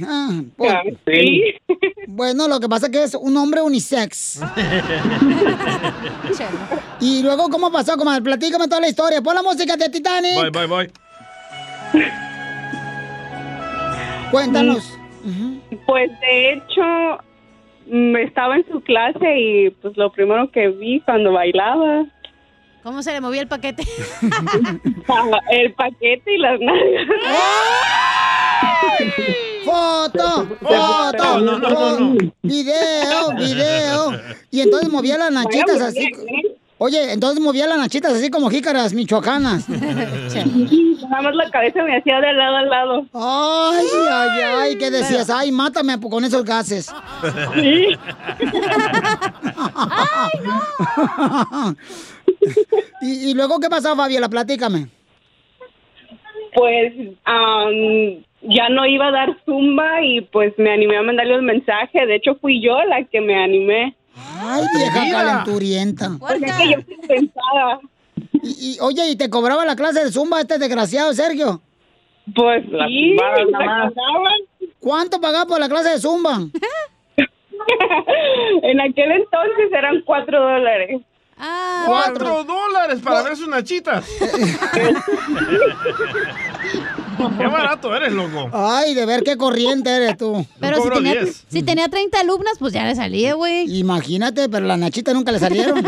Ah, 0.08 0.42
pues, 0.58 0.74
Sí. 1.06 1.44
Bueno, 2.08 2.48
lo 2.48 2.60
que 2.60 2.70
pasa 2.70 2.88
es 2.88 2.92
que 2.92 3.04
es 3.04 3.16
un 3.16 3.36
hombre 3.38 3.62
unisex. 3.62 4.40
y 7.00 7.24
luego, 7.24 7.50
¿cómo 7.50 7.72
pasó, 7.72 7.98
comadre? 7.98 8.22
Platícame 8.22 8.68
toda 8.68 8.82
la 8.82 8.90
historia. 8.90 9.22
Pon 9.22 9.34
la 9.34 9.42
música 9.42 9.76
de 9.78 9.90
Titanic. 9.90 10.36
Voy, 10.36 10.50
voy, 10.52 10.68
voy. 10.68 10.92
Cuéntanos. 14.34 14.98
Pues 15.86 16.10
de 16.20 16.54
hecho, 16.54 16.82
mm, 17.86 18.16
estaba 18.16 18.56
en 18.56 18.66
su 18.68 18.82
clase 18.82 19.40
y 19.40 19.70
pues 19.70 19.96
lo 19.96 20.12
primero 20.12 20.50
que 20.50 20.70
vi 20.70 21.02
cuando 21.02 21.34
bailaba. 21.34 22.06
¿Cómo 22.82 23.04
se 23.04 23.14
le 23.14 23.22
movía 23.22 23.42
el 23.42 23.48
paquete? 23.48 23.84
el 25.52 25.74
paquete 25.74 26.34
y 26.34 26.38
las 26.40 26.60
nalgas. 26.60 27.08
Foto, 29.64 30.48
foto, 30.62 31.40
No, 31.40 31.60
no, 31.60 32.00
no, 32.00 32.18
video, 32.42 33.36
video. 33.38 34.20
Y 34.50 34.62
entonces 34.62 34.90
movía 34.90 35.20
las 35.20 35.32
nachitas 35.32 35.80
así. 35.80 36.10
Oye, 36.86 37.14
entonces 37.14 37.40
movía 37.40 37.66
las 37.66 37.78
nachitas 37.78 38.12
así 38.12 38.30
como 38.30 38.50
jícaras 38.50 38.94
michoacanas. 38.94 39.70
Nada 39.70 41.22
más 41.22 41.34
la 41.34 41.50
cabeza 41.50 41.82
me 41.82 41.96
hacía 41.96 42.20
de 42.20 42.34
lado 42.34 42.58
a 42.58 42.62
lado. 42.64 43.06
Ay, 43.14 43.88
ay, 44.12 44.42
ay, 44.42 44.78
¿qué 44.78 44.92
decías? 44.92 45.30
Ay, 45.30 45.54
mátame 45.54 45.98
con 45.98 46.26
esos 46.26 46.44
gases. 46.44 46.94
Sí. 47.54 47.88
¿Y, 53.02 53.30
y 53.30 53.34
luego 53.34 53.62
qué 53.62 53.70
pasó, 53.70 53.96
Fabiola? 53.96 54.28
Platícame. 54.28 54.90
Pues 56.54 56.92
am, 57.24 58.26
ya 58.42 58.68
no 58.68 58.86
iba 58.86 59.08
a 59.08 59.12
dar 59.12 59.38
zumba 59.46 60.04
y 60.04 60.20
pues 60.20 60.54
me 60.58 60.74
animé 60.74 60.98
a 60.98 61.04
mandarle 61.04 61.40
un 61.40 61.46
mensaje. 61.46 62.06
De 62.06 62.16
hecho, 62.16 62.36
fui 62.42 62.62
yo 62.62 62.84
la 62.84 63.06
que 63.06 63.22
me 63.22 63.42
animé. 63.42 63.96
Ay, 64.16 64.64
vieja 64.76 65.12
calenturienta. 65.12 66.12
Porque 66.20 66.46
es 66.46 66.54
que 66.54 66.70
yo 66.72 66.78
sí 66.88 66.96
pensaba. 67.08 67.80
Y, 68.32 68.76
y, 68.76 68.80
oye, 68.80 69.10
¿y 69.10 69.16
te 69.16 69.30
cobraba 69.30 69.66
la 69.66 69.76
clase 69.76 70.04
de 70.04 70.12
zumba 70.12 70.42
este 70.42 70.58
desgraciado, 70.58 71.14
Sergio? 71.14 71.62
Pues 72.36 72.68
La 72.70 72.88
sí. 72.88 73.18
¿Cuánto 74.80 75.20
pagaba 75.20 75.46
por 75.46 75.60
la 75.60 75.70
clase 75.70 75.90
de 75.90 76.00
zumba? 76.00 76.40
en 78.64 78.82
aquel 78.82 79.12
entonces 79.12 79.72
eran 79.72 80.02
cuatro 80.06 80.42
dólares. 80.42 81.02
¡Cuatro 81.86 82.44
dólares 82.44 83.00
para 83.04 83.22
ver 83.24 83.36
sus 83.36 83.48
nachitas! 83.48 84.06
¡Qué 87.38 87.48
barato 87.48 87.96
eres, 87.96 88.12
loco! 88.12 88.50
Ay, 88.52 88.94
de 88.94 89.06
ver 89.06 89.24
qué 89.24 89.38
corriente 89.38 89.90
eres 89.90 90.18
tú. 90.18 90.46
Pero 90.60 90.82
si 90.82 90.90
tenía, 90.90 91.26
si 91.48 91.64
tenía 91.64 91.88
30 91.88 92.20
alumnas, 92.20 92.54
pues 92.60 92.74
ya 92.74 92.86
le 92.86 92.96
salía, 92.96 93.34
güey. 93.36 93.78
Imagínate, 93.78 94.50
pero 94.50 94.66
las 94.66 94.80
nachitas 94.80 95.14
nunca 95.14 95.32
le 95.32 95.40
salieron. 95.40 95.80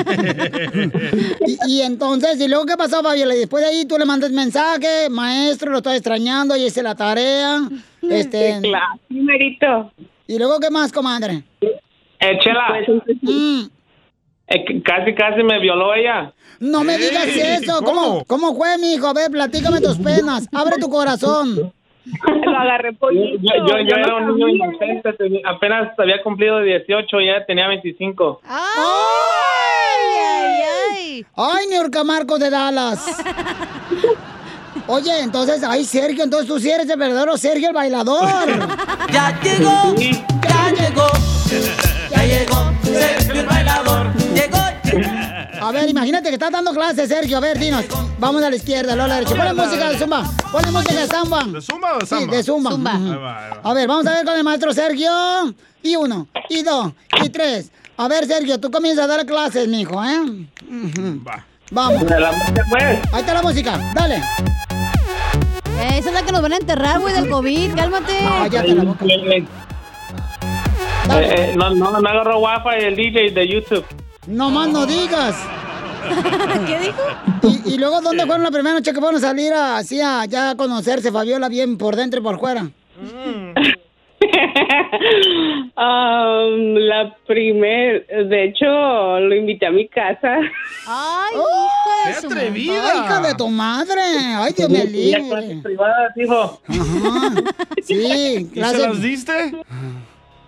y, 1.47 1.57
y 1.67 1.81
entonces, 1.81 2.39
¿y 2.39 2.47
luego 2.47 2.65
qué 2.65 2.77
pasó, 2.77 3.01
Fabiola? 3.01 3.35
Y 3.35 3.39
después 3.39 3.63
de 3.63 3.69
ahí 3.69 3.85
tú 3.85 3.97
le 3.97 4.05
mandas 4.05 4.31
mensaje, 4.31 5.09
maestro, 5.09 5.71
lo 5.71 5.77
estoy 5.77 5.95
extrañando, 5.95 6.55
y 6.55 6.65
hice 6.65 6.83
la 6.83 6.95
tarea. 6.95 7.61
Este, 8.01 8.55
Sí, 8.61 8.69
claro, 8.69 8.99
sí, 9.09 9.15
merito. 9.15 9.91
¿Y 10.27 10.37
luego 10.37 10.59
qué 10.59 10.69
más, 10.69 10.91
comadre? 10.91 11.43
Eh, 11.61 12.37
Chela. 12.39 12.67
Mm, 13.21 13.63
Eh, 14.47 14.81
casi, 14.83 15.13
casi 15.15 15.41
me 15.43 15.59
violó 15.59 15.93
ella. 15.95 16.31
no 16.59 16.83
me 16.83 16.97
digas 16.97 17.25
eso. 17.27 17.81
¿Cómo? 17.83 18.23
¿Cómo 18.25 18.55
fue, 18.55 18.77
mijo? 18.77 19.07
A 19.07 19.13
ver, 19.13 19.31
platícame 19.31 19.81
tus 19.81 19.97
penas. 19.97 20.47
Abre 20.53 20.77
tu 20.79 20.89
corazón. 20.89 21.73
Lo 22.45 22.57
agarré 22.57 22.93
pollito. 22.93 23.39
yo, 23.41 23.67
yo 23.67 23.79
yo 23.89 23.95
era 23.95 24.07
no 24.07 24.17
un 24.33 24.35
niño 24.37 24.47
inocente, 24.49 25.11
tenía- 25.13 25.41
apenas 25.49 25.89
había 25.97 26.21
cumplido 26.21 26.59
18 26.61 27.19
y 27.21 27.25
ya 27.25 27.43
tenía 27.47 27.67
25. 27.67 28.41
¡Ay, 28.47 28.59
ay, 30.21 30.61
ay! 30.91 31.25
¡Ay, 31.35 31.67
Niurka 31.67 32.03
Marcos 32.03 32.39
de 32.39 32.51
Dallas! 32.51 33.03
Oye, 34.87 35.19
entonces, 35.21 35.63
ay, 35.63 35.83
Sergio, 35.83 36.23
entonces 36.23 36.47
tú 36.47 36.59
sí 36.59 36.69
eres 36.69 36.87
el 36.87 36.99
verdadero 36.99 37.35
Sergio 37.37 37.69
el 37.69 37.73
bailador. 37.73 38.27
Ya 39.11 39.39
llegó, 39.41 39.95
ya 39.97 40.71
llegó, 40.71 41.07
ya 42.11 42.23
llegó, 42.23 42.71
Sergio 42.83 43.41
el 43.41 43.45
bailador. 43.47 44.07
A 45.65 45.71
ver, 45.71 45.89
imagínate 45.89 46.29
que 46.29 46.35
estás 46.35 46.51
dando 46.51 46.71
clases, 46.73 47.09
Sergio. 47.09 47.37
A 47.37 47.39
ver, 47.39 47.57
dinos. 47.57 47.85
Vamos 48.19 48.43
a 48.43 48.51
la 48.51 48.55
izquierda, 48.55 48.95
luego 48.95 49.05
a 49.05 49.07
la 49.07 49.15
derecha. 49.15 49.35
Ponle 49.35 49.53
música 49.55 49.89
de 49.89 49.97
zumba. 49.97 50.23
Ponle 50.51 50.69
música 50.69 50.93
de 50.93 51.07
zumba. 51.07 51.43
¿De 51.43 51.61
zumba 51.61 51.95
o 51.95 51.99
de 51.99 52.05
Sí, 52.05 52.27
de 52.27 52.43
zumba. 52.43 52.73
Ujú. 52.75 52.87
Ahí 52.87 53.17
va, 53.17 53.45
ahí 53.45 53.49
va. 53.49 53.61
A 53.63 53.73
ver, 53.73 53.87
vamos 53.87 54.05
a 54.05 54.13
ver 54.13 54.25
con 54.25 54.35
el 54.35 54.43
maestro 54.43 54.71
Sergio. 54.73 55.09
Y 55.81 55.95
uno, 55.95 56.27
y 56.49 56.61
dos, 56.61 56.93
y 57.23 57.29
tres. 57.29 57.71
A 57.97 58.07
ver, 58.07 58.27
Sergio, 58.27 58.59
tú 58.59 58.69
comienzas 58.69 59.05
a 59.05 59.07
dar 59.07 59.25
clases, 59.25 59.67
mijo, 59.67 60.03
¿eh? 60.05 60.19
Ujú. 60.69 61.23
Vamos. 61.71 62.03
Pues. 62.69 62.83
Ahí 63.11 63.21
está 63.21 63.33
la 63.33 63.41
música. 63.41 63.91
Dale. 63.95 64.17
Eh, 64.17 65.97
esa 65.97 66.09
es 66.09 66.13
la 66.13 66.21
que 66.21 66.31
nos 66.31 66.43
van 66.43 66.53
a 66.53 66.57
enterrar, 66.57 66.99
güey, 66.99 67.15
del 67.15 67.27
COVID. 67.27 67.73
Cálmate. 67.73 68.19
Cállate 68.19 68.75
la 68.75 68.83
boca. 68.83 69.03
Eh, 69.05 69.47
eh, 71.09 71.53
no, 71.55 71.71
no, 71.71 71.99
me 72.01 72.09
agarró 72.09 72.37
wifi 72.39 72.85
el 72.85 72.95
DJ 72.95 73.31
de 73.31 73.47
YouTube. 73.47 74.04
No 74.27 74.49
más 74.49 74.69
no 74.69 74.85
digas. 74.85 75.35
¿Qué 76.67 76.79
dijo? 76.79 77.01
¿Y, 77.65 77.73
y 77.73 77.77
luego 77.77 77.99
dónde 78.01 78.25
fueron 78.25 78.43
la 78.43 78.51
primera 78.51 78.75
noche 78.75 78.93
que 78.93 78.99
fueron 78.99 79.15
a 79.17 79.19
salir 79.19 79.51
a- 79.53 79.77
así 79.77 79.99
a 80.01 80.25
ya 80.25 80.55
conocerse, 80.55 81.11
Fabiola, 81.11 81.49
bien 81.49 81.77
por 81.77 81.95
dentro 81.95 82.19
y 82.19 82.23
por 82.23 82.39
fuera? 82.39 82.67
Um, 85.77 86.75
la 86.77 87.15
primer, 87.27 88.07
de 88.07 88.45
hecho, 88.45 88.65
lo 88.65 89.35
invité 89.35 89.67
a 89.67 89.71
mi 89.71 89.87
casa. 89.87 90.37
Ay, 90.87 91.35
hija 92.09 92.21
de 92.21 92.49
madre. 92.49 92.49
Ay, 92.49 92.97
hija 93.03 93.19
de 93.21 93.33
tu 93.35 93.49
madre. 93.49 94.01
Ay, 94.01 94.53
Dios 94.57 95.27
clases 95.29 95.61
privadas, 95.63 96.11
hijo. 96.17 96.61
Sí, 97.83 98.49
¿Y 98.53 98.63
se 98.63 98.77
las 98.79 99.01
diste? 99.01 99.51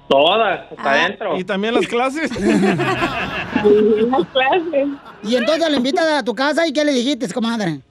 Todas, 0.10 0.72
hasta 0.72 0.92
adentro. 0.92 1.38
¿Y 1.38 1.44
también 1.44 1.74
las 1.74 1.86
clases? 1.88 2.32
Las 2.40 4.26
clases. 4.32 4.88
Y 5.24 5.36
entonces 5.36 5.70
le 5.70 5.78
invitas 5.78 6.08
a 6.08 6.24
tu 6.24 6.34
casa 6.34 6.66
y 6.68 6.72
¿qué 6.72 6.86
le 6.86 6.94
dijiste, 6.94 7.28
comadre? 7.34 7.82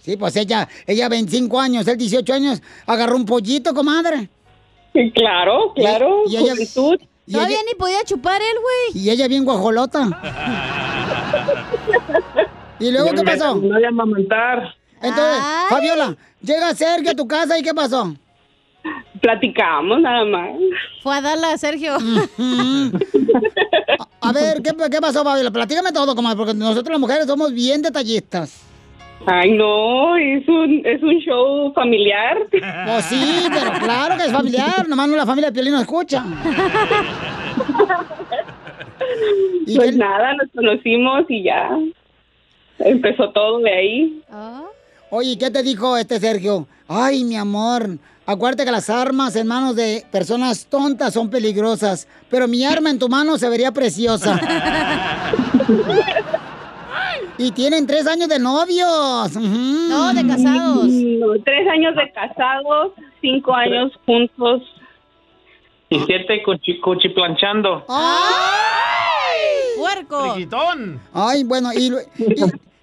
Sí, 0.00 0.16
pues 0.16 0.36
ella, 0.36 0.68
ella 0.86 1.08
25 1.08 1.58
años, 1.60 1.88
él 1.88 1.96
18 1.96 2.32
años, 2.34 2.62
agarró 2.86 3.16
un 3.16 3.24
pollito, 3.24 3.72
comadre. 3.74 4.28
Sí, 4.92 5.10
claro, 5.12 5.72
claro, 5.74 6.22
Y, 6.26 6.34
y 6.34 6.36
ella, 6.36 6.52
juventud. 6.52 6.98
y 7.26 7.32
Todavía 7.32 7.56
ella- 7.56 7.66
ni 7.72 7.74
podía 7.78 8.04
chupar 8.04 8.40
él, 8.40 8.56
güey. 8.92 9.02
y 9.02 9.10
ella 9.10 9.26
bien 9.26 9.44
guajolota. 9.44 10.08
¿Y 12.78 12.90
luego 12.90 13.10
qué 13.12 13.22
pasó? 13.22 13.54
No 13.56 13.74
voy 13.74 13.84
a 13.84 13.88
amamantar. 13.88 14.74
Entonces, 15.00 15.42
Fabiola, 15.68 16.16
llega 16.42 16.74
Sergio 16.74 17.10
a 17.10 17.14
tu 17.14 17.26
casa 17.26 17.58
y 17.58 17.62
¿qué 17.62 17.74
pasó? 17.74 18.14
Platicamos 19.20 20.00
nada 20.00 20.24
más. 20.24 20.50
Fue 21.02 21.16
a 21.16 21.20
darla 21.20 21.52
a 21.52 21.58
Sergio. 21.58 21.94
A 24.20 24.32
ver, 24.32 24.62
¿qué, 24.62 24.72
qué 24.90 25.00
pasó, 25.00 25.24
Fabiola? 25.24 25.50
Platícame 25.50 25.92
todo, 25.92 26.14
comadre, 26.14 26.36
porque 26.36 26.54
nosotros 26.54 26.90
las 26.90 27.00
mujeres 27.00 27.26
somos 27.26 27.52
bien 27.52 27.82
detallistas. 27.82 28.62
Ay, 29.26 29.52
no, 29.52 30.16
es 30.16 30.46
un, 30.48 30.82
es 30.84 31.02
un 31.02 31.18
show 31.20 31.72
familiar. 31.72 32.36
Pues 32.50 33.04
sí, 33.06 33.46
pero 33.50 33.72
claro 33.82 34.16
que 34.18 34.24
es 34.24 34.32
familiar, 34.32 34.86
nomás 34.86 35.08
no 35.08 35.16
la 35.16 35.24
familia 35.24 35.48
de 35.50 35.54
Piolín 35.54 35.72
no 35.72 35.80
escucha. 35.80 36.24
Pues 39.76 39.96
nada, 39.96 40.34
nos 40.34 40.50
conocimos 40.54 41.24
y 41.28 41.44
ya 41.44 41.70
empezó 42.78 43.30
todo 43.30 43.60
de 43.60 43.72
ahí. 43.72 44.22
Oye, 45.10 45.38
¿qué 45.38 45.50
te 45.50 45.62
dijo 45.62 45.96
este 45.96 46.20
Sergio? 46.20 46.66
Ay, 46.88 47.24
mi 47.24 47.36
amor, 47.36 47.98
acuérdate 48.26 48.64
que 48.64 48.70
las 48.70 48.90
armas 48.90 49.34
en 49.36 49.46
manos 49.46 49.76
de 49.76 50.04
personas 50.10 50.66
tontas 50.66 51.14
son 51.14 51.30
peligrosas, 51.30 52.08
pero 52.30 52.48
mi 52.48 52.64
arma 52.64 52.90
en 52.90 52.98
tu 52.98 53.08
mano 53.08 53.38
se 53.38 53.48
vería 53.48 53.72
preciosa. 53.72 54.38
y 57.38 57.50
tienen 57.52 57.86
tres 57.86 58.06
años 58.06 58.28
de 58.28 58.38
novios. 58.38 59.36
No, 59.36 60.12
de 60.14 60.26
casados. 60.26 60.86
No, 60.86 61.42
tres 61.44 61.68
años 61.68 61.94
de 61.96 62.10
casados, 62.12 62.92
cinco 63.20 63.54
años 63.54 63.92
juntos. 64.06 64.62
Y 65.90 66.00
siete 66.00 66.42
cuchi, 66.42 66.80
cuchiplanchando. 66.80 67.84
¡Puerco! 69.76 70.36
Ay, 71.12 71.44
bueno, 71.44 71.70
y, 71.72 71.92
y, 72.18 72.34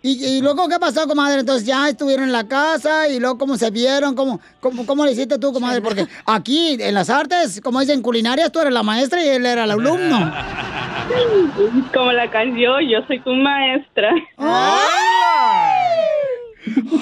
y- 0.03 0.25
y 0.37 0.41
luego, 0.41 0.67
¿qué 0.67 0.79
pasó, 0.79 1.07
comadre? 1.07 1.39
Entonces 1.41 1.65
ya 1.65 1.87
estuvieron 1.89 2.25
en 2.25 2.31
la 2.31 2.47
casa 2.47 3.07
y 3.07 3.19
luego, 3.19 3.37
¿cómo 3.37 3.55
se 3.57 3.69
vieron? 3.69 4.15
¿Cómo, 4.15 4.39
cómo, 4.59 4.85
cómo 4.85 5.05
le 5.05 5.11
hiciste 5.11 5.37
tú, 5.37 5.53
comadre? 5.53 5.81
Porque 5.81 6.07
aquí, 6.25 6.77
en 6.79 6.93
las 6.95 7.09
artes, 7.09 7.61
como 7.61 7.79
dicen 7.79 8.01
culinarias, 8.01 8.51
tú 8.51 8.59
eres 8.59 8.73
la 8.73 8.83
maestra 8.83 9.23
y 9.23 9.27
él 9.29 9.45
era 9.45 9.65
el 9.65 9.71
alumno. 9.71 10.33
Como 11.93 12.11
la 12.13 12.29
canción, 12.31 12.87
yo 12.89 12.99
soy 13.05 13.19
tu 13.21 13.31
maestra. 13.31 14.11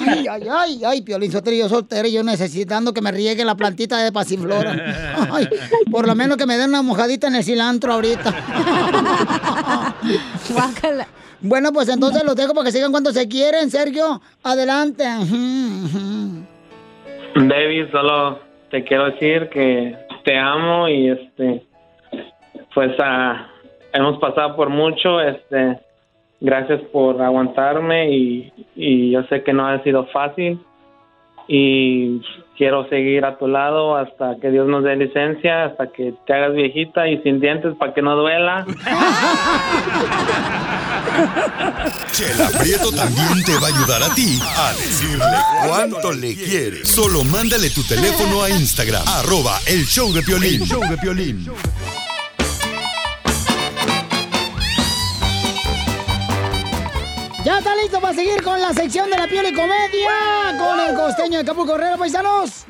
Ay, 0.06 0.26
ay, 0.28 0.42
ay, 0.50 0.82
ay, 0.84 1.02
Piolín 1.02 1.30
Sotelo, 1.30 1.56
yo 1.56 1.68
soltero 1.68 2.08
y 2.08 2.12
yo 2.12 2.24
necesitando 2.24 2.92
que 2.92 3.00
me 3.02 3.12
riegue 3.12 3.44
la 3.44 3.54
plantita 3.54 3.98
de 3.98 4.10
pasiflora. 4.10 4.74
Ay, 5.30 5.48
por 5.90 6.06
lo 6.08 6.14
menos 6.16 6.36
que 6.38 6.46
me 6.46 6.56
den 6.58 6.70
una 6.70 6.82
mojadita 6.82 7.28
en 7.28 7.36
el 7.36 7.44
cilantro 7.44 7.92
ahorita. 7.92 8.34
Bueno, 11.42 11.72
pues 11.72 11.88
entonces 11.88 12.22
los 12.24 12.36
dejo 12.36 12.54
para 12.54 12.66
que 12.66 12.72
sigan 12.72 12.90
cuando 12.90 13.12
se 13.12 13.28
quieren, 13.28 13.70
Sergio. 13.70 14.20
Adelante. 14.42 15.04
Baby, 17.34 17.88
solo 17.90 18.40
te 18.70 18.84
quiero 18.84 19.10
decir 19.10 19.48
que 19.48 19.96
te 20.24 20.36
amo 20.36 20.88
y 20.88 21.08
este, 21.08 21.64
pues 22.74 22.92
ah, 22.98 23.48
hemos 23.92 24.18
pasado 24.18 24.54
por 24.54 24.68
mucho, 24.68 25.20
este, 25.20 25.78
gracias 26.40 26.80
por 26.92 27.20
aguantarme 27.22 28.10
y, 28.10 28.52
y 28.76 29.10
yo 29.12 29.22
sé 29.24 29.42
que 29.42 29.52
no 29.52 29.66
ha 29.66 29.82
sido 29.82 30.06
fácil 30.06 30.60
y 31.48 32.20
quiero 32.60 32.86
seguir 32.90 33.24
a 33.24 33.38
tu 33.38 33.48
lado 33.48 33.96
hasta 33.96 34.36
que 34.38 34.50
Dios 34.50 34.68
nos 34.68 34.84
dé 34.84 34.94
licencia, 34.94 35.64
hasta 35.64 35.90
que 35.90 36.12
te 36.26 36.34
hagas 36.34 36.52
viejita 36.52 37.08
y 37.08 37.16
sin 37.22 37.40
dientes 37.40 37.74
para 37.78 37.94
que 37.94 38.02
no 38.02 38.14
duela. 38.14 38.66
Chela 42.12 42.50
Prieto 42.60 42.92
también 42.92 43.42
te 43.46 43.54
va 43.54 43.68
a 43.68 43.70
ayudar 43.70 44.02
a 44.02 44.14
ti 44.14 44.38
a 44.42 44.72
decirle 44.74 45.24
cuánto 45.66 46.12
le 46.12 46.34
quieres. 46.34 46.86
Solo 46.86 47.24
mándale 47.24 47.70
tu 47.70 47.82
teléfono 47.82 48.42
a 48.42 48.50
Instagram, 48.50 49.08
arroba 49.08 49.58
el 49.66 49.86
show 49.86 50.12
de 50.12 50.20
Piolín. 50.20 50.60
El 50.60 50.68
show 50.68 50.82
de 50.82 50.98
Piolín. 50.98 51.50
Listo 57.82 58.00
para 58.00 58.14
seguir 58.14 58.42
con 58.42 58.60
la 58.60 58.74
sección 58.74 59.08
de 59.10 59.16
la 59.16 59.26
piel 59.26 59.46
y 59.46 59.54
comedia? 59.54 60.10
Con 60.58 60.80
el 60.80 60.94
costeño 60.94 61.38
de 61.38 61.44
Capo 61.44 61.64
Correro, 61.64 61.96
paisanos. 61.96 62.66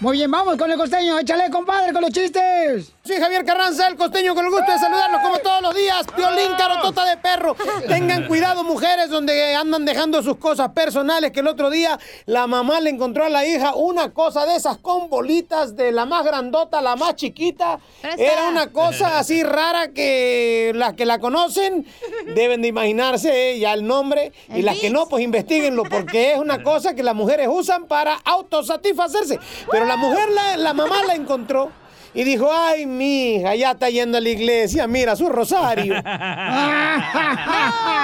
Muy 0.00 0.18
bien, 0.18 0.30
vamos 0.30 0.56
con 0.56 0.70
el 0.70 0.76
costeño. 0.76 1.18
Échale, 1.18 1.50
compadre, 1.50 1.92
con 1.92 2.02
los 2.02 2.10
chistes. 2.10 2.92
Sí, 3.04 3.14
Javier 3.18 3.44
Carranza, 3.44 3.86
el 3.88 3.96
costeño, 3.96 4.34
con 4.34 4.44
el 4.44 4.50
gusto 4.50 4.70
de 4.70 4.78
saludarlos 4.78 5.22
como 5.22 5.38
todos 5.38 5.62
los 5.62 5.74
días. 5.74 6.06
Piolín, 6.14 6.52
carotota 6.58 7.06
de 7.06 7.16
perro. 7.16 7.56
Tengan 7.86 8.26
cuidado, 8.26 8.64
mujeres, 8.64 9.08
donde 9.08 9.54
andan 9.54 9.84
dejando 9.84 10.22
sus 10.22 10.36
cosas 10.36 10.70
personales, 10.72 11.30
que 11.30 11.40
el 11.40 11.48
otro 11.48 11.70
día 11.70 11.98
la 12.26 12.46
mamá 12.46 12.80
le 12.80 12.90
encontró 12.90 13.24
a 13.24 13.28
la 13.30 13.46
hija 13.46 13.74
una 13.76 14.12
cosa 14.12 14.44
de 14.44 14.56
esas 14.56 14.76
con 14.78 15.08
bolitas, 15.08 15.74
de 15.74 15.90
la 15.90 16.04
más 16.04 16.24
grandota, 16.24 16.82
la 16.82 16.96
más 16.96 17.16
chiquita. 17.16 17.78
Era 18.02 18.48
una 18.48 18.72
cosa 18.72 19.18
así 19.18 19.42
rara 19.42 19.88
que 19.88 20.72
las 20.74 20.94
que 20.94 21.06
la 21.06 21.18
conocen 21.18 21.86
deben 22.34 22.60
de 22.60 22.68
imaginarse 22.68 23.52
eh, 23.52 23.58
ya 23.58 23.72
el 23.72 23.86
nombre. 23.86 24.17
Y 24.54 24.62
las 24.62 24.78
que 24.78 24.90
no, 24.90 25.08
pues 25.08 25.24
investiguenlo, 25.24 25.84
porque 25.84 26.32
es 26.32 26.38
una 26.38 26.62
cosa 26.68 26.94
que 26.94 27.02
las 27.02 27.14
mujeres 27.14 27.48
usan 27.50 27.86
para 27.86 28.14
autosatisfacerse. 28.24 29.38
Pero 29.70 29.84
la 29.84 29.96
mujer, 29.96 30.28
la, 30.30 30.56
la 30.56 30.72
mamá 30.74 31.02
la 31.06 31.14
encontró. 31.14 31.70
Y 32.14 32.24
dijo, 32.24 32.50
ay, 32.52 32.86
mi 32.86 33.34
hija, 33.36 33.54
ya 33.54 33.72
está 33.72 33.90
yendo 33.90 34.16
a 34.18 34.20
la 34.20 34.28
iglesia, 34.30 34.86
mira 34.86 35.14
su 35.14 35.28
rosario. 35.28 35.94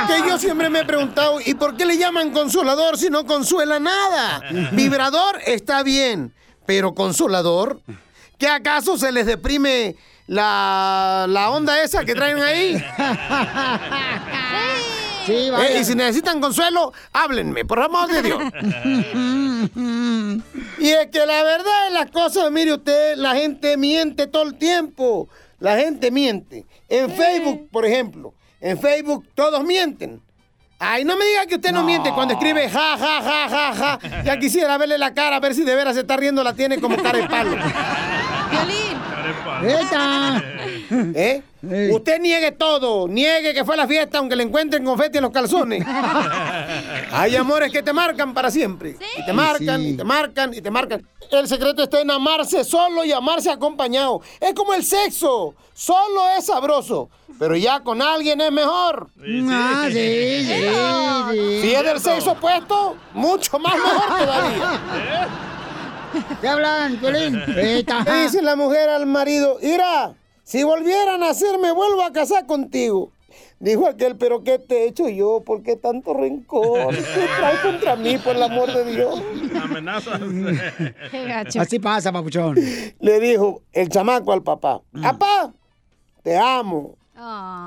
que 0.07 0.29
yo 0.29 0.39
siempre 0.39 0.69
me 0.69 0.81
he 0.81 0.85
preguntado, 0.85 1.41
¿y 1.45 1.55
por 1.55 1.77
qué 1.77 1.87
le 1.87 1.97
llaman 1.97 2.31
consolador 2.31 2.99
si 2.99 3.09
no 3.09 3.25
consuela 3.25 3.81
nada? 3.81 4.43
Vibrador 4.73 5.41
está 5.47 5.83
bien, 5.83 6.35
pero 6.67 6.95
consolador, 6.95 7.81
¿qué 8.39 8.47
acaso 8.47 8.99
se 8.99 9.11
les 9.11 9.25
deprime 9.27 9.97
la, 10.27 11.25
la 11.29 11.51
onda 11.51 11.83
esa 11.83 12.05
que 12.05 12.15
traen 12.15 12.39
ahí? 12.41 12.75
Sí, 15.27 15.33
Eh, 15.33 15.79
y 15.81 15.85
si 15.85 15.95
necesitan 15.95 16.41
consuelo, 16.41 16.93
háblenme, 17.13 17.65
por 17.65 17.81
amor 17.81 18.11
de 18.11 18.23
Dios. 18.23 18.43
Y 20.79 20.91
es 20.91 21.07
que 21.07 21.25
la 21.25 21.43
verdad 21.43 21.87
es 21.87 21.93
la 21.95 22.07
cosa, 22.07 22.51
mire 22.51 22.75
usted, 22.75 23.17
la 23.17 23.35
gente 23.35 23.79
miente 23.79 24.27
todo 24.27 24.43
el 24.43 24.57
tiempo. 24.57 25.29
La 25.59 25.79
gente 25.79 26.11
miente. 26.11 26.67
En 26.89 27.11
Facebook, 27.11 27.69
por 27.71 27.87
ejemplo, 27.87 28.35
en 28.61 28.79
Facebook 28.79 29.27
todos 29.35 29.65
mienten. 29.65 30.21
Ay, 30.79 31.05
no 31.05 31.17
me 31.17 31.25
diga 31.25 31.47
que 31.47 31.55
usted 31.55 31.73
no, 31.73 31.85
miente 31.85 32.13
cuando 32.13 32.35
escribe 32.35 32.69
ja, 32.69 32.99
ja, 32.99 33.23
ja, 33.23 33.49
ja, 33.49 33.75
ja. 33.75 34.23
Ya 34.25 34.39
quisiera 34.39 34.77
verle 34.77 34.99
la 34.99 35.15
cara, 35.15 35.37
a 35.37 35.41
ver 35.41 35.55
si 35.55 35.63
de 35.63 35.75
veras 35.75 35.95
se 35.95 36.03
está 36.03 36.17
riendo, 36.17 36.45
la 36.45 36.53
tiene 36.53 36.79
como 36.79 36.97
cara 36.97 37.19
de 37.19 37.29
palo. 37.29 37.57
¿Eh? 41.15 41.43
Usted 41.93 42.21
niegue 42.21 42.53
todo, 42.53 43.09
niegue 43.09 43.55
que 43.55 43.65
fue 43.65 43.75
a 43.75 43.79
la 43.79 43.89
fiesta 43.89 44.19
aunque 44.19 44.37
le 44.37 44.43
encuentren 44.43 44.85
confeti 44.85 45.19
en 45.19 45.25
los 45.25 45.33
calzones. 45.33 45.85
Hay 47.13 47.37
amores 47.37 47.73
que 47.73 47.83
te 47.83 47.93
marcan 47.93 48.35
para 48.35 48.51
siempre. 48.51 48.97
Y 49.19 49.25
te 49.25 49.33
marcan, 49.33 49.83
y 49.83 49.97
te 49.97 50.05
marcan, 50.05 50.55
y 50.55 50.61
te 50.61 50.71
marcan. 50.71 51.07
El 51.31 51.49
secreto 51.49 51.83
está 51.83 52.01
en 52.01 52.11
amarse 52.11 52.65
solo 52.65 53.05
y 53.05 53.13
amarse 53.13 53.51
acompañado. 53.51 54.21
Es 54.41 54.53
como 54.55 54.75
el 54.75 54.85
sexo. 54.85 55.55
Solo 55.73 56.29
es 56.39 56.47
sabroso, 56.47 57.09
pero 57.39 57.57
ya 57.57 57.81
con 57.81 58.01
alguien 58.01 58.41
es 58.41 58.53
mejor. 58.53 59.09
Ah, 59.51 59.87
sí, 59.89 59.93
sí, 59.93 60.45
sí. 60.47 61.61
Si 61.63 61.75
es 61.75 61.85
del 61.85 61.99
sexo 62.01 62.33
opuesto, 62.33 62.97
mucho 63.13 63.59
más 63.59 63.75
mejor 63.75 64.19
todavía. 64.19 64.81
¿Qué 66.41 66.49
hablan, 66.49 66.97
Piolín? 66.97 67.41
Dice 67.47 68.43
la 68.43 68.57
mujer 68.57 68.89
al 68.89 69.07
marido, 69.07 69.59
mira, 69.63 70.15
si 70.43 70.63
volvieran 70.63 71.23
a 71.23 71.29
nacer 71.29 71.59
me 71.59 71.73
vuelvo 71.73 72.03
a 72.03 72.13
casar 72.13 72.47
contigo. 72.47 73.11
Dijo 73.61 73.87
aquel, 73.87 74.17
pero 74.17 74.45
¿qué 74.45 74.59
te 74.59 74.83
he 74.83 74.89
hecho 74.89 75.09
yo? 75.09 75.43
¿Por 75.45 75.63
qué 75.63 75.77
tanto 75.77 76.13
rencor? 76.13 76.95
¿Qué 76.95 77.27
traes 77.39 77.61
contra 77.61 77.97
mí, 77.97 78.19
por 78.19 78.37
el 78.37 78.43
amor 78.43 78.73
de 78.73 78.85
Dios? 78.85 79.23
Amenazas. 79.63 80.21
Así 81.59 81.79
pasa, 81.79 82.13
papuchón. 82.13 82.57
Le 83.01 83.21
dijo 83.21 83.63
el 83.73 83.89
chamaco 83.89 84.33
al 84.33 84.43
papá, 84.43 84.83
papá, 85.01 85.55
te 86.23 86.37
amo, 86.37 86.97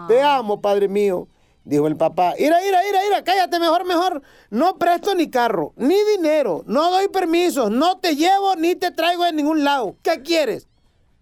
te 0.07 0.21
amo, 0.21 0.61
padre 0.61 0.87
mío. 0.87 1.27
Dijo 1.67 1.85
el 1.87 1.97
papá, 1.97 2.33
ira, 2.37 2.65
ira, 2.65 2.87
ira, 2.87 3.05
ira, 3.05 3.23
cállate 3.25 3.59
mejor, 3.59 3.85
mejor. 3.85 4.21
No 4.49 4.77
presto 4.77 5.13
ni 5.15 5.29
carro, 5.29 5.73
ni 5.75 5.97
dinero, 6.15 6.63
no 6.65 6.89
doy 6.89 7.09
permisos, 7.09 7.69
no 7.69 7.97
te 7.97 8.15
llevo 8.15 8.55
ni 8.55 8.75
te 8.75 8.91
traigo 8.91 9.25
de 9.25 9.33
ningún 9.33 9.65
lado. 9.65 9.97
¿Qué 10.01 10.21
quieres? 10.21 10.65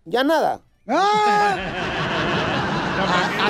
Ya 0.06 0.24
nada. 0.24 0.62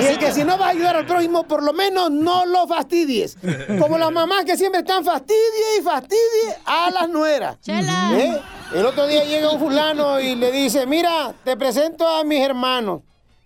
Y 0.00 0.04
es 0.04 0.18
que 0.18 0.32
si 0.32 0.44
no 0.44 0.58
vas 0.58 0.68
a 0.68 0.70
ayudar 0.70 0.96
al 0.96 1.06
prójimo, 1.06 1.44
por 1.44 1.62
lo 1.62 1.72
menos 1.72 2.10
no 2.10 2.44
lo 2.44 2.66
fastidies. 2.66 3.38
Como 3.78 3.96
las 3.96 4.10
mamás 4.10 4.44
que 4.44 4.56
siempre 4.56 4.80
están 4.80 5.04
fastidie 5.04 5.78
y 5.78 5.82
fastidie 5.82 6.56
a 6.66 6.90
las 6.90 7.08
nueras. 7.08 7.56
¿Eh? 7.66 8.38
El 8.74 8.84
otro 8.84 9.06
día 9.06 9.24
llega 9.24 9.50
un 9.50 9.58
fulano 9.58 10.20
y 10.20 10.34
le 10.34 10.52
dice, 10.52 10.86
mira, 10.86 11.32
te 11.44 11.56
presento 11.56 12.06
a 12.06 12.24
mis 12.24 12.40
hermanos, 12.40 13.02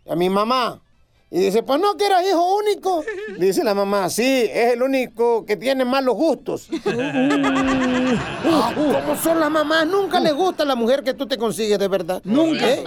a 0.09 0.17
mi 0.17 0.29
mamá. 0.29 0.81
Y 1.33 1.39
dice, 1.39 1.63
pues 1.63 1.81
no 1.81 1.97
que 1.97 2.07
eras 2.07 2.25
hijo 2.29 2.57
único. 2.57 3.05
Dice 3.39 3.63
la 3.63 3.73
mamá, 3.73 4.11
sí, 4.11 4.49
es 4.53 4.73
el 4.73 4.83
único 4.83 5.47
que 5.47 5.57
tiene 5.57 5.85
malos 5.85 6.17
gustos. 6.17 6.69
Ah, 8.53 8.73
¿Cómo 8.75 9.17
son 9.23 9.39
las 9.39 9.51
mamás? 9.51 9.87
Nunca 9.87 10.19
les 10.19 10.35
gusta 10.35 10.65
la 10.65 10.75
mujer 10.75 11.05
que 11.05 11.15
tú 11.15 11.27
te 11.29 11.39
consigues, 11.39 11.79
de 11.79 11.87
verdad. 11.87 12.21
Nunca. 12.25 12.69
¿Eh? 12.69 12.85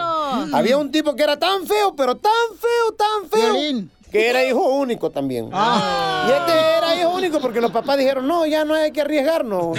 Había 0.52 0.78
un 0.78 0.92
tipo 0.92 1.16
que 1.16 1.24
era 1.24 1.40
tan 1.40 1.66
feo, 1.66 1.96
pero 1.96 2.16
tan 2.16 2.32
feo, 2.60 2.92
tan 2.98 3.30
feo. 3.30 3.84
Que 4.14 4.30
era 4.30 4.46
hijo 4.46 4.62
único 4.62 5.10
también. 5.10 5.48
Y 5.48 6.32
este 6.32 6.78
era 6.78 6.96
hijo 6.96 7.10
único 7.10 7.40
porque 7.40 7.60
los 7.60 7.72
papás 7.72 7.98
dijeron, 7.98 8.28
no, 8.28 8.46
ya 8.46 8.64
no 8.64 8.76
hay 8.76 8.92
que 8.92 9.02
arriesgarnos. 9.02 9.76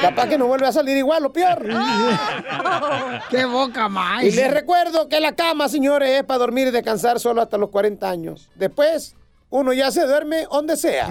Capaz 0.00 0.26
que 0.26 0.38
no 0.38 0.46
vuelve 0.46 0.66
a 0.66 0.72
salir 0.72 0.96
igual, 0.96 1.22
lo 1.22 1.30
peor. 1.30 1.62
¡Qué 3.28 3.44
boca 3.44 3.90
más! 3.90 4.24
Y 4.24 4.30
les 4.30 4.50
recuerdo 4.50 5.10
que 5.10 5.20
la 5.20 5.32
cama, 5.32 5.68
señores, 5.68 6.08
es 6.08 6.24
para 6.24 6.38
dormir 6.38 6.68
y 6.68 6.70
descansar 6.70 7.20
solo 7.20 7.42
hasta 7.42 7.58
los 7.58 7.68
40 7.68 8.08
años. 8.08 8.48
Después, 8.54 9.14
uno 9.50 9.74
ya 9.74 9.90
se 9.90 10.06
duerme 10.06 10.46
donde 10.50 10.78
sea. 10.78 11.10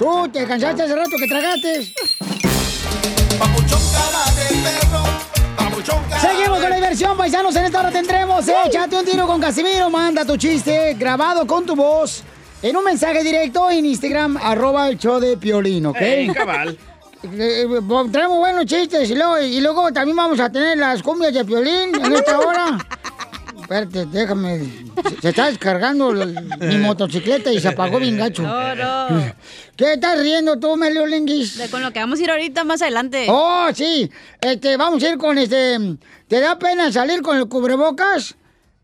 Tú 0.00 0.28
te 0.32 0.44
cansaste 0.48 0.82
hace 0.82 0.96
rato 0.96 1.12
que 1.16 1.28
tragaste. 1.28 1.94
Seguimos 6.20 6.60
con 6.60 6.70
la 6.70 6.76
diversión, 6.76 7.16
paisanos. 7.16 7.56
En 7.56 7.64
esta 7.64 7.80
hora 7.80 7.90
tendremos 7.90 8.46
Échate 8.46 8.96
un 8.96 9.04
tiro 9.04 9.26
con 9.26 9.40
Casimiro. 9.40 9.90
Manda 9.90 10.24
tu 10.24 10.36
chiste 10.36 10.94
grabado 10.94 11.46
con 11.46 11.64
tu 11.64 11.74
voz 11.74 12.22
en 12.62 12.76
un 12.76 12.84
mensaje 12.84 13.24
directo 13.24 13.68
en 13.70 13.84
Instagram, 13.86 14.36
arroba 14.36 14.88
el 14.88 14.96
show 14.96 15.18
de 15.18 15.36
Piolín, 15.36 15.86
¿ok? 15.86 16.00
Ey, 16.00 16.28
cabal. 16.28 16.78
Eh, 17.24 17.68
eh, 17.70 18.08
traemos 18.10 18.38
buenos 18.38 18.66
chistes 18.66 19.08
y 19.08 19.14
luego, 19.14 19.38
y 19.38 19.60
luego 19.60 19.92
también 19.92 20.16
vamos 20.16 20.40
a 20.40 20.50
tener 20.50 20.76
las 20.76 21.00
cumbias 21.04 21.32
de 21.32 21.44
Piolín 21.44 21.94
en 21.94 22.12
esta 22.14 22.36
hora. 22.36 22.76
Espérate, 23.72 24.06
déjame. 24.06 24.58
Se, 25.08 25.20
se 25.22 25.28
está 25.30 25.46
descargando 25.46 26.10
el- 26.10 26.34
mi 26.60 26.76
motocicleta 26.78 27.50
y 27.52 27.60
se 27.60 27.68
apagó 27.68 27.98
bien 27.98 28.16
gacho. 28.18 28.42
No, 28.42 28.74
no. 28.74 29.32
¿Qué 29.76 29.94
estás 29.94 30.18
riendo 30.20 30.58
tú, 30.58 30.76
Melio 30.76 31.06
Linguis? 31.06 31.56
De 31.56 31.68
con 31.68 31.82
lo 31.82 31.90
que 31.92 31.98
vamos 32.00 32.18
a 32.20 32.22
ir 32.22 32.30
ahorita 32.30 32.64
más 32.64 32.82
adelante. 32.82 33.26
Oh, 33.30 33.68
sí. 33.74 34.10
Este, 34.40 34.76
vamos 34.76 35.02
a 35.02 35.08
ir 35.08 35.16
con 35.18 35.38
este. 35.38 35.78
¿Te 36.28 36.40
da 36.40 36.58
pena 36.58 36.92
salir 36.92 37.22
con 37.22 37.36
el 37.38 37.48
cubrebocas? 37.48 38.34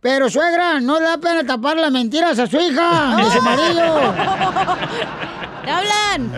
Pero 0.01 0.31
suegra, 0.31 0.81
no 0.81 0.99
le 0.99 1.07
da 1.07 1.19
pena 1.19 1.45
tapar 1.45 1.77
las 1.77 1.91
mentiras 1.91 2.39
a 2.39 2.47
su 2.47 2.57
hija, 2.59 3.17
de 3.17 3.31
su 3.31 3.43
marido. 3.43 4.15
¡Te 5.65 5.71
hablan! 5.71 6.33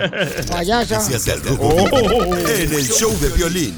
Payasa. 0.51 0.97
Noticias 0.99 1.25
del 1.27 1.43
Rojo 1.45 1.69
Vivo 1.77 2.37
en 2.37 2.75
el 2.75 2.89
show 2.89 3.13
de 3.21 3.29
violín. 3.31 3.75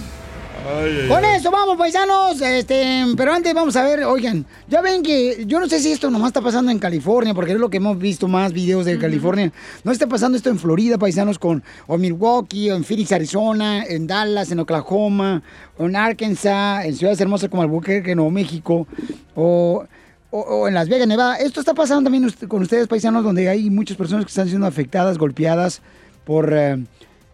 Con 1.08 1.24
eso 1.24 1.50
vamos, 1.50 1.76
paisanos. 1.76 2.40
Este, 2.40 3.04
pero 3.16 3.32
antes 3.32 3.52
vamos 3.52 3.74
a 3.76 3.82
ver, 3.84 4.04
oigan, 4.04 4.46
ya 4.68 4.80
ven 4.80 5.02
que 5.02 5.44
yo 5.46 5.58
no 5.60 5.68
sé 5.68 5.80
si 5.80 5.92
esto 5.92 6.10
nomás 6.10 6.28
está 6.28 6.40
pasando 6.40 6.70
en 6.70 6.78
California, 6.78 7.34
porque 7.34 7.52
es 7.52 7.58
lo 7.58 7.68
que 7.68 7.78
hemos 7.78 7.98
visto 7.98 8.28
más 8.28 8.52
videos 8.52 8.84
de 8.84 8.98
California. 8.98 9.52
No 9.84 9.92
está 9.92 10.06
pasando 10.06 10.36
esto 10.36 10.50
en 10.50 10.58
Florida, 10.58 10.98
paisanos, 10.98 11.38
con 11.38 11.62
o 11.86 11.96
en 11.96 12.00
Milwaukee, 12.00 12.70
o 12.70 12.76
en 12.76 12.84
Phoenix, 12.84 13.12
Arizona, 13.12 13.84
en 13.84 14.06
Dallas, 14.06 14.50
en 14.52 14.60
Oklahoma, 14.60 15.42
o 15.78 15.86
en 15.86 15.96
Arkansas, 15.96 16.84
en 16.84 16.94
ciudades 16.96 17.20
hermosas 17.20 17.48
como 17.50 17.62
Albuquerque, 17.62 18.14
Nuevo 18.14 18.30
México, 18.30 18.86
o, 19.34 19.84
o- 20.30 20.38
o 20.40 20.68
en 20.68 20.74
Las 20.74 20.88
Vegas, 20.88 21.08
Nevada. 21.08 21.36
Esto 21.36 21.60
está 21.60 21.74
pasando 21.74 22.04
también 22.10 22.32
con 22.48 22.62
ustedes, 22.62 22.86
paisanos, 22.88 23.24
donde 23.24 23.48
hay 23.48 23.68
muchas 23.68 23.96
personas 23.96 24.24
que 24.24 24.30
están 24.30 24.48
siendo 24.48 24.66
afectadas, 24.66 25.18
golpeadas 25.18 25.82
por, 26.24 26.52
eh, 26.56 26.78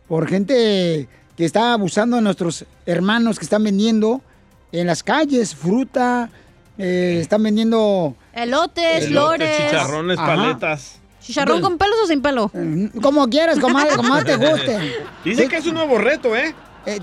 por 0.08 0.26
gente 0.26 1.08
que 1.38 1.44
está 1.44 1.72
abusando 1.72 2.16
de 2.16 2.22
nuestros 2.22 2.64
hermanos 2.84 3.38
que 3.38 3.44
están 3.44 3.62
vendiendo 3.62 4.20
en 4.72 4.88
las 4.88 5.04
calles 5.04 5.54
fruta, 5.54 6.30
eh, 6.76 7.18
están 7.22 7.44
vendiendo... 7.44 8.16
Elotes, 8.34 9.06
flores. 9.06 9.56
Chicharrones, 9.70 10.18
Ajá. 10.18 10.26
paletas. 10.34 10.98
¿Chicharrón 11.22 11.60
con 11.60 11.78
pelos 11.78 11.96
o 12.02 12.06
sin 12.08 12.20
pelo? 12.22 12.50
Como 13.00 13.28
quieras, 13.28 13.60
comadre, 13.60 13.94
como 13.94 14.08
más 14.08 14.24
te 14.24 14.34
guste. 14.34 14.78
Dice 15.24 15.46
que 15.46 15.58
es 15.58 15.66
un 15.66 15.74
nuevo 15.74 15.96
reto, 15.96 16.34
¿eh? 16.34 16.52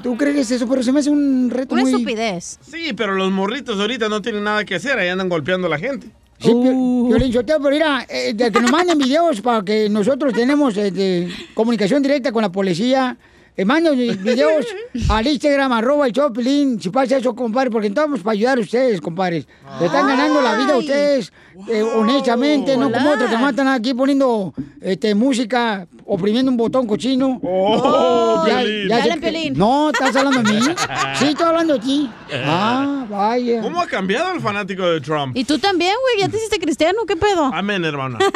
¿Tú 0.04 0.18
crees 0.18 0.52
eso? 0.52 0.68
Pero 0.68 0.84
se 0.84 0.92
me 0.92 1.00
hace 1.00 1.10
un 1.12 1.50
reto 1.50 1.74
Una 1.76 1.84
muy... 1.84 1.92
estupidez. 1.94 2.60
Sí, 2.62 2.92
pero 2.94 3.14
los 3.16 3.32
morritos 3.32 3.80
ahorita 3.80 4.10
no 4.10 4.22
tienen 4.22 4.44
nada 4.44 4.66
que 4.66 4.76
hacer, 4.76 5.00
ahí 5.00 5.08
andan 5.08 5.30
golpeando 5.30 5.68
a 5.68 5.70
la 5.70 5.78
gente. 5.80 6.08
Sí, 6.40 6.50
Pio- 6.50 7.08
Piolín 7.08 7.32
Sotelo, 7.32 7.60
pero 7.62 7.72
mira, 7.74 8.06
eh, 8.10 8.34
de 8.34 8.52
que 8.52 8.60
nos 8.60 8.70
manden 8.72 8.98
videos 8.98 9.40
para 9.40 9.64
que 9.64 9.88
nosotros 9.90 10.34
tenemos 10.34 10.76
eh, 10.76 10.92
de 10.92 11.32
comunicación 11.54 12.02
directa 12.02 12.34
con 12.34 12.42
la 12.42 12.52
policía. 12.52 13.16
Eh, 13.58 13.64
manden 13.64 13.96
videos 13.98 14.66
al 15.10 15.28
Instagram, 15.28 15.72
arroba 15.72 16.08
el 16.08 16.12
Choplin, 16.14 16.82
si 16.82 16.90
pasa 16.90 17.16
eso, 17.18 17.34
compadre, 17.34 17.72
porque 17.72 17.88
estamos 17.88 18.20
para 18.20 18.34
ayudar 18.34 18.58
a 18.58 18.62
ustedes, 18.62 19.00
compadres. 19.00 19.48
Le 19.80 19.86
están 19.86 20.08
ganando 20.08 20.42
la 20.42 20.56
vida 20.58 20.74
a 20.74 20.78
ustedes, 20.78 21.32
eh, 21.70 21.82
honestamente, 21.82 22.76
no 22.76 22.92
como 22.92 23.12
otros 23.12 23.30
que 23.30 23.38
matan 23.38 23.70
aquí 23.70 23.94
poniendo 23.94 24.54
este, 24.82 25.16
música, 25.16 25.88
oprimiendo 26.06 26.52
un 26.52 26.58
botón 26.58 26.86
cochino. 26.86 27.40
Oh, 27.44 28.44
Piolín. 28.46 28.66
sé 28.84 28.88
Dale, 28.90 29.14
que- 29.14 29.20
Piolín. 29.22 29.54
No, 29.58 29.90
¿estás 29.90 30.14
hablando 30.16 30.44
de 30.44 30.52
mí? 30.60 30.60
Sí, 31.18 31.28
estoy 31.28 31.46
hablando 31.48 31.76
de 31.76 31.80
ti. 31.80 32.10
Ah, 32.34 33.06
vaya. 33.10 33.62
¿Cómo 33.62 33.82
ha 33.82 33.88
cambiado 33.88 34.34
el 34.34 34.42
fanático 34.42 34.84
de 34.86 35.00
Trump? 35.00 35.36
Y 35.38 35.46
tú 35.46 35.58
también, 35.60 35.94
güey, 36.02 36.20
ya 36.26 36.30
te 36.30 36.36
hiciste 36.36 36.60
cristiano, 36.60 37.00
¿qué 37.08 37.16
pedo? 37.16 37.46
Amén, 37.54 37.86
hermana. 37.86 38.20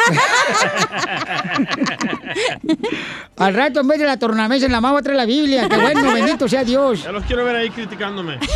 Al 3.37 3.53
rato, 3.53 3.79
en 3.81 3.87
vez 3.87 3.99
de 3.99 4.05
la 4.05 4.17
tornamesa 4.17 4.65
en 4.65 4.71
la 4.71 4.81
mano, 4.81 5.01
la 5.15 5.25
Biblia. 5.25 5.67
Que 5.69 5.77
bueno, 5.77 6.13
bendito 6.13 6.47
sea 6.47 6.63
Dios. 6.63 7.03
Ya 7.03 7.11
los 7.11 7.23
quiero 7.25 7.45
ver 7.45 7.55
ahí 7.55 7.69
criticándome. 7.69 8.39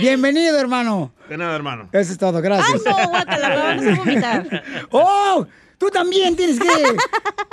Bienvenido, 0.00 0.58
hermano. 0.58 1.12
De 1.28 1.36
nada, 1.36 1.54
hermano. 1.54 1.88
Eso 1.92 2.12
es 2.12 2.18
todo, 2.18 2.40
gracias. 2.40 2.80
Ay, 2.86 2.92
no, 3.40 3.48
vamos 3.62 3.84
a 3.86 3.94
vomitar. 3.96 4.62
¡Oh! 4.90 5.46
Tú 5.78 5.88
también 5.90 6.36
tienes 6.36 6.60
que 6.60 6.68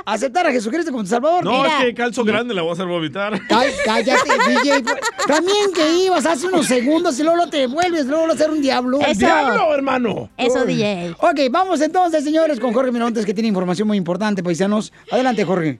aceptar 0.05 0.45
a 0.45 0.51
Jesucristo 0.51 0.91
como 0.91 1.03
tu 1.03 1.09
Salvador. 1.09 1.43
No, 1.43 1.63
Mira. 1.63 1.79
es 1.79 1.85
que 1.85 1.93
calzo 1.95 2.23
grande 2.23 2.53
le 2.53 2.61
voy 2.61 2.69
a 2.69 2.73
hacer 2.73 2.85
vomitar. 2.85 3.41
Cállate, 3.47 4.13
DJ. 4.47 4.83
También 5.25 5.73
que 5.73 5.95
ibas 6.03 6.27
hace 6.27 6.45
unos 6.45 6.67
segundos 6.67 7.19
y 7.19 7.23
luego 7.23 7.47
te 7.47 7.65
vuelves, 7.65 8.05
luego 8.05 8.31
a 8.31 8.37
ser 8.37 8.51
un 8.51 8.61
diablo. 8.61 8.99
¡El 9.01 9.17
diablo, 9.17 9.73
hermano! 9.73 10.29
Eso, 10.37 10.59
Uy. 10.59 10.75
DJ. 10.75 11.15
Ok, 11.19 11.39
vamos 11.49 11.81
entonces, 11.81 12.23
señores, 12.23 12.59
con 12.59 12.71
Jorge 12.71 12.91
Mirontes, 12.91 13.25
que 13.25 13.33
tiene 13.33 13.47
información 13.47 13.87
muy 13.87 13.97
importante, 13.97 14.43
paisanos. 14.43 14.93
Adelante, 15.11 15.43
Jorge. 15.43 15.79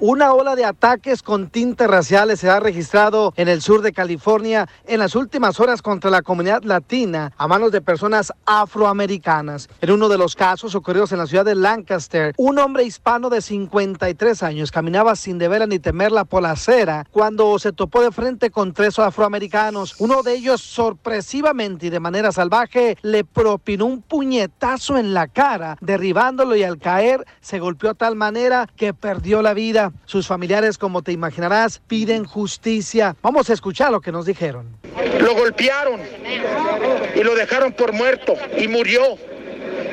Una 0.00 0.32
ola 0.32 0.56
de 0.56 0.64
ataques 0.64 1.22
con 1.22 1.48
tintes 1.48 1.86
raciales 1.86 2.40
se 2.40 2.50
ha 2.50 2.58
registrado 2.58 3.32
en 3.36 3.48
el 3.48 3.62
sur 3.62 3.80
de 3.80 3.92
California 3.92 4.68
en 4.86 4.98
las 4.98 5.14
últimas 5.14 5.60
horas 5.60 5.82
contra 5.82 6.10
la 6.10 6.20
comunidad 6.20 6.64
latina 6.64 7.32
a 7.38 7.46
manos 7.46 7.70
de 7.70 7.80
personas 7.80 8.32
afroamericanas. 8.44 9.68
En 9.80 9.92
uno 9.92 10.08
de 10.08 10.18
los 10.18 10.34
casos 10.34 10.74
ocurridos 10.74 11.12
en 11.12 11.18
la 11.18 11.28
ciudad 11.28 11.44
de 11.44 11.54
Lancaster, 11.54 12.34
un 12.36 12.58
hombre 12.58 12.82
hispano 12.82 13.30
de 13.30 13.40
53 13.40 14.42
años 14.42 14.72
caminaba 14.72 15.14
sin 15.14 15.38
deber 15.38 15.66
ni 15.68 15.78
temerla 15.78 16.24
por 16.24 16.42
la 16.42 16.50
acera 16.50 17.06
cuando 17.12 17.56
se 17.60 17.72
topó 17.72 18.02
de 18.02 18.10
frente 18.10 18.50
con 18.50 18.72
tres 18.72 18.98
afroamericanos. 18.98 19.94
Uno 20.00 20.24
de 20.24 20.34
ellos 20.34 20.60
sorpresivamente 20.60 21.86
y 21.86 21.90
de 21.90 22.00
manera 22.00 22.32
salvaje 22.32 22.98
le 23.02 23.24
propinó 23.24 23.86
un 23.86 24.02
puñetazo 24.02 24.98
en 24.98 25.14
la 25.14 25.28
cara, 25.28 25.78
derribándolo 25.80 26.56
y 26.56 26.64
al 26.64 26.78
caer 26.78 27.24
se 27.40 27.60
golpeó 27.60 27.90
a 27.90 27.94
tal 27.94 28.16
manera 28.16 28.68
que 28.76 28.92
perdió 28.92 29.40
la 29.40 29.54
vida. 29.54 29.83
Sus 30.04 30.26
familiares, 30.26 30.78
como 30.78 31.02
te 31.02 31.12
imaginarás, 31.12 31.80
piden 31.86 32.24
justicia. 32.24 33.16
Vamos 33.22 33.50
a 33.50 33.52
escuchar 33.52 33.90
lo 33.90 34.00
que 34.00 34.12
nos 34.12 34.26
dijeron. 34.26 34.76
Lo 35.20 35.34
golpearon 35.34 36.00
y 37.14 37.22
lo 37.22 37.34
dejaron 37.34 37.72
por 37.72 37.92
muerto 37.92 38.34
y 38.58 38.68
murió. 38.68 39.16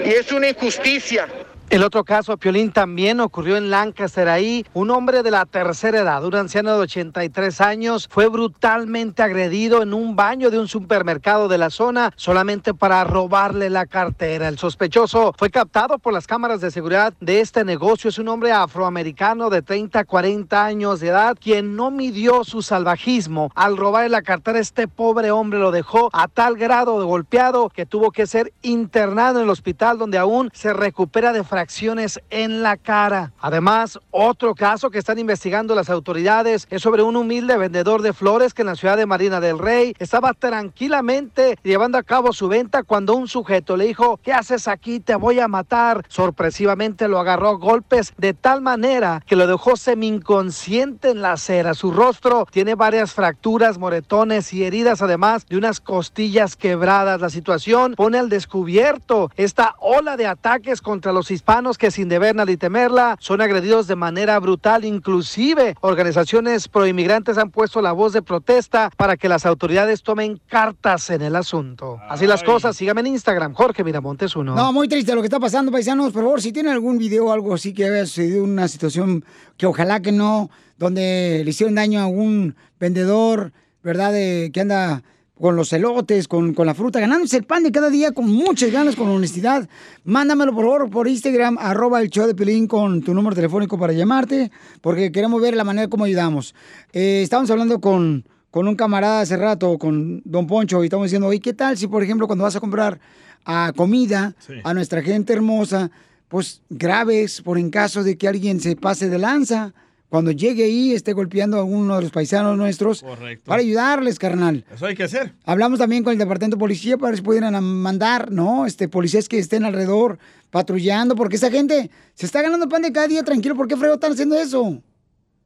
Y 0.06 0.10
es 0.10 0.32
una 0.32 0.50
injusticia. 0.50 1.28
El 1.72 1.86
otro 1.86 2.04
caso, 2.04 2.36
Piolín, 2.36 2.74
también 2.74 3.22
ocurrió 3.22 3.56
en 3.56 3.70
Lancaster. 3.70 4.28
Ahí, 4.28 4.66
un 4.74 4.92
hombre 4.92 5.24
de 5.24 5.32
la 5.32 5.46
tercera 5.46 6.00
edad, 6.00 6.26
un 6.26 6.36
anciano 6.36 6.76
de 6.76 6.82
83 6.82 7.62
años, 7.62 8.10
fue 8.12 8.28
brutalmente 8.28 9.24
agredido 9.24 9.82
en 9.82 9.94
un 9.94 10.18
baño 10.18 10.50
de 10.50 10.60
un 10.60 10.68
supermercado 10.68 11.48
de 11.48 11.58
la 11.58 11.70
zona 11.70 12.12
solamente 12.18 12.74
para 12.74 13.06
robarle 13.06 13.70
la 13.70 13.86
cartera. 13.86 14.50
El 14.50 14.58
sospechoso 14.58 15.34
fue 15.38 15.50
captado 15.50 15.98
por 15.98 16.12
las 16.12 16.28
cámaras 16.28 16.60
de 16.60 16.72
seguridad 16.72 17.14
de 17.22 17.40
este 17.40 17.64
negocio. 17.64 18.10
Es 18.10 18.20
un 18.20 18.28
hombre 18.28 18.52
afroamericano 18.52 19.50
de 19.50 19.62
30 19.62 20.00
a 20.00 20.04
40 20.04 20.66
años 20.66 21.00
de 21.00 21.08
edad, 21.08 21.38
quien 21.40 21.78
no 21.78 21.90
midió 21.90 22.44
su 22.44 22.64
salvajismo. 22.64 23.50
Al 23.56 23.78
robarle 23.78 24.10
la 24.10 24.24
cartera, 24.24 24.60
este 24.60 24.90
pobre 24.90 25.32
hombre 25.32 25.58
lo 25.60 25.72
dejó 25.72 26.10
a 26.12 26.28
tal 26.28 26.58
grado 26.58 27.00
de 27.00 27.06
golpeado 27.06 27.70
que 27.70 27.86
tuvo 27.86 28.12
que 28.12 28.28
ser 28.28 28.52
internado 28.62 29.40
en 29.40 29.46
el 29.46 29.50
hospital 29.50 29.98
donde 29.98 30.18
aún 30.18 30.50
se 30.54 30.74
recupera 30.74 31.32
de 31.32 31.46
fracciones 31.62 32.20
en 32.32 32.64
la 32.64 32.76
cara. 32.76 33.34
Además, 33.40 34.00
otro 34.10 34.56
caso 34.56 34.90
que 34.90 34.98
están 34.98 35.20
investigando 35.20 35.76
las 35.76 35.92
autoridades 35.92 36.66
es 36.72 36.82
sobre 36.82 37.04
un 37.04 37.16
humilde 37.16 37.56
vendedor 37.56 38.02
de 38.02 38.14
flores 38.14 38.56
que 38.56 38.64
en 38.64 38.66
la 38.66 38.76
ciudad 38.76 38.98
de 38.98 39.06
Marina 39.06 39.40
del 39.40 39.60
Rey 39.60 39.94
estaba 40.00 40.34
tranquilamente 40.34 41.60
llevando 41.62 42.00
a 42.00 42.04
cabo 42.04 42.34
su 42.34 42.48
venta 42.48 42.82
cuando 42.82 43.14
un 43.14 43.28
sujeto 43.28 43.78
le 43.78 43.86
dijo, 43.86 44.20
¿qué 44.24 44.34
haces 44.34 44.68
aquí? 44.68 45.00
Te 45.00 45.14
voy 45.14 45.40
a 45.40 45.48
matar. 45.48 46.04
Sorpresivamente 46.08 47.08
lo 47.08 47.20
agarró 47.20 47.50
a 47.50 47.58
golpes 47.58 48.12
de 48.18 48.34
tal 48.34 48.62
manera 48.62 49.22
que 49.28 49.36
lo 49.36 49.46
dejó 49.46 49.76
semi-inconsciente 49.76 51.12
en 51.12 51.22
la 51.22 51.34
acera. 51.34 51.76
Su 51.76 51.92
rostro 51.92 52.48
tiene 52.50 52.74
varias 52.74 53.14
fracturas, 53.14 53.78
moretones 53.78 54.52
y 54.52 54.64
heridas, 54.64 55.04
además 55.04 55.46
de 55.46 55.58
unas 55.58 55.80
costillas 55.80 56.56
quebradas. 56.56 57.22
La 57.22 57.30
situación 57.30 57.94
pone 57.96 58.18
al 58.18 58.30
descubierto 58.30 59.30
esta 59.36 59.76
ola 59.78 60.18
de 60.18 60.26
ataques 60.26 60.82
contra 60.82 61.12
los 61.12 61.30
hispanos 61.30 61.51
que 61.78 61.92
sin 61.92 62.08
deber 62.08 62.34
ni 62.34 62.56
temerla 62.56 63.18
son 63.20 63.42
agredidos 63.42 63.86
de 63.86 63.98
manera 63.98 64.40
brutal. 64.40 64.86
Inclusive 64.86 65.76
organizaciones 65.82 66.70
proinmigrantes 66.70 67.38
han 67.38 67.52
puesto 67.52 67.82
la 67.82 67.92
voz 67.92 68.14
de 68.14 68.22
protesta 68.22 68.90
para 68.96 69.18
que 69.18 69.28
las 69.28 69.46
autoridades 69.46 70.02
tomen 70.02 70.40
cartas 70.48 71.10
en 71.10 71.22
el 71.22 71.36
asunto. 71.36 72.00
Así 72.08 72.26
las 72.26 72.42
cosas, 72.42 72.78
síganme 72.78 73.02
en 73.02 73.08
Instagram, 73.08 73.54
Jorge 73.54 73.84
Miramontes 73.84 74.34
uno. 74.38 74.56
No, 74.56 74.72
muy 74.72 74.88
triste 74.88 75.14
lo 75.14 75.22
que 75.22 75.28
está 75.28 75.42
pasando, 75.42 75.74
paisanos. 75.74 76.14
Por 76.14 76.24
favor, 76.24 76.42
si 76.42 76.54
tienen 76.54 76.72
algún 76.72 76.98
video 76.98 77.26
o 77.26 77.34
algo 77.34 77.54
así 77.54 77.74
que 77.74 77.84
haya 77.84 78.06
sucedido, 78.06 78.46
una 78.46 78.70
situación 78.70 79.26
que 79.58 79.66
ojalá 79.66 80.02
que 80.02 80.14
no, 80.14 80.50
donde 80.78 81.42
le 81.44 81.50
hicieron 81.50 81.76
daño 81.76 82.00
a 82.00 82.08
un 82.08 82.56
vendedor, 82.80 83.52
¿verdad? 83.84 84.14
De, 84.14 84.52
que 84.54 84.62
anda 84.62 85.04
con 85.42 85.56
los 85.56 85.74
elotes, 85.74 86.28
con, 86.28 86.54
con 86.54 86.68
la 86.68 86.76
fruta, 86.76 87.00
ganándose 87.00 87.36
el 87.38 87.44
pan 87.44 87.64
de 87.64 87.72
cada 87.72 87.90
día 87.90 88.12
con 88.12 88.30
muchas 88.30 88.72
ganas, 88.72 88.96
con 88.96 89.10
honestidad. 89.10 89.68
Mándamelo 90.04 90.54
por 90.54 90.66
favor 90.66 90.90
por 90.90 91.08
Instagram, 91.08 91.58
arroba 91.60 92.00
el 92.00 92.10
show 92.10 92.28
de 92.28 92.36
Pelín 92.36 92.68
con 92.68 93.02
tu 93.02 93.14
número 93.16 93.36
telefónico 93.36 93.78
para 93.80 93.92
llamarte, 93.92 94.52
porque 94.82 95.12
queremos 95.12 95.42
ver 95.42 95.56
la 95.56 95.64
manera 95.64 95.88
como 95.88 96.06
ayudamos. 96.06 96.54
Eh, 96.94 97.22
estábamos 97.24 97.50
hablando 97.50 97.82
con, 97.82 98.24
con 98.52 98.68
un 98.68 98.76
camarada 98.76 99.22
hace 99.22 99.36
rato, 99.36 99.80
con 99.80 100.22
Don 100.26 100.46
Poncho, 100.46 100.84
y 100.84 100.86
estamos 100.86 101.08
diciendo, 101.08 101.28
oye, 101.28 101.40
¿qué 101.40 101.54
tal 101.54 101.76
si, 101.76 101.88
por 101.88 102.04
ejemplo, 102.04 102.28
cuando 102.28 102.44
vas 102.44 102.56
a 102.56 102.60
comprar 102.60 103.00
a 103.44 103.74
comida 103.76 104.36
a 104.64 104.74
nuestra 104.76 105.02
gente 105.02 105.34
hermosa, 105.34 105.90
pues 106.28 106.62
graves 106.70 107.42
por 107.42 107.58
en 107.58 107.72
caso 107.72 108.04
de 108.04 108.16
que 108.16 108.28
alguien 108.28 108.60
se 108.60 108.76
pase 108.76 109.10
de 109.10 109.18
lanza? 109.18 109.74
Cuando 110.12 110.32
llegue 110.32 110.66
ahí, 110.66 110.92
esté 110.92 111.14
golpeando 111.14 111.58
a 111.58 111.64
uno 111.64 111.96
de 111.96 112.02
los 112.02 112.12
paisanos 112.12 112.58
nuestros 112.58 113.02
Correcto. 113.02 113.46
para 113.46 113.62
ayudarles, 113.62 114.20
carnal. 114.20 114.66
Eso 114.70 114.86
hay 114.86 114.94
que 114.94 115.04
hacer. 115.04 115.36
Hablamos 115.46 115.80
también 115.80 116.04
con 116.04 116.12
el 116.12 116.20
departamento 116.20 116.58
de 116.58 116.60
policía 116.60 116.98
para 116.98 117.12
ver 117.12 117.20
si 117.20 117.24
pudieran 117.24 117.64
mandar, 117.64 118.30
¿no? 118.30 118.66
Este, 118.66 118.90
policías 118.90 119.30
que 119.30 119.40
estén 119.40 119.64
alrededor 119.64 120.20
patrullando, 120.50 121.16
porque 121.16 121.38
esa 121.38 121.50
gente 121.50 121.90
se 122.14 122.26
está 122.26 122.42
ganando 122.42 122.68
pan 122.68 122.82
de 122.82 122.92
cada 122.92 123.08
día 123.08 123.24
tranquilo. 123.24 123.56
¿Por 123.56 123.70
qué 123.70 123.78
frego 123.78 123.94
están 123.94 124.12
haciendo 124.12 124.38
eso? 124.38 124.84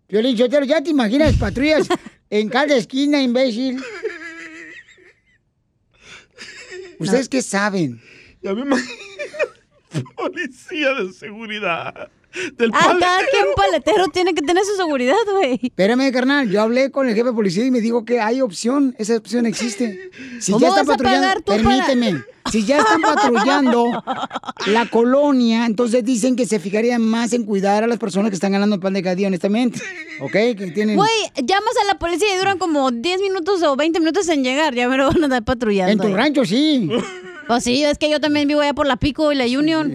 Piolín 0.08 0.36
Sotelo, 0.36 0.66
ya 0.66 0.82
te 0.82 0.90
imaginas 0.90 1.36
patrullas 1.40 1.88
en 2.32 2.50
cada 2.50 2.76
esquina, 2.76 3.22
imbécil. 3.22 3.80
¿Ustedes 6.98 7.30
qué 7.30 7.44
saben? 7.44 8.02
Ya 8.42 8.56
me 8.56 8.62
imagino. 8.62 8.90
Policía 10.16 10.96
de 10.96 11.14
seguridad. 11.14 12.10
Del 12.58 12.72
Ah, 12.74 12.80
cada 12.80 13.00
paletero. 13.00 13.28
quien 13.32 13.46
paletero 13.56 14.08
tiene 14.10 14.34
que 14.34 14.42
tener 14.42 14.64
su 14.66 14.76
seguridad, 14.76 15.16
güey. 15.34 15.60
Espérame, 15.64 16.12
carnal, 16.12 16.50
yo 16.50 16.62
hablé 16.62 16.92
con 16.92 17.08
el 17.08 17.16
jefe 17.16 17.28
de 17.30 17.34
policía 17.34 17.66
y 17.66 17.72
me 17.72 17.82
dijo 17.82 18.06
que 18.06 18.20
hay 18.20 18.42
opción, 18.42 18.96
esa 18.98 19.16
opción 19.16 19.46
existe. 19.46 20.12
Si 20.40 20.52
¿Cómo 20.52 20.66
ya 20.66 20.72
vas 20.72 20.82
a 20.82 20.86
patrullando, 20.86 21.22
pagar 21.22 21.38
tú 21.42 21.52
para- 21.52 21.64
permíteme, 21.64 22.24
si 22.52 22.64
ya 22.66 22.80
están 22.80 23.02
patrullando 23.02 24.04
la 24.68 24.86
colonia, 24.90 25.66
entonces 25.66 26.04
dicen 26.06 26.36
que 26.36 26.46
se 26.46 26.60
fijarían 26.60 27.02
más 27.02 27.34
en 27.34 27.44
cuidar 27.44 27.84
a 27.84 27.88
las 27.88 27.98
personas 27.98 28.30
que 28.30 28.36
están 28.36 28.52
ganando 28.52 28.76
el 28.76 28.82
pan 28.82 28.94
de 28.94 29.02
cada 29.02 29.16
día, 29.16 29.28
honestamente. 29.28 29.80
¿Ok? 30.22 30.32
Que 30.32 30.72
tienen... 30.74 30.96
Güey, 30.96 31.10
llamas 31.44 31.74
a 31.84 31.88
la 31.88 31.98
policía 31.98 32.28
y 32.36 32.38
duran 32.38 32.58
como 32.60 32.92
10 32.92 33.22
minutos 33.22 33.64
o 33.64 33.76
20 33.76 34.00
minutos 34.00 34.28
en 34.30 34.44
llegar. 34.44 34.76
Ya 34.76 34.88
me 34.88 34.98
lo 34.98 35.08
van 35.08 35.22
a 35.22 35.26
andar 35.26 35.44
patrullando. 35.44 35.92
En 35.92 35.98
tu 35.98 36.08
ahí. 36.08 36.14
rancho 36.14 36.46
sí. 36.46 36.90
Pues 37.48 37.64
sí, 37.64 37.84
es 37.84 37.98
que 37.98 38.10
yo 38.10 38.20
también 38.20 38.48
vivo 38.48 38.62
allá 38.62 38.74
por 38.74 38.88
la 38.88 38.98
Pico 38.98 39.32
y 39.32 39.36
la 39.36 39.46
Union. 39.46 39.94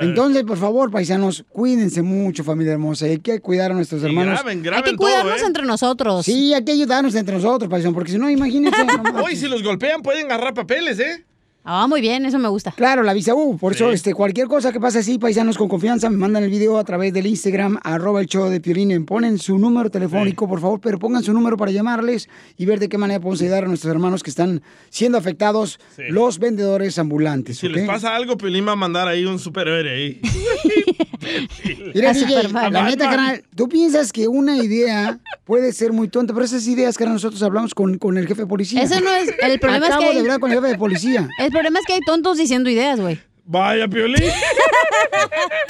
Entonces, 0.00 0.44
por 0.44 0.58
favor, 0.58 0.90
paisanos, 0.90 1.44
cuídense 1.48 2.02
mucho, 2.02 2.44
familia 2.44 2.72
hermosa. 2.72 3.06
Hay 3.06 3.18
que 3.18 3.40
cuidar 3.40 3.70
a 3.70 3.74
nuestros 3.74 4.02
hermanos. 4.02 4.40
graben, 4.42 4.74
Hay 4.74 4.82
que 4.82 4.96
cuidarnos 4.96 5.34
todo, 5.36 5.44
¿eh? 5.44 5.46
entre 5.46 5.64
nosotros. 5.64 6.26
Sí, 6.26 6.52
hay 6.54 6.64
que 6.64 6.72
ayudarnos 6.72 7.14
entre 7.14 7.34
nosotros, 7.34 7.70
paisanos, 7.70 7.94
porque 7.94 8.12
si 8.12 8.18
no, 8.18 8.28
imagínense. 8.28 8.80
Hoy 9.24 9.36
si 9.36 9.48
los 9.48 9.62
golpean 9.62 10.02
pueden 10.02 10.26
agarrar 10.26 10.54
papeles, 10.54 10.98
¿eh? 10.98 11.24
Ah, 11.66 11.86
muy 11.86 12.02
bien, 12.02 12.26
eso 12.26 12.38
me 12.38 12.48
gusta. 12.48 12.72
Claro, 12.72 13.02
la 13.02 13.14
visa 13.14 13.34
U. 13.34 13.56
Por 13.56 13.72
eso, 13.72 13.88
Sí. 13.88 13.94
este, 13.94 14.12
cualquier 14.12 14.48
cosa 14.48 14.70
que 14.70 14.78
pase 14.80 14.98
así, 14.98 15.18
paisanos 15.18 15.56
con 15.56 15.66
confianza, 15.66 16.10
me 16.10 16.18
mandan 16.18 16.44
el 16.44 16.50
video 16.50 16.76
a 16.78 16.84
través 16.84 17.12
del 17.14 17.26
Instagram, 17.26 17.78
arroba 17.82 18.20
el 18.20 18.26
show 18.26 18.50
de 18.50 18.60
Piolín, 18.60 18.90
y 18.90 18.98
ponen 19.00 19.38
su 19.38 19.58
número 19.58 19.88
telefónico, 19.90 20.46
por 20.46 20.60
favor, 20.60 20.78
pero 20.80 20.98
pongan 20.98 21.22
su 21.22 21.32
número 21.32 21.56
para 21.56 21.70
llamarles 21.70 22.28
y 22.58 22.66
ver 22.66 22.80
de 22.80 22.90
qué 22.90 22.98
manera 22.98 23.18
podemos 23.18 23.40
ayudar 23.40 23.64
a 23.64 23.68
nuestros 23.68 23.90
hermanos 23.90 24.22
que 24.22 24.28
están 24.28 24.60
siendo 24.90 25.16
afectados, 25.16 25.80
Sí. 25.96 26.02
los 26.10 26.38
vendedores 26.38 26.98
ambulantes. 26.98 27.56
Si 27.58 27.68
les 27.68 27.86
pasa 27.86 28.14
algo, 28.14 28.36
Pelín 28.36 28.68
va 28.68 28.72
a 28.72 28.76
mandar 28.76 29.08
ahí 29.08 29.24
un 29.24 29.38
superhéroe 29.38 29.90
ahí. 29.90 30.20
Mira, 31.94 32.12
DJ, 32.12 32.48
la 32.52 32.84
neta, 32.84 33.08
carnal, 33.08 33.42
tú 33.56 33.68
piensas 33.68 34.12
que 34.12 34.28
una 34.28 34.56
idea 34.62 35.18
puede 35.44 35.72
ser 35.72 35.92
muy 35.92 36.08
tonta, 36.08 36.34
pero 36.34 36.44
esas 36.44 36.66
ideas 36.66 36.98
que 36.98 37.06
nosotros 37.06 37.42
hablamos 37.42 37.74
con, 37.74 37.98
con 37.98 38.18
el 38.18 38.26
jefe 38.26 38.42
de 38.42 38.46
policía. 38.46 38.82
Eso 38.82 39.00
no 39.00 39.10
es- 39.14 39.32
el 39.42 39.58
problema 39.58 39.86
es 39.86 39.92
Acabo 39.92 40.02
que 40.02 40.08
hay- 40.08 40.14
de 40.16 40.20
hablar 40.20 40.40
con 40.40 40.50
el 40.50 40.58
jefe 40.58 40.68
de 40.72 40.78
policía. 40.78 41.28
El 41.38 41.50
problema 41.54 41.78
es 41.78 41.86
que 41.86 41.94
hay 41.94 42.00
tontos 42.00 42.36
diciendo 42.36 42.68
ideas, 42.68 43.00
güey. 43.00 43.20
Vaya, 43.46 43.86
Piolín. 43.86 44.30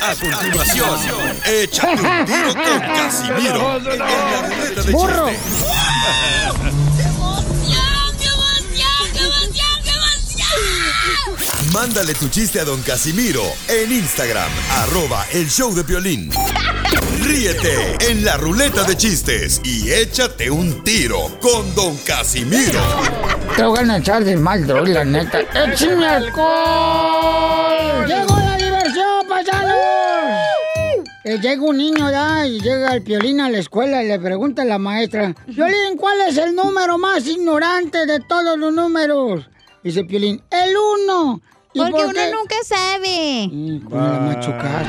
A 0.01 0.15
continuación, 0.15 0.99
échate 1.47 2.03
un 2.03 2.25
tiro 2.25 2.55
con 2.55 2.81
Casimiro. 2.81 3.77
En 3.93 3.99
la 3.99 4.43
ruleta 4.49 4.83
de 4.83 4.93
¡Burro! 4.93 5.31
Mándale 11.75 12.15
tu 12.15 12.29
chiste 12.29 12.61
a 12.61 12.65
don 12.65 12.81
Casimiro 12.83 13.43
en 13.67 13.91
Instagram, 13.91 14.49
arroba 14.71 15.27
el 15.33 15.51
show 15.51 15.75
de 15.75 15.83
violín. 15.83 16.31
Ríete 17.21 17.97
en 18.09 18.25
la 18.25 18.37
ruleta 18.37 18.85
de 18.85 18.97
chistes 18.97 19.61
y 19.65 19.91
échate 19.91 20.53
un 20.53 20.85
tiro 20.85 21.37
con 21.41 21.75
don 21.75 21.97
Casimiro. 22.07 22.79
Te 23.57 23.65
voy 23.65 23.91
a 23.91 23.97
echar 23.97 24.23
de 24.23 24.37
mal, 24.37 24.65
droga, 24.65 24.89
la 24.89 25.05
neta. 25.05 25.41
¡Échame 25.41 26.07
alcohol! 26.07 28.07
¡Llegó 28.07 28.39
la 28.39 28.57
diversión, 28.57 29.27
paisanos! 29.29 29.75
Eh, 31.25 31.41
llega 31.43 31.61
un 31.61 31.77
niño 31.77 32.09
ya 32.09 32.47
y 32.47 32.61
llega 32.61 32.95
el 32.95 33.03
Piolín 33.03 33.41
a 33.41 33.51
la 33.51 33.59
escuela 33.59 34.05
y 34.05 34.07
le 34.07 34.21
pregunta 34.21 34.63
a 34.63 34.65
la 34.65 34.79
maestra, 34.79 35.35
Piolín, 35.47 35.97
¿cuál 35.99 36.21
es 36.29 36.37
el 36.37 36.55
número 36.55 36.99
más 36.99 37.27
ignorante 37.27 38.07
de 38.07 38.21
todos 38.21 38.57
los 38.57 38.73
números? 38.73 39.49
Dice 39.83 40.05
Piolín, 40.05 40.41
el 40.53 40.77
uno. 40.77 41.43
¿Y 41.75 41.79
Porque 41.81 41.93
por 41.93 42.07
uno 42.07 42.21
nunca 42.39 42.55
sabe. 42.65 43.49
Mm, 43.53 43.79
¿Cómo 43.89 44.01
la 44.01 44.21
machucaste? 44.21 44.89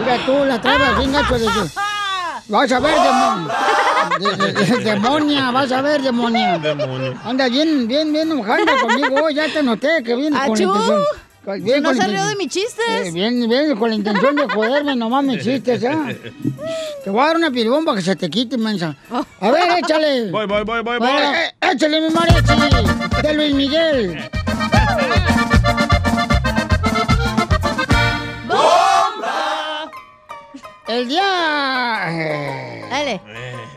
Mira 0.00 0.26
tú, 0.26 0.44
la 0.46 0.60
trabas 0.60 0.98
bien 0.98 1.12
gacho 1.12 1.34
de 1.38 1.44
su- 1.44 1.70
Vas 2.48 2.72
a 2.72 2.80
ver, 2.80 2.94
demonio. 3.00 3.50
De- 4.18 4.52
de- 4.52 4.64
de- 4.64 4.84
demonia, 4.84 5.50
vas 5.50 5.70
a 5.72 5.82
ver, 5.82 6.02
demonia. 6.02 6.58
Demonio. 6.58 7.14
Anda 7.24 7.48
bien, 7.48 7.86
bien, 7.86 8.12
bien 8.12 8.30
enojada 8.32 8.64
conmigo. 8.80 9.22
hoy, 9.24 9.34
Ya 9.34 9.52
te 9.52 9.62
noté 9.62 10.02
que 10.02 10.16
viene 10.16 10.36
con 10.46 10.60
intención. 10.60 11.02
Si 11.64 11.80
no 11.80 11.94
se 11.94 12.06
rió 12.06 12.26
de 12.26 12.36
mis 12.36 12.48
chistes. 12.48 12.84
Eh, 12.88 13.10
Bien, 13.12 13.48
bien, 13.48 13.74
con 13.76 13.88
la 13.90 13.96
intención 13.96 14.36
de 14.36 14.46
joderme, 14.48 14.94
nomás 14.96 15.24
me 15.24 15.38
chistes, 15.40 15.80
¿ya? 15.80 15.96
Te 17.04 17.10
voy 17.10 17.22
a 17.22 17.26
dar 17.28 17.36
una 17.36 17.50
piribón 17.50 17.84
para 17.84 17.96
que 17.96 18.02
se 18.04 18.14
te 18.16 18.28
quite, 18.28 18.56
mensa. 18.58 18.94
A 19.40 19.50
ver, 19.50 19.78
échale. 19.78 20.30
Voy, 20.30 20.46
voy, 20.46 20.64
voy, 20.64 20.82
voy, 20.82 20.98
voy. 20.98 21.08
Eh, 21.08 21.46
eh, 21.62 21.70
échale, 21.72 22.00
mi 22.02 22.10
mariachi. 22.14 23.22
De 23.22 23.34
Luis 23.34 23.54
Miguel. 23.54 24.30
El 30.90 31.06
día... 31.08 31.22
eh, 32.08 32.84
Dale. 32.90 33.12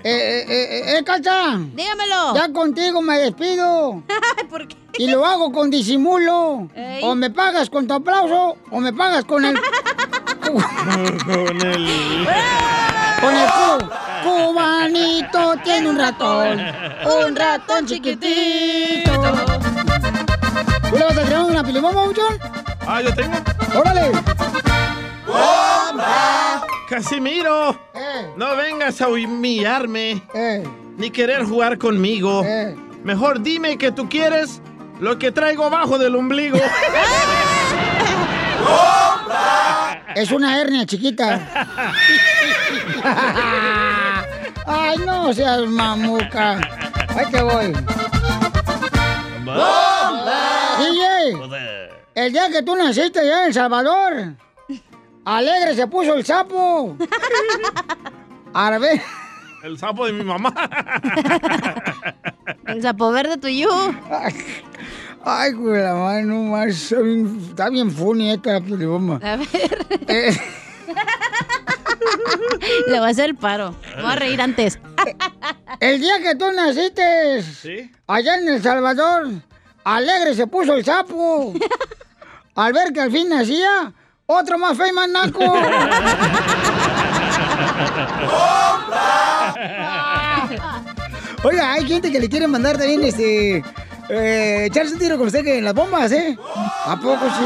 eh, 0.04 0.46
eh, 0.50 0.98
eh, 0.98 1.04
Cacha. 1.04 1.58
Dígamelo. 1.60 2.34
Ya 2.34 2.52
contigo 2.52 3.04
me 3.04 3.20
despido. 3.20 4.02
¿Por 4.50 4.68
qué? 4.68 4.76
Y 4.98 5.08
lo 5.12 5.24
hago 5.24 5.52
con 5.52 5.70
disimulo. 5.70 6.70
Ey. 6.76 7.02
O 7.04 7.14
me 7.14 7.30
pagas 7.30 7.70
con 7.70 7.86
tu 7.88 7.94
aplauso 7.94 8.58
o 8.72 8.80
me 8.80 8.92
pagas 8.94 9.26
con 9.26 9.46
el... 9.46 9.56
Con 10.42 11.62
el... 11.68 12.28
Con 13.22 13.36
el 13.36 13.48
cu. 13.48 13.86
Cubanito 14.24 15.56
tiene 15.64 15.90
un 15.90 16.00
ratón. 16.00 16.60
Un 17.28 17.36
ratón 17.36 17.86
chiquitito. 17.86 19.12
¿Tú 20.90 20.98
le 20.98 21.06
vas 21.06 21.18
a 21.18 21.22
traer 21.24 21.44
una 21.44 21.64
pilibomba, 21.64 22.06
Buchón? 22.06 22.40
Ah, 22.88 23.02
yo 23.02 23.14
tengo. 23.14 23.38
¡Órale! 23.76 24.12
Casimiro, 26.98 27.72
Eh. 27.96 28.28
no 28.38 28.56
vengas 28.56 29.02
a 29.02 29.08
humillarme. 29.08 30.22
Ni 30.96 31.10
querer 31.10 31.44
jugar 31.44 31.80
conmigo. 31.80 32.46
Mejor 33.04 33.42
dime 33.42 33.80
que 33.80 33.92
tú 33.92 34.08
quieres 34.08 34.62
lo 35.00 35.18
que 35.18 35.32
traigo 35.32 35.66
abajo 35.66 35.98
del 35.98 36.16
ombligo. 36.16 36.60
Es 40.16 40.32
una 40.32 40.62
hernia 40.62 40.86
chiquita. 40.86 41.42
Ay, 44.68 44.98
no 45.00 45.34
seas 45.34 45.62
mamuca. 45.66 46.60
Ahí 47.18 47.26
te 47.32 47.42
voy. 47.42 47.74
DJ, 50.80 51.40
el 52.14 52.32
día 52.32 52.50
que 52.52 52.62
tú 52.62 52.76
naciste 52.76 53.20
allá 53.22 53.42
en 53.42 53.48
El 53.48 53.54
Salvador, 53.56 54.14
alegre 55.26 55.76
se 55.76 55.88
puso 55.88 56.14
el 56.16 56.26
sapo. 56.26 56.98
A 58.54 58.78
ver. 58.78 59.02
El 59.64 59.78
sapo 59.78 60.06
de 60.06 60.14
mi 60.14 60.24
mamá. 60.24 60.54
El 62.68 62.82
sapo 62.82 63.12
verde 63.12 63.38
tuyo. 63.38 63.70
Ay, 65.26 65.54
güey, 65.54 65.82
la 65.82 65.94
madre, 65.96 66.24
no 66.24 66.36
más. 66.44 66.68
Está 66.68 67.00
bien, 67.02 67.42
está 67.50 67.70
bien 67.70 67.92
funny 67.92 68.32
esta 68.32 68.60
pilibomba. 68.60 69.20
A 69.24 69.38
ver. 69.38 69.48
Eh, 70.08 70.38
Le 72.88 73.00
voy 73.00 73.08
a 73.08 73.12
hacer 73.12 73.26
el 73.30 73.36
paro. 73.36 73.74
Me 73.96 74.02
voy 74.02 74.12
a 74.12 74.16
reír 74.16 74.42
antes. 74.42 74.80
el 75.80 76.02
día 76.02 76.20
que 76.22 76.36
tú 76.36 76.46
naciste, 76.52 77.90
allá 78.08 78.36
en 78.36 78.48
El 78.50 78.62
Salvador, 78.62 79.30
alegre 79.86 80.36
se 80.36 80.46
puso 80.48 80.74
el 80.74 80.84
sapo. 80.84 81.54
Al 82.56 82.72
ver 82.74 82.94
que 82.94 83.02
al 83.02 83.12
fin 83.12 83.30
nacía, 83.30 83.94
otro 84.26 84.58
más 84.58 84.78
feo 84.78 84.88
y 84.88 84.94
más 84.94 85.10
naco. 85.10 85.40
Oiga, 91.44 91.74
hay 91.74 91.86
gente 91.86 92.12
que 92.12 92.20
le 92.20 92.30
quiere 92.30 92.48
mandar 92.48 92.78
también 92.78 93.04
este. 93.04 93.64
Eh, 94.10 94.66
echarse 94.66 94.94
un 94.94 95.00
tiro 95.00 95.18
con 95.18 95.28
usted 95.28 95.44
que 95.44 95.58
en 95.58 95.66
las 95.66 95.74
bombas, 95.74 96.12
¿eh? 96.12 96.38
¿A 96.86 96.96
poco 96.98 97.26
sí? 97.38 97.46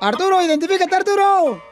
Arturo, 0.00 0.42
identifícate, 0.42 0.94
Arturo. 0.94 1.62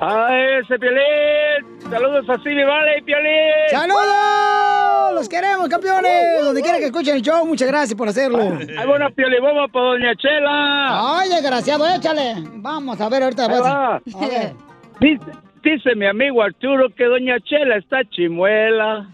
¡Ay, 0.00 0.42
ese 0.62 0.78
Piolín! 0.78 1.80
¡Saludos 1.90 2.28
a 2.28 2.36
Silvia 2.42 2.66
Vale 2.66 2.98
y 2.98 3.02
Piolín! 3.02 3.70
¡Saludos! 3.70 5.14
¡Los 5.14 5.28
queremos, 5.28 5.68
campeones! 5.68 6.44
Donde 6.44 6.62
quiera 6.62 6.78
que 6.78 6.86
escuchen 6.86 7.16
el 7.16 7.22
show, 7.22 7.44
muchas 7.46 7.68
gracias 7.68 7.94
por 7.96 8.08
hacerlo. 8.08 8.38
¡Hay 8.78 8.86
buena 8.86 9.10
Piolibomba 9.10 9.68
para 9.68 9.84
Doña 9.86 10.14
Chela! 10.16 11.18
¡Ay, 11.20 11.28
desgraciado, 11.30 11.86
échale! 11.88 12.34
Vamos 12.56 13.00
a 13.00 13.08
ver 13.08 13.22
ahorita. 13.22 13.42
Ahí 13.44 13.48
vas 13.50 13.62
va. 13.62 13.94
a- 13.94 13.96
a 13.96 14.00
ver. 14.28 14.52
Dice, 15.00 15.24
dice 15.62 15.94
mi 15.96 16.06
amigo 16.06 16.42
Arturo 16.42 16.88
que 16.96 17.04
Doña 17.04 17.38
Chela 17.40 17.76
está 17.76 17.98
chimuela 18.10 19.08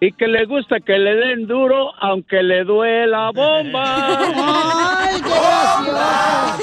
y 0.00 0.12
que 0.12 0.26
le 0.26 0.44
gusta 0.46 0.80
que 0.80 0.96
le 0.98 1.14
den 1.14 1.46
duro 1.46 1.90
aunque 2.00 2.42
le 2.42 2.64
duela 2.64 3.30
bomba. 3.34 3.84
¡Ay, 4.98 5.20
qué 5.22 5.28
gracioso! 5.28 5.98
Ah, 5.98 6.56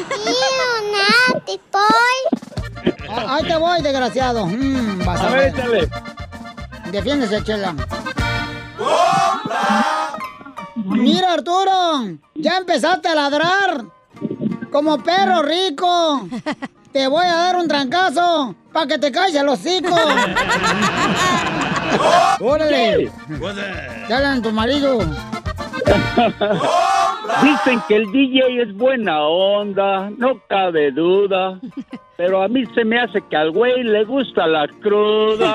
Ahí 3.10 3.44
te 3.44 3.56
voy, 3.58 3.82
desgraciado. 3.82 4.46
Mm, 4.48 5.06
vas 5.06 5.20
a, 5.22 5.28
A 5.28 5.32
ver, 5.32 5.48
échale. 5.54 5.90
Defiéndese, 6.92 7.44
Chela. 7.44 7.76
Mira, 10.76 11.34
Arturo, 11.34 12.06
ya 12.36 12.58
empezaste 12.58 13.08
a 13.10 13.16
ladrar. 13.16 13.84
Como 14.72 14.98
perro 15.04 15.42
rico. 15.44 16.28
Te 16.92 17.08
voy 17.08 17.26
a 17.26 17.36
dar 17.36 17.56
un 17.58 17.68
trancazo 17.68 18.56
para 18.74 18.88
que 18.88 18.98
te 18.98 19.12
calles 19.12 19.36
el 19.42 19.50
hocico. 19.50 19.96
¡Órale! 22.40 23.12
Ya 24.10 24.18
hablan 24.18 24.42
tu 24.42 24.52
marido. 24.52 25.00
Dicen 27.42 27.82
que 27.88 27.96
el 27.96 28.12
DJ 28.12 28.62
es 28.62 28.76
buena 28.76 29.22
onda, 29.22 30.10
no 30.18 30.40
cabe 30.48 30.92
duda. 30.92 31.60
Pero 32.18 32.42
a 32.42 32.48
mí 32.48 32.64
se 32.74 32.84
me 32.84 33.00
hace 33.00 33.22
que 33.30 33.38
al 33.38 33.52
güey 33.52 33.84
le 33.84 34.04
gusta 34.06 34.48
la 34.48 34.68
cruda. 34.82 35.54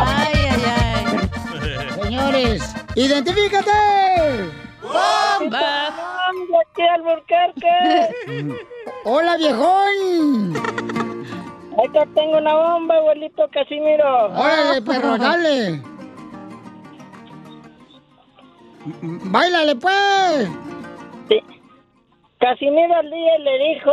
Ay, 0.00 0.32
ay, 0.34 0.62
ay. 0.64 2.00
Señores, 2.02 2.74
¡identifícate! 2.94 3.70
¡Bomba! 4.82 5.88
aquí 6.60 6.82
Alburquerque! 6.82 8.56
¡Hola, 9.04 9.36
viejón! 9.36 11.07
Acá 11.78 12.04
tengo 12.14 12.38
una 12.38 12.54
bomba, 12.54 12.96
abuelito 12.96 13.48
Casimiro. 13.52 14.26
¡Órale, 14.34 14.82
perro, 14.86 15.16
dale! 15.16 15.80
¡Báilale, 19.02 19.76
pues! 19.76 20.48
Casimiro 22.40 22.94
al 22.94 23.10
día 23.10 23.38
le 23.38 23.58
dijo, 23.74 23.92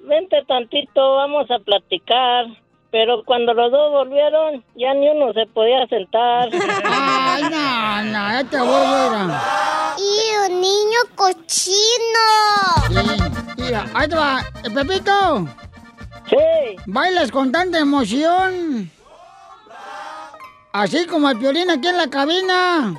vente 0.00 0.44
tantito, 0.46 1.16
vamos 1.16 1.50
a 1.50 1.58
platicar. 1.60 2.46
Pero 2.90 3.22
cuando 3.24 3.54
los 3.54 3.70
dos 3.70 3.92
volvieron, 3.92 4.64
ya 4.74 4.92
ni 4.94 5.08
uno 5.08 5.32
se 5.32 5.46
podía 5.46 5.86
sentar. 5.86 6.48
¡Ay, 6.84 7.42
no, 7.44 8.02
no! 8.04 8.30
¡Este 8.40 8.56
abuelo 8.56 9.32
¡Y 9.98 10.50
un 10.50 10.60
niño 10.60 10.98
cochino! 11.14 12.26
Sí, 12.88 13.62
mira, 13.62 13.84
ahí 13.94 14.08
te 14.08 14.16
va. 14.16 14.40
Pepito. 14.74 15.46
Sí. 16.30 16.36
Bailas 16.86 17.30
con 17.30 17.52
tanta 17.52 17.78
emoción. 17.78 18.90
Así 20.72 21.06
como 21.06 21.28
el 21.28 21.36
violín 21.36 21.70
aquí 21.70 21.88
en 21.88 21.96
la 21.96 22.08
cabina. 22.08 22.94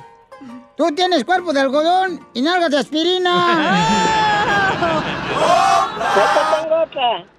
Tú 0.76 0.86
tienes 0.94 1.24
cuerpo 1.24 1.52
de 1.52 1.60
algodón 1.60 2.20
y 2.34 2.42
nalgas 2.42 2.70
de 2.70 2.78
aspirina. 2.78 3.78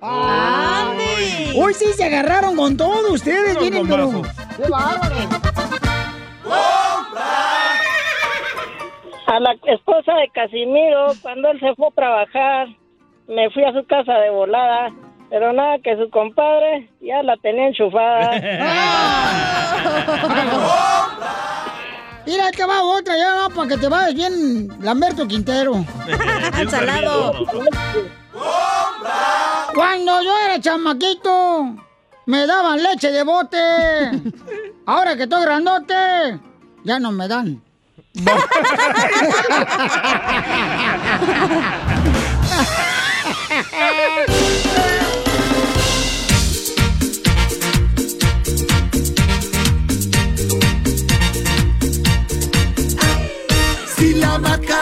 ¡Ande! 0.01 1.53
Uy, 1.55 1.73
sí, 1.73 1.93
se 1.93 2.05
agarraron 2.05 2.55
con 2.55 2.75
todo 2.75 3.13
ustedes. 3.13 3.57
Vienen, 3.59 3.87
pero... 3.87 4.09
¡Qué 4.57 4.69
bárbaro! 4.69 5.15
A 9.27 9.39
la 9.39 9.55
esposa 9.65 10.13
de 10.15 10.29
Casimiro, 10.29 11.07
cuando 11.21 11.49
él 11.49 11.59
se 11.59 11.73
fue 11.75 11.87
a 11.87 11.91
trabajar, 11.91 12.67
me 13.27 13.49
fui 13.51 13.63
a 13.63 13.73
su 13.73 13.85
casa 13.85 14.13
de 14.19 14.29
volada. 14.29 14.91
Pero 15.33 15.51
nada, 15.51 15.79
que 15.83 15.97
su 15.97 16.07
compadre 16.11 16.87
ya 17.01 17.23
la 17.23 17.35
tenía 17.37 17.65
enchufada. 17.65 18.29
Mira, 22.27 22.51
que 22.51 22.63
va 22.63 22.83
otra, 22.83 23.17
ya 23.17 23.33
va, 23.33 23.49
para 23.49 23.67
que 23.67 23.77
te 23.77 23.87
vayas 23.87 24.13
bien 24.13 24.67
Lamberto 24.79 25.27
Quintero. 25.27 25.83
Salado. 26.69 27.33
Cuando 29.73 30.21
yo 30.21 30.37
era 30.37 30.61
chamaquito, 30.61 31.77
me 32.27 32.45
daban 32.45 32.83
leche 32.83 33.11
de 33.11 33.23
bote. 33.23 33.57
Ahora 34.85 35.17
que 35.17 35.23
estoy 35.23 35.41
grandote, 35.41 36.39
ya 36.83 36.99
no 36.99 37.11
me 37.11 37.27
dan. 37.27 37.59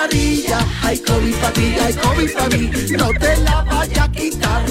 Mascarilla, 0.02 0.60
hay 0.82 0.98
COVID 1.00 1.36
para 1.36 1.54
ti, 1.54 1.76
hay 1.80 1.94
COVID 1.94 2.34
para 2.34 2.58
mí, 2.58 2.72
no 2.98 3.10
te 3.20 3.38
la 3.38 3.62
vaya 3.64 4.04
a 4.04 4.12
quitar. 4.12 4.66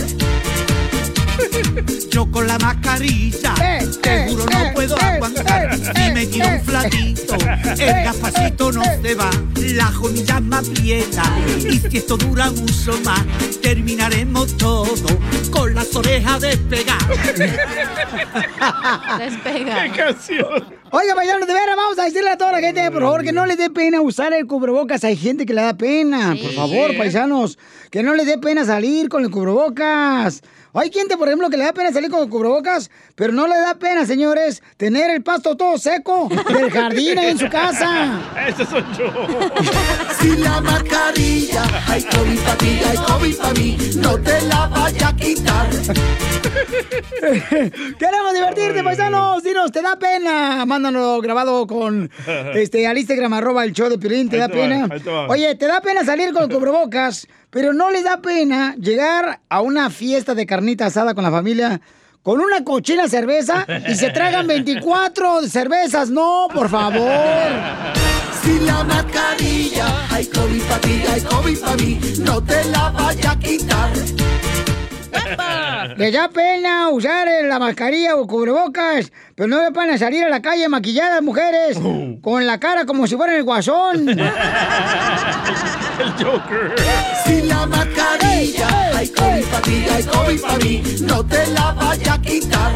Yo 2.11 2.31
con 2.31 2.47
la 2.47 2.59
mascarilla, 2.59 3.55
seguro 4.03 4.45
no 4.47 4.75
puedo 4.75 4.97
aguantar. 5.01 5.77
Si 5.77 6.13
me 6.13 6.25
y 6.25 6.41
un 6.43 6.61
flaquito. 6.65 7.35
El 7.79 8.05
gafacito 8.05 8.73
no 8.73 8.83
se 8.85 9.15
va, 9.15 9.31
la 9.57 9.87
jonilla 9.87 10.41
me 10.41 10.57
aprieta. 10.57 11.23
Y 11.59 11.79
si 11.79 11.99
esto 11.99 12.17
dura 12.17 12.51
mucho 12.51 12.99
más, 13.05 13.25
terminaremos 13.63 14.57
todo 14.57 14.87
con 15.51 15.75
las 15.75 15.95
orejas 15.95 16.41
despegadas. 16.41 17.09
Despega. 19.19 19.83
¿Qué 19.85 19.91
canción? 19.97 20.81
Oiga, 20.93 21.15
paisanos, 21.15 21.47
de 21.47 21.55
veras, 21.55 21.77
vamos 21.77 21.99
a 22.01 22.05
decirle 22.05 22.31
a 22.31 22.37
toda 22.37 22.51
la 22.53 22.59
gente, 22.61 22.91
por 22.91 23.03
favor, 23.03 23.23
que 23.23 23.33
no 23.33 23.47
les 23.47 23.57
dé 23.59 23.71
pena 23.71 24.01
usar 24.01 24.33
el 24.33 24.47
cubrebocas. 24.47 25.05
Hay 25.05 25.17
gente 25.17 25.47
que 25.47 25.55
le 25.55 25.63
da 25.63 25.75
pena. 25.75 26.35
Por 26.41 26.53
favor, 26.53 26.91
Sí. 26.91 26.97
paisanos, 26.97 27.59
que 27.91 28.03
no 28.03 28.15
les 28.15 28.27
dé 28.27 28.39
pena 28.39 28.65
salir 28.65 29.09
con 29.09 29.23
el 29.23 29.31
cubrebocas. 29.31 30.43
Hay 30.73 30.93
gente, 30.93 31.17
por 31.17 31.27
ejemplo, 31.29 31.51
que 31.51 31.57
le 31.57 31.65
da 31.65 31.73
pena 31.73 31.93
salir 31.93 32.11
con 32.11 32.29
cubrebocas, 32.29 32.91
pero 33.17 33.33
no 33.33 33.47
le 33.49 33.57
da 33.57 33.75
pena, 33.75 34.07
señores, 34.07 34.63
tener 34.77 35.11
el 35.11 35.23
pasto 35.23 35.57
todo 35.57 35.77
seco 35.79 36.29
del 36.49 36.71
jardín 36.71 37.19
en 37.19 37.39
su 37.39 37.49
casa. 37.49 38.21
Ese 38.49 38.65
soy 38.67 38.85
yo. 38.97 39.07
Sin 40.21 40.43
la 40.43 40.61
mascarilla, 40.61 41.65
hay 41.89 42.03
COVID 42.05 42.39
para 42.41 42.59
ti, 42.59 42.81
hay 42.89 42.97
COVID 42.97 43.37
para 43.37 43.53
mí, 43.55 43.77
no 43.97 44.19
te 44.21 44.41
la 44.43 44.67
vaya 44.69 45.09
a 45.09 45.17
quitar. 45.17 45.69
Queremos 47.99 48.33
divertirte, 48.35 48.83
paisanos. 48.83 49.43
Dinos, 49.43 49.73
¿te 49.73 49.83
da 49.83 49.97
pena? 49.99 50.65
Mándanos 50.67 51.21
grabado 51.23 51.67
con 51.67 52.11
este 52.55 52.87
al 52.87 52.99
Instagram, 52.99 53.33
arroba 53.35 53.65
el 53.65 53.73
show 53.73 53.89
de 53.89 53.99
Piolín. 53.99 54.29
¿Te 54.29 54.37
Ahí 54.37 54.41
da 54.43 54.49
te 54.49 54.57
va, 54.59 54.63
pena? 54.63 54.89
te 55.01 55.11
va. 55.11 55.27
Oye, 55.29 55.55
¿te 55.57 55.67
da 55.67 55.81
pena 55.81 56.05
salir 56.05 56.33
con 56.33 56.49
cubrebocas? 56.51 57.27
Pero 57.51 57.73
no 57.73 57.91
les 57.91 58.05
da 58.05 58.21
pena 58.21 58.75
llegar 58.77 59.41
a 59.49 59.61
una 59.61 59.91
fiesta 59.91 60.35
de 60.35 60.47
carnita 60.47 60.87
asada 60.87 61.15
con 61.15 61.25
la 61.25 61.31
familia 61.31 61.81
con 62.23 62.41
una 62.41 62.63
cochina 62.65 63.09
cerveza 63.09 63.67
y 63.89 63.95
se 63.95 64.11
tragan 64.11 64.47
24 64.47 65.43
cervezas. 65.49 66.11
No, 66.11 66.49
por 66.55 66.69
favor. 66.69 67.09
Sin 68.43 68.67
la 68.67 68.85
mascarilla, 68.85 70.07
hay 70.11 70.27
COVID 70.27 70.63
para 70.63 70.81
ti, 70.81 71.03
hay 71.13 71.21
COVID 71.23 71.59
para 71.59 71.77
mí, 71.77 72.01
no 72.21 72.43
te 72.43 72.65
la 72.67 72.91
vaya 72.91 73.31
a 73.33 73.39
quitar. 73.39 73.91
Les 75.97 76.13
da 76.13 76.29
pena 76.29 76.89
usar 76.91 77.27
eh, 77.29 77.43
la 77.45 77.59
mascarilla 77.59 78.17
o 78.17 78.27
cubrebocas, 78.27 79.13
pero 79.35 79.49
no 79.49 79.63
le 79.63 79.71
pena 79.73 79.97
salir 79.99 80.25
a 80.25 80.29
la 80.29 80.41
calle 80.43 80.69
maquilladas, 80.69 81.23
mujeres, 81.23 81.79
con 82.23 82.47
la 82.47 82.59
cara 82.59 82.85
como 82.85 83.07
si 83.07 83.17
fueran 83.17 83.37
el 83.37 83.45
guasón. 83.45 84.09
El 86.01 86.13
Joker. 86.25 86.75
Sin 87.27 87.47
la 87.49 87.67
mascarilla, 87.67 88.69
hay 88.97 89.09
COVID 89.09 89.45
para 89.45 89.63
ti, 89.63 89.85
hay 89.95 90.03
COVID 90.05 90.41
para 90.41 90.57
mí, 90.59 90.83
no 91.03 91.27
te 91.27 91.47
la 91.49 91.73
vaya 91.73 92.15
a 92.15 92.23
quitar. 92.23 92.73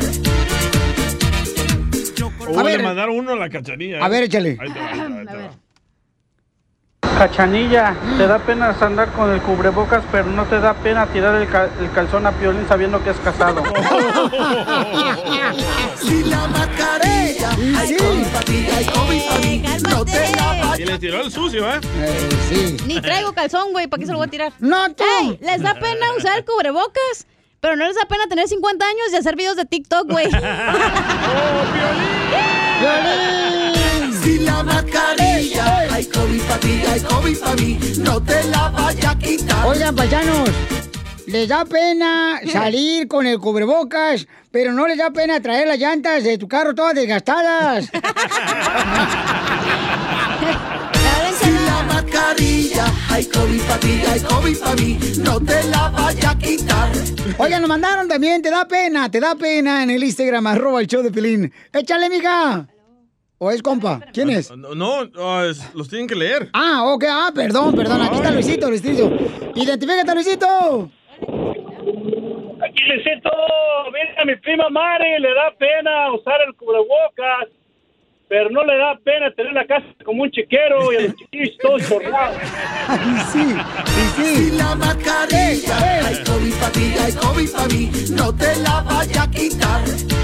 Oh, 2.47 2.59
A 2.61 2.63
le 2.63 2.71
ver. 2.77 2.83
mandaron 2.83 3.17
uno 3.17 3.33
a 3.33 3.37
la 3.37 3.49
cachanilla. 3.49 3.97
¿eh? 3.97 4.03
A 4.03 4.09
ver, 4.09 4.25
échale. 4.25 4.59
Ahí 4.61 4.71
te 4.71 4.79
va, 4.79 4.87
ahí 4.89 4.99
te 5.01 5.09
va, 5.09 5.19
ahí 5.21 5.27
te 5.27 5.37
va. 5.37 5.51
Cachanilla, 7.19 7.95
te 8.19 8.27
da 8.27 8.39
pena 8.39 8.75
andar 8.81 9.11
con 9.13 9.31
el 9.31 9.41
cubrebocas, 9.41 10.03
pero 10.11 10.25
no 10.27 10.45
te 10.45 10.59
da 10.59 10.75
pena 10.75 11.07
tirar 11.07 11.37
el, 11.37 11.43
el 11.43 11.91
calzón 11.93 12.27
a 12.27 12.33
Piolín 12.33 12.67
sabiendo 12.69 13.03
que 13.03 13.11
es 13.11 13.17
casado. 13.19 13.63
Sin 16.01 16.31
la 16.31 16.47
mascarilla, 16.49 17.51
no 19.89 20.05
te 20.05 20.33
la 20.37 20.75
Y 20.79 20.85
le 20.85 20.99
tiró 20.99 21.21
el 21.23 21.31
sucio, 21.31 21.73
¿eh? 21.73 21.81
sí. 22.49 22.77
Ni 22.87 23.01
traigo 23.01 23.33
calzón, 23.33 23.73
güey, 23.73 23.87
¿para 23.87 24.01
qué 24.01 24.07
se 24.07 24.13
lo 24.13 24.19
voy 24.19 24.27
a 24.27 24.31
tirar? 24.31 24.53
No, 24.59 24.93
tú. 24.93 25.05
Ey, 25.21 25.39
¿les 25.41 25.63
da 25.63 25.75
pena 25.75 26.07
usar 26.19 26.39
el 26.39 26.45
cubrebocas? 26.45 27.27
Pero 27.61 27.77
no 27.77 27.87
les 27.87 27.95
da 27.97 28.05
pena 28.07 28.27
tener 28.29 28.47
50 28.49 28.85
años 28.85 29.07
y 29.13 29.17
hacer 29.17 29.37
videos 29.37 29.57
de 29.57 29.65
TikTok, 29.65 30.11
güey. 30.11 30.29
Sin 34.25 34.47
la 34.47 34.63
mascarilla, 34.63 35.81
hay 35.93 36.07
COVID 36.07 36.41
para 36.45 36.61
ti, 36.61 36.83
hay 36.91 37.01
COVID 37.01 37.39
para 37.39 37.55
mí, 37.57 37.79
no 37.99 38.23
te 38.23 38.43
la 38.45 38.71
vaya 38.71 39.11
a 39.11 39.19
quitar. 39.19 39.67
Oigan, 39.67 39.95
paisanos, 39.95 40.49
les 41.27 41.47
da 41.47 41.67
pena 41.67 42.41
salir 42.51 43.07
con 43.07 43.27
el 43.27 43.39
cubrebocas, 43.39 44.27
pero 44.51 44.73
no 44.73 44.89
les 44.89 44.97
da 44.97 45.11
pena 45.11 45.41
traer 45.41 45.69
las 45.69 45.79
llantas 45.79 46.25
de 46.25 46.39
tu 46.39 46.49
carro 46.49 46.75
todas 46.75 46.95
desgastadas. 46.95 47.85
Sin 51.43 51.67
la 51.67 51.83
mascarilla, 51.83 52.87
hay 53.11 53.27
COVID 53.27 53.61
para 53.61 53.81
ti, 53.81 54.03
hay 54.11 54.21
COVID 54.21 54.57
para 54.57 54.75
mí, 54.77 54.99
no 55.19 55.39
te 55.39 55.65
la 55.65 55.89
vaya 55.91 56.31
a 56.31 56.39
quitar. 56.39 56.91
Oigan, 57.37 57.61
nos 57.61 57.69
mandaron 57.69 58.09
también, 58.09 58.41
te 58.41 58.51
da 58.51 58.67
pena, 58.67 59.11
te 59.11 59.21
da 59.21 59.35
pena 59.35 59.83
en 59.83 59.91
el 59.91 60.03
Instagram, 60.03 60.47
arroba 60.47 60.81
el 60.81 60.87
show 60.87 61.03
de 61.03 61.11
Pelín. 61.11 61.53
Échale, 61.75 62.09
mija. 62.09 62.69
¿O 63.39 63.51
es 63.51 63.61
compa? 63.63 64.01
¿Quién 64.13 64.31
es? 64.31 64.51
No, 64.57 64.75
no, 64.75 65.45
es- 65.45 65.75
los 65.75 65.89
tienen 65.89 66.07
que 66.07 66.15
leer. 66.15 66.51
Ah, 66.53 66.85
ok, 66.95 67.05
ah, 67.09 67.31
perdón, 67.35 67.75
perdón, 67.75 68.01
aquí 68.03 68.17
está 68.17 68.31
Luisito, 68.31 68.69
Luisito. 68.69 69.11
Identifícate, 69.55 70.15
Luisito. 70.15 70.91
Aquí 72.63 72.83
Luisito, 72.87 73.31
mira, 73.93 74.23
a 74.23 74.25
mi 74.25 74.37
prima 74.37 74.69
Mari 74.71 75.19
le 75.21 75.35
da 75.35 75.53
pena 75.59 76.13
usar 76.15 76.37
el 76.47 76.55
cubrebocas, 76.55 77.49
pero 78.35 78.51
no 78.51 78.65
le 78.65 78.77
da 78.77 78.99
pena 79.05 79.31
tener 79.37 79.53
la 79.53 79.65
casa 79.65 79.87
como 80.05 80.25
un 80.25 80.31
chiquero 80.33 80.93
y 80.93 80.97
a 80.97 81.01
los 81.03 81.15
chiquillos 81.15 81.57
todos 81.63 81.83
forrados. 81.85 82.37
sí, 83.33 83.39
sí. 84.17 84.35
Sin 84.35 84.59
la 84.59 84.75
mascarilla, 84.75 86.01
hay 86.05 86.25
COVID 86.25 86.55
para 86.55 86.73
ti, 86.73 86.95
hay 87.01 87.13
COVID 87.13 87.51
para 87.53 87.67
mí, 87.69 87.91
no 88.11 88.35
te 88.35 88.57
la 88.57 88.81
vaya 88.81 89.23
a 89.23 89.31
quitar. 89.31 89.83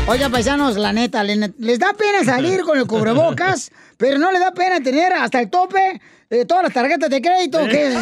Oigan, 0.09 0.33
paisanos, 0.33 0.77
la 0.77 0.93
neta, 0.93 1.23
le- 1.23 1.53
les 1.61 1.79
da 1.79 1.93
pena 1.93 2.25
salir 2.25 2.63
con 2.63 2.79
el 2.79 2.87
cubrebocas, 2.89 3.71
pero 3.97 4.19
no 4.19 4.33
le 4.33 4.41
da 4.41 4.51
pena 4.51 4.81
tener 4.83 5.13
hasta 5.13 5.39
el 5.41 5.49
tope 5.49 6.01
de 6.29 6.45
todas 6.47 6.65
las 6.65 6.73
tarjetas 6.73 7.11
de 7.11 7.23
crédito. 7.23 7.61
que 7.69 7.93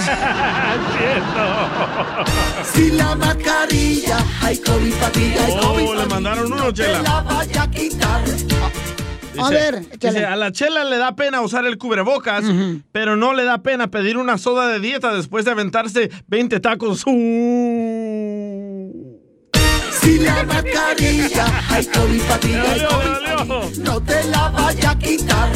Sin 2.73 2.97
la 2.97 3.15
mascarilla, 3.15 4.17
hay 4.41 4.57
COVID 4.57 4.95
para 4.95 5.13
ti, 5.13 5.35
hay 5.39 5.53
COVID 5.61 5.85
Oh, 5.87 5.95
le 5.97 6.07
mandaron 6.07 6.47
uno, 6.47 6.57
no 6.65 6.73
te 6.73 6.83
Chela. 6.85 7.03
la 7.03 7.21
vaya 7.21 7.63
a 7.65 7.71
quitar. 7.71 8.23
A 9.39 9.51
ver, 9.51 9.99
dice, 9.99 10.25
a 10.25 10.37
la 10.37 10.53
chela 10.53 10.85
le 10.85 10.97
da 10.97 11.17
pena 11.17 11.41
usar 11.41 11.67
el 11.67 11.79
cubrebocas, 11.79 12.45
pero 12.93 13.17
no 13.17 13.35
le 13.35 13.45
da 13.45 13.59
pena 13.59 13.91
pedir 13.91 14.17
una 14.17 14.39
soda 14.39 14.69
de 14.69 14.81
dieta 14.81 15.15
después 15.15 15.45
de 15.45 15.53
aventarse 15.53 16.11
20 16.27 16.61
tacos. 16.61 17.05
Uh. 17.07 19.19
Sin 20.01 20.25
la 20.25 20.45
mascarilla, 20.45 21.47
hay 21.71 21.87
COVID 21.87 22.23
no 23.79 24.03
te 24.03 24.25
la 24.25 24.51
vaya 24.51 24.91
a 24.91 24.99
quitar. 24.99 25.49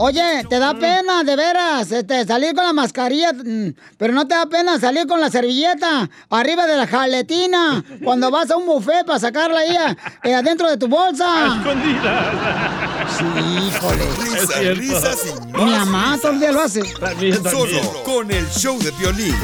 Oye, 0.00 0.44
te 0.48 0.60
da 0.60 0.74
pena, 0.74 1.24
de 1.24 1.34
veras, 1.34 1.90
este, 1.90 2.24
salir 2.24 2.54
con 2.54 2.64
la 2.64 2.72
mascarilla, 2.72 3.32
mm, 3.32 3.74
pero 3.96 4.12
no 4.12 4.28
te 4.28 4.34
da 4.36 4.46
pena 4.46 4.78
salir 4.78 5.08
con 5.08 5.20
la 5.20 5.28
servilleta 5.28 6.08
arriba 6.30 6.68
de 6.68 6.76
la 6.76 6.86
jaletina 6.86 7.84
cuando 8.04 8.30
vas 8.32 8.48
a 8.50 8.56
un 8.56 8.66
buffet 8.66 9.04
para 9.04 9.18
sacarla 9.18 9.58
ahí 9.58 9.76
eh, 10.22 10.34
adentro 10.34 10.70
de 10.70 10.76
tu 10.76 10.86
bolsa. 10.86 11.58
Escondida. 11.58 13.08
Sí, 13.18 13.24
híjole. 13.66 14.04
Risas, 14.18 14.76
risas 14.76 15.18
y 15.26 15.52
más. 15.52 15.62
Mi 15.62 15.70
mamá 15.70 16.18
todo 16.22 16.32
el 16.32 16.40
día 16.40 16.52
lo 16.52 16.60
hace. 16.60 16.82
Solo 17.50 18.02
con 18.04 18.30
el 18.30 18.48
show 18.50 18.78
de 18.78 18.92
Piolín. 18.92 19.34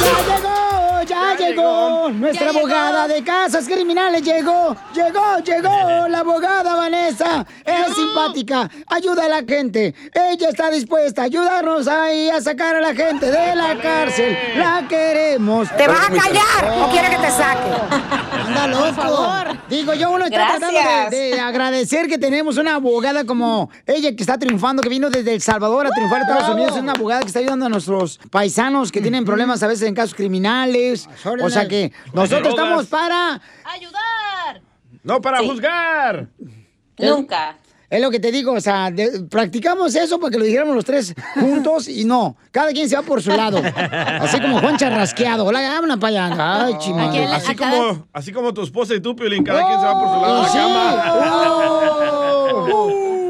¡Ya 0.00 0.36
llegó! 0.36 0.53
¡Ya 1.44 1.50
llegó! 1.50 2.10
Nuestra 2.10 2.50
abogada 2.50 3.08
de 3.08 3.22
casos 3.22 3.66
criminales 3.66 4.22
llegó. 4.22 4.76
Llegó, 4.94 5.38
llegó. 5.44 6.08
La 6.08 6.20
abogada 6.20 6.74
Vanessa 6.74 7.44
es 7.64 7.94
simpática. 7.94 8.70
Ayuda 8.86 9.26
a 9.26 9.28
la 9.28 9.42
gente. 9.44 9.94
Ella 10.14 10.48
está 10.48 10.70
dispuesta 10.70 11.22
a 11.22 11.24
ayudarnos 11.26 11.86
ahí 11.88 12.28
a 12.30 12.40
sacar 12.40 12.76
a 12.76 12.80
la 12.80 12.94
gente 12.94 13.30
de 13.30 13.54
la 13.56 13.76
cárcel. 13.80 14.36
La 14.56 14.86
queremos. 14.88 15.68
¿Te 15.76 15.86
vas 15.86 16.08
a 16.08 16.12
callar 16.12 16.82
o 16.82 16.90
quieres 16.90 17.10
que 17.10 17.16
te 17.16 17.30
saque? 17.30 17.70
Anda 18.46 18.66
loco. 18.68 18.84
Por 18.84 18.94
favor. 18.94 19.58
Digo, 19.68 19.94
yo 19.94 20.10
uno 20.10 20.24
está 20.24 20.36
Gracias. 20.36 20.60
tratando 20.70 21.16
de, 21.16 21.16
de 21.34 21.40
agradecer 21.40 22.06
que 22.08 22.18
tenemos 22.18 22.56
una 22.58 22.74
abogada 22.76 23.24
como 23.24 23.70
ella 23.86 24.14
que 24.14 24.22
está 24.22 24.38
triunfando, 24.38 24.82
que 24.82 24.88
vino 24.88 25.10
desde 25.10 25.34
El 25.34 25.40
Salvador 25.40 25.86
a 25.86 25.90
triunfar 25.90 26.18
en 26.22 26.28
Estados. 26.28 26.54
Unidos. 26.54 26.76
Es 26.76 26.82
una 26.82 26.92
abogada 26.92 27.20
que 27.22 27.28
está 27.28 27.38
ayudando 27.40 27.66
a 27.66 27.68
nuestros 27.68 28.20
paisanos 28.30 28.92
que 28.92 29.00
tienen 29.00 29.24
problemas 29.24 29.62
a 29.62 29.66
veces 29.66 29.88
en 29.88 29.94
casos 29.94 30.14
criminales. 30.14 31.08
O 31.42 31.50
sea 31.50 31.66
que 31.68 31.92
nosotros 32.12 32.48
estamos 32.48 32.86
para... 32.86 33.40
¡Ayudar! 33.64 34.60
No 35.02 35.20
para 35.20 35.38
juzgar. 35.40 36.28
Nunca. 36.98 37.56
Es 37.90 38.00
lo 38.00 38.10
que 38.10 38.18
te 38.18 38.32
digo, 38.32 38.52
o 38.52 38.60
sea, 38.60 38.90
de- 38.90 39.24
practicamos 39.30 39.94
eso 39.94 40.18
para 40.18 40.30
que 40.32 40.38
lo 40.38 40.44
dijéramos 40.44 40.74
los 40.74 40.84
tres 40.84 41.14
juntos 41.34 41.86
y 41.86 42.04
no, 42.04 42.36
cada 42.50 42.72
quien 42.72 42.88
se 42.88 42.96
va 42.96 43.02
por 43.02 43.22
su 43.22 43.30
lado. 43.30 43.58
Así 44.20 44.40
como 44.40 44.58
Juan 44.58 44.76
Charrasqueado. 44.76 45.44
Hola, 45.44 45.60
vámonos 45.60 45.98
para 45.98 46.26
allá. 46.26 46.64
Ay. 46.66 46.74
Así 47.32 47.54
como, 47.54 48.06
así 48.12 48.32
como 48.32 48.52
tu 48.54 48.62
esposa 48.62 48.94
y 48.94 49.00
tú, 49.00 49.14
Piolín, 49.14 49.44
cada 49.44 49.64
quien 49.66 49.78
se 49.78 49.86
va 49.86 50.00
por 50.00 50.08
su 50.08 50.20
lado 50.22 50.34
de 50.36 50.42
la 50.42 50.48
Sí. 50.48 50.58
cama. 50.58 51.04
Oh. 51.14 51.93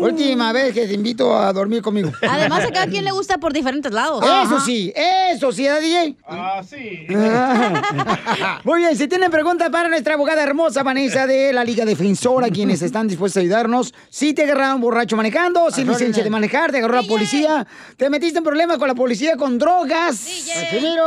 Última 0.04 0.52
vez 0.52 0.74
que 0.74 0.86
te 0.86 0.94
invito 0.94 1.36
a 1.36 1.52
dormir 1.52 1.82
conmigo. 1.82 2.12
Además, 2.28 2.64
a 2.64 2.70
cada 2.70 2.86
quien 2.86 3.04
le 3.04 3.10
gusta 3.10 3.38
por 3.38 3.52
diferentes 3.52 3.92
lados. 3.92 4.24
Eso 4.24 4.60
sí, 4.60 4.92
eso 4.94 5.50
sí, 5.50 5.66
¿eh, 5.66 5.80
DJ? 5.80 6.16
Ah, 6.26 6.62
sí. 6.62 7.06
Muy 8.64 8.80
bien, 8.80 8.96
si 8.96 9.08
tienen 9.08 9.30
preguntas 9.30 9.70
para 9.70 9.88
nuestra 9.88 10.14
abogada 10.14 10.42
hermosa 10.42 10.82
Vanessa 10.82 11.26
de 11.26 11.52
la 11.52 11.64
Liga 11.64 11.84
Defensora, 11.84 12.48
quienes 12.50 12.82
están 12.82 13.08
dispuestos 13.08 13.38
a 13.38 13.40
ayudarnos, 13.40 13.94
si 14.10 14.34
te 14.34 14.42
agarraron 14.44 14.80
borracho 14.80 15.16
manejando, 15.16 15.70
sin 15.70 15.88
Órale. 15.88 15.98
licencia 15.98 16.22
de 16.22 16.30
manejar, 16.30 16.70
te 16.70 16.78
agarró 16.78 17.00
la 17.00 17.08
policía, 17.08 17.66
te 17.96 18.10
metiste 18.10 18.38
en 18.38 18.44
problemas 18.44 18.78
con 18.78 18.88
la 18.88 18.94
policía 18.94 19.36
con 19.36 19.58
drogas, 19.58 20.26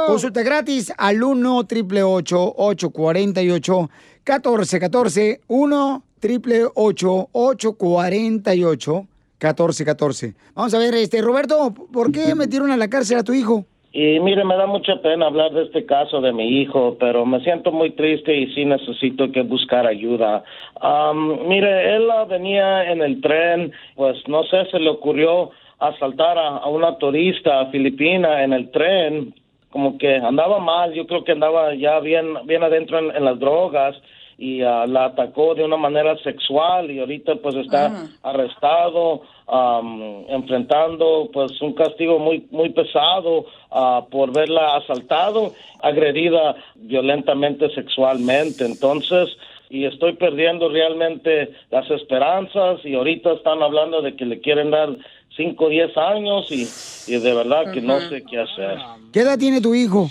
consulta 0.07 0.41
gratis 0.41 0.91
al 0.97 1.21
1 1.21 1.57
888 1.57 2.53
848 2.57 3.89
1414 4.25 5.41
1 5.47 6.06
888 6.21 7.29
848 7.31 9.07
1414 9.39 10.33
Vamos 10.55 10.73
a 10.73 10.79
ver, 10.79 10.93
este 10.95 11.21
Roberto, 11.21 11.73
¿por 11.93 12.11
qué 12.11 12.33
metieron 12.35 12.71
a 12.71 12.77
la 12.77 12.89
cárcel 12.89 13.19
a 13.19 13.23
tu 13.23 13.33
hijo? 13.33 13.65
Y 13.93 14.19
mire, 14.19 14.43
me 14.43 14.55
da 14.55 14.67
mucha 14.67 15.01
pena 15.01 15.27
hablar 15.27 15.51
de 15.53 15.63
este 15.63 15.85
caso 15.85 16.21
de 16.21 16.31
mi 16.31 16.61
hijo, 16.61 16.97
pero 16.99 17.25
me 17.25 17.39
siento 17.39 17.71
muy 17.71 17.91
triste 17.91 18.35
y 18.35 18.53
sí 18.53 18.65
necesito 18.65 19.31
que 19.31 19.41
buscar 19.41 19.87
ayuda. 19.87 20.43
Am, 20.81 21.47
mire, 21.47 21.95
él 21.95 22.07
venía 22.29 22.91
en 22.91 23.01
el 23.01 23.21
tren, 23.21 23.71
pues 23.95 24.17
no 24.27 24.43
sé, 24.43 24.65
se 24.69 24.79
le 24.79 24.89
ocurrió 24.89 25.51
asaltar 25.79 26.37
a, 26.37 26.57
a 26.57 26.67
una 26.67 26.97
turista 26.97 27.65
filipina 27.67 28.43
en 28.43 28.53
el 28.53 28.69
tren, 28.71 29.33
como 29.69 29.97
que 29.97 30.15
andaba 30.15 30.59
mal, 30.59 30.93
yo 30.93 31.07
creo 31.07 31.23
que 31.23 31.31
andaba 31.31 31.73
ya 31.73 31.99
bien, 31.99 32.35
bien 32.45 32.63
adentro 32.63 32.99
en, 32.99 33.15
en 33.15 33.25
las 33.25 33.39
drogas 33.39 33.95
y 34.37 34.61
ah, 34.61 34.85
la 34.87 35.05
atacó 35.05 35.55
de 35.55 35.63
una 35.63 35.77
manera 35.77 36.15
sexual 36.19 36.91
y 36.91 36.99
ahorita 36.99 37.35
pues 37.37 37.55
está 37.55 38.07
arrestado 38.21 39.23
am, 39.47 40.25
enfrentando 40.29 41.29
pues 41.33 41.59
un 41.61 41.73
castigo 41.73 42.19
muy 42.19 42.45
muy 42.51 42.69
pesado 42.69 43.45
ah, 43.71 44.05
por 44.11 44.31
verla 44.31 44.77
asaltado 44.77 45.53
agredida 45.81 46.55
violentamente 46.75 47.69
sexualmente 47.73 48.65
entonces 48.65 49.29
y 49.69 49.85
estoy 49.85 50.13
perdiendo 50.13 50.69
realmente 50.69 51.51
las 51.71 51.89
esperanzas 51.89 52.79
y 52.85 52.95
ahorita 52.95 53.33
están 53.33 53.61
hablando 53.61 54.01
de 54.01 54.15
que 54.15 54.25
le 54.25 54.39
quieren 54.39 54.71
dar 54.71 54.95
5 55.35 55.65
o 55.65 55.69
10 55.69 55.97
años 55.97 56.51
y, 56.51 56.67
y 57.11 57.19
de 57.19 57.33
verdad 57.33 57.71
que 57.73 57.81
no 57.81 57.99
sé 57.99 58.23
qué 58.23 58.39
hacer. 58.39 58.77
¿Qué 59.11 59.21
edad 59.21 59.37
tiene 59.37 59.61
tu 59.61 59.75
hijo? 59.75 60.09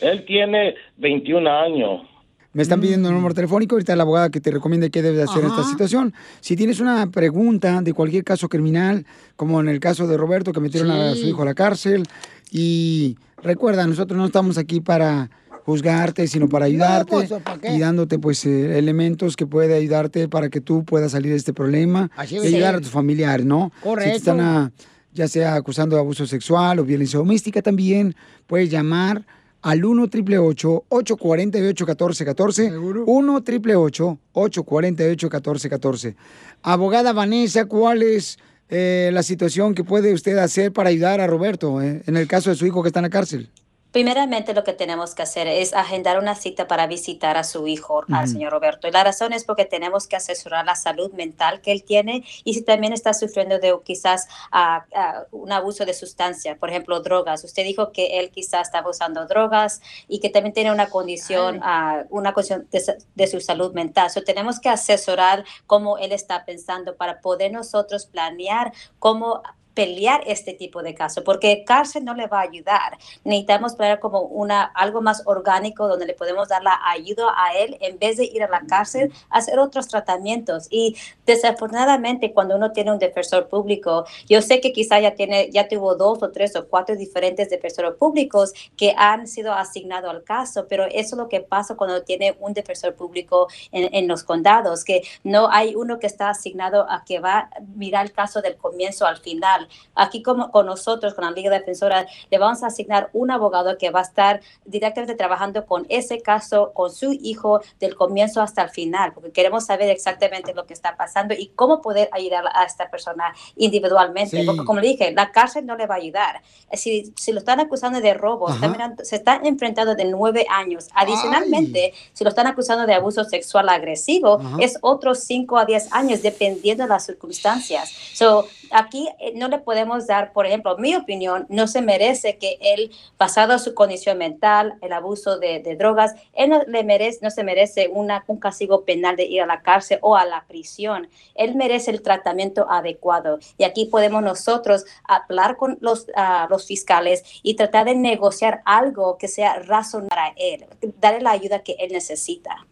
Él 0.00 0.24
tiene 0.24 0.74
21 0.96 1.50
años. 1.50 2.02
Me 2.52 2.62
están 2.62 2.80
pidiendo 2.80 3.08
el 3.08 3.14
número 3.14 3.32
telefónico, 3.32 3.76
ahorita 3.76 3.94
la 3.94 4.02
abogada 4.02 4.30
que 4.30 4.40
te 4.40 4.50
recomiende 4.50 4.90
qué 4.90 5.02
debes 5.02 5.28
hacer 5.28 5.44
en 5.44 5.50
esta 5.50 5.62
situación. 5.62 6.14
Si 6.40 6.56
tienes 6.56 6.80
una 6.80 7.08
pregunta 7.08 7.80
de 7.80 7.94
cualquier 7.94 8.24
caso 8.24 8.48
criminal, 8.48 9.06
como 9.36 9.60
en 9.60 9.68
el 9.68 9.78
caso 9.78 10.08
de 10.08 10.16
Roberto, 10.16 10.52
que 10.52 10.58
metieron 10.58 10.90
a 10.90 11.14
su 11.14 11.28
hijo 11.28 11.42
a 11.42 11.44
la 11.44 11.54
cárcel, 11.54 12.08
y 12.50 13.16
recuerda, 13.42 13.86
nosotros 13.86 14.18
no 14.18 14.26
estamos 14.26 14.58
aquí 14.58 14.80
para 14.80 15.30
juzgarte, 15.64 16.26
sino 16.26 16.48
para 16.48 16.64
ayudarte 16.64 17.12
pues, 17.12 17.32
¿para 17.44 17.58
qué? 17.58 17.74
y 17.74 17.78
dándote 17.78 18.18
pues 18.18 18.44
eh, 18.46 18.78
elementos 18.78 19.36
que 19.36 19.46
puede 19.46 19.76
ayudarte 19.76 20.28
para 20.28 20.48
que 20.48 20.60
tú 20.60 20.84
puedas 20.84 21.12
salir 21.12 21.30
de 21.30 21.36
este 21.36 21.52
problema 21.52 22.10
Así 22.16 22.36
y 22.36 22.46
ayudar 22.46 22.76
a 22.76 22.80
tus 22.80 22.90
familiares, 22.90 23.46
¿no? 23.46 23.70
Si 23.76 23.82
Correcto. 23.82 24.10
te 24.10 24.16
están 24.16 24.40
ah, 24.40 24.72
ya 25.12 25.28
sea 25.28 25.54
acusando 25.54 25.96
de 25.96 26.00
abuso 26.00 26.26
sexual 26.26 26.78
o 26.78 26.84
violencia 26.84 27.18
doméstica 27.18 27.62
también, 27.62 28.14
puedes 28.46 28.70
llamar 28.70 29.24
al 29.62 29.84
1 29.84 30.02
888 30.04 30.84
848 30.88 31.86
1414 31.86 32.78
1 32.78 33.34
888 33.34 34.18
848 34.32 35.26
1414 35.26 36.16
Abogada 36.62 37.12
Vanessa, 37.12 37.64
¿cuál 37.66 38.02
es 38.02 38.38
eh, 38.68 39.10
la 39.12 39.22
situación 39.22 39.74
que 39.74 39.84
puede 39.84 40.12
usted 40.12 40.38
hacer 40.38 40.72
para 40.72 40.90
ayudar 40.90 41.20
a 41.20 41.26
Roberto 41.26 41.82
eh, 41.82 42.02
en 42.06 42.16
el 42.16 42.26
caso 42.26 42.50
de 42.50 42.56
su 42.56 42.66
hijo 42.66 42.82
que 42.82 42.88
está 42.88 43.00
en 43.00 43.04
la 43.04 43.10
cárcel? 43.10 43.50
Primeramente 43.92 44.54
lo 44.54 44.62
que 44.62 44.72
tenemos 44.72 45.14
que 45.14 45.22
hacer 45.22 45.48
es 45.48 45.74
agendar 45.74 46.18
una 46.18 46.36
cita 46.36 46.68
para 46.68 46.86
visitar 46.86 47.36
a 47.36 47.42
su 47.42 47.66
hijo, 47.66 48.04
al 48.12 48.28
señor 48.28 48.52
Roberto. 48.52 48.86
Y 48.86 48.92
la 48.92 49.02
razón 49.02 49.32
es 49.32 49.44
porque 49.44 49.64
tenemos 49.64 50.06
que 50.06 50.16
asesorar 50.16 50.64
la 50.64 50.76
salud 50.76 51.12
mental 51.12 51.60
que 51.60 51.72
él 51.72 51.82
tiene 51.82 52.24
y 52.44 52.54
si 52.54 52.62
también 52.62 52.92
está 52.92 53.14
sufriendo 53.14 53.58
de 53.58 53.76
quizás 53.84 54.28
ah, 54.52 54.84
ah, 54.94 55.24
un 55.32 55.50
abuso 55.50 55.84
de 55.84 55.94
sustancia, 55.94 56.56
por 56.56 56.70
ejemplo, 56.70 57.00
drogas. 57.00 57.42
Usted 57.42 57.64
dijo 57.64 57.90
que 57.90 58.20
él 58.20 58.30
quizás 58.30 58.68
está 58.68 58.78
abusando 58.78 59.26
drogas 59.26 59.80
y 60.06 60.20
que 60.20 60.28
también 60.28 60.54
tiene 60.54 60.70
una 60.70 60.88
condición, 60.88 61.60
ah, 61.62 62.04
una 62.10 62.32
condición 62.32 62.68
de, 62.70 62.96
de 63.14 63.26
su 63.26 63.40
salud 63.40 63.72
mental. 63.72 64.10
So, 64.10 64.22
tenemos 64.22 64.60
que 64.60 64.68
asesorar 64.68 65.44
cómo 65.66 65.98
él 65.98 66.12
está 66.12 66.44
pensando 66.44 66.96
para 66.96 67.20
poder 67.20 67.52
nosotros 67.52 68.06
planear 68.06 68.72
cómo 69.00 69.42
pelear 69.74 70.22
este 70.26 70.54
tipo 70.54 70.82
de 70.82 70.94
caso, 70.94 71.24
porque 71.24 71.64
cárcel 71.64 72.04
no 72.04 72.14
le 72.14 72.26
va 72.26 72.40
a 72.40 72.42
ayudar. 72.42 72.98
Necesitamos 73.24 73.74
planear 73.74 74.00
como 74.00 74.20
una, 74.20 74.62
algo 74.62 75.00
más 75.00 75.22
orgánico 75.26 75.88
donde 75.88 76.06
le 76.06 76.14
podemos 76.14 76.48
dar 76.48 76.62
la 76.62 76.78
ayuda 76.90 77.26
a 77.36 77.54
él 77.56 77.76
en 77.80 77.98
vez 77.98 78.16
de 78.16 78.24
ir 78.24 78.42
a 78.42 78.48
la 78.48 78.62
cárcel, 78.66 79.12
hacer 79.28 79.58
otros 79.58 79.88
tratamientos. 79.88 80.66
Y 80.70 80.96
desafortunadamente 81.26 82.32
cuando 82.32 82.56
uno 82.56 82.72
tiene 82.72 82.92
un 82.92 82.98
defensor 82.98 83.48
público, 83.48 84.04
yo 84.28 84.42
sé 84.42 84.60
que 84.60 84.72
quizá 84.72 85.00
ya, 85.00 85.14
tiene, 85.14 85.50
ya 85.50 85.68
tuvo 85.68 85.94
dos 85.94 86.22
o 86.22 86.30
tres 86.30 86.56
o 86.56 86.68
cuatro 86.68 86.96
diferentes 86.96 87.48
defensores 87.50 87.94
públicos 87.94 88.52
que 88.76 88.94
han 88.96 89.26
sido 89.26 89.52
asignados 89.52 90.10
al 90.10 90.24
caso, 90.24 90.66
pero 90.68 90.84
eso 90.84 91.14
es 91.14 91.16
lo 91.16 91.28
que 91.28 91.40
pasa 91.40 91.76
cuando 91.76 92.02
tiene 92.02 92.36
un 92.40 92.52
defensor 92.52 92.94
público 92.94 93.48
en, 93.72 93.94
en 93.94 94.08
los 94.08 94.24
condados, 94.24 94.84
que 94.84 95.02
no 95.24 95.50
hay 95.50 95.74
uno 95.74 95.98
que 95.98 96.06
está 96.06 96.30
asignado 96.30 96.86
a 96.90 97.04
que 97.04 97.20
va 97.20 97.38
a 97.38 97.50
mirar 97.76 98.06
el 98.06 98.12
caso 98.12 98.40
del 98.40 98.56
comienzo 98.56 99.06
al 99.06 99.18
final. 99.18 99.59
Aquí 99.94 100.22
como 100.22 100.50
con 100.50 100.66
nosotros, 100.66 101.14
con 101.14 101.24
la 101.24 101.30
Liga 101.30 101.50
Defensora, 101.50 102.06
le 102.30 102.38
vamos 102.38 102.62
a 102.62 102.68
asignar 102.68 103.10
un 103.12 103.30
abogado 103.30 103.76
que 103.78 103.90
va 103.90 104.00
a 104.00 104.02
estar 104.02 104.40
directamente 104.64 105.14
trabajando 105.14 105.66
con 105.66 105.86
ese 105.88 106.20
caso, 106.20 106.72
con 106.74 106.90
su 106.92 107.12
hijo, 107.12 107.60
del 107.78 107.94
comienzo 107.94 108.40
hasta 108.42 108.62
el 108.62 108.70
final, 108.70 109.12
porque 109.12 109.30
queremos 109.32 109.66
saber 109.66 109.90
exactamente 109.90 110.54
lo 110.54 110.66
que 110.66 110.74
está 110.74 110.96
pasando 110.96 111.34
y 111.34 111.48
cómo 111.48 111.80
poder 111.82 112.08
ayudar 112.12 112.44
a 112.54 112.64
esta 112.64 112.90
persona 112.90 113.34
individualmente. 113.56 114.38
Sí. 114.40 114.46
Porque 114.46 114.64
como 114.64 114.80
le 114.80 114.88
dije, 114.88 115.12
la 115.12 115.32
cárcel 115.32 115.66
no 115.66 115.76
le 115.76 115.86
va 115.86 115.94
a 115.94 115.98
ayudar. 115.98 116.42
Si, 116.72 117.12
si 117.16 117.32
lo 117.32 117.38
están 117.40 117.60
acusando 117.60 118.00
de 118.00 118.14
robo, 118.14 118.50
está 118.50 118.68
mirando- 118.68 119.04
se 119.04 119.16
está 119.16 119.40
enfrentando 119.42 119.94
de 119.94 120.04
nueve 120.04 120.46
años. 120.50 120.88
Adicionalmente, 120.94 121.92
si 122.12 122.24
lo 122.24 122.30
están 122.30 122.46
acusando 122.46 122.86
de 122.86 122.94
abuso 122.94 123.24
sexual 123.24 123.68
agresivo, 123.68 124.40
Ajá. 124.40 124.56
es 124.60 124.78
otros 124.80 125.20
5 125.24 125.58
a 125.58 125.64
10 125.64 125.92
años, 125.92 126.22
dependiendo 126.22 126.84
de 126.84 126.88
las 126.88 127.06
circunstancias. 127.06 127.90
So, 128.14 128.46
aquí 128.70 129.08
eh, 129.18 129.32
no 129.36 129.48
le 129.50 129.58
podemos 129.58 130.06
dar, 130.06 130.32
por 130.32 130.46
ejemplo, 130.46 130.78
mi 130.78 130.94
opinión, 130.94 131.46
no 131.48 131.66
se 131.66 131.82
merece 131.82 132.38
que 132.38 132.58
él, 132.60 132.90
basado 133.18 133.52
en 133.52 133.58
su 133.58 133.74
condición 133.74 134.18
mental, 134.18 134.74
el 134.80 134.92
abuso 134.92 135.38
de, 135.38 135.60
drogas, 135.78 136.14
él 136.32 136.50
no, 136.50 136.62
le 136.66 136.84
merece, 136.84 137.18
no 137.22 137.30
se 137.30 137.44
merece 137.44 137.88
una, 137.92 138.24
un 138.26 138.38
castigo 138.38 138.84
penal 138.84 139.16
de 139.16 139.24
ir 139.24 139.42
a 139.42 139.46
la 139.46 139.62
cárcel 139.62 139.98
o 140.02 140.16
a 140.16 140.24
la 140.24 140.44
prisión. 140.46 141.08
Él 141.34 141.54
merece 141.54 141.90
el 141.90 142.02
tratamiento 142.02 142.70
adecuado. 142.70 143.38
Y 143.58 143.64
aquí 143.64 143.86
podemos 143.86 144.22
nosotros 144.22 144.84
hablar 145.04 145.56
con 145.56 145.78
los, 145.80 146.06
ah, 146.16 146.46
los 146.48 146.66
fiscales 146.66 147.24
y 147.42 147.54
tratar 147.54 147.86
de 147.86 147.94
negociar 147.94 148.62
algo 148.64 149.18
que 149.18 149.28
sea 149.28 149.60
razonable 149.60 150.08
para 150.08 150.32
él, 150.36 150.66
darle 151.00 151.20
la 151.20 151.32
ayuda 151.32 151.62
que 151.62 151.76
él 151.78 151.92
necesita. 151.92 152.66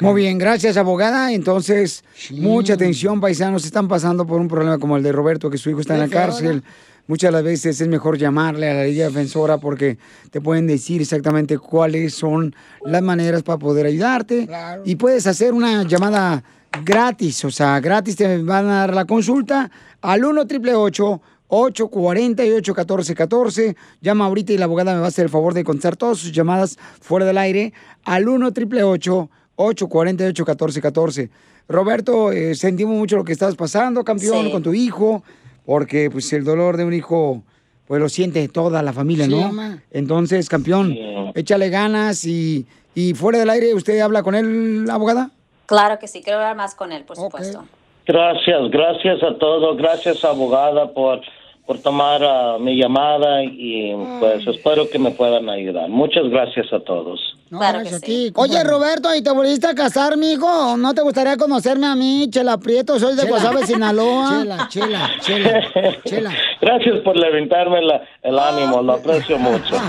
Muy 0.00 0.22
bien, 0.22 0.36
gracias, 0.36 0.76
abogada. 0.76 1.32
Entonces, 1.32 2.02
mucha 2.32 2.74
atención, 2.74 3.20
paisanos. 3.20 3.64
Están 3.64 3.86
pasando 3.86 4.26
por 4.26 4.40
un 4.40 4.48
problema 4.48 4.78
como 4.78 4.96
el 4.96 5.02
de 5.04 5.12
Roberto, 5.12 5.48
que 5.48 5.58
su 5.58 5.70
hijo 5.70 5.80
está 5.80 5.94
en 5.94 6.00
la 6.00 6.08
cárcel. 6.08 6.64
Muchas 7.06 7.28
de 7.28 7.32
las 7.32 7.44
veces 7.44 7.80
es 7.80 7.86
mejor 7.86 8.18
llamarle 8.18 8.68
a 8.68 8.74
la 8.74 8.84
Liga 8.84 9.06
Defensora 9.06 9.58
porque 9.58 9.96
te 10.32 10.40
pueden 10.40 10.66
decir 10.66 11.00
exactamente 11.00 11.56
cuáles 11.56 12.14
son 12.14 12.52
las 12.84 13.00
maneras 13.00 13.44
para 13.44 13.58
poder 13.58 13.86
ayudarte. 13.86 14.48
Y 14.84 14.96
puedes 14.96 15.28
hacer 15.28 15.52
una 15.52 15.84
llamada 15.84 16.42
gratis, 16.84 17.44
o 17.44 17.50
sea, 17.52 17.78
gratis 17.78 18.16
te 18.16 18.38
van 18.42 18.66
a 18.66 18.80
dar 18.80 18.94
la 18.94 19.04
consulta 19.04 19.70
al 20.02 20.24
1 20.24 20.40
888 20.42 21.22
848 21.48 22.72
1414 22.72 23.76
Llama 24.00 24.26
ahorita 24.26 24.52
y 24.52 24.58
la 24.58 24.64
abogada 24.64 24.92
me 24.94 24.98
va 24.98 25.06
a 25.06 25.08
hacer 25.08 25.26
el 25.26 25.30
favor 25.30 25.54
de 25.54 25.62
contestar 25.62 25.96
todas 25.96 26.18
sus 26.18 26.32
llamadas 26.32 26.76
fuera 27.00 27.24
del 27.24 27.38
aire 27.38 27.72
al 28.04 28.28
1 28.28 28.48
888 28.48 29.12
848 29.12 29.30
1414 29.58 31.30
Roberto, 31.68 32.30
eh, 32.30 32.54
sentimos 32.54 32.96
mucho 32.96 33.16
lo 33.16 33.24
que 33.24 33.32
estás 33.32 33.56
pasando, 33.56 34.04
campeón, 34.04 34.46
Sí. 34.46 34.52
con 34.52 34.62
tu 34.62 34.72
hijo, 34.72 35.24
porque 35.64 36.08
pues 36.10 36.32
el 36.32 36.44
dolor 36.44 36.76
de 36.76 36.84
un 36.84 36.92
hijo, 36.94 37.42
pues 37.88 38.00
lo 38.00 38.08
siente 38.08 38.46
toda 38.46 38.82
la 38.84 38.92
familia, 38.92 39.24
Sí, 39.24 39.32
¿no? 39.32 39.48
mamá. 39.48 39.82
Entonces, 39.90 40.48
campeón, 40.48 40.96
échale 41.34 41.68
ganas 41.68 42.24
y, 42.24 42.66
y 42.94 43.14
fuera 43.14 43.40
del 43.40 43.50
aire, 43.50 43.74
¿usted 43.74 43.98
habla 43.98 44.22
con 44.22 44.36
él, 44.36 44.86
abogada? 44.88 45.30
Claro 45.66 45.98
que 45.98 46.06
sí, 46.06 46.22
quiero 46.22 46.38
hablar 46.38 46.56
más 46.56 46.76
con 46.76 46.92
él, 46.92 47.02
por 47.02 47.16
supuesto. 47.16 47.64
Gracias, 48.06 48.70
gracias 48.70 49.20
a 49.24 49.36
todos, 49.36 49.76
gracias 49.76 50.24
abogada 50.24 50.92
por, 50.94 51.20
por 51.66 51.78
tomar 51.80 52.22
ah, 52.22 52.58
mi 52.60 52.76
llamada 52.78 53.42
y 53.42 53.92
pues 54.20 54.46
espero 54.46 54.88
que 54.88 55.00
me 55.00 55.10
puedan 55.10 55.50
ayudar. 55.50 55.88
Muchas 55.88 56.28
gracias 56.30 56.72
a 56.72 56.78
todos. 56.78 57.35
No, 57.48 57.58
Claro 57.60 57.82
que 57.82 57.94
a 57.94 58.00
ti, 58.00 58.26
sí. 58.26 58.32
Oye, 58.34 58.64
Roberto, 58.64 59.14
¿y 59.14 59.22
te 59.22 59.30
volviste 59.30 59.68
a 59.68 59.74
casar, 59.74 60.16
mijo? 60.16 60.76
¿No 60.76 60.94
te 60.94 61.02
gustaría 61.02 61.36
conocerme 61.36 61.86
a 61.86 61.94
mí, 61.94 62.28
Chela 62.28 62.58
Prieto? 62.58 62.98
Soy 62.98 63.14
de 63.14 63.22
Chela. 63.22 63.30
Guasave, 63.30 63.66
Sinaloa. 63.66 64.28
Chela, 64.40 64.68
chela, 64.68 65.10
chela, 65.20 65.62
chela. 66.04 66.32
Gracias 66.60 66.96
por 67.04 67.16
levantarme 67.16 67.82
la- 67.82 68.02
el 68.22 68.36
ánimo, 68.38 68.82
lo 68.82 68.94
aprecio 68.94 69.38
mucho. 69.38 69.76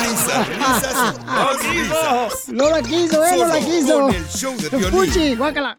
Risas, 0.00 0.48
risas 0.48 1.14
y 1.14 1.28
más 1.30 1.68
risas. 1.68 2.48
No 2.48 2.68
la 2.70 2.82
quiso, 2.82 3.24
eh, 3.24 3.36
no 3.38 3.46
la 3.46 3.58
quiso. 3.60 4.08
Puchi, 4.90 5.34
guácala. 5.36 5.78